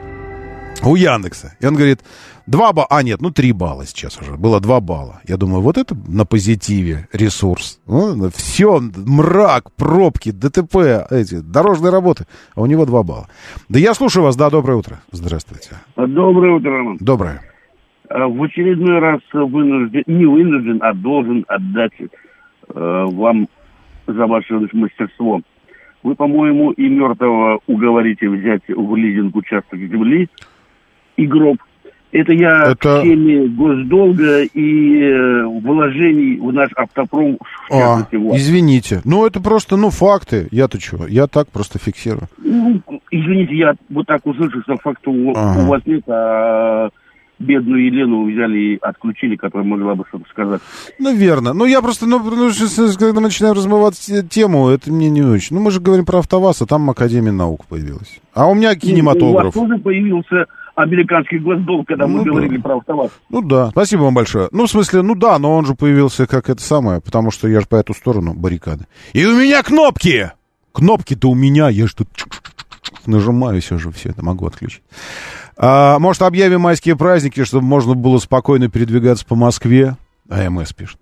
у 0.82 0.94
Яндекса. 0.94 1.56
И 1.60 1.66
он 1.66 1.74
говорит, 1.74 2.00
два 2.46 2.72
балла, 2.72 2.86
а 2.90 3.02
нет, 3.02 3.20
ну 3.20 3.30
три 3.30 3.52
балла 3.52 3.86
сейчас 3.86 4.20
уже, 4.20 4.36
было 4.36 4.60
два 4.60 4.80
балла. 4.80 5.20
Я 5.26 5.36
думаю, 5.36 5.60
вот 5.60 5.78
это 5.78 5.96
на 6.08 6.24
позитиве 6.24 7.08
ресурс. 7.12 7.80
Ну, 7.86 8.30
все, 8.34 8.80
мрак, 8.80 9.72
пробки, 9.72 10.30
ДТП, 10.30 10.76
эти, 11.10 11.40
дорожные 11.40 11.90
работы, 11.90 12.24
а 12.54 12.62
у 12.62 12.66
него 12.66 12.86
два 12.86 13.02
балла. 13.02 13.28
Да 13.68 13.78
я 13.78 13.94
слушаю 13.94 14.24
вас, 14.24 14.36
да, 14.36 14.50
доброе 14.50 14.76
утро. 14.76 15.00
Здравствуйте. 15.10 15.70
Доброе 15.96 16.56
утро, 16.56 16.70
Роман. 16.70 16.98
Доброе. 17.00 17.40
А, 18.08 18.28
в 18.28 18.42
очередной 18.42 18.98
раз 18.98 19.20
вынужден, 19.32 20.02
не 20.06 20.26
вынужден, 20.26 20.78
а 20.82 20.92
должен 20.92 21.44
отдать 21.48 21.92
э, 22.00 22.06
вам 22.74 23.48
за 24.06 24.26
ваше 24.26 24.60
мастерство. 24.72 25.40
Вы, 26.02 26.14
по-моему, 26.14 26.72
и 26.72 26.86
мертвого 26.88 27.60
уговорите 27.66 28.28
взять 28.28 28.62
в 28.68 28.94
лизинг 28.94 29.34
участок 29.34 29.78
земли, 29.78 30.28
и 31.16 31.26
гроб. 31.26 31.56
Это 32.14 32.32
я 32.32 32.70
Это- 32.70 33.00
в 33.00 33.02
теме 33.02 33.48
госдолга 33.48 34.42
и 34.44 35.00
э, 35.00 35.44
вложений 35.62 36.38
в 36.38 36.52
наш 36.52 36.70
автопром, 36.76 37.38
в 37.68 37.72
А, 37.74 37.78
частности, 37.80 38.14
в 38.16 38.28
вас. 38.28 38.38
извините. 38.40 39.00
Ну, 39.04 39.26
это 39.26 39.40
просто, 39.42 39.76
ну, 39.76 39.90
факты. 39.90 40.46
Я-то 40.52 40.80
что? 40.80 41.08
Я 41.08 41.26
так 41.26 41.48
просто 41.48 41.80
фиксирую. 41.80 42.28
Ну, 42.38 42.80
извините, 43.10 43.56
я 43.56 43.74
вот 43.90 44.06
так 44.06 44.24
услышал, 44.26 44.60
что 44.62 44.76
факта 44.76 45.10
у, 45.10 45.32
Ага. 45.34 45.62
у 45.64 45.66
вас 45.66 45.82
нет, 45.86 46.02
а 46.08 46.90
бедную 47.38 47.86
Елену 47.86 48.24
взяли 48.30 48.58
и 48.58 48.78
отключили, 48.80 49.36
которая 49.36 49.66
могла 49.66 49.94
бы 49.94 50.04
что-то 50.08 50.24
сказать. 50.30 50.60
Ну, 50.98 51.14
верно. 51.14 51.52
Ну, 51.52 51.64
я 51.66 51.82
просто, 51.82 52.06
ну, 52.06 52.18
ну, 52.18 52.50
когда 52.98 53.12
мы 53.12 53.20
начинаем 53.20 53.54
размывать 53.54 53.98
те- 53.98 54.22
тему, 54.22 54.68
это 54.68 54.92
мне 54.92 55.10
не 55.10 55.22
очень. 55.22 55.56
Ну, 55.56 55.62
мы 55.62 55.70
же 55.70 55.80
говорим 55.80 56.04
про 56.06 56.18
АвтоВАЗ, 56.20 56.62
а 56.62 56.66
там 56.66 56.88
Академия 56.90 57.32
наук 57.32 57.66
появилась. 57.66 58.20
А 58.34 58.46
у 58.46 58.54
меня 58.54 58.68
У 58.70 58.72
вас 58.74 58.80
кинематограф. 58.80 59.54
тоже 59.54 59.78
появился 59.78 60.46
американский 60.76 61.38
госдолг, 61.38 61.86
когда 61.86 62.06
мы 62.06 62.18
Ну 62.18 62.24
да. 62.24 62.30
говорили 62.30 62.56
про 62.58 62.76
автоваз. 62.78 63.10
Ну 63.30 63.42
да, 63.42 63.70
спасибо 63.70 64.02
вам 64.02 64.14
большое. 64.14 64.48
Ну, 64.50 64.66
в 64.66 64.70
смысле, 64.70 65.02
ну 65.02 65.14
да, 65.14 65.38
но 65.38 65.54
он 65.56 65.66
же 65.66 65.74
появился 65.74 66.26
как 66.26 66.48
это 66.50 66.60
самое, 66.62 67.00
потому 67.00 67.30
что 67.30 67.46
я 67.48 67.60
же 67.60 67.66
по 67.66 67.76
эту 67.76 67.94
сторону 67.94 68.34
баррикады. 68.34 68.86
И 69.12 69.24
у 69.24 69.36
меня 69.38 69.62
кнопки! 69.62 70.32
Кнопки-то 70.72 71.30
у 71.30 71.36
меня, 71.36 71.68
я 71.68 71.86
же 71.86 71.94
тут 71.94 72.08
нажимаю, 73.06 73.60
все 73.60 73.78
же 73.78 73.90
все 73.90 74.10
это 74.10 74.24
могу 74.24 74.46
отключить. 74.46 74.82
А, 75.56 75.98
может, 75.98 76.22
объявим 76.22 76.60
майские 76.62 76.96
праздники, 76.96 77.44
чтобы 77.44 77.64
можно 77.64 77.94
было 77.94 78.18
спокойно 78.18 78.68
передвигаться 78.68 79.26
по 79.26 79.34
Москве? 79.34 79.96
АМС 80.28 80.72
пишет. 80.72 80.98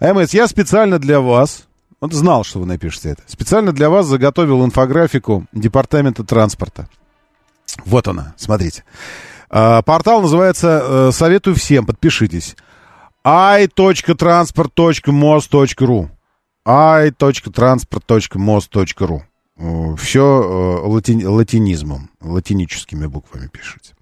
АМС, 0.00 0.34
я 0.34 0.46
специально 0.46 0.98
для 0.98 1.20
вас, 1.20 1.64
вот 2.00 2.12
знал, 2.12 2.44
что 2.44 2.60
вы 2.60 2.66
напишете 2.66 3.10
это, 3.10 3.22
специально 3.26 3.72
для 3.72 3.90
вас 3.90 4.06
заготовил 4.06 4.64
инфографику 4.64 5.46
Департамента 5.52 6.24
транспорта. 6.24 6.88
Вот 7.84 8.08
она, 8.08 8.34
смотрите. 8.36 8.84
А, 9.50 9.82
Портал 9.82 10.22
называется 10.22 10.82
э, 10.82 11.10
«Советую 11.12 11.54
всем», 11.56 11.84
подпишитесь. 11.86 12.56
i.transport.most.ru 13.24 16.10
i.transport.most.ru 16.66 19.22
Все 19.56 20.82
латинизмом, 20.84 22.10
латиническими 22.20 23.06
буквами 23.06 23.48
пишите. 23.48 23.94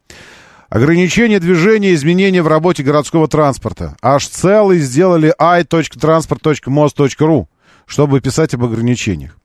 Ограничение 0.68 1.38
движения, 1.38 1.94
изменения 1.94 2.42
в 2.42 2.48
работе 2.48 2.82
городского 2.82 3.28
транспорта. 3.28 3.96
Аж 4.02 4.26
целый 4.26 4.80
сделали 4.80 5.32
i.transport.most.ru. 5.38 7.46
чтобы 7.86 8.20
писать 8.20 8.54
об 8.54 8.64
ограничениях. 8.64 9.38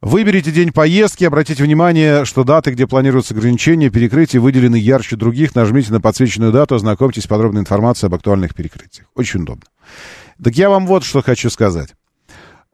Выберите 0.00 0.50
день 0.50 0.72
поездки, 0.72 1.24
обратите 1.24 1.62
внимание, 1.62 2.24
что 2.24 2.44
даты, 2.44 2.72
где 2.72 2.86
планируются 2.86 3.34
ограничения, 3.34 3.90
перекрытия 3.90 4.40
выделены 4.40 4.76
ярче 4.76 5.16
других. 5.16 5.54
Нажмите 5.54 5.92
на 5.92 6.00
подсвеченную 6.00 6.52
дату, 6.52 6.74
ознакомьтесь 6.74 7.24
с 7.24 7.28
подробной 7.28 7.62
информацией 7.62 8.08
об 8.08 8.14
актуальных 8.14 8.54
перекрытиях. 8.54 9.06
Очень 9.14 9.42
удобно. 9.42 9.66
Так 10.42 10.54
я 10.54 10.70
вам 10.70 10.86
вот 10.86 11.04
что 11.04 11.22
хочу 11.22 11.50
сказать. 11.50 11.94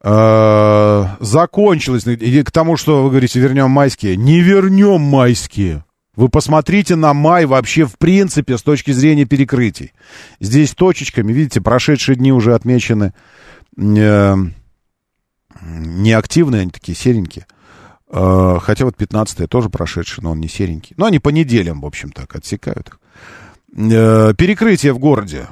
Э, 0.03 1.07
Закончилось, 1.21 2.07
и 2.07 2.43
к 2.43 2.51
тому, 2.51 2.77
что 2.77 3.03
вы 3.03 3.11
говорите, 3.11 3.41
вернем 3.41 3.71
майские. 3.71 4.17
Не 4.17 4.41
вернем 4.41 5.01
майские. 5.01 5.85
Вы 6.15 6.29
посмотрите 6.29 6.97
на 6.97 7.15
май 7.15 7.47
вообще 7.47 7.85
в 7.85 7.97
принципе 7.97 8.59
с 8.59 8.63
точки 8.63 8.91
зрения 8.91 9.25
перекрытий. 9.25 9.93
Здесь 10.41 10.75
точечками, 10.75 11.33
видите, 11.33 11.61
прошедшие 11.61 12.17
дни 12.17 12.33
уже 12.33 12.55
отмечены 12.55 13.15
э, 13.77 14.35
неактивные, 15.63 16.63
они 16.63 16.71
такие 16.71 16.97
серенькие. 16.97 17.47
Э, 18.11 18.59
хотя 18.61 18.85
вот 18.85 18.97
15 18.97 19.49
тоже 19.49 19.69
прошедший, 19.69 20.25
но 20.25 20.33
он 20.33 20.41
не 20.41 20.49
серенький. 20.49 20.95
Но 20.97 21.07
они 21.07 21.21
по 21.21 21.29
неделям, 21.29 21.83
в 21.83 21.87
общем, 21.87 22.11
так 22.11 22.35
отсекают 22.35 22.89
их. 22.89 23.01
Э, 23.77 24.35
перекрытие 24.37 24.93
в 24.93 24.99
городе. 24.99 25.47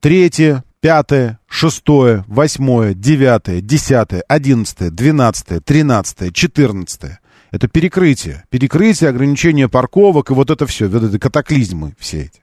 Третье, 0.00 0.62
пятое, 0.80 1.38
шестое, 1.48 2.24
восьмое, 2.26 2.94
девятое, 2.94 3.60
десятое, 3.60 4.22
одиннадцатое, 4.28 4.90
двенадцатое, 4.90 5.60
тринадцатое, 5.60 6.30
четырнадцатое. 6.30 7.20
Это 7.50 7.66
перекрытие. 7.68 8.44
Перекрытие, 8.50 9.10
ограничение 9.10 9.68
парковок 9.68 10.30
и 10.30 10.34
вот 10.34 10.50
это 10.50 10.66
все. 10.66 10.86
Вот 10.88 11.02
это 11.02 11.18
катаклизмы 11.18 11.94
все 11.98 12.22
эти. 12.22 12.42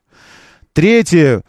Третье, 0.73 1.43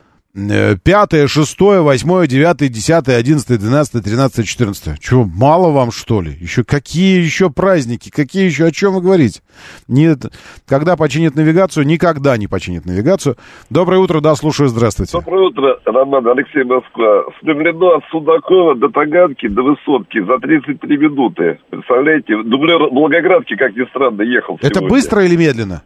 пятое, 0.85 1.27
шестое, 1.29 1.81
восьмое, 1.81 2.27
девятое, 2.27 2.69
десятое, 2.69 3.17
одиннадцатое, 3.17 3.59
двенадцатое, 3.59 4.03
тринадцатое, 4.03 4.45
четырнадцатое. 4.45 4.99
Чего, 5.01 5.25
мало 5.25 5.71
вам, 5.71 5.91
что 5.91 6.21
ли? 6.21 6.37
Еще 6.39 6.63
какие 6.63 7.21
еще 7.23 7.49
праздники? 7.51 8.11
Какие 8.11 8.45
еще, 8.45 8.67
о 8.67 8.71
чем 8.71 8.95
вы 8.95 9.01
говорите? 9.01 9.41
Нет, 9.89 10.27
когда 10.67 10.97
починят 10.97 11.35
навигацию? 11.37 11.87
Никогда 11.87 12.37
не 12.37 12.49
починят 12.49 12.85
навигацию. 12.85 13.37
Доброе 13.71 13.99
утро, 14.01 14.21
да, 14.21 14.35
слушаю, 14.35 14.69
здравствуйте. 14.69 15.13
Доброе 15.13 15.49
утро, 15.49 15.79
Роман, 15.87 16.27
Алексей 16.29 16.65
Москва. 16.65 17.25
Стремлено 17.41 17.97
от 17.97 18.05
Судакова 18.11 18.75
до 18.77 18.89
Таганки, 18.89 19.49
до 19.49 19.63
Высотки 19.63 20.23
за 20.23 20.39
33 20.39 20.97
минуты. 20.99 21.59
Представляете, 21.71 22.43
дублер 22.45 22.79
Волгоградки, 22.93 23.57
как 23.57 23.75
ни 23.75 23.89
странно, 23.89 24.23
ехал 24.23 24.57
Это 24.61 24.69
сегодня. 24.81 24.89
быстро 24.91 25.25
или 25.25 25.37
медленно? 25.37 25.83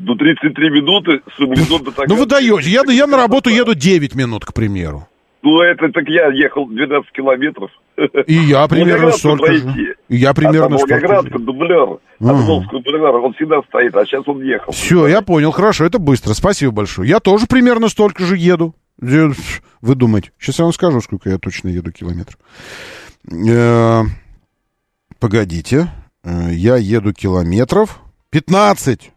До 0.00 0.14
33 0.14 0.70
минуты, 0.70 1.20
Стремлено 1.34 1.78
до 1.78 1.90
Таганки. 1.90 2.10
Ну 2.10 2.16
вы 2.16 2.26
даете. 2.26 2.70
Я, 2.70 2.82
я 2.86 3.06
на 3.06 3.16
работу 3.16 3.50
еду 3.50 3.74
9 3.74 4.14
минут, 4.14 4.44
к 4.44 4.52
примеру. 4.52 5.06
Ну, 5.42 5.60
это 5.60 5.88
так 5.90 6.06
я 6.08 6.28
ехал 6.28 6.66
12 6.66 7.10
километров. 7.12 7.70
И 8.26 8.34
я 8.34 8.66
примерно 8.68 9.12
столько 9.12 9.52
же. 9.52 9.96
И 10.08 10.16
я 10.16 10.34
примерно 10.34 10.76
а 10.76 10.78
столько 10.78 11.00
же. 11.00 11.06
Волгоградка, 11.06 11.38
дублер. 11.38 11.98
Орловского 12.20 12.80
бульвара, 12.80 13.18
он 13.18 13.32
всегда 13.34 13.62
стоит, 13.62 13.94
а 13.96 14.04
сейчас 14.04 14.28
он 14.28 14.42
ехал. 14.42 14.72
Все, 14.72 15.06
я 15.06 15.22
понял, 15.22 15.50
хорошо, 15.50 15.86
это 15.86 15.98
быстро, 15.98 16.34
спасибо 16.34 16.72
большое. 16.72 17.08
Я 17.08 17.20
тоже 17.20 17.46
примерно 17.46 17.88
столько 17.88 18.24
же 18.24 18.36
еду. 18.36 18.74
Э, 19.00 19.30
Вы 19.80 19.94
думаете? 19.94 20.32
Сейчас 20.38 20.58
я 20.58 20.64
вам 20.64 20.74
скажу, 20.74 21.00
сколько 21.00 21.30
я 21.30 21.38
точно 21.38 21.68
еду 21.68 21.90
километров. 21.90 22.38
Э, 23.30 24.02
Погодите, 25.18 25.88
Э, 26.22 26.48
я 26.52 26.76
еду 26.76 27.12
километров 27.12 28.00
15. 28.30 29.10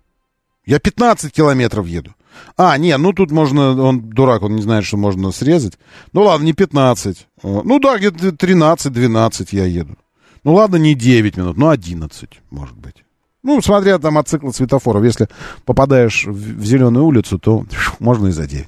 Я 0.65 0.79
15 0.79 1.31
километров 1.33 1.87
еду. 1.87 2.13
А, 2.57 2.77
не, 2.77 2.97
ну 2.97 3.13
тут 3.13 3.31
можно, 3.31 3.79
он 3.81 4.01
дурак, 4.09 4.41
он 4.43 4.55
не 4.55 4.61
знает, 4.61 4.85
что 4.85 4.97
можно 4.97 5.31
срезать. 5.31 5.77
Ну 6.13 6.23
ладно, 6.23 6.45
не 6.45 6.53
15. 6.53 7.27
Э, 7.43 7.61
Ну 7.63 7.79
да, 7.79 7.97
где-то 7.97 8.29
13-12 8.29 9.47
я 9.51 9.65
еду. 9.65 9.95
Ну 10.43 10.53
ладно, 10.55 10.77
не 10.77 10.95
9 10.95 11.37
минут, 11.37 11.57
ну 11.57 11.69
11, 11.69 12.29
может 12.49 12.75
быть. 12.77 12.95
Ну, 13.43 13.61
смотря 13.61 13.99
там 13.99 14.17
от 14.17 14.27
цикла 14.29 14.51
светофоров. 14.51 15.03
Если 15.03 15.27
попадаешь 15.65 16.25
в, 16.25 16.31
в 16.31 16.65
зеленую 16.65 17.05
улицу, 17.05 17.37
то 17.39 17.65
можно 17.99 18.27
и 18.27 18.31
за 18.31 18.47
9. 18.47 18.67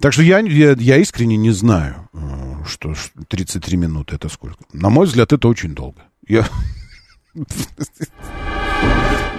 Так 0.00 0.12
что 0.14 0.22
я, 0.22 0.38
я, 0.40 0.72
я 0.72 0.96
искренне 0.96 1.36
не 1.36 1.50
знаю, 1.50 2.08
э, 2.14 2.64
что 2.66 2.94
ш- 2.94 3.10
33 3.28 3.76
минуты 3.76 4.14
это 4.16 4.28
сколько. 4.30 4.56
На 4.72 4.88
мой 4.88 5.06
взгляд, 5.06 5.32
это 5.34 5.48
очень 5.48 5.74
долго. 5.74 6.00
Я... 6.26 6.46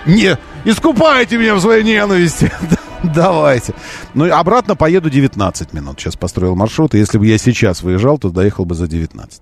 Не, 0.05 0.37
искупайте 0.63 1.37
меня 1.37 1.55
в 1.55 1.61
своей 1.61 1.83
ненависти. 1.83 2.51
Давайте. 3.03 3.73
Ну, 4.13 4.31
обратно 4.33 4.75
поеду 4.75 5.09
19 5.09 5.73
минут. 5.73 5.99
Сейчас 5.99 6.15
построил 6.15 6.55
маршрут. 6.55 6.95
И 6.95 6.97
если 6.97 7.17
бы 7.17 7.27
я 7.27 7.37
сейчас 7.37 7.83
выезжал, 7.83 8.17
то 8.17 8.29
доехал 8.29 8.65
бы 8.65 8.73
за 8.75 8.87
19. 8.87 9.41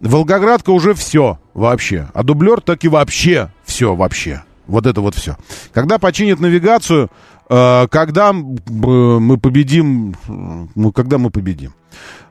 Волгоградка 0.00 0.70
уже 0.70 0.94
все 0.94 1.38
вообще. 1.54 2.08
А 2.14 2.22
дублер 2.22 2.60
так 2.60 2.84
и 2.84 2.88
вообще 2.88 3.50
все 3.64 3.94
вообще. 3.94 4.44
Вот 4.66 4.86
это 4.86 5.00
вот 5.00 5.14
все. 5.14 5.36
Когда 5.72 5.98
починят 5.98 6.40
навигацию, 6.40 7.10
э, 7.48 7.86
когда 7.88 8.32
мы 8.32 9.38
победим, 9.38 10.14
м, 10.28 10.70
ну, 10.74 10.92
когда 10.92 11.18
мы 11.18 11.30
победим 11.30 11.74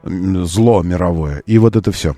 зло 0.03 0.83
мировое. 0.83 1.39
И 1.45 1.57
вот 1.57 1.75
это 1.75 1.91
все. 1.91 2.15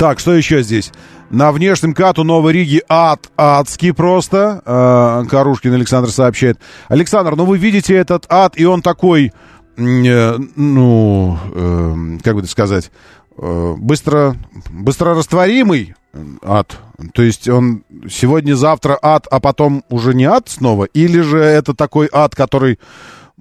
Так, 0.00 0.18
что 0.18 0.34
еще 0.34 0.62
здесь? 0.62 0.92
На 1.28 1.52
внешнем 1.52 1.92
кату 1.92 2.24
Новой 2.24 2.54
Риги 2.54 2.82
ад 2.88 3.30
адский 3.36 3.92
просто. 3.92 4.62
Э, 4.64 5.28
Карушкин 5.28 5.74
Александр 5.74 6.08
сообщает. 6.08 6.58
Александр, 6.88 7.36
ну 7.36 7.44
вы 7.44 7.58
видите 7.58 7.96
этот 7.96 8.24
ад, 8.30 8.54
и 8.56 8.64
он 8.64 8.80
такой, 8.80 9.30
э, 9.76 10.38
ну, 10.56 11.38
э, 11.54 12.18
как 12.24 12.34
бы 12.34 12.40
это 12.40 12.48
сказать, 12.48 12.90
э, 13.36 13.74
быстро, 13.76 14.36
быстро 14.70 15.14
растворимый 15.14 15.94
ад. 16.42 16.78
То 17.12 17.20
есть 17.20 17.46
он 17.50 17.84
сегодня-завтра 18.10 18.98
ад, 19.02 19.26
а 19.30 19.38
потом 19.38 19.84
уже 19.90 20.14
не 20.14 20.24
ад 20.24 20.48
снова? 20.48 20.84
Или 20.84 21.20
же 21.20 21.38
это 21.38 21.74
такой 21.74 22.08
ад, 22.10 22.34
который 22.34 22.78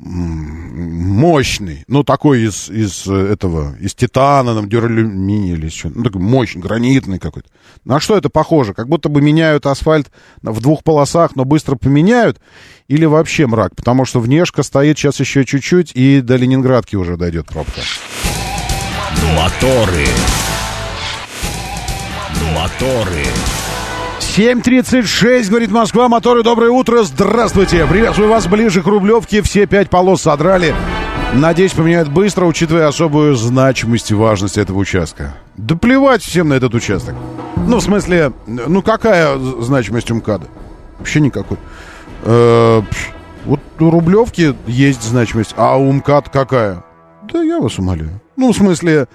мощный, 0.01 1.83
ну, 1.87 2.03
такой 2.03 2.43
из, 2.47 2.69
из 2.69 3.05
э, 3.05 3.13
этого, 3.13 3.75
из 3.79 3.93
титана, 3.93 4.55
там, 4.55 4.69
дюралюминия 4.69 5.55
или 5.55 5.67
что 5.67 5.89
ну, 5.89 6.03
такой 6.03 6.21
мощный, 6.21 6.61
гранитный 6.61 7.19
какой-то. 7.19 7.49
На 7.83 7.99
что 7.99 8.15
это 8.15 8.29
похоже? 8.29 8.73
Как 8.73 8.87
будто 8.87 9.09
бы 9.09 9.21
меняют 9.21 9.65
асфальт 9.65 10.09
в 10.41 10.61
двух 10.61 10.83
полосах, 10.83 11.35
но 11.35 11.43
быстро 11.43 11.75
поменяют, 11.75 12.39
или 12.87 13.03
вообще 13.05 13.45
мрак? 13.45 13.75
Потому 13.75 14.05
что 14.05 14.21
внешка 14.21 14.63
стоит 14.63 14.97
сейчас 14.97 15.19
еще 15.19 15.43
чуть-чуть, 15.43 15.91
и 15.95 16.21
до 16.21 16.37
Ленинградки 16.37 16.95
уже 16.95 17.17
дойдет 17.17 17.47
пробка. 17.47 17.81
Моторы. 19.35 20.07
Моторы. 22.55 23.25
7.36, 24.39 25.49
говорит 25.49 25.69
Москва, 25.69 26.07
моторы, 26.07 26.43
доброе 26.43 26.71
утро, 26.71 27.03
здравствуйте. 27.03 27.85
Приветствую 27.85 28.29
вас 28.29 28.47
ближе 28.47 28.81
к 28.81 28.85
Рублевке, 28.85 29.41
все 29.41 29.65
пять 29.65 29.89
полос 29.89 30.21
содрали. 30.21 30.73
Надеюсь, 31.33 31.73
поменяют 31.73 32.07
быстро, 32.07 32.45
учитывая 32.45 32.87
особую 32.87 33.35
значимость 33.35 34.11
и 34.11 34.13
важность 34.13 34.57
этого 34.57 34.77
участка. 34.77 35.35
Да 35.57 35.75
плевать 35.75 36.21
всем 36.21 36.47
на 36.47 36.53
этот 36.53 36.73
участок. 36.73 37.15
Ну, 37.67 37.79
в 37.79 37.83
смысле, 37.83 38.31
ну 38.47 38.81
какая 38.81 39.37
значимость 39.37 40.09
МКАДа? 40.09 40.47
Вообще 40.99 41.19
никакой. 41.19 41.57
Э, 42.23 42.81
Вот 43.43 43.59
у 43.77 43.89
Рублевки 43.89 44.55
есть 44.67 45.03
значимость, 45.03 45.53
а 45.57 45.75
у 45.77 45.91
МКАД 45.91 46.29
какая? 46.29 46.85
Да 47.29 47.43
я 47.43 47.59
вас 47.59 47.77
умоляю. 47.77 48.21
Ну, 48.37 48.53
в 48.53 48.55
смысле, 48.55 49.09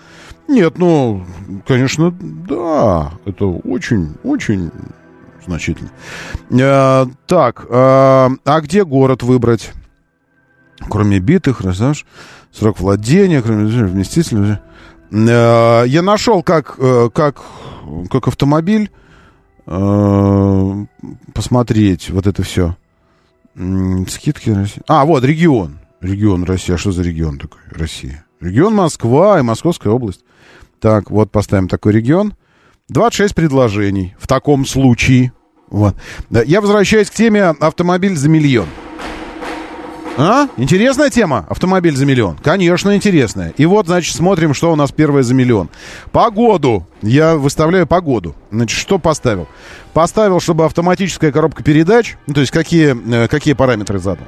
нет, 0.49 0.77
ну, 0.77 1.25
конечно, 1.67 2.15
да, 2.21 3.13
это 3.25 3.47
очень, 3.47 4.17
очень 4.23 4.71
значительно. 5.47 5.91
Э, 6.51 7.07
так, 7.27 7.66
э, 7.69 7.69
а 7.73 8.61
где 8.61 8.85
город 8.85 9.23
выбрать? 9.23 9.73
Кроме 10.89 11.19
битых, 11.19 11.61
знаешь, 11.61 12.05
срок 12.53 12.81
владения, 12.81 13.43
кроме 13.43 13.65
вместителя. 13.66 14.61
Э, 15.11 15.85
я 15.87 16.03
нашел, 16.03 16.43
как, 16.43 16.77
э, 16.79 17.11
как, 17.12 17.43
как 18.11 18.29
автомобиль 18.29 18.91
э, 19.66 20.87
посмотреть 21.33 22.11
вот 22.11 22.27
это 22.27 22.43
все. 22.43 22.77
Скидки 24.09 24.51
России. 24.51 24.83
А, 24.89 25.05
вот, 25.05 25.25
регион. 25.25 25.79
Регион 26.01 26.45
России. 26.45 26.75
А 26.75 26.79
что 26.79 26.91
за 26.91 27.03
регион 27.03 27.39
такой? 27.39 27.61
Россия. 27.71 28.25
Регион 28.41 28.75
Москва 28.75 29.39
и 29.39 29.43
Московская 29.43 29.91
область. 29.91 30.25
Так, 30.81 31.11
вот 31.11 31.31
поставим 31.31 31.69
такой 31.69 31.93
регион. 31.93 32.35
26 32.89 33.35
предложений 33.35 34.15
в 34.19 34.27
таком 34.27 34.66
случае. 34.66 35.32
Вот. 35.70 35.97
Я 36.31 36.61
возвращаюсь 36.61 37.09
к 37.09 37.15
теме 37.15 37.44
автомобиль 37.44 38.15
за 38.15 38.28
миллион. 38.28 38.69
А? 40.19 40.48
Интересная 40.59 41.09
тема? 41.09 41.47
Автомобиль 41.48 41.97
за 41.97 42.05
миллион. 42.05 42.36
Конечно, 42.36 42.94
интересная. 42.94 43.55
И 43.56 43.65
вот, 43.65 43.86
значит, 43.86 44.15
смотрим, 44.15 44.52
что 44.52 44.70
у 44.70 44.77
нас 44.77 44.93
первое 44.93 45.23
за 45.23 45.35
миллион. 45.35 45.70
Погоду. 46.12 46.86
Я 47.01 47.36
выставляю 47.36 47.86
погоду. 47.86 48.36
Значит, 48.51 48.78
что 48.78 48.98
поставил? 48.98 49.48
Поставил, 49.94 50.39
чтобы 50.39 50.66
автоматическая 50.66 51.32
коробка 51.32 51.65
передач, 51.65 52.16
ну, 52.27 52.35
то 52.35 52.40
есть 52.40 52.52
какие, 52.52 52.94
э, 53.24 53.28
какие 53.28 53.55
параметры 53.55 53.98
задал. 53.98 54.27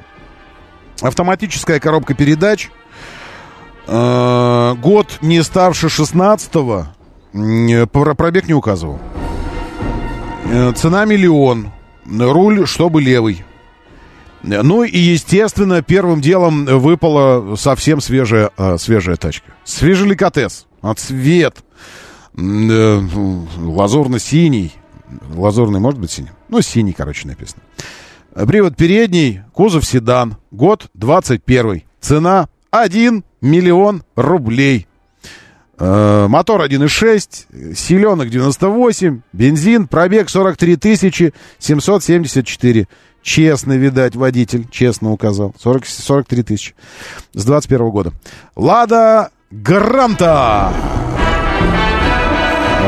Автоматическая 1.01 1.79
коробка 1.79 2.15
передач, 2.15 2.69
э, 3.85 4.75
год 4.81 5.19
не 5.21 5.43
старше 5.43 5.89
16 5.89 6.51
М, 6.51 6.96
про- 7.91 8.13
Пробег 8.15 8.47
не 8.47 8.53
указывал. 8.53 8.99
Э, 10.45 10.71
Цена 10.75 11.05
миллион. 11.05 11.71
Руль, 12.05 12.65
чтобы 12.67 13.01
левый. 13.01 13.43
Э, 14.43 14.61
Ну 14.61 14.83
и, 14.83 14.97
естественно, 14.97 15.81
первым 15.81 16.21
делом 16.21 16.65
выпала 16.65 17.55
совсем 17.55 17.99
свежая, 18.01 18.51
э, 18.57 18.77
свежая 18.77 19.15
тачка. 19.17 19.51
Свежеликотес. 19.63 20.65
А 20.81 20.93
цвет. 20.93 21.57
м, 22.37 22.69
э, 22.69 23.01
Лазурно-синий. 23.57 24.73
Лазурный 25.35 25.79
может 25.79 25.99
быть 25.99 26.11
синий? 26.11 26.29
Ну, 26.49 26.61
синий, 26.61 26.93
короче, 26.93 27.27
написано. 27.27 27.61
Э, 28.35 28.45
Привод 28.45 28.75
передний, 28.77 29.41
кузов 29.53 29.85
седан. 29.85 30.37
Год 30.51 30.87
21. 30.93 31.83
Цена 31.99 32.47
1 32.69 33.23
миллион 33.41 34.03
рублей. 34.15 34.85
Э, 35.79 36.25
Мотор 36.27 36.61
1.6, 36.61 37.75
силенок 37.75 38.29
98, 38.29 39.21
бензин, 39.33 39.87
пробег 39.87 40.29
43 40.29 40.75
тысячи 40.75 41.33
774. 41.59 42.87
Честно, 43.21 43.73
видать, 43.73 44.15
водитель, 44.15 44.67
честно 44.71 45.11
указал. 45.11 45.53
40, 45.59 45.85
43 45.85 46.43
тысячи. 46.43 46.75
С 47.33 47.43
21 47.45 47.89
года. 47.89 48.13
Лада 48.55 49.31
Гранта. 49.51 50.71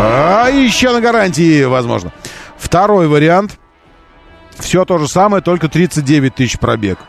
А 0.01 0.47
еще 0.49 0.93
на 0.93 1.01
гарантии, 1.01 1.65
возможно. 1.65 2.13
Второй 2.57 3.07
вариант. 3.07 3.59
Все 4.57 4.85
то 4.85 4.97
же 4.97 5.07
самое, 5.07 5.41
только 5.43 5.67
39 5.67 6.35
тысяч 6.35 6.57
пробег. 6.59 6.99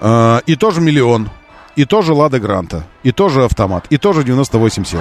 Э, 0.00 0.40
И 0.46 0.56
тоже 0.56 0.80
миллион. 0.80 1.28
И 1.76 1.84
тоже 1.84 2.14
Лада 2.14 2.40
Гранта. 2.40 2.84
И 3.02 3.12
тоже 3.12 3.44
автомат. 3.44 3.86
И 3.90 3.98
тоже 3.98 4.24
98 4.24 4.84
сил. 4.84 5.00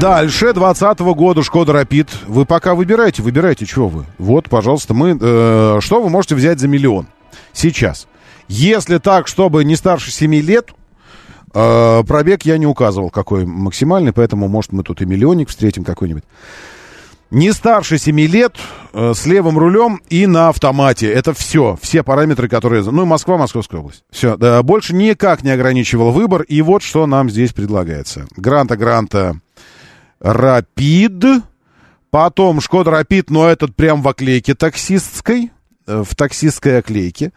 Дальше, 0.00 0.52
20 0.52 1.00
года 1.00 1.42
Шкода 1.42 1.72
Рапид. 1.72 2.08
Вы 2.26 2.44
пока 2.44 2.74
выбираете, 2.74 3.22
выбирайте, 3.22 3.66
что 3.66 3.88
вы. 3.88 4.04
Вот, 4.18 4.48
пожалуйста, 4.48 4.94
мы... 4.94 5.18
э, 5.20 5.78
что 5.80 6.02
вы 6.02 6.10
можете 6.10 6.34
взять 6.34 6.60
за 6.60 6.68
миллион? 6.68 7.08
Сейчас. 7.52 8.06
Если 8.46 8.98
так, 8.98 9.26
чтобы 9.26 9.64
не 9.64 9.76
старше 9.76 10.10
7 10.10 10.34
лет, 10.36 10.70
э, 11.54 12.04
пробег 12.06 12.42
я 12.42 12.58
не 12.58 12.66
указывал, 12.66 13.10
какой 13.10 13.46
максимальный, 13.46 14.12
поэтому, 14.12 14.46
может, 14.48 14.72
мы 14.72 14.82
тут 14.82 15.00
и 15.00 15.06
миллионник 15.06 15.48
встретим 15.48 15.84
какой-нибудь. 15.84 16.24
Не 17.34 17.52
старше 17.52 17.98
7 17.98 18.20
лет, 18.20 18.56
э, 18.92 19.12
с 19.12 19.26
левым 19.26 19.58
рулем 19.58 20.00
и 20.08 20.26
на 20.28 20.50
автомате. 20.50 21.12
Это 21.12 21.34
все, 21.34 21.76
все 21.82 22.04
параметры, 22.04 22.48
которые... 22.48 22.84
Ну, 22.84 23.04
Москва, 23.06 23.36
Московская 23.36 23.78
область. 23.80 24.04
Все, 24.10 24.36
да, 24.36 24.62
больше 24.62 24.94
никак 24.94 25.42
не 25.42 25.50
ограничивал 25.50 26.12
выбор. 26.12 26.42
И 26.42 26.62
вот 26.62 26.82
что 26.82 27.06
нам 27.06 27.28
здесь 27.28 27.52
предлагается. 27.52 28.28
Гранта, 28.36 28.76
Гранта, 28.76 29.40
Рапид. 30.20 31.24
Потом 32.10 32.60
Шкода 32.60 32.92
Рапид, 32.92 33.30
но 33.30 33.48
этот 33.48 33.74
прям 33.74 34.00
в 34.02 34.08
оклейке 34.08 34.54
таксистской. 34.54 35.50
э, 35.88 36.04
В 36.06 36.14
таксистской 36.14 36.78
оклейке. 36.78 37.32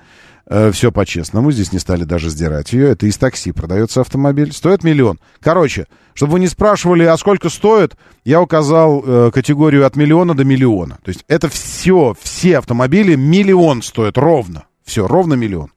Все 0.71 0.93
по-честному, 0.93 1.51
здесь 1.51 1.73
не 1.73 1.79
стали 1.79 2.05
даже 2.05 2.29
сдирать 2.29 2.71
ее. 2.71 2.89
Это 2.91 3.05
из 3.05 3.17
такси 3.17 3.51
продается 3.51 3.99
автомобиль. 3.99 4.53
Стоит 4.53 4.81
миллион. 4.81 5.19
Короче, 5.41 5.87
чтобы 6.13 6.33
вы 6.33 6.39
не 6.39 6.47
спрашивали, 6.47 7.03
а 7.03 7.17
сколько 7.17 7.49
стоит, 7.49 7.97
я 8.23 8.41
указал 8.41 9.03
э, 9.05 9.31
категорию 9.33 9.85
от 9.85 9.97
миллиона 9.97 10.33
до 10.35 10.45
миллиона. 10.45 10.99
То 11.03 11.09
есть 11.09 11.25
это 11.27 11.49
все, 11.49 12.15
все 12.21 12.59
автомобили 12.59 13.15
миллион 13.15 13.81
стоят 13.81 14.17
ровно. 14.17 14.63
Все, 14.85 15.05
ровно 15.05 15.33
миллион. 15.33 15.69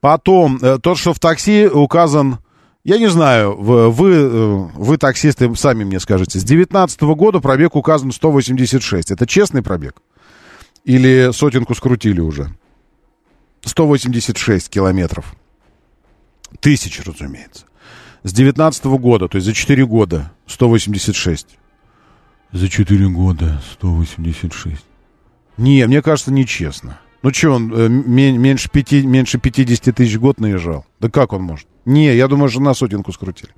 Потом, 0.00 0.58
э, 0.62 0.78
тот, 0.82 0.98
что 0.98 1.12
в 1.12 1.20
такси 1.20 1.66
указан, 1.66 2.38
я 2.84 2.98
не 2.98 3.08
знаю, 3.08 3.54
в- 3.54 3.90
вы, 3.90 4.12
э, 4.14 4.56
вы 4.74 4.96
таксисты 4.98 5.54
сами 5.56 5.84
мне 5.84 6.00
скажете, 6.00 6.38
с 6.38 6.44
19 6.44 7.14
года 7.14 7.40
пробег 7.40 7.76
указан 7.76 8.12
186. 8.12 9.10
Это 9.10 9.26
честный 9.26 9.62
пробег? 9.62 9.96
Или 10.84 11.30
сотенку 11.32 11.74
скрутили 11.74 12.20
уже? 12.20 12.48
186 13.64 14.68
километров. 14.68 15.34
Тысяч, 16.60 17.00
разумеется. 17.04 17.64
С 18.22 18.32
19 18.32 18.84
года, 18.84 19.28
то 19.28 19.36
есть 19.36 19.46
за 19.46 19.52
4 19.52 19.84
года 19.86 20.32
186. 20.46 21.58
За 22.52 22.68
4 22.68 23.08
года 23.08 23.60
186. 23.72 24.84
Не, 25.56 25.86
мне 25.86 26.02
кажется, 26.02 26.32
нечестно. 26.32 26.98
Ну 27.22 27.32
что, 27.32 27.50
он 27.52 27.72
э, 27.74 27.88
ме- 27.88 28.36
меньше, 28.36 28.70
пяти, 28.70 29.02
меньше 29.06 29.38
50 29.38 29.94
тысяч 29.94 30.16
год 30.18 30.40
наезжал? 30.40 30.84
Да 31.00 31.08
как 31.08 31.32
он 31.32 31.42
может? 31.42 31.66
Не, 31.84 32.14
я 32.14 32.28
думаю, 32.28 32.48
что 32.50 32.60
на 32.60 32.74
сотенку 32.74 33.12
скрутили. 33.12 33.50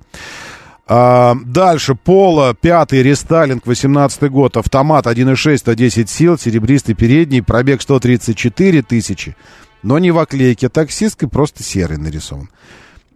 А, 0.89 1.35
дальше, 1.45 1.95
Поло, 1.95 2.53
пятый, 2.53 3.03
рестайлинг, 3.03 3.65
18 3.65 4.31
год, 4.31 4.55
автомат 4.55 5.05
1.6, 5.05 5.57
110 5.57 6.09
сил, 6.09 6.37
серебристый 6.37 6.95
передний, 6.95 7.43
пробег 7.43 7.81
134 7.81 8.81
тысячи, 8.83 9.35
но 9.83 9.99
не 9.99 10.11
в 10.11 10.19
оклейке 10.19 10.69
таксистской, 10.69 11.27
просто 11.27 11.63
серый 11.63 11.97
нарисован. 11.97 12.49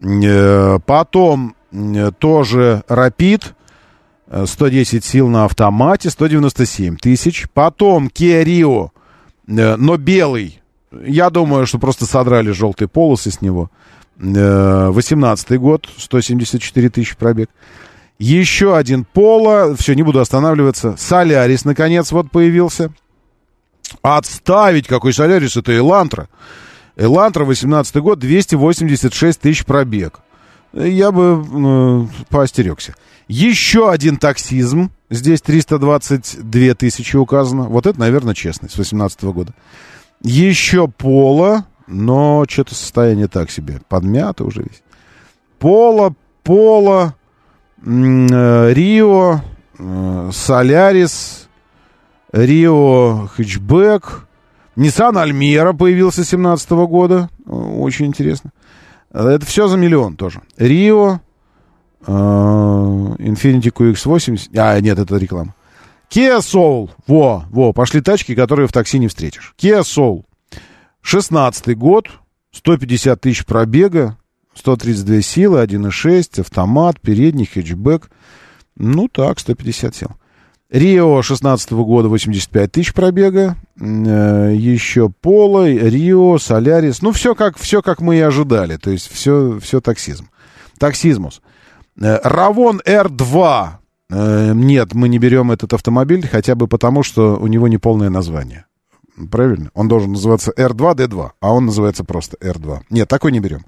Э, 0.02 0.80
Потом 0.86 1.56
э, 1.72 2.12
тоже 2.18 2.84
э, 4.28 4.46
110 4.46 5.04
сил 5.04 5.28
на 5.28 5.46
автомате, 5.46 6.10
197 6.10 6.98
тысяч. 6.98 7.48
Потом 7.54 8.08
Kia 8.08 8.44
Rio, 8.44 8.90
э, 9.48 9.76
но 9.76 9.98
белый. 9.98 10.62
Я 10.92 11.30
думаю, 11.30 11.66
что 11.66 11.80
просто 11.80 12.06
содрали 12.06 12.52
желтые 12.52 12.88
полосы 12.88 13.32
с 13.32 13.42
него. 13.42 13.70
Э, 14.20 14.90
18 14.90 15.60
год, 15.60 15.88
174 15.98 16.90
тысячи 16.90 17.16
пробег. 17.16 17.50
Еще 18.20 18.76
один 18.76 19.04
Поло, 19.04 19.76
все, 19.76 19.96
не 19.96 20.04
буду 20.04 20.20
останавливаться. 20.20 20.96
Солярис, 20.98 21.66
наконец, 21.66 22.12
вот 22.12 22.30
появился. 22.30 22.94
Отставить, 24.01 24.88
какой 24.88 25.13
Солярис, 25.13 25.57
это 25.57 25.76
Элантра. 25.77 26.27
Элантра, 26.95 27.45
18 27.45 27.95
год, 27.97 28.19
286 28.19 29.39
тысяч 29.39 29.65
пробег. 29.65 30.19
Я 30.73 31.11
бы 31.11 31.43
э, 31.43 32.23
поостерегся. 32.30 32.95
Еще 33.27 33.89
один 33.89 34.18
таксизм. 34.18 34.91
Здесь 35.09 35.41
322 35.41 36.73
тысячи 36.76 37.15
указано. 37.18 37.63
Вот 37.63 37.85
это, 37.85 37.99
наверное, 37.99 38.34
честный, 38.34 38.69
с 38.69 38.77
18 38.77 39.23
года. 39.26 39.53
Еще 40.22 40.88
Поло, 40.88 41.65
но 41.88 42.45
что-то 42.47 42.76
состояние 42.76 43.27
так 43.27 43.51
себе. 43.51 43.81
Подмято 43.89 44.43
уже 44.43 44.61
весь. 44.61 44.81
Поло, 45.59 46.15
м, 47.84 48.27
э, 48.31 48.73
Рио, 48.73 49.41
э, 49.77 50.30
Солярис, 50.34 51.40
Рио 52.32 53.28
хэтчбэк. 53.36 54.28
Nissan 54.76 55.18
Альмера 55.18 55.74
появился 55.74 56.24
17 56.24 56.70
года. 56.72 57.30
Э, 57.45 57.52
Очень 57.52 58.08
интересно. 58.08 58.52
Это 59.12 59.45
все 59.45 59.68
за 59.68 59.78
миллион 59.78 60.16
тоже. 60.16 60.41
Рио, 60.58 61.20
э, 62.08 62.12
Infiniti 62.12 63.72
QX80. 63.72 64.58
А, 64.58 64.80
нет, 64.80 64.98
это 64.98 65.18
реклама. 65.18 65.53
Kia 66.10 66.40
Soul. 66.40 66.90
Во, 67.08 67.45
во, 67.49 67.74
пошли 67.74 68.02
тачки, 68.02 68.36
которые 68.36 68.68
в 68.68 68.74
такси 68.74 68.99
не 68.99 69.08
встретишь. 69.08 69.53
Kia 69.58 69.82
Soul. 69.82 70.24
16 71.02 71.76
год, 71.78 72.10
150 72.52 73.20
тысяч 73.20 73.45
пробега, 73.45 74.18
132 74.53 75.22
силы, 75.22 75.64
1.6, 75.64 76.41
автомат, 76.41 76.99
передний, 76.99 77.45
хэтчбэк. 77.45 78.10
Ну 78.76 79.08
так, 79.08 79.40
150 79.40 79.95
сил. 79.95 80.12
Рио 80.72 81.22
16 81.22 81.72
года 81.72 82.07
85 82.07 82.72
тысяч 82.72 82.93
пробега. 82.93 83.57
Э, 83.77 84.53
еще 84.56 85.10
Поло, 85.10 85.69
Рио, 85.69 86.38
Солярис. 86.39 87.02
Ну, 87.02 87.11
все 87.11 87.35
как, 87.35 87.57
все 87.57 87.81
как 87.81 87.99
мы 87.99 88.15
и 88.15 88.22
ожидали. 88.22 88.77
То 88.77 88.89
есть 88.89 89.11
все, 89.11 89.60
все 89.60 89.81
таксизм. 89.81 90.30
Таксизмус. 90.80 91.41
Э, 92.02 92.19
Равон 92.23 92.81
R2. 92.85 93.68
Э, 94.11 94.53
Нет, 94.53 94.93
мы 94.93 95.10
не 95.10 95.19
берем 95.19 95.52
этот 95.52 95.73
автомобиль, 95.73 96.26
хотя 96.26 96.56
бы 96.56 96.69
потому, 96.69 97.03
что 97.03 97.35
у 97.35 97.48
него 97.48 97.68
не 97.68 97.77
полное 97.77 98.10
название. 98.10 98.65
Правильно? 99.30 99.72
Он 99.73 99.89
должен 99.89 100.14
называться 100.14 100.53
R2, 100.56 100.95
D2, 100.95 101.31
а 101.41 101.52
он 101.52 101.65
называется 101.65 102.06
просто 102.06 102.38
R2. 102.38 102.84
Нет, 102.89 103.10
такой 103.10 103.34
не 103.34 103.41
берем. 103.41 103.65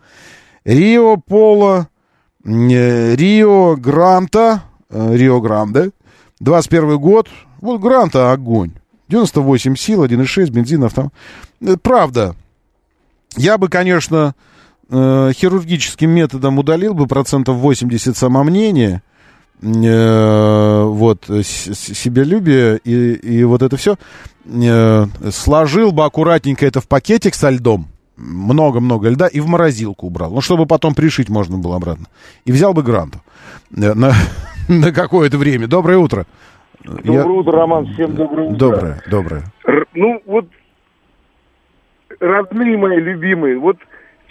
Рио 0.64 1.18
Поло, 1.18 1.90
Рио 2.46 3.76
Гранта, 3.76 4.64
Рио 4.90 5.42
Гранде, 5.42 5.92
21 6.44 6.98
год. 7.00 7.30
Вот 7.62 7.80
Гранта 7.82 8.32
огонь. 8.32 8.72
98 9.10 9.76
сил, 9.76 10.04
1.6, 10.04 10.50
бензин, 10.52 10.84
автомат. 10.84 11.14
Э, 11.62 11.76
Правда, 11.82 12.36
я 13.38 13.58
бы, 13.58 13.68
конечно, 13.70 14.34
э, 14.90 15.32
хирургическим 15.36 16.10
методом 16.10 16.60
удалил 16.60 16.94
бы 16.94 17.08
процентов 17.08 17.58
80 17.58 18.16
самомнения, 18.18 19.02
э, 19.62 20.84
вот, 20.86 21.26
с- 21.30 21.74
с- 21.74 21.94
себялюбие 21.98 22.80
и, 22.84 23.14
и 23.14 23.44
вот 23.44 23.62
это 23.62 23.78
все. 23.78 23.98
Э, 24.46 25.06
сложил 25.32 25.92
бы 25.92 26.06
аккуратненько 26.06 26.66
это 26.66 26.82
в 26.82 26.88
пакетик 26.88 27.36
со 27.36 27.50
льдом, 27.50 27.88
много-много 28.18 29.10
льда 29.10 29.28
и 29.28 29.40
в 29.40 29.48
морозилку 29.48 30.08
убрал. 30.08 30.32
Ну, 30.32 30.42
чтобы 30.42 30.66
потом 30.66 30.96
пришить 30.96 31.30
можно 31.30 31.58
было 31.58 31.76
обратно. 31.78 32.08
И 32.46 32.52
взял 32.52 32.74
бы 32.74 32.84
гранту 32.84 33.22
на, 33.70 33.94
на 34.70 34.92
какое-то 34.92 35.38
время. 35.38 35.68
Доброе 35.68 35.98
утро. 35.98 36.26
Доброе 36.84 37.14
Я... 37.14 37.26
утро, 37.26 37.52
Роман. 37.54 37.86
Всем 37.94 38.16
доброе 38.16 38.48
утро. 38.50 38.58
Доброе, 38.58 39.04
доброе. 39.10 39.44
Р- 39.66 39.88
ну, 39.94 40.22
вот, 40.26 40.48
родные 42.20 42.78
мои 42.78 43.00
любимые, 43.00 43.58
вот 43.58 43.78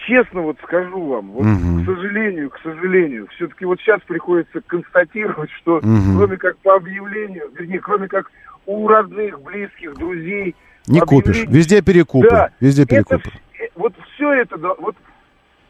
честно 0.06 0.42
вот 0.42 0.58
скажу 0.62 1.00
вам, 1.00 1.30
вот, 1.30 1.46
угу. 1.46 1.82
к 1.82 1.86
сожалению, 1.86 2.50
к 2.50 2.58
сожалению, 2.62 3.28
все-таки 3.36 3.64
вот 3.64 3.80
сейчас 3.80 4.00
приходится 4.02 4.60
констатировать, 4.66 5.50
что 5.52 5.76
угу. 5.76 6.16
кроме 6.16 6.36
как 6.36 6.58
по 6.58 6.74
объявлению, 6.74 7.50
вернее, 7.58 7.80
кроме 7.80 8.08
как 8.08 8.30
у 8.66 8.86
родных, 8.88 9.40
близких, 9.40 9.94
друзей... 9.94 10.54
Не 10.88 11.00
купишь. 11.00 11.44
Везде 11.46 11.80
перекупы. 11.80 12.28
Да, 12.28 12.50
везде 12.58 12.84
перекупы. 12.84 13.30
Это, 13.54 13.70
вот 13.76 13.94
все 14.14 14.32
это, 14.32 14.56
вот 14.56 14.96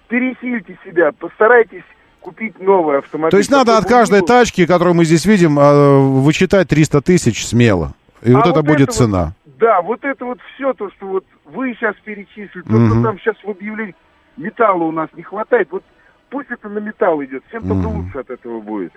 пересильте 0.09 0.79
себя, 0.85 1.13
постарайтесь 1.13 1.85
купить 2.23 2.59
новый 2.61 2.99
автомобиль. 2.99 3.31
То 3.31 3.39
есть 3.39 3.51
надо 3.51 3.77
от 3.77 3.85
каждой 3.87 4.21
был... 4.21 4.27
тачки, 4.27 4.67
которую 4.67 4.95
мы 4.95 5.05
здесь 5.05 5.27
видим, 5.27 5.59
а, 5.59 5.99
вычитать 5.99 6.69
300 6.69 7.03
тысяч 7.03 7.45
смело. 7.47 7.95
И 8.23 8.33
а 8.33 8.37
вот, 8.37 8.47
вот 8.47 8.57
это 8.57 8.63
будет 8.63 8.93
цена. 8.93 9.35
Вот, 9.45 9.59
да, 9.59 9.83
вот 9.83 10.05
это 10.05 10.25
вот 10.25 10.39
все 10.55 10.73
то, 10.73 10.91
что 10.91 11.07
вот 11.07 11.25
вы 11.45 11.75
сейчас 11.75 11.95
перечислили, 12.05 12.63
то, 12.63 12.75
угу. 12.75 12.87
что 12.87 13.03
там 13.03 13.19
сейчас 13.19 13.37
в 13.45 13.51
объявлении 13.51 13.95
металла 14.37 14.85
у 14.85 14.93
нас 14.93 15.09
не 15.15 15.23
хватает, 15.23 15.69
вот 15.71 15.83
пусть 16.31 16.51
это 16.51 16.69
на 16.69 16.79
металл 16.79 17.23
идет, 17.23 17.43
всем 17.49 17.69
только 17.69 17.89
mm. 17.89 17.95
лучше 17.95 18.19
от 18.19 18.31
этого 18.31 18.61
будет. 18.61 18.93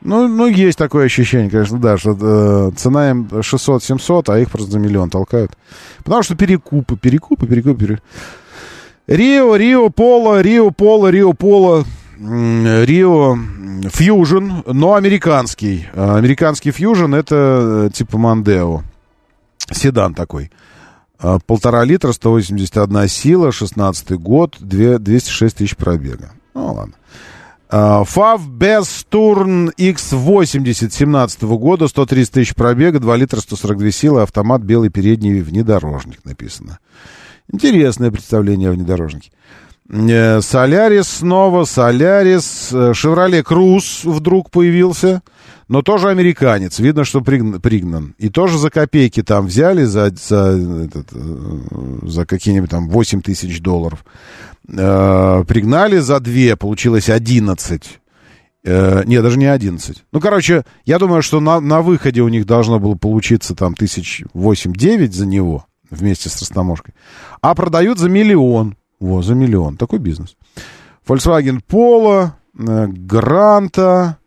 Ну, 0.00 0.26
ну, 0.26 0.46
есть 0.46 0.78
такое 0.78 1.04
ощущение, 1.04 1.50
конечно, 1.50 1.78
да, 1.78 1.98
что 1.98 2.16
э, 2.18 2.70
цена 2.76 3.10
им 3.10 3.28
600-700, 3.30 4.22
а 4.28 4.38
их 4.38 4.50
просто 4.50 4.70
за 4.70 4.78
миллион 4.78 5.10
толкают. 5.10 5.52
Потому 6.02 6.22
что 6.22 6.34
перекупы, 6.34 6.96
перекупы, 6.96 7.46
перекупы, 7.46 7.78
перекупы. 7.78 8.02
Рио, 9.06 9.56
Рио 9.56 9.88
Поло, 9.90 10.40
Рио 10.40 10.70
Поло, 10.70 11.08
Рио 11.08 11.32
Поло, 11.32 11.84
Рио 12.20 13.38
Фьюжн, 13.90 14.50
но 14.66 14.94
американский. 14.94 15.86
А, 15.94 16.16
американский 16.16 16.72
Фьюжн 16.72 17.14
это 17.14 17.86
э, 17.86 17.90
типа 17.94 18.18
Мандео. 18.18 18.82
Седан 19.70 20.14
такой. 20.14 20.50
А, 21.20 21.38
полтора 21.38 21.84
литра, 21.84 22.12
181 22.12 23.08
сила, 23.08 23.52
16 23.52 24.12
год, 24.12 24.56
2, 24.58 24.98
206 24.98 25.56
тысяч 25.56 25.76
пробега. 25.76 26.32
Ну, 26.54 26.72
ладно. 26.72 26.94
Фав 27.70 28.48
без 28.48 29.04
Турн 29.10 29.68
X80 29.76 30.90
17 30.90 31.42
года, 31.42 31.86
130 31.86 32.32
тысяч 32.32 32.54
пробега, 32.54 32.98
2 32.98 33.16
литра, 33.16 33.40
142 33.40 33.90
силы, 33.90 34.22
автомат, 34.22 34.62
белый 34.62 34.88
передний 34.88 35.40
внедорожник 35.42 36.24
написано. 36.24 36.78
Интересное 37.52 38.10
представление 38.10 38.70
о 38.70 38.72
внедорожнике. 38.72 39.30
Э, 39.90 40.40
Солярис 40.42 41.08
снова, 41.08 41.64
Солярис, 41.64 42.70
э, 42.72 42.92
Шевроле 42.92 43.42
Круз 43.42 44.04
вдруг 44.04 44.50
появился, 44.50 45.22
но 45.66 45.80
тоже 45.80 46.10
американец, 46.10 46.78
видно, 46.78 47.04
что 47.04 47.22
пригнан. 47.22 48.14
И 48.18 48.28
тоже 48.28 48.58
за 48.58 48.68
копейки 48.70 49.22
там 49.22 49.46
взяли, 49.46 49.84
за, 49.84 50.10
за, 50.14 50.58
э, 50.58 50.88
за 52.02 52.26
какие-нибудь 52.26 52.70
там 52.70 52.88
8 52.90 53.22
тысяч 53.22 53.60
долларов. 53.60 54.04
Пригнали 54.66 55.96
за 55.98 56.20
2, 56.20 56.56
получилось 56.56 57.08
11. 57.08 58.00
Не, 58.64 59.22
даже 59.22 59.38
не 59.38 59.46
11. 59.46 60.04
Ну, 60.12 60.20
короче, 60.20 60.64
я 60.84 60.98
думаю, 60.98 61.22
что 61.22 61.40
на, 61.40 61.58
на 61.58 61.80
выходе 61.80 62.20
у 62.20 62.28
них 62.28 62.44
должно 62.44 62.78
было 62.78 62.94
получиться 62.94 63.54
там 63.54 63.74
тысяч 63.74 64.24
8-9 64.34 65.10
за 65.12 65.24
него 65.24 65.64
вместе 65.88 66.28
с 66.28 66.38
растаможкой. 66.40 66.92
А 67.40 67.54
продают 67.54 67.98
за 67.98 68.10
миллион. 68.10 68.77
Во, 69.00 69.22
за 69.22 69.34
миллион. 69.34 69.76
Такой 69.76 69.98
бизнес. 69.98 70.36
Volkswagen 71.06 71.60
Polo, 71.66 72.30
э, 72.58 72.86
Гранта, 72.88 74.18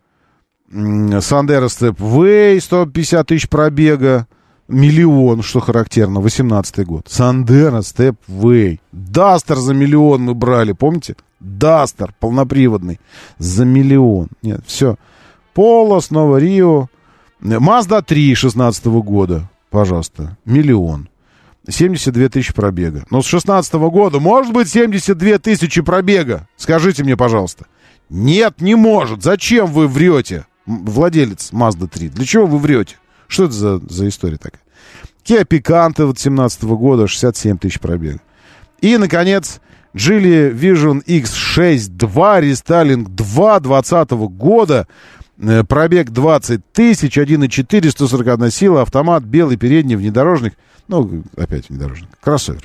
Sandero 0.69 1.65
Stepway, 1.65 2.59
150 2.59 3.27
тысяч 3.27 3.49
пробега, 3.49 4.27
миллион, 4.67 5.41
что 5.41 5.59
характерно, 5.59 6.21
18 6.21 6.85
год. 6.85 7.07
Sandero 7.09 7.79
Stepway. 7.79 8.79
Дастер 8.91 9.57
за 9.57 9.73
миллион 9.73 10.23
мы 10.23 10.33
брали, 10.33 10.71
помните? 10.71 11.15
Дастер 11.39 12.13
полноприводный 12.19 12.99
за 13.37 13.65
миллион. 13.65 14.29
Нет, 14.41 14.61
все. 14.65 14.95
Поло, 15.53 15.99
снова 15.99 16.37
Рио. 16.37 16.87
Мазда 17.41 18.01
3 18.01 18.35
16 18.35 18.85
года, 18.85 19.49
пожалуйста, 19.69 20.37
миллион. 20.45 21.09
72 21.71 22.29
тысячи 22.29 22.53
пробега. 22.53 23.05
Но 23.09 23.21
с 23.21 23.25
16 23.25 23.73
года 23.73 24.19
может 24.19 24.53
быть 24.53 24.69
72 24.69 25.39
тысячи 25.39 25.81
пробега? 25.81 26.47
Скажите 26.57 27.03
мне, 27.03 27.17
пожалуйста. 27.17 27.65
Нет, 28.09 28.61
не 28.61 28.75
может. 28.75 29.23
Зачем 29.23 29.67
вы 29.67 29.87
врете, 29.87 30.45
владелец 30.65 31.51
Mazda 31.51 31.87
3? 31.87 32.09
Для 32.09 32.25
чего 32.25 32.45
вы 32.45 32.59
врете? 32.59 32.97
Что 33.27 33.45
это 33.45 33.53
за, 33.53 33.79
за 33.89 34.07
история 34.07 34.37
такая? 34.37 34.61
Kia 35.23 35.45
Picanto 35.45 36.05
вот 36.05 36.19
17 36.19 36.63
года, 36.63 37.07
67 37.07 37.57
тысяч 37.57 37.79
пробега. 37.79 38.19
И, 38.81 38.97
наконец, 38.97 39.61
Geely 39.93 40.53
Vision 40.53 41.03
X6 41.05 41.87
2, 41.89 42.41
рестайлинг 42.41 43.09
2 43.09 43.59
20 43.59 44.11
года, 44.11 44.87
э, 44.87 45.20
пробег 45.67 46.09
20 46.09 46.71
тысяч, 46.71 47.17
1,4, 47.17 47.89
141 47.89 48.51
сила, 48.51 48.81
автомат, 48.81 49.23
белый 49.23 49.57
передний 49.57 49.95
внедорожник– 49.95 50.53
ну, 50.91 51.23
опять 51.37 51.69
внедорожник. 51.69 52.09
Кроссовер. 52.21 52.61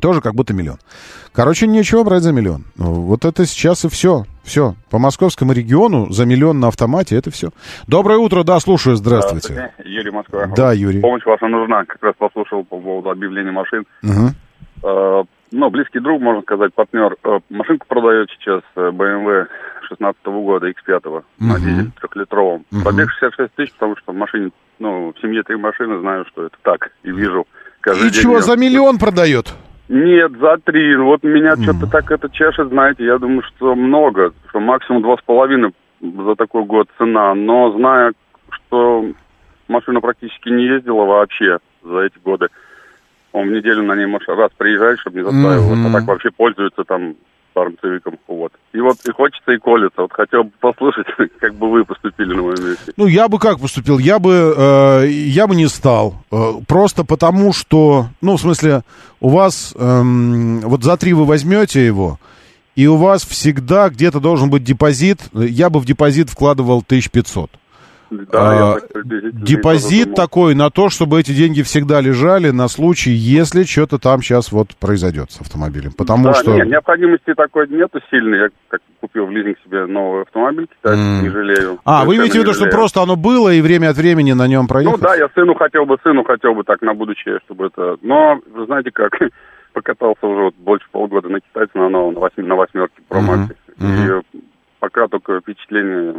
Тоже 0.00 0.22
как 0.22 0.34
будто 0.34 0.54
миллион. 0.54 0.78
Короче, 1.32 1.66
нечего 1.66 2.04
брать 2.04 2.22
за 2.22 2.32
миллион. 2.32 2.64
Вот 2.76 3.26
это 3.26 3.44
сейчас 3.44 3.84
и 3.84 3.88
все. 3.88 4.24
Все. 4.44 4.76
По 4.90 4.98
московскому 4.98 5.52
региону 5.52 6.10
за 6.10 6.24
миллион 6.24 6.58
на 6.58 6.68
автомате 6.68 7.16
это 7.16 7.30
все. 7.30 7.50
Доброе 7.86 8.18
утро, 8.18 8.44
да, 8.44 8.60
слушаю. 8.60 8.96
Здравствуйте. 8.96 9.52
Здравствуйте. 9.52 9.90
Юрий 9.90 10.10
Москва. 10.10 10.46
Да, 10.56 10.72
Юрий. 10.72 11.00
Помощь 11.00 11.26
ваша 11.26 11.48
нужна. 11.48 11.84
Как 11.84 12.02
раз 12.02 12.14
послушал 12.16 12.64
по 12.64 12.80
поводу 12.80 13.10
объявления 13.10 13.50
машин. 13.50 13.84
Угу. 14.02 15.26
ну, 15.50 15.70
близкий 15.70 15.98
друг, 15.98 16.22
можно 16.22 16.40
сказать, 16.42 16.72
партнер. 16.72 17.16
Э, 17.24 17.40
машинку 17.50 17.86
продает 17.88 18.30
сейчас 18.30 18.62
э, 18.76 18.90
BMW 18.90 19.46
16 19.88 20.22
-го 20.24 20.44
года, 20.44 20.68
X5 20.68 21.08
угу. 21.08 21.24
на 21.38 21.58
дизель 21.58 21.90
трехлитровом. 22.00 22.64
Угу. 22.72 22.82
Пробег 22.82 23.10
66 23.10 23.54
тысяч, 23.54 23.72
потому 23.72 23.96
что 23.96 24.12
в 24.12 24.16
машине 24.16 24.50
ну, 24.78 25.12
в 25.12 25.20
семье 25.20 25.42
три 25.42 25.56
машины, 25.56 26.00
знаю, 26.00 26.24
что 26.28 26.46
это 26.46 26.56
так, 26.62 26.92
и 27.02 27.10
вижу 27.10 27.46
каждый 27.80 28.08
И 28.08 28.10
день. 28.10 28.22
чего, 28.22 28.40
за 28.40 28.56
миллион 28.56 28.98
продает? 28.98 29.54
Нет, 29.88 30.32
за 30.38 30.58
три. 30.58 30.96
Вот 30.96 31.22
меня 31.22 31.54
mm. 31.54 31.62
что-то 31.62 31.86
так 31.86 32.10
это 32.10 32.28
чешет, 32.28 32.68
знаете, 32.68 33.04
я 33.04 33.18
думаю, 33.18 33.42
что 33.42 33.74
много, 33.74 34.32
что 34.48 34.60
максимум 34.60 35.02
два 35.02 35.16
с 35.16 35.22
половиной 35.22 35.72
за 36.00 36.34
такой 36.36 36.64
год 36.64 36.88
цена, 36.98 37.34
но 37.34 37.72
зная, 37.72 38.12
что 38.50 39.04
машина 39.66 40.00
практически 40.00 40.50
не 40.50 40.66
ездила 40.66 41.04
вообще 41.04 41.58
за 41.82 42.00
эти 42.00 42.18
годы, 42.18 42.48
он 43.32 43.48
в 43.48 43.52
неделю 43.52 43.82
на 43.82 43.96
ней 43.96 44.06
может 44.06 44.28
раз 44.28 44.50
приезжает, 44.56 45.00
чтобы 45.00 45.18
не 45.18 45.24
заставил, 45.24 45.72
mm-hmm. 45.72 45.88
а 45.88 45.92
так 45.92 46.04
вообще 46.04 46.30
пользуется 46.30 46.84
там 46.84 47.14
фармцевиком. 47.58 48.18
Вот. 48.26 48.52
И 48.72 48.80
вот 48.80 48.96
и 49.06 49.12
хочется, 49.12 49.52
и 49.52 49.58
колется. 49.58 50.02
Вот 50.02 50.12
хотел 50.12 50.44
бы 50.44 50.50
послушать, 50.60 51.06
как 51.40 51.54
бы 51.54 51.70
вы 51.70 51.84
поступили 51.84 52.34
на 52.34 52.42
моем 52.42 52.68
месте. 52.68 52.92
Ну, 52.96 53.06
я 53.06 53.28
бы 53.28 53.38
как 53.38 53.60
поступил? 53.60 53.98
Я 53.98 54.18
бы, 54.18 54.54
э, 54.56 55.08
я 55.08 55.46
бы 55.46 55.56
не 55.56 55.66
стал. 55.68 56.14
Э, 56.30 56.52
просто 56.66 57.04
потому, 57.04 57.52
что, 57.52 58.06
ну, 58.20 58.36
в 58.36 58.40
смысле, 58.40 58.82
у 59.20 59.30
вас, 59.30 59.74
э, 59.76 60.02
вот 60.64 60.82
за 60.82 60.96
три 60.96 61.12
вы 61.12 61.24
возьмете 61.24 61.84
его, 61.84 62.18
и 62.76 62.86
у 62.86 62.96
вас 62.96 63.24
всегда 63.24 63.88
где-то 63.88 64.20
должен 64.20 64.50
быть 64.50 64.62
депозит. 64.62 65.20
Я 65.32 65.68
бы 65.70 65.80
в 65.80 65.84
депозит 65.84 66.30
вкладывал 66.30 66.82
1500. 66.86 67.50
Да, 68.10 68.74
а, 68.74 68.78
депозит 68.94 70.14
такой 70.14 70.54
на 70.54 70.70
то, 70.70 70.88
чтобы 70.88 71.20
эти 71.20 71.32
деньги 71.32 71.62
всегда 71.62 72.00
лежали 72.00 72.50
на 72.50 72.68
случай, 72.68 73.10
если 73.10 73.64
что-то 73.64 73.98
там 73.98 74.22
сейчас 74.22 74.50
вот 74.52 74.74
произойдет 74.76 75.30
с 75.30 75.40
автомобилем. 75.40 75.92
Потому 75.92 76.24
да, 76.24 76.34
что... 76.34 76.54
Нет, 76.54 76.68
необходимости 76.68 77.34
такой 77.34 77.68
нету 77.68 78.00
сильной. 78.10 78.38
Я 78.38 78.48
как 78.68 78.80
купил 79.00 79.26
в 79.26 79.30
лизинг 79.30 79.58
себе 79.64 79.86
новый 79.86 80.22
автомобиль, 80.22 80.68
кстати, 80.74 80.98
mm. 80.98 81.22
не 81.22 81.28
жалею. 81.28 81.78
А, 81.84 82.04
вы 82.04 82.16
имеете 82.16 82.38
в 82.38 82.42
виду, 82.42 82.54
что 82.54 82.66
просто 82.66 83.02
оно 83.02 83.16
было 83.16 83.52
и 83.52 83.60
время 83.60 83.90
от 83.90 83.96
времени 83.96 84.32
на 84.32 84.46
нем 84.46 84.66
проехать? 84.66 85.00
Ну 85.00 85.06
да, 85.06 85.14
я 85.14 85.28
сыну 85.34 85.54
хотел 85.54 85.84
бы, 85.84 85.98
сыну 86.02 86.24
хотел 86.24 86.54
бы 86.54 86.64
так 86.64 86.82
на 86.82 86.94
будущее, 86.94 87.38
чтобы 87.44 87.66
это... 87.66 87.96
Но, 88.02 88.40
вы 88.52 88.66
знаете 88.66 88.90
как, 88.90 89.12
покатался 89.72 90.26
уже 90.26 90.44
вот 90.44 90.54
больше 90.56 90.86
полгода 90.90 91.28
на 91.28 91.40
китайце 91.40 91.72
на 91.74 91.88
новом, 91.88 92.14
на, 92.14 92.20
восьми, 92.20 92.44
на 92.44 92.56
восьмерке 92.56 93.02
Pro 93.08 93.20
Max. 93.20 93.54
Mm-hmm. 93.78 94.22
И 94.22 94.42
пока 94.80 95.08
только 95.08 95.40
впечатление 95.40 96.14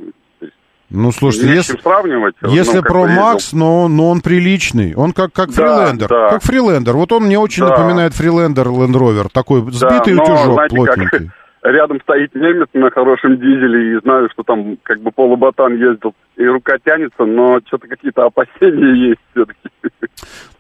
ну, 0.90 1.12
слушайте, 1.12 1.54
если, 1.54 1.78
сравнивать. 1.78 2.36
Если 2.42 2.78
ну, 2.78 2.84
про 2.84 3.08
Макс, 3.08 3.54
но, 3.54 3.88
но 3.88 4.10
он 4.10 4.22
приличный. 4.22 4.96
Он 4.96 5.14
как, 5.14 5.32
как 5.34 5.50
да, 5.50 5.54
фрилендер. 5.54 6.08
Да. 6.08 6.30
Как 6.30 6.44
фрилендер. 6.44 6.96
Вот 6.96 7.12
он 7.12 7.24
мне 7.24 7.38
очень 7.38 7.64
да. 7.64 7.70
напоминает 7.70 8.14
фрилендер 8.14 8.68
Land 8.68 8.94
Rover. 8.94 9.28
Такой 9.32 9.62
сбитый 9.72 10.16
да, 10.16 10.24
но, 10.24 10.24
утюжок, 10.24 10.54
знаете, 10.54 10.76
плотненький. 10.76 11.28
Как, 11.28 11.28
рядом 11.64 12.02
стоит 12.02 12.34
немец 12.36 12.68
на 12.74 12.90
хорошем 12.90 13.38
дизеле, 13.38 13.98
и 13.98 14.02
знаю, 14.02 14.30
что 14.32 14.44
там 14.44 14.78
как 14.84 15.02
бы 15.02 15.12
полуботан 15.12 15.74
ездил 15.76 16.14
и 16.40 16.46
рука 16.46 16.78
тянется, 16.84 17.26
но 17.26 17.60
что-то 17.68 17.88
какие-то 17.88 18.26
опасения 18.26 18.96
есть 19.10 19.20
все-таки. 19.32 19.60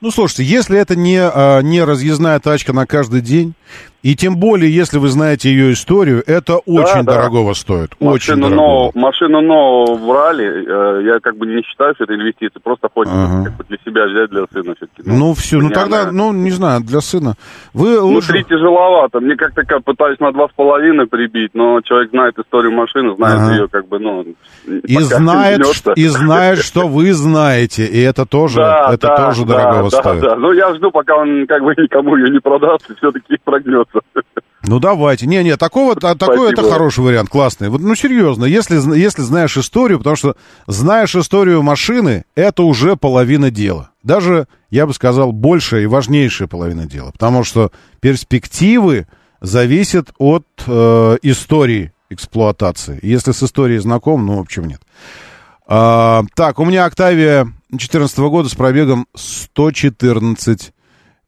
Ну, 0.01 0.11
слушайте, 0.11 0.43
если 0.43 0.77
это 0.77 0.95
не, 0.95 1.17
а, 1.19 1.61
не 1.61 1.83
разъездная 1.83 2.39
тачка 2.39 2.73
на 2.73 2.85
каждый 2.85 3.21
день, 3.21 3.53
и 4.01 4.15
тем 4.15 4.37
более, 4.37 4.73
если 4.73 4.97
вы 4.97 5.09
знаете 5.09 5.49
ее 5.49 5.73
историю, 5.73 6.23
это 6.25 6.57
очень 6.59 7.03
да. 7.03 7.15
дорогого 7.15 7.53
стоит. 7.53 7.91
очень 7.99 8.35
Машину 8.35 8.41
дорого. 8.43 8.55
нового, 8.55 8.91
машину 8.95 9.41
нового 9.41 10.07
брали, 10.07 10.45
э, 10.45 11.03
я 11.05 11.19
как 11.19 11.35
бы 11.35 11.45
не 11.45 11.61
считаю, 11.63 11.93
что 11.95 12.05
это 12.05 12.15
инвестиция, 12.15 12.61
просто 12.61 12.87
хочется 12.93 13.21
Ага. 13.21 13.43
как 13.45 13.57
бы 13.57 13.65
для 13.67 13.77
себя 13.85 14.05
взять, 14.07 14.29
для 14.29 14.45
сына 14.53 14.75
все-таки. 14.77 15.01
Ну, 15.05 15.33
все, 15.33 15.57
ну 15.59 15.69
тогда, 15.69 16.03
она- 16.03 16.11
ну, 16.13 16.31
не 16.31 16.51
знаю, 16.51 16.79
для 16.81 17.01
сына. 17.01 17.33
Вы 17.73 17.95
Ну, 17.99 18.07
лучше... 18.07 18.31
три 18.31 18.45
тяжеловато. 18.45 19.19
Мне 19.19 19.35
как-то 19.35 19.63
как 19.65 19.83
пытаюсь 19.83 20.19
на 20.21 20.31
два 20.31 20.47
с 20.47 20.51
половиной 20.53 21.05
прибить, 21.07 21.51
но 21.53 21.81
человек 21.81 22.11
знает 22.11 22.39
историю 22.39 22.71
машины, 22.71 23.15
знает 23.17 23.39
Ага. 23.41 23.51
ее 23.53 23.67
как 23.67 23.85
бы, 23.89 23.99
ну... 23.99 24.25
И 24.65 24.97
знает, 25.01 25.59
ш- 25.73 25.93
и 25.95 26.07
знает, 26.07 26.59
что 26.59 26.87
вы 26.87 27.13
знаете, 27.13 27.85
и 27.85 27.99
это 27.99 28.25
тоже, 28.25 28.57
Да, 28.57 28.89
это 28.93 29.07
да, 29.07 29.17
тоже 29.27 29.45
да, 29.45 29.53
дорогого 29.57 29.89
да, 29.89 29.97
стоит. 30.01 30.21
Да, 30.21 30.35
Ну, 30.35 30.51
я 30.53 30.73
жду, 30.75 30.91
пока 30.91 31.15
он 31.17 31.45
как 31.47 31.61
бы 31.63 31.73
никому 31.77 32.15
ее 32.17 32.29
не 32.31 32.39
продаст, 32.39 32.89
и 32.89 32.95
все-таки 32.95 33.37
прогнется. 33.43 33.99
Ну 34.67 34.79
давайте. 34.79 35.25
Не, 35.25 35.41
не, 35.43 35.55
такого, 35.57 35.95
та- 35.95 36.15
такой 36.15 36.47
это 36.51 36.57
Спасибо. 36.61 36.73
хороший 36.73 37.03
вариант, 37.03 37.29
классный. 37.29 37.69
Вот, 37.69 37.81
ну 37.81 37.95
серьезно, 37.95 38.45
если, 38.45 38.75
если 38.97 39.21
знаешь 39.21 39.57
историю, 39.57 39.99
потому 39.99 40.15
что 40.17 40.35
знаешь 40.67 41.15
историю 41.15 41.63
машины, 41.63 42.25
это 42.35 42.63
уже 42.63 42.95
половина 42.97 43.49
дела. 43.51 43.91
Даже, 44.03 44.47
я 44.69 44.85
бы 44.85 44.93
сказал, 44.93 45.31
большая 45.31 45.81
и 45.83 45.85
важнейшая 45.85 46.47
половина 46.47 46.85
дела. 46.87 47.11
Потому 47.11 47.43
что 47.43 47.71
перспективы 48.01 49.07
зависят 49.41 50.09
от 50.17 50.45
э, 50.67 51.17
истории 51.21 51.91
эксплуатации. 52.09 52.99
Если 53.01 53.31
с 53.31 53.41
историей 53.43 53.79
знаком, 53.79 54.25
ну, 54.25 54.43
почему 54.43 54.65
нет? 54.65 54.81
А, 55.71 56.23
так, 56.33 56.57
у 56.57 56.65
меня 56.65 56.85
Октавия 56.85 57.43
2014 57.69 58.17
года 58.17 58.49
с 58.49 58.55
пробегом 58.55 59.05
114. 59.15 60.73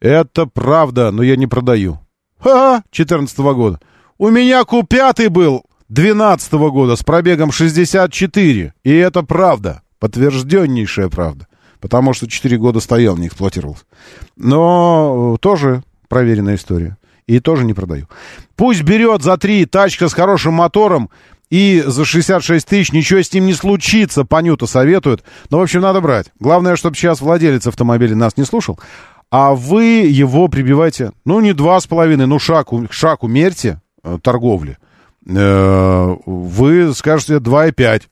Это 0.00 0.46
правда, 0.46 1.12
но 1.12 1.22
я 1.22 1.36
не 1.36 1.46
продаю. 1.46 2.00
Ха, 2.40 2.82
14 2.90 3.38
года. 3.38 3.78
У 4.18 4.30
меня 4.30 4.62
Q5 4.62 5.28
был 5.28 5.62
12 5.90 6.52
года 6.54 6.96
с 6.96 7.04
пробегом 7.04 7.52
64. 7.52 8.74
И 8.82 8.92
это 8.92 9.22
правда. 9.22 9.82
Подтвержденнейшая 10.00 11.08
правда. 11.08 11.46
Потому 11.78 12.12
что 12.12 12.28
4 12.28 12.58
года 12.58 12.80
стоял, 12.80 13.16
не 13.16 13.28
эксплуатировался. 13.28 13.84
Но 14.34 15.34
э, 15.36 15.38
тоже 15.38 15.84
проверенная 16.08 16.56
история. 16.56 16.98
И 17.28 17.38
тоже 17.38 17.64
не 17.64 17.74
продаю. 17.74 18.08
Пусть 18.56 18.82
берет 18.82 19.22
за 19.22 19.36
3 19.36 19.66
тачка 19.66 20.08
с 20.08 20.14
хорошим 20.14 20.54
мотором 20.54 21.10
и 21.52 21.84
за 21.86 22.06
66 22.06 22.66
тысяч 22.66 22.92
ничего 22.92 23.20
с 23.20 23.30
ним 23.30 23.44
не 23.44 23.52
случится, 23.52 24.24
Панюта 24.24 24.64
советует. 24.64 25.22
Но, 25.50 25.58
в 25.58 25.62
общем, 25.62 25.82
надо 25.82 26.00
брать. 26.00 26.28
Главное, 26.40 26.76
чтобы 26.76 26.96
сейчас 26.96 27.20
владелец 27.20 27.66
автомобиля 27.66 28.16
нас 28.16 28.38
не 28.38 28.44
слушал. 28.44 28.80
А 29.30 29.52
вы 29.52 30.06
его 30.06 30.48
прибиваете, 30.48 31.12
ну, 31.26 31.40
не 31.40 31.52
два 31.52 31.78
с 31.78 31.86
половиной, 31.86 32.26
ну, 32.26 32.38
шаг, 32.38 32.68
шаг 32.90 33.22
умерьте 33.22 33.82
э, 34.02 34.18
торговли. 34.22 34.78
Э, 35.28 36.16
вы 36.24 36.94
скажете 36.94 37.34
2,5. 37.34 38.04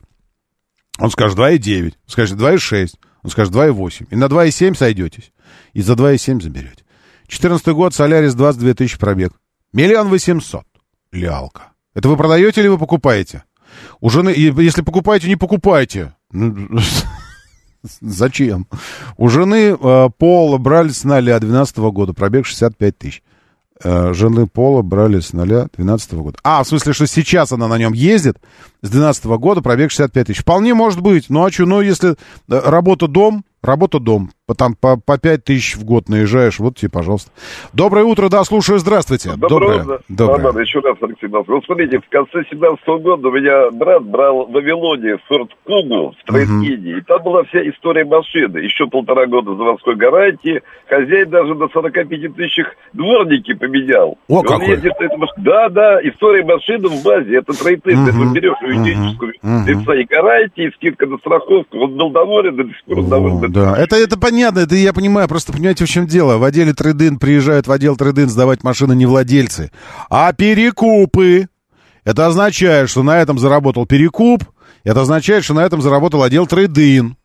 Он 0.99 1.11
скажет 1.11 1.39
2,9. 1.39 1.95
Скажет 2.07 2.39
2,6. 2.39 2.91
Он 3.23 3.31
скажет 3.31 3.55
2,8. 3.55 4.09
И 4.11 4.17
на 4.17 4.27
2,7 4.27 4.77
сойдетесь. 4.77 5.33
И 5.73 5.81
за 5.81 5.95
2,7 5.95 6.43
заберете. 6.43 6.85
14 7.27 7.69
год, 7.69 7.95
Солярис, 7.95 8.35
22 8.35 8.75
тысячи 8.75 8.99
пробег. 8.99 9.33
Миллион 9.73 10.11
восемьсот. 10.11 10.67
Лялка. 11.11 11.69
Это 11.95 12.09
вы 12.09 12.17
продаете 12.17 12.61
или 12.61 12.69
вы 12.69 12.79
покупаете? 12.79 13.45
У 14.01 14.11
жены, 14.11 14.31
если 14.31 14.83
покупаете, 14.83 15.29
не 15.29 15.37
покупайте. 15.37 16.15
Ну, 16.33 16.69
Зачем? 18.01 18.67
У 19.17 19.29
жены 19.29 19.77
э, 19.81 20.09
Пола 20.19 20.59
брали 20.59 20.91
с 20.91 21.05
0 21.05 21.41
12 21.41 21.79
года, 21.79 22.12
пробег 22.12 22.47
65 22.47 22.99
тысяч. 22.99 23.23
Э, 23.83 24.12
жены 24.12 24.47
Пола 24.47 24.83
брали 24.83 25.21
с 25.21 25.33
0 25.33 25.69
12 25.77 26.12
года. 26.15 26.39
А, 26.45 26.62
в 26.62 26.69
смысле, 26.69 26.93
что 26.93 27.07
сейчас 27.07 27.53
она 27.53 27.69
на 27.69 27.79
нем 27.79 27.93
ездит, 27.93 28.39
с 28.83 28.91
12 28.91 29.25
года 29.25 29.62
пробег 29.62 29.91
65 29.91 30.27
тысяч. 30.27 30.41
Вполне 30.41 30.75
может 30.75 31.01
быть. 31.01 31.31
Ну, 31.31 31.45
а 31.45 31.51
что, 31.51 31.65
ну, 31.65 31.81
если 31.81 32.11
э, 32.11 32.15
работа-дом, 32.49 33.45
работа-дом, 33.62 34.31
там 34.55 34.74
по, 34.74 34.97
по 34.98 35.18
5 35.18 35.44
тысяч 35.44 35.77
в 35.77 35.85
год 35.85 36.09
наезжаешь, 36.09 36.59
вот 36.59 36.77
тебе, 36.77 36.90
пожалуйста. 36.90 37.31
Доброе 37.72 38.05
утро, 38.05 38.28
да, 38.28 38.44
слушаю, 38.44 38.78
здравствуйте. 38.78 39.32
Доброе 39.36 39.82
утро. 39.82 40.01
Доброе. 40.09 40.39
Да, 40.44 40.52
да, 40.52 40.60
еще 40.60 40.81
раз, 40.81 40.97
Алексей. 41.01 41.28
Вот 41.28 41.64
смотрите, 41.64 41.98
в 42.01 42.09
конце 42.09 42.43
17 42.51 42.86
года 43.02 43.28
у 43.28 43.32
меня 43.32 43.70
брат 43.70 44.02
брал 44.05 44.47
в 44.47 44.52
Вавилоне 44.52 45.18
Форд 45.28 45.51
Кугу 45.64 46.14
в 46.20 46.31
Трейдине, 46.32 46.98
и 46.98 47.01
там 47.02 47.22
была 47.22 47.44
вся 47.44 47.60
история 47.68 48.05
машины. 48.05 48.59
Еще 48.59 48.86
полтора 48.86 49.27
года 49.27 49.55
заводской 49.55 49.97
гарантии. 49.97 50.62
Хозяин 50.89 51.31
даже 51.31 51.55
на 51.55 51.68
45 51.68 52.09
тысячах 52.35 52.74
дворники 52.93 53.55
поменял. 53.55 54.18
О, 54.28 54.43
И 54.43 54.47
какой. 54.47 54.68
ездит 54.70 54.93
машине. 55.01 55.32
Да, 55.39 55.68
да, 55.68 56.01
история 56.09 56.44
машины 56.44 56.89
в 56.89 57.02
базе. 57.05 57.36
Это 57.39 57.52
трейдин. 57.52 58.06
Ты 58.06 58.12
Мгм. 58.12 58.32
берешь 58.32 58.55
юридическую 58.62 59.35
Мгм. 59.43 59.66
лица 59.66 59.93
и 59.94 60.05
гарантии, 60.05 60.66
и 60.68 60.70
скидка 60.72 61.06
на 61.06 61.18
страховку. 61.18 61.78
Он 61.78 61.97
был 61.97 62.10
доволен, 62.10 62.56
до 62.56 62.64
сих 62.64 62.85
пор 62.85 63.02
доволен. 63.05 63.52
Да, 63.52 63.77
это, 63.78 63.97
это 63.97 64.18
понятно, 64.18 64.40
это 64.49 64.75
я 64.75 64.93
понимаю, 64.93 65.29
просто 65.29 65.53
понимаете, 65.53 65.85
в 65.85 65.89
чем 65.89 66.07
дело. 66.07 66.39
В 66.39 66.45
отделе 66.45 66.73
трейдин 66.73 67.19
приезжают 67.19 67.67
в 67.67 67.73
отдел 67.73 67.97
трейдин 67.97 68.29
сдавать 68.29 68.62
машины 68.62 68.95
не 68.95 69.07
владельцы, 69.07 69.71
а 70.09 70.33
перекупы. 70.33 71.49
Это 72.05 72.27
означает, 72.27 72.89
что 72.89 73.03
на 73.03 73.19
этом 73.19 73.39
заработал 73.39 73.87
перекуп, 73.87 74.45
это 74.85 75.03
означает, 75.03 75.45
что 75.45 75.55
на 75.55 75.61
этом 75.61 75.83
заработал 75.83 76.23
отдел 76.23 76.47
трейдин. 76.47 77.17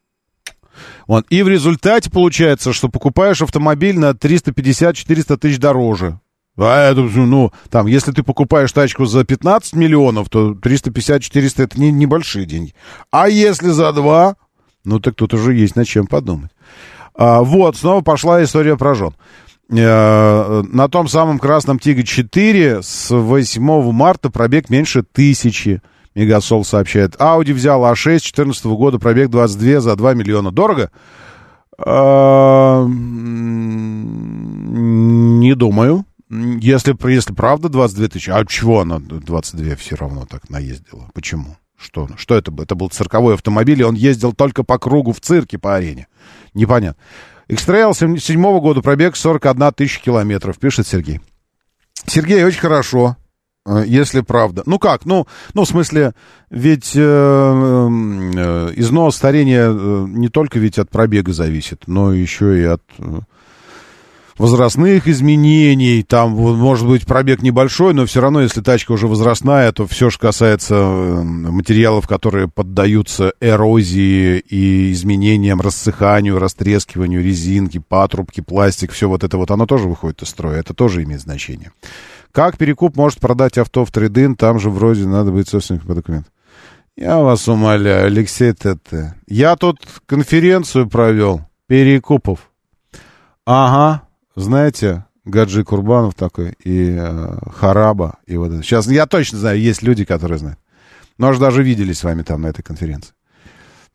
Вот. 1.07 1.25
И 1.29 1.43
в 1.43 1.47
результате 1.47 2.09
получается, 2.09 2.73
что 2.73 2.89
покупаешь 2.89 3.41
автомобиль 3.41 3.97
на 3.97 4.11
350-400 4.11 5.37
тысяч 5.37 5.59
дороже. 5.59 6.19
А 6.57 6.89
это, 6.89 7.01
ну, 7.01 7.51
там, 7.69 7.85
если 7.85 8.11
ты 8.11 8.23
покупаешь 8.23 8.71
тачку 8.71 9.05
за 9.05 9.25
15 9.25 9.73
миллионов, 9.73 10.29
то 10.29 10.51
350-400 10.53 11.63
это 11.63 11.79
не, 11.79 11.91
небольшие 11.91 12.45
деньги. 12.45 12.73
А 13.11 13.27
если 13.27 13.69
за 13.69 13.91
2, 13.91 14.35
ну, 14.85 14.99
так 14.99 15.15
тут 15.15 15.33
уже 15.33 15.53
есть 15.53 15.75
над 15.75 15.87
чем 15.87 16.07
подумать. 16.07 16.51
А, 17.17 17.41
вот, 17.41 17.77
снова 17.77 18.01
пошла 18.01 18.43
история 18.43 18.75
про 18.77 18.93
жен. 18.95 19.13
Э, 19.69 20.63
на 20.67 20.87
том 20.89 21.07
самом 21.07 21.39
красном 21.39 21.79
Тиге 21.79 22.03
4 22.03 22.83
с 22.83 23.09
8 23.09 23.91
марта 23.91 24.29
пробег 24.29 24.69
меньше 24.69 25.01
тысячи. 25.03 25.81
Мегасол 26.13 26.63
сообщает. 26.63 27.19
Ауди 27.19 27.51
взял 27.51 27.83
А6 27.83 28.19
14 28.19 28.65
года, 28.65 28.99
пробег 28.99 29.29
22 29.29 29.79
за 29.81 29.95
2 29.95 30.13
миллиона. 30.13 30.51
Дорого? 30.51 30.91
А, 31.77 32.85
Не 35.35 35.55
думаю. 35.55 36.05
Если, 36.29 36.95
если 37.09 37.33
правда 37.33 37.69
22 37.69 38.07
тысячи, 38.07 38.29
а 38.29 38.45
чего 38.45 38.81
она 38.81 38.99
22 38.99 39.75
все 39.75 39.95
равно 39.95 40.25
так 40.29 40.49
наездила? 40.49 41.09
Почему? 41.13 41.57
Что, 41.77 42.07
что 42.15 42.35
это 42.35 42.51
был? 42.51 42.63
Это 42.63 42.75
был 42.75 42.89
цирковой 42.89 43.35
автомобиль, 43.35 43.81
и 43.81 43.83
он 43.83 43.95
ездил 43.95 44.33
только 44.33 44.63
по 44.63 44.79
кругу 44.79 45.11
в 45.11 45.19
цирке 45.19 45.57
по 45.57 45.75
арене. 45.75 46.07
Непонятно. 46.55 47.01
X-Trail 47.47 47.93
7 48.19 48.59
года, 48.59 48.81
пробег 48.81 49.15
41 49.15 49.71
тысяча 49.73 50.01
километров, 50.01 50.57
пишет 50.57 50.87
Сергей. 50.87 51.21
Сергей, 52.07 52.43
очень 52.43 52.59
хорошо, 52.59 53.17
э, 53.65 53.83
если 53.85 54.21
правда. 54.21 54.63
Ну 54.65 54.79
как? 54.79 55.05
Ну, 55.05 55.27
ну 55.53 55.63
в 55.63 55.67
смысле, 55.67 56.13
ведь 56.49 56.93
э, 56.95 56.99
э, 56.99 58.73
износ 58.75 59.15
старения 59.15 59.69
э, 59.69 60.05
не 60.07 60.29
только 60.29 60.57
ведь 60.57 60.79
от 60.79 60.89
пробега 60.89 61.33
зависит, 61.33 61.83
но 61.85 62.13
еще 62.13 62.59
и 62.59 62.63
от 62.63 62.81
э, 62.97 63.19
возрастных 64.37 65.07
изменений. 65.07 66.03
Там, 66.03 66.31
может 66.31 66.87
быть, 66.87 67.05
пробег 67.05 67.41
небольшой, 67.41 67.93
но 67.93 68.05
все 68.05 68.21
равно, 68.21 68.41
если 68.41 68.61
тачка 68.61 68.91
уже 68.91 69.07
возрастная, 69.07 69.71
то 69.71 69.87
все, 69.87 70.09
что 70.09 70.27
касается 70.27 70.75
э, 70.75 71.23
материалов, 71.23 72.07
которые 72.07 72.47
поддаются 72.47 73.33
эрозии 73.39 74.39
и 74.39 74.91
изменениям, 74.91 75.61
рассыханию, 75.61 76.39
растрескиванию 76.39 77.23
резинки, 77.23 77.79
патрубки, 77.79 78.41
пластик, 78.41 78.91
все 78.91 79.07
вот 79.07 79.23
это 79.23 79.37
вот, 79.37 79.51
оно 79.51 79.65
тоже 79.65 79.87
выходит 79.87 80.21
из 80.21 80.29
строя. 80.29 80.59
Это 80.59 80.73
тоже 80.73 81.03
имеет 81.03 81.21
значение. 81.21 81.71
Как 82.31 82.57
перекуп 82.57 82.97
может 82.97 83.19
продать 83.19 83.57
авто 83.57 83.85
в 83.85 83.91
трейдин? 83.91 84.35
Там 84.35 84.59
же 84.59 84.69
вроде 84.69 85.05
надо 85.05 85.31
быть 85.31 85.47
собственником 85.47 85.87
по 85.87 85.95
документам. 85.95 86.31
Я 86.97 87.19
вас 87.19 87.47
умоляю, 87.47 88.07
Алексей 88.07 88.53
ТТ. 88.53 89.15
Я 89.27 89.55
тут 89.57 89.79
конференцию 90.05 90.89
провел 90.89 91.41
перекупов. 91.67 92.51
Ага, 93.45 94.04
знаете, 94.35 95.05
Гаджи 95.25 95.63
Курбанов 95.63 96.13
такой, 96.13 96.55
и 96.63 96.95
э, 96.97 97.37
Хараба, 97.55 98.19
и 98.27 98.37
вот 98.37 98.51
это. 98.51 98.63
Сейчас 98.63 98.87
я 98.87 99.05
точно 99.07 99.39
знаю, 99.39 99.59
есть 99.59 99.81
люди, 99.81 100.05
которые 100.05 100.37
знают. 100.37 100.59
Может, 101.17 101.41
даже 101.41 101.63
виделись 101.63 101.99
с 101.99 102.03
вами 102.03 102.21
там 102.21 102.41
на 102.41 102.47
этой 102.47 102.61
конференции. 102.61 103.13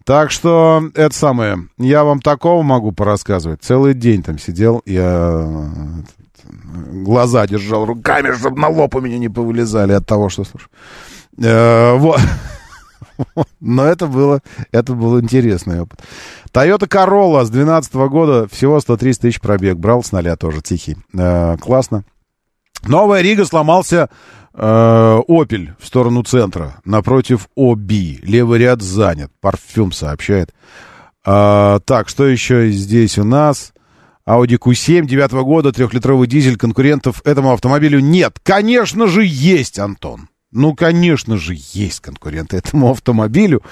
Так 0.05 0.31
что, 0.31 0.83
это 0.95 1.15
самое, 1.15 1.69
я 1.79 2.05
вам 2.05 2.21
такого 2.21 2.63
могу 2.63 2.91
порассказывать. 2.91 3.63
Целый 3.63 3.95
день 3.95 4.23
там 4.23 4.39
сидел, 4.39 4.83
я 4.87 5.45
э, 5.47 7.03
глаза 7.05 7.47
держал 7.47 7.85
руками, 7.85 8.35
чтобы 8.35 8.59
на 8.59 8.69
лоб 8.69 8.95
у 8.95 9.01
меня 9.01 9.19
не 9.19 9.29
повылезали 9.29 9.93
от 9.93 10.07
того, 10.07 10.31
что 10.31 10.45
слушаю. 10.45 10.71
Э, 11.39 11.95
вот. 11.97 12.21
Но 13.61 13.85
это 13.85 14.07
было, 14.07 14.41
это 14.73 14.95
был 14.95 15.21
интересный 15.21 15.83
опыт. 15.83 16.01
Toyota 16.53 16.89
Corolla 16.89 17.45
с 17.45 17.51
2012 17.51 17.95
года 18.09 18.49
всего 18.49 18.81
130 18.81 19.23
тысяч 19.23 19.41
пробег. 19.41 19.77
Брал 19.77 20.03
с 20.03 20.13
нуля 20.13 20.37
тоже, 20.37 20.61
тихий. 20.63 20.97
Э, 21.17 21.57
классно. 21.59 22.05
Новая 22.87 23.21
Рига 23.21 23.45
сломался 23.45 24.09
э, 24.55 24.59
в 24.59 25.67
сторону 25.83 26.23
центра. 26.23 26.81
Напротив 26.85 27.49
Оби. 27.55 28.19
Левый 28.23 28.59
ряд 28.59 28.83
занят. 28.83 29.31
Парфюм 29.41 29.93
сообщает. 29.93 30.53
Э, 31.25 31.79
так, 31.85 32.09
что 32.09 32.27
еще 32.27 32.71
здесь 32.71 33.19
у 33.19 33.25
нас? 33.25 33.73
Audi 34.27 34.59
Q7 34.59 35.07
девятого 35.07 35.43
года, 35.43 35.73
трехлитровый 35.73 36.29
дизель, 36.29 36.57
конкурентов 36.57 37.21
этому 37.25 37.53
автомобилю 37.53 38.01
нет. 38.01 38.39
Конечно 38.43 39.07
же, 39.07 39.25
есть, 39.25 39.79
Антон. 39.79 40.30
Ну, 40.53 40.75
конечно 40.75 41.37
же, 41.37 41.55
есть 41.57 42.01
конкуренты 42.01 42.57
этому 42.57 42.91
автомобилю. 42.91 43.63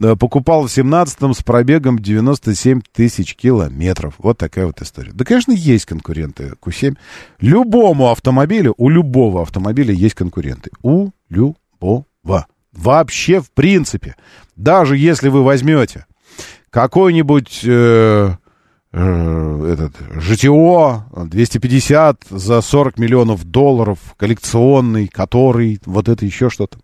Э, 0.00 0.16
покупал 0.16 0.66
в 0.66 0.70
17-м 0.70 1.34
с 1.34 1.42
пробегом 1.42 1.98
97 1.98 2.80
тысяч 2.92 3.34
километров. 3.36 4.14
Вот 4.18 4.38
такая 4.38 4.66
вот 4.66 4.80
история. 4.80 5.12
Да, 5.12 5.24
конечно, 5.24 5.52
есть 5.52 5.84
конкуренты 5.84 6.54
Q7. 6.62 6.96
Любому 7.40 8.10
автомобилю, 8.10 8.74
у 8.78 8.88
любого 8.88 9.42
автомобиля 9.42 9.92
есть 9.92 10.14
конкуренты. 10.14 10.70
У 10.82 11.10
любого. 11.28 12.46
Вообще, 12.72 13.40
в 13.40 13.50
принципе. 13.50 14.16
Даже 14.56 14.96
если 14.96 15.28
вы 15.28 15.44
возьмете 15.44 16.06
какой-нибудь... 16.70 17.60
Э, 17.64 18.36
этот 18.92 19.94
ЖТО 20.20 21.04
250 21.16 22.24
за 22.28 22.60
40 22.60 22.98
миллионов 22.98 23.44
долларов, 23.44 23.98
коллекционный, 24.18 25.08
который, 25.08 25.80
вот 25.86 26.08
это 26.08 26.26
еще 26.26 26.50
что-то. 26.50 26.78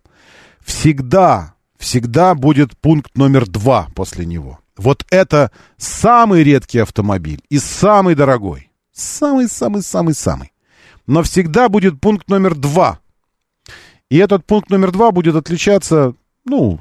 Всегда, 0.59 1.53
всегда 1.77 2.33
будет 2.33 2.77
пункт 2.77 3.15
номер 3.15 3.47
два 3.47 3.89
после 3.93 4.25
него. 4.25 4.59
Вот 4.75 5.05
это 5.11 5.51
самый 5.77 6.43
редкий 6.43 6.79
автомобиль 6.79 7.41
и 7.49 7.59
самый 7.59 8.15
дорогой. 8.15 8.71
Самый-самый-самый-самый. 8.91 10.51
Но 11.05 11.21
всегда 11.21 11.69
будет 11.69 11.99
пункт 12.01 12.27
номер 12.29 12.55
два. 12.55 12.99
И 14.09 14.17
этот 14.17 14.45
пункт 14.45 14.71
номер 14.71 14.91
два 14.91 15.11
будет 15.11 15.35
отличаться, 15.35 16.15
ну, 16.43 16.79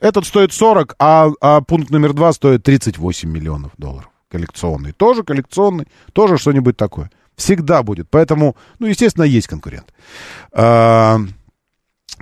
этот 0.00 0.26
стоит 0.26 0.52
40, 0.52 0.94
а, 0.98 1.30
а 1.40 1.60
пункт 1.62 1.90
номер 1.90 2.12
два 2.12 2.32
стоит 2.32 2.62
38 2.62 3.30
миллионов 3.30 3.72
долларов 3.78 4.10
коллекционный. 4.30 4.92
Тоже 4.92 5.22
коллекционный, 5.22 5.86
тоже 6.12 6.38
что-нибудь 6.38 6.76
такое. 6.76 7.10
Всегда 7.36 7.82
будет. 7.82 8.08
Поэтому, 8.10 8.56
ну, 8.78 8.86
естественно, 8.86 9.24
есть 9.24 9.46
конкурент. 9.46 9.92
А, 10.52 11.20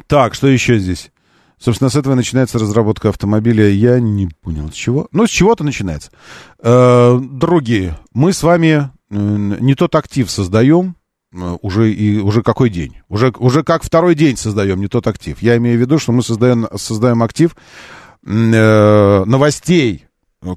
так, 0.06 0.34
что 0.34 0.46
еще 0.46 0.78
здесь? 0.78 1.10
Собственно, 1.58 1.88
с 1.88 1.96
этого 1.96 2.14
начинается 2.14 2.58
разработка 2.58 3.08
автомобиля. 3.08 3.68
Я 3.68 3.98
не 3.98 4.28
понял, 4.28 4.70
с 4.70 4.74
чего. 4.74 5.08
Ну, 5.12 5.26
с 5.26 5.30
чего-то 5.30 5.64
начинается. 5.64 6.10
Э, 6.58 7.18
другие, 7.18 7.98
мы 8.12 8.32
с 8.32 8.42
вами 8.42 8.90
не 9.08 9.74
тот 9.74 9.94
актив 9.94 10.30
создаем, 10.30 10.96
э, 11.32 11.56
уже, 11.62 11.92
и, 11.92 12.18
уже 12.18 12.42
какой 12.42 12.68
день? 12.68 12.96
Уже, 13.08 13.32
уже 13.38 13.62
как 13.62 13.82
второй 13.82 14.14
день 14.14 14.36
создаем 14.36 14.80
не 14.80 14.88
тот 14.88 15.06
актив. 15.06 15.40
Я 15.40 15.56
имею 15.56 15.78
в 15.78 15.80
виду, 15.80 15.98
что 15.98 16.12
мы 16.12 16.22
создаем, 16.22 16.68
создаем 16.76 17.22
актив 17.22 17.56
э, 18.26 19.24
новостей, 19.24 20.06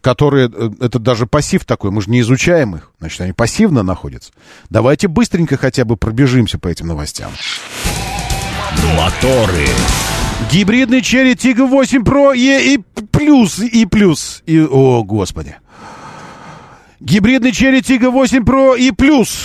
которые, 0.01 0.51
э, 0.53 0.69
это 0.81 0.99
даже 0.99 1.25
пассив 1.25 1.65
такой, 1.65 1.91
мы 1.91 2.01
же 2.01 2.09
не 2.09 2.21
изучаем 2.21 2.75
их, 2.75 2.91
значит, 2.99 3.21
они 3.21 3.33
пассивно 3.33 3.83
находятся. 3.83 4.31
Давайте 4.69 5.07
быстренько 5.07 5.57
хотя 5.57 5.85
бы 5.85 5.97
пробежимся 5.97 6.59
по 6.59 6.67
этим 6.67 6.87
новостям. 6.87 7.31
Моторы. 8.95 9.67
Гибридный 10.51 11.01
Cherry 11.01 11.35
Tiggo 11.35 11.67
8 11.67 12.03
Pro 12.03 12.35
и, 12.35 12.75
и 12.75 12.77
плюс, 13.11 13.59
и 13.59 13.85
плюс, 13.85 14.41
и, 14.45 14.59
о, 14.59 15.03
господи. 15.03 15.55
Гибридный 16.99 17.51
Cherry 17.51 17.81
Tiggo 17.81 18.09
8 18.09 18.43
Pro 18.43 18.77
и 18.77 18.91
плюс. 18.91 19.37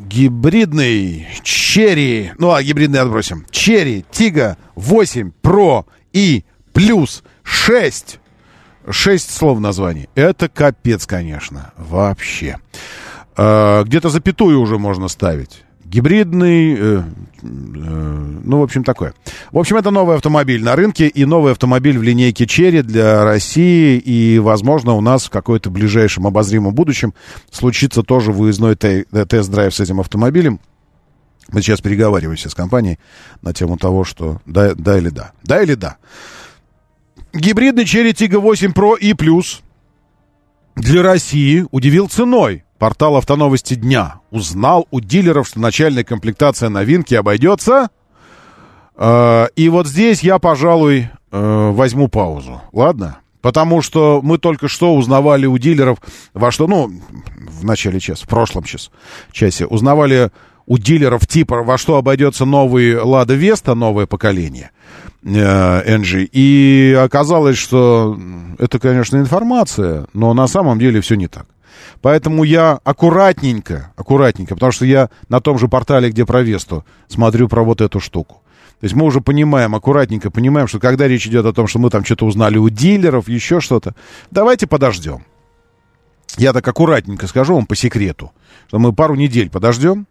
Гибридный 0.00 1.28
Cherry, 1.42 2.32
ну 2.38 2.52
а 2.52 2.62
гибридный 2.62 3.00
отбросим. 3.00 3.46
Cherry 3.50 4.04
Tiggo 4.10 4.56
8 4.74 5.32
Pro 5.42 5.86
и 6.12 6.44
плюс 6.72 7.22
6 7.42 8.18
Шесть 8.88 9.34
слов 9.34 9.60
названий. 9.60 10.08
Это 10.14 10.48
капец, 10.48 11.06
конечно. 11.06 11.72
Вообще. 11.76 12.58
А, 13.36 13.84
где-то 13.84 14.08
запятую 14.08 14.60
уже 14.60 14.78
можно 14.78 15.08
ставить. 15.08 15.64
Гибридный, 15.84 16.74
э, 16.74 16.78
э, 16.78 17.02
ну, 17.42 18.60
в 18.60 18.62
общем, 18.62 18.82
такое. 18.82 19.12
В 19.50 19.58
общем, 19.58 19.76
это 19.76 19.90
новый 19.90 20.16
автомобиль 20.16 20.64
на 20.64 20.74
рынке 20.74 21.06
и 21.06 21.26
новый 21.26 21.52
автомобиль 21.52 21.98
в 21.98 22.02
линейке 22.02 22.46
Черри 22.46 22.80
для 22.80 23.24
России. 23.24 23.98
И, 23.98 24.38
возможно, 24.38 24.94
у 24.94 25.02
нас 25.02 25.26
в 25.26 25.30
какой-то 25.30 25.68
ближайшем 25.68 26.26
обозримом 26.26 26.74
будущем 26.74 27.12
случится 27.50 28.02
тоже 28.02 28.32
выездной 28.32 28.74
тест-драйв 28.74 29.74
с 29.74 29.80
этим 29.80 30.00
автомобилем. 30.00 30.60
Мы 31.50 31.60
сейчас 31.60 31.82
переговариваемся 31.82 32.48
с 32.48 32.54
компанией 32.54 32.98
на 33.42 33.52
тему 33.52 33.76
того, 33.76 34.04
что 34.04 34.40
да, 34.46 34.74
да 34.74 34.96
или 34.96 35.10
да. 35.10 35.32
Да 35.42 35.62
или 35.62 35.74
да. 35.74 35.98
Гибридный 37.34 37.84
Cherry 37.84 38.12
Tiggo 38.12 38.40
8 38.40 38.72
Pro 38.72 38.98
и 38.98 39.12
Plus 39.12 39.62
для 40.76 41.02
России 41.02 41.64
удивил 41.70 42.08
ценой. 42.08 42.64
Портал 42.78 43.16
автоновости 43.16 43.74
дня 43.74 44.20
узнал 44.30 44.86
у 44.90 45.00
дилеров, 45.00 45.48
что 45.48 45.58
начальная 45.58 46.04
комплектация 46.04 46.68
новинки 46.68 47.14
обойдется. 47.14 47.88
Э, 48.96 49.46
и 49.56 49.68
вот 49.70 49.86
здесь 49.86 50.22
я, 50.22 50.38
пожалуй, 50.38 51.08
э, 51.30 51.70
возьму 51.70 52.08
паузу. 52.08 52.60
Ладно? 52.72 53.18
Потому 53.40 53.80
что 53.80 54.20
мы 54.22 54.36
только 54.36 54.68
что 54.68 54.94
узнавали 54.94 55.46
у 55.46 55.56
дилеров, 55.56 55.98
во 56.34 56.50
что, 56.50 56.66
ну, 56.66 56.92
в 57.38 57.64
начале 57.64 57.98
часа, 57.98 58.26
в 58.26 58.28
прошлом 58.28 58.64
час, 58.64 58.90
часе, 59.32 59.64
узнавали 59.64 60.30
у 60.66 60.76
дилеров 60.76 61.26
типа, 61.26 61.62
во 61.62 61.78
что 61.78 61.96
обойдется 61.96 62.44
новый 62.44 62.96
Лада 62.96 63.34
Веста, 63.34 63.74
новое 63.74 64.06
поколение 64.06 64.70
э, 65.24 65.96
NG. 65.96 66.28
И 66.32 66.98
оказалось, 67.00 67.58
что 67.58 68.18
это, 68.58 68.78
конечно, 68.78 69.16
информация, 69.16 70.06
но 70.12 70.34
на 70.34 70.46
самом 70.46 70.78
деле 70.78 71.00
все 71.00 71.14
не 71.14 71.28
так. 71.28 71.46
Поэтому 72.00 72.44
я 72.44 72.80
аккуратненько, 72.84 73.92
аккуратненько, 73.96 74.54
потому 74.54 74.72
что 74.72 74.84
я 74.84 75.08
на 75.28 75.40
том 75.40 75.58
же 75.58 75.68
портале, 75.68 76.10
где 76.10 76.26
про 76.26 76.42
Весту, 76.42 76.84
смотрю 77.08 77.48
про 77.48 77.62
вот 77.62 77.80
эту 77.80 78.00
штуку. 78.00 78.42
То 78.80 78.86
есть 78.86 78.96
мы 78.96 79.04
уже 79.04 79.20
понимаем, 79.20 79.76
аккуратненько 79.76 80.30
понимаем, 80.30 80.66
что 80.66 80.80
когда 80.80 81.06
речь 81.06 81.26
идет 81.28 81.46
о 81.46 81.52
том, 81.52 81.68
что 81.68 81.78
мы 81.78 81.88
там 81.90 82.04
что-то 82.04 82.26
узнали 82.26 82.58
у 82.58 82.68
дилеров, 82.68 83.28
еще 83.28 83.60
что-то, 83.60 83.94
давайте 84.32 84.66
подождем. 84.66 85.24
Я 86.36 86.52
так 86.52 86.66
аккуратненько 86.66 87.28
скажу 87.28 87.54
вам 87.54 87.66
по 87.66 87.76
секрету, 87.76 88.32
что 88.66 88.80
мы 88.80 88.92
пару 88.92 89.14
недель 89.14 89.50
подождем, 89.50 90.08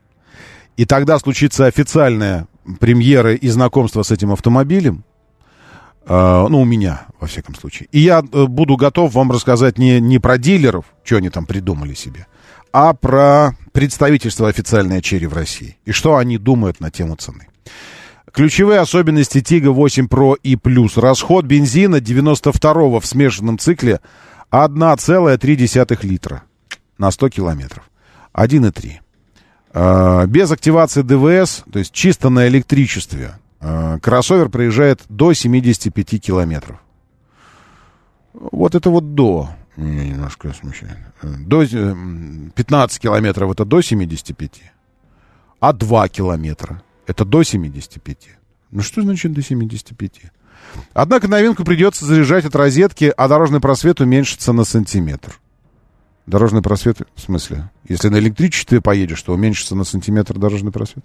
и 0.77 0.85
тогда 0.85 1.19
случится 1.19 1.65
официальная 1.65 2.47
премьера 2.79 3.33
и 3.33 3.47
знакомство 3.47 4.03
с 4.03 4.11
этим 4.11 4.31
автомобилем. 4.31 5.03
Uh, 6.03 6.47
ну, 6.47 6.61
у 6.61 6.65
меня, 6.65 7.03
во 7.19 7.27
всяком 7.27 7.53
случае. 7.53 7.87
И 7.91 7.99
я 7.99 8.19
uh, 8.19 8.47
буду 8.47 8.75
готов 8.75 9.13
вам 9.13 9.31
рассказать 9.31 9.77
не, 9.77 9.99
не 9.99 10.17
про 10.17 10.39
дилеров, 10.39 10.85
что 11.03 11.17
они 11.17 11.29
там 11.29 11.45
придумали 11.45 11.93
себе, 11.93 12.25
а 12.73 12.93
про 12.93 13.55
представительство 13.71 14.49
официальное 14.49 15.01
Черри 15.01 15.27
в 15.27 15.33
России. 15.33 15.77
И 15.85 15.91
что 15.91 16.17
они 16.17 16.39
думают 16.39 16.79
на 16.79 16.89
тему 16.89 17.15
цены. 17.17 17.47
Ключевые 18.33 18.79
особенности 18.79 19.41
Тига 19.41 19.69
8 19.69 20.07
Pro 20.07 20.35
и 20.41 20.55
Plus. 20.55 20.99
Расход 20.99 21.45
бензина 21.45 21.99
92 21.99 22.99
в 22.99 23.05
смешанном 23.05 23.59
цикле 23.59 23.99
1,3 24.51 25.99
литра 26.03 26.43
на 26.97 27.11
100 27.11 27.29
километров. 27.29 27.83
1,3. 28.33 28.99
А, 29.73 30.25
без 30.25 30.51
активации 30.51 31.01
ДВС, 31.01 31.63
то 31.71 31.79
есть 31.79 31.93
чисто 31.93 32.29
на 32.29 32.47
электричестве, 32.47 33.35
а, 33.59 33.99
кроссовер 33.99 34.49
проезжает 34.49 35.01
до 35.09 35.33
75 35.33 36.19
километров. 36.19 36.79
Вот 38.33 38.75
это 38.75 38.89
вот 38.89 39.15
до. 39.15 39.49
Меня 39.77 40.05
немножко 40.09 40.53
смущает. 40.53 40.97
До 41.21 41.65
15 41.65 42.97
э, 42.97 43.01
километров 43.01 43.51
это 43.51 43.65
до 43.65 43.81
75. 43.81 44.61
А 45.59 45.73
2 45.73 46.09
километра 46.09 46.81
это 47.07 47.23
до 47.23 47.43
75. 47.43 48.29
Ну 48.71 48.81
что 48.81 49.01
значит 49.01 49.33
до 49.33 49.41
75? 49.41 50.21
Однако 50.93 51.27
новинку 51.27 51.63
придется 51.63 52.05
заряжать 52.05 52.45
от 52.45 52.55
розетки, 52.55 53.13
а 53.15 53.27
дорожный 53.27 53.59
просвет 53.59 54.01
уменьшится 54.01 54.53
на 54.53 54.63
сантиметр. 54.63 55.39
Дорожный 56.31 56.61
просвет, 56.61 57.01
в 57.13 57.19
смысле? 57.19 57.69
Если 57.89 58.07
на 58.07 58.17
электричестве 58.17 58.79
поедешь, 58.79 59.21
то 59.21 59.33
уменьшится 59.33 59.75
на 59.75 59.83
сантиметр 59.83 60.39
дорожный 60.39 60.71
просвет? 60.71 61.03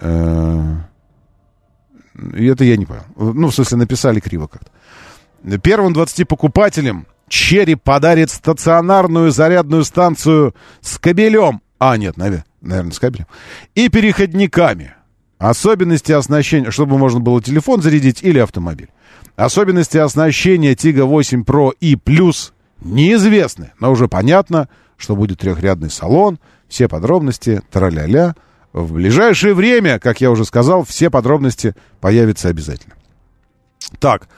Э, 0.00 0.76
и 2.34 2.46
это 2.46 2.64
я 2.64 2.78
не 2.78 2.86
понял. 2.86 3.02
Ну, 3.14 3.48
в 3.48 3.54
смысле, 3.54 3.76
написали 3.76 4.20
криво 4.20 4.46
как-то. 4.46 4.70
Первым 5.58 5.92
20 5.92 6.26
покупателям 6.26 7.06
Черри 7.28 7.74
подарит 7.74 8.30
стационарную 8.30 9.32
зарядную 9.32 9.84
станцию 9.84 10.54
с 10.80 10.96
кабелем. 10.96 11.60
А, 11.78 11.98
нет, 11.98 12.16
наверное, 12.16 12.90
с 12.90 12.98
кабелем. 12.98 13.26
И 13.74 13.90
переходниками. 13.90 14.94
Особенности 15.36 16.12
оснащения, 16.12 16.70
чтобы 16.70 16.96
можно 16.96 17.20
было 17.20 17.42
телефон 17.42 17.82
зарядить 17.82 18.22
или 18.22 18.38
автомобиль. 18.38 18.88
Особенности 19.36 19.98
оснащения 19.98 20.74
Тига 20.74 21.04
8 21.04 21.42
Pro 21.42 21.72
и 21.78 21.96
Plus 21.96 22.52
неизвестны, 22.84 23.72
но 23.80 23.90
уже 23.90 24.08
понятно, 24.08 24.68
что 24.96 25.16
будет 25.16 25.40
трехрядный 25.40 25.90
салон, 25.90 26.38
все 26.68 26.88
подробности, 26.88 27.62
траля-ля. 27.70 28.34
В 28.72 28.94
ближайшее 28.94 29.54
время, 29.54 29.98
как 29.98 30.20
я 30.20 30.30
уже 30.30 30.44
сказал, 30.44 30.84
все 30.84 31.10
подробности 31.10 31.74
появятся 32.00 32.48
обязательно. 32.48 32.94
Так, 33.98 34.28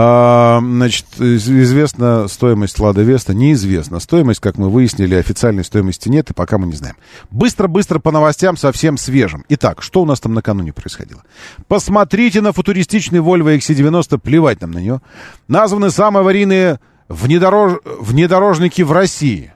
а, 0.00 0.60
значит, 0.60 1.06
известна 1.18 2.28
стоимость 2.28 2.78
Лада 2.78 3.02
Веста, 3.02 3.34
неизвестна. 3.34 3.98
Стоимость, 3.98 4.38
как 4.38 4.56
мы 4.56 4.70
выяснили, 4.70 5.16
официальной 5.16 5.64
стоимости 5.64 6.08
нет, 6.08 6.30
и 6.30 6.34
пока 6.34 6.56
мы 6.56 6.68
не 6.68 6.74
знаем. 6.74 6.94
Быстро-быстро 7.30 7.98
по 7.98 8.12
новостям 8.12 8.56
совсем 8.56 8.96
свежим. 8.96 9.44
Итак, 9.48 9.82
что 9.82 10.02
у 10.02 10.04
нас 10.04 10.20
там 10.20 10.34
накануне 10.34 10.72
происходило? 10.72 11.24
Посмотрите 11.66 12.40
на 12.42 12.52
футуристичный 12.52 13.18
Volvo 13.18 13.56
XC90, 13.58 14.18
плевать 14.18 14.60
нам 14.60 14.70
на 14.70 14.78
нее. 14.78 15.00
Названы 15.48 15.90
самые 15.90 16.20
аварийные 16.20 16.78
внедорож... 17.08 17.80
внедорожники 17.84 18.82
в 18.82 18.92
России. 18.92 19.52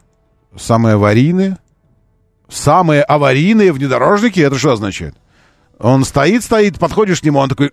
Самые 0.56 0.94
аварийные? 0.94 1.58
Самые 2.48 3.02
аварийные 3.02 3.72
внедорожники? 3.72 4.40
Это 4.40 4.58
что 4.58 4.72
означает? 4.72 5.14
Он 5.78 6.04
стоит, 6.04 6.44
стоит, 6.44 6.78
подходишь 6.78 7.20
к 7.20 7.24
нему, 7.24 7.40
он 7.40 7.48
такой, 7.48 7.72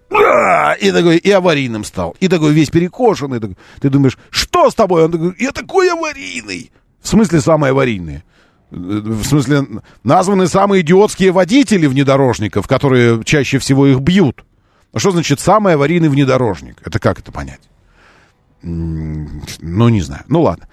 и 0.81 0.91
такой, 0.91 1.17
и 1.17 1.29
аварийным 1.29 1.83
стал. 1.83 2.15
И 2.19 2.27
такой 2.27 2.53
весь 2.53 2.69
перекошенный. 2.69 3.39
Такой, 3.39 3.55
ты 3.79 3.89
думаешь, 3.89 4.17
что 4.31 4.71
с 4.71 4.75
тобой? 4.75 5.05
Он 5.05 5.11
такой, 5.11 5.35
я 5.37 5.51
такой 5.51 5.91
аварийный. 5.91 6.71
В 7.01 7.07
смысле, 7.07 7.39
самые 7.39 7.71
аварийные? 7.71 8.23
В 8.71 9.23
смысле, 9.23 9.65
названы 10.03 10.47
самые 10.47 10.81
идиотские 10.81 11.31
водители 11.31 11.85
внедорожников, 11.85 12.67
которые 12.67 13.23
чаще 13.23 13.59
всего 13.59 13.85
их 13.87 13.99
бьют. 13.99 14.43
А 14.91 14.99
что 14.99 15.11
значит 15.11 15.39
самый 15.39 15.75
аварийный 15.75 16.09
внедорожник? 16.09 16.77
Это 16.83 16.99
как 16.99 17.19
это 17.19 17.31
понять? 17.31 17.61
Ну, 18.61 19.89
не 19.89 20.01
знаю. 20.01 20.23
Ну, 20.27 20.41
ладно. 20.41 20.67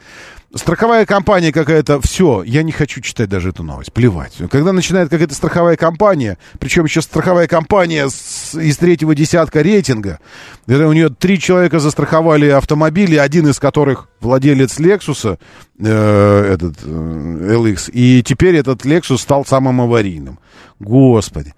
Страховая 0.55 1.05
компания 1.05 1.53
какая-то, 1.53 2.01
все, 2.01 2.43
я 2.43 2.63
не 2.63 2.73
хочу 2.73 3.01
читать 3.01 3.29
даже 3.29 3.51
эту 3.51 3.63
новость, 3.63 3.93
плевать. 3.93 4.33
Когда 4.51 4.73
начинает 4.73 5.11
какая-то 5.11 5.35
страховая 5.35 5.77
компания, 5.77 6.39
причем 6.59 6.85
еще 6.85 7.03
страховая 7.03 7.47
компания 7.47 8.09
с, 8.09 8.55
из 8.55 8.79
третьего 8.79 9.15
десятка 9.15 9.61
рейтинга, 9.61 10.19
у 10.67 10.93
нее 10.93 11.11
три 11.11 11.39
человека 11.39 11.79
застраховали 11.79 12.49
автомобили, 12.49 13.17
один 13.17 13.49
из 13.49 13.59
которых 13.59 14.09
владелец 14.21 14.79
Lexus, 14.79 15.39
э, 15.79 16.53
этот 16.55 16.77
э, 16.83 16.89
LX, 16.89 17.91
и 17.91 18.23
теперь 18.23 18.57
этот 18.57 18.87
Lexus 18.87 19.19
стал 19.19 19.45
самым 19.45 19.83
аварийным. 19.83 20.39
Господи. 20.79 21.55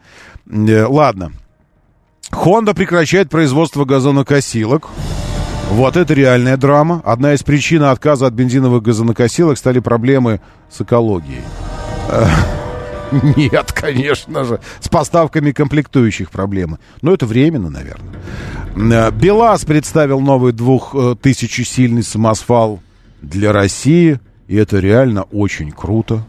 Э, 0.50 0.86
ладно. 0.86 1.32
Honda 2.32 2.74
прекращает 2.74 3.30
производство 3.30 3.84
газонокосилок. 3.84 4.88
Вот 5.70 5.96
это 5.96 6.14
реальная 6.14 6.56
драма. 6.56 7.02
Одна 7.04 7.34
из 7.34 7.42
причин 7.42 7.82
отказа 7.82 8.26
от 8.26 8.32
бензиновых 8.32 8.82
газонокосилок 8.82 9.58
стали 9.58 9.80
проблемы 9.80 10.40
с 10.70 10.80
экологией. 10.80 11.42
Нет, 13.36 13.72
конечно 13.72 14.44
же. 14.44 14.60
С 14.80 14.88
поставками 14.88 15.52
комплектующих 15.52 16.30
проблемы. 16.30 16.78
Но 17.02 17.12
это 17.12 17.26
временно, 17.26 17.70
наверное. 17.70 18.14
Э, 18.76 19.10
БелАЗ 19.10 19.64
представил 19.64 20.20
новый 20.20 20.52
двухтысячесильный 20.52 22.02
самосвал 22.02 22.80
для 23.22 23.52
России. 23.52 24.20
И 24.46 24.56
это 24.56 24.78
реально 24.78 25.24
очень 25.24 25.70
круто. 25.70 26.24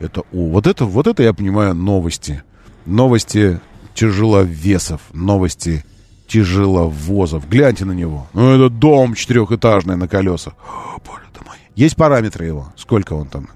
Это, 0.00 0.22
о, 0.32 0.48
вот 0.48 0.66
это, 0.66 0.84
вот 0.84 1.06
это 1.06 1.22
я 1.22 1.32
понимаю 1.32 1.74
новости. 1.74 2.42
Новости 2.86 3.60
тяжеловесов, 3.94 5.00
новости 5.12 5.84
тяжеловозов. 6.32 7.48
Гляньте 7.48 7.84
на 7.84 7.92
него. 7.92 8.26
Ну, 8.32 8.54
это 8.54 8.70
дом 8.70 9.14
четырехэтажный 9.14 9.96
на 9.96 10.08
колесах. 10.08 10.54
О, 10.66 10.98
боже 11.06 11.22
мой. 11.46 11.56
Есть 11.74 11.96
параметры 11.96 12.46
его? 12.46 12.72
Сколько 12.76 13.12
он 13.12 13.28
там? 13.28 13.48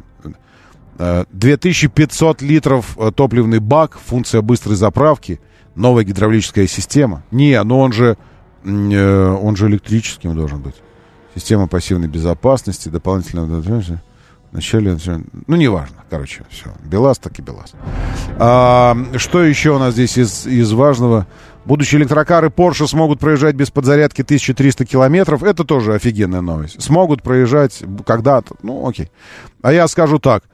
2500 0.99 2.43
э, 2.43 2.47
литров 2.47 2.97
э, 2.99 3.11
топливный 3.15 3.59
бак, 3.61 3.99
функция 3.99 4.43
быстрой 4.43 4.77
заправки, 4.77 5.41
новая 5.75 6.05
гидравлическая 6.05 6.67
система. 6.67 7.23
Не, 7.31 7.63
но 7.63 7.81
он 7.81 7.93
же, 7.93 8.17
э, 8.65 9.29
он 9.43 9.57
же 9.57 9.69
электрическим 9.69 10.35
должен 10.35 10.61
быть. 10.61 10.77
Система 11.35 11.69
пассивной 11.69 12.09
безопасности, 12.09 12.89
дополнительно... 12.89 13.45
Вначале, 14.53 14.97
ну, 15.47 15.57
неважно, 15.57 15.97
короче, 16.09 16.45
все. 16.49 16.71
Белаз, 16.83 17.19
так 17.19 17.39
и 17.39 17.43
Белаз. 17.43 17.75
А, 18.39 18.97
что 19.17 19.43
еще 19.43 19.71
у 19.75 19.79
нас 19.79 19.93
здесь 19.93 20.17
из, 20.17 20.47
из 20.47 20.73
важного? 20.73 21.27
Будущие 21.67 22.01
электрокары 22.01 22.47
Porsche 22.47 22.87
смогут 22.87 23.19
проезжать 23.19 23.57
без 23.57 23.73
подзарядки 23.73 24.23
1300 24.23 24.87
километров. 24.87 25.43
Это 25.43 25.65
тоже 25.65 25.95
офигенная 25.95 26.41
новость. 26.41 26.81
Смогут 26.81 27.23
проезжать 27.23 27.83
когда-то. 28.07 28.55
Ну, 28.63 28.89
окей. 28.89 29.11
А 29.63 29.73
я 29.73 29.89
скажу 29.89 30.21
так. 30.21 30.45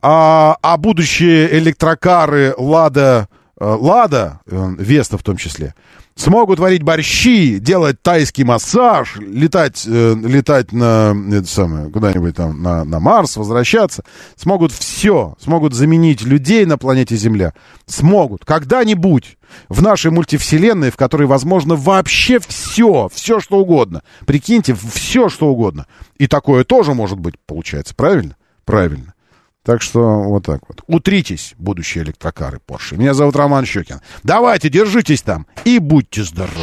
А, 0.00 0.56
а 0.62 0.76
будущие 0.76 1.58
электрокары 1.58 2.54
Лада, 2.56 3.28
э, 3.60 3.64
Лада, 3.64 4.40
э, 4.46 4.74
Веста 4.78 5.18
в 5.18 5.24
том 5.24 5.36
числе, 5.36 5.74
смогут 6.20 6.58
варить 6.58 6.82
борщи, 6.82 7.58
делать 7.58 8.02
тайский 8.02 8.44
массаж, 8.44 9.16
летать, 9.16 9.84
э, 9.86 10.14
летать 10.22 10.70
на 10.72 11.16
это 11.32 11.46
самое, 11.46 11.90
куда-нибудь 11.90 12.36
там 12.36 12.62
на, 12.62 12.84
на 12.84 13.00
Марс, 13.00 13.36
возвращаться, 13.36 14.04
смогут 14.36 14.70
все, 14.72 15.34
смогут 15.40 15.72
заменить 15.72 16.22
людей 16.22 16.66
на 16.66 16.76
планете 16.76 17.16
Земля, 17.16 17.54
смогут 17.86 18.44
когда-нибудь 18.44 19.38
в 19.68 19.82
нашей 19.82 20.10
мультивселенной, 20.10 20.90
в 20.90 20.96
которой 20.96 21.26
возможно 21.26 21.74
вообще 21.74 22.38
все, 22.38 23.08
все 23.12 23.40
что 23.40 23.58
угодно. 23.58 24.02
Прикиньте, 24.26 24.74
все 24.74 25.28
что 25.28 25.48
угодно. 25.48 25.86
И 26.18 26.26
такое 26.26 26.64
тоже 26.64 26.92
может 26.92 27.18
быть, 27.18 27.34
получается, 27.46 27.94
правильно? 27.94 28.36
Правильно. 28.66 29.14
Так 29.62 29.82
что 29.82 30.22
вот 30.22 30.46
так 30.46 30.62
вот. 30.68 30.82
Утритесь, 30.86 31.54
будущие 31.58 32.04
электрокары 32.04 32.60
Porsche. 32.66 32.96
Меня 32.96 33.12
зовут 33.12 33.36
Роман 33.36 33.66
Щекин. 33.66 34.00
Давайте, 34.22 34.70
держитесь 34.70 35.22
там 35.22 35.46
и 35.64 35.78
будьте 35.78 36.24
здоровы. 36.24 36.54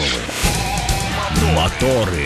Моторы. 1.55 2.25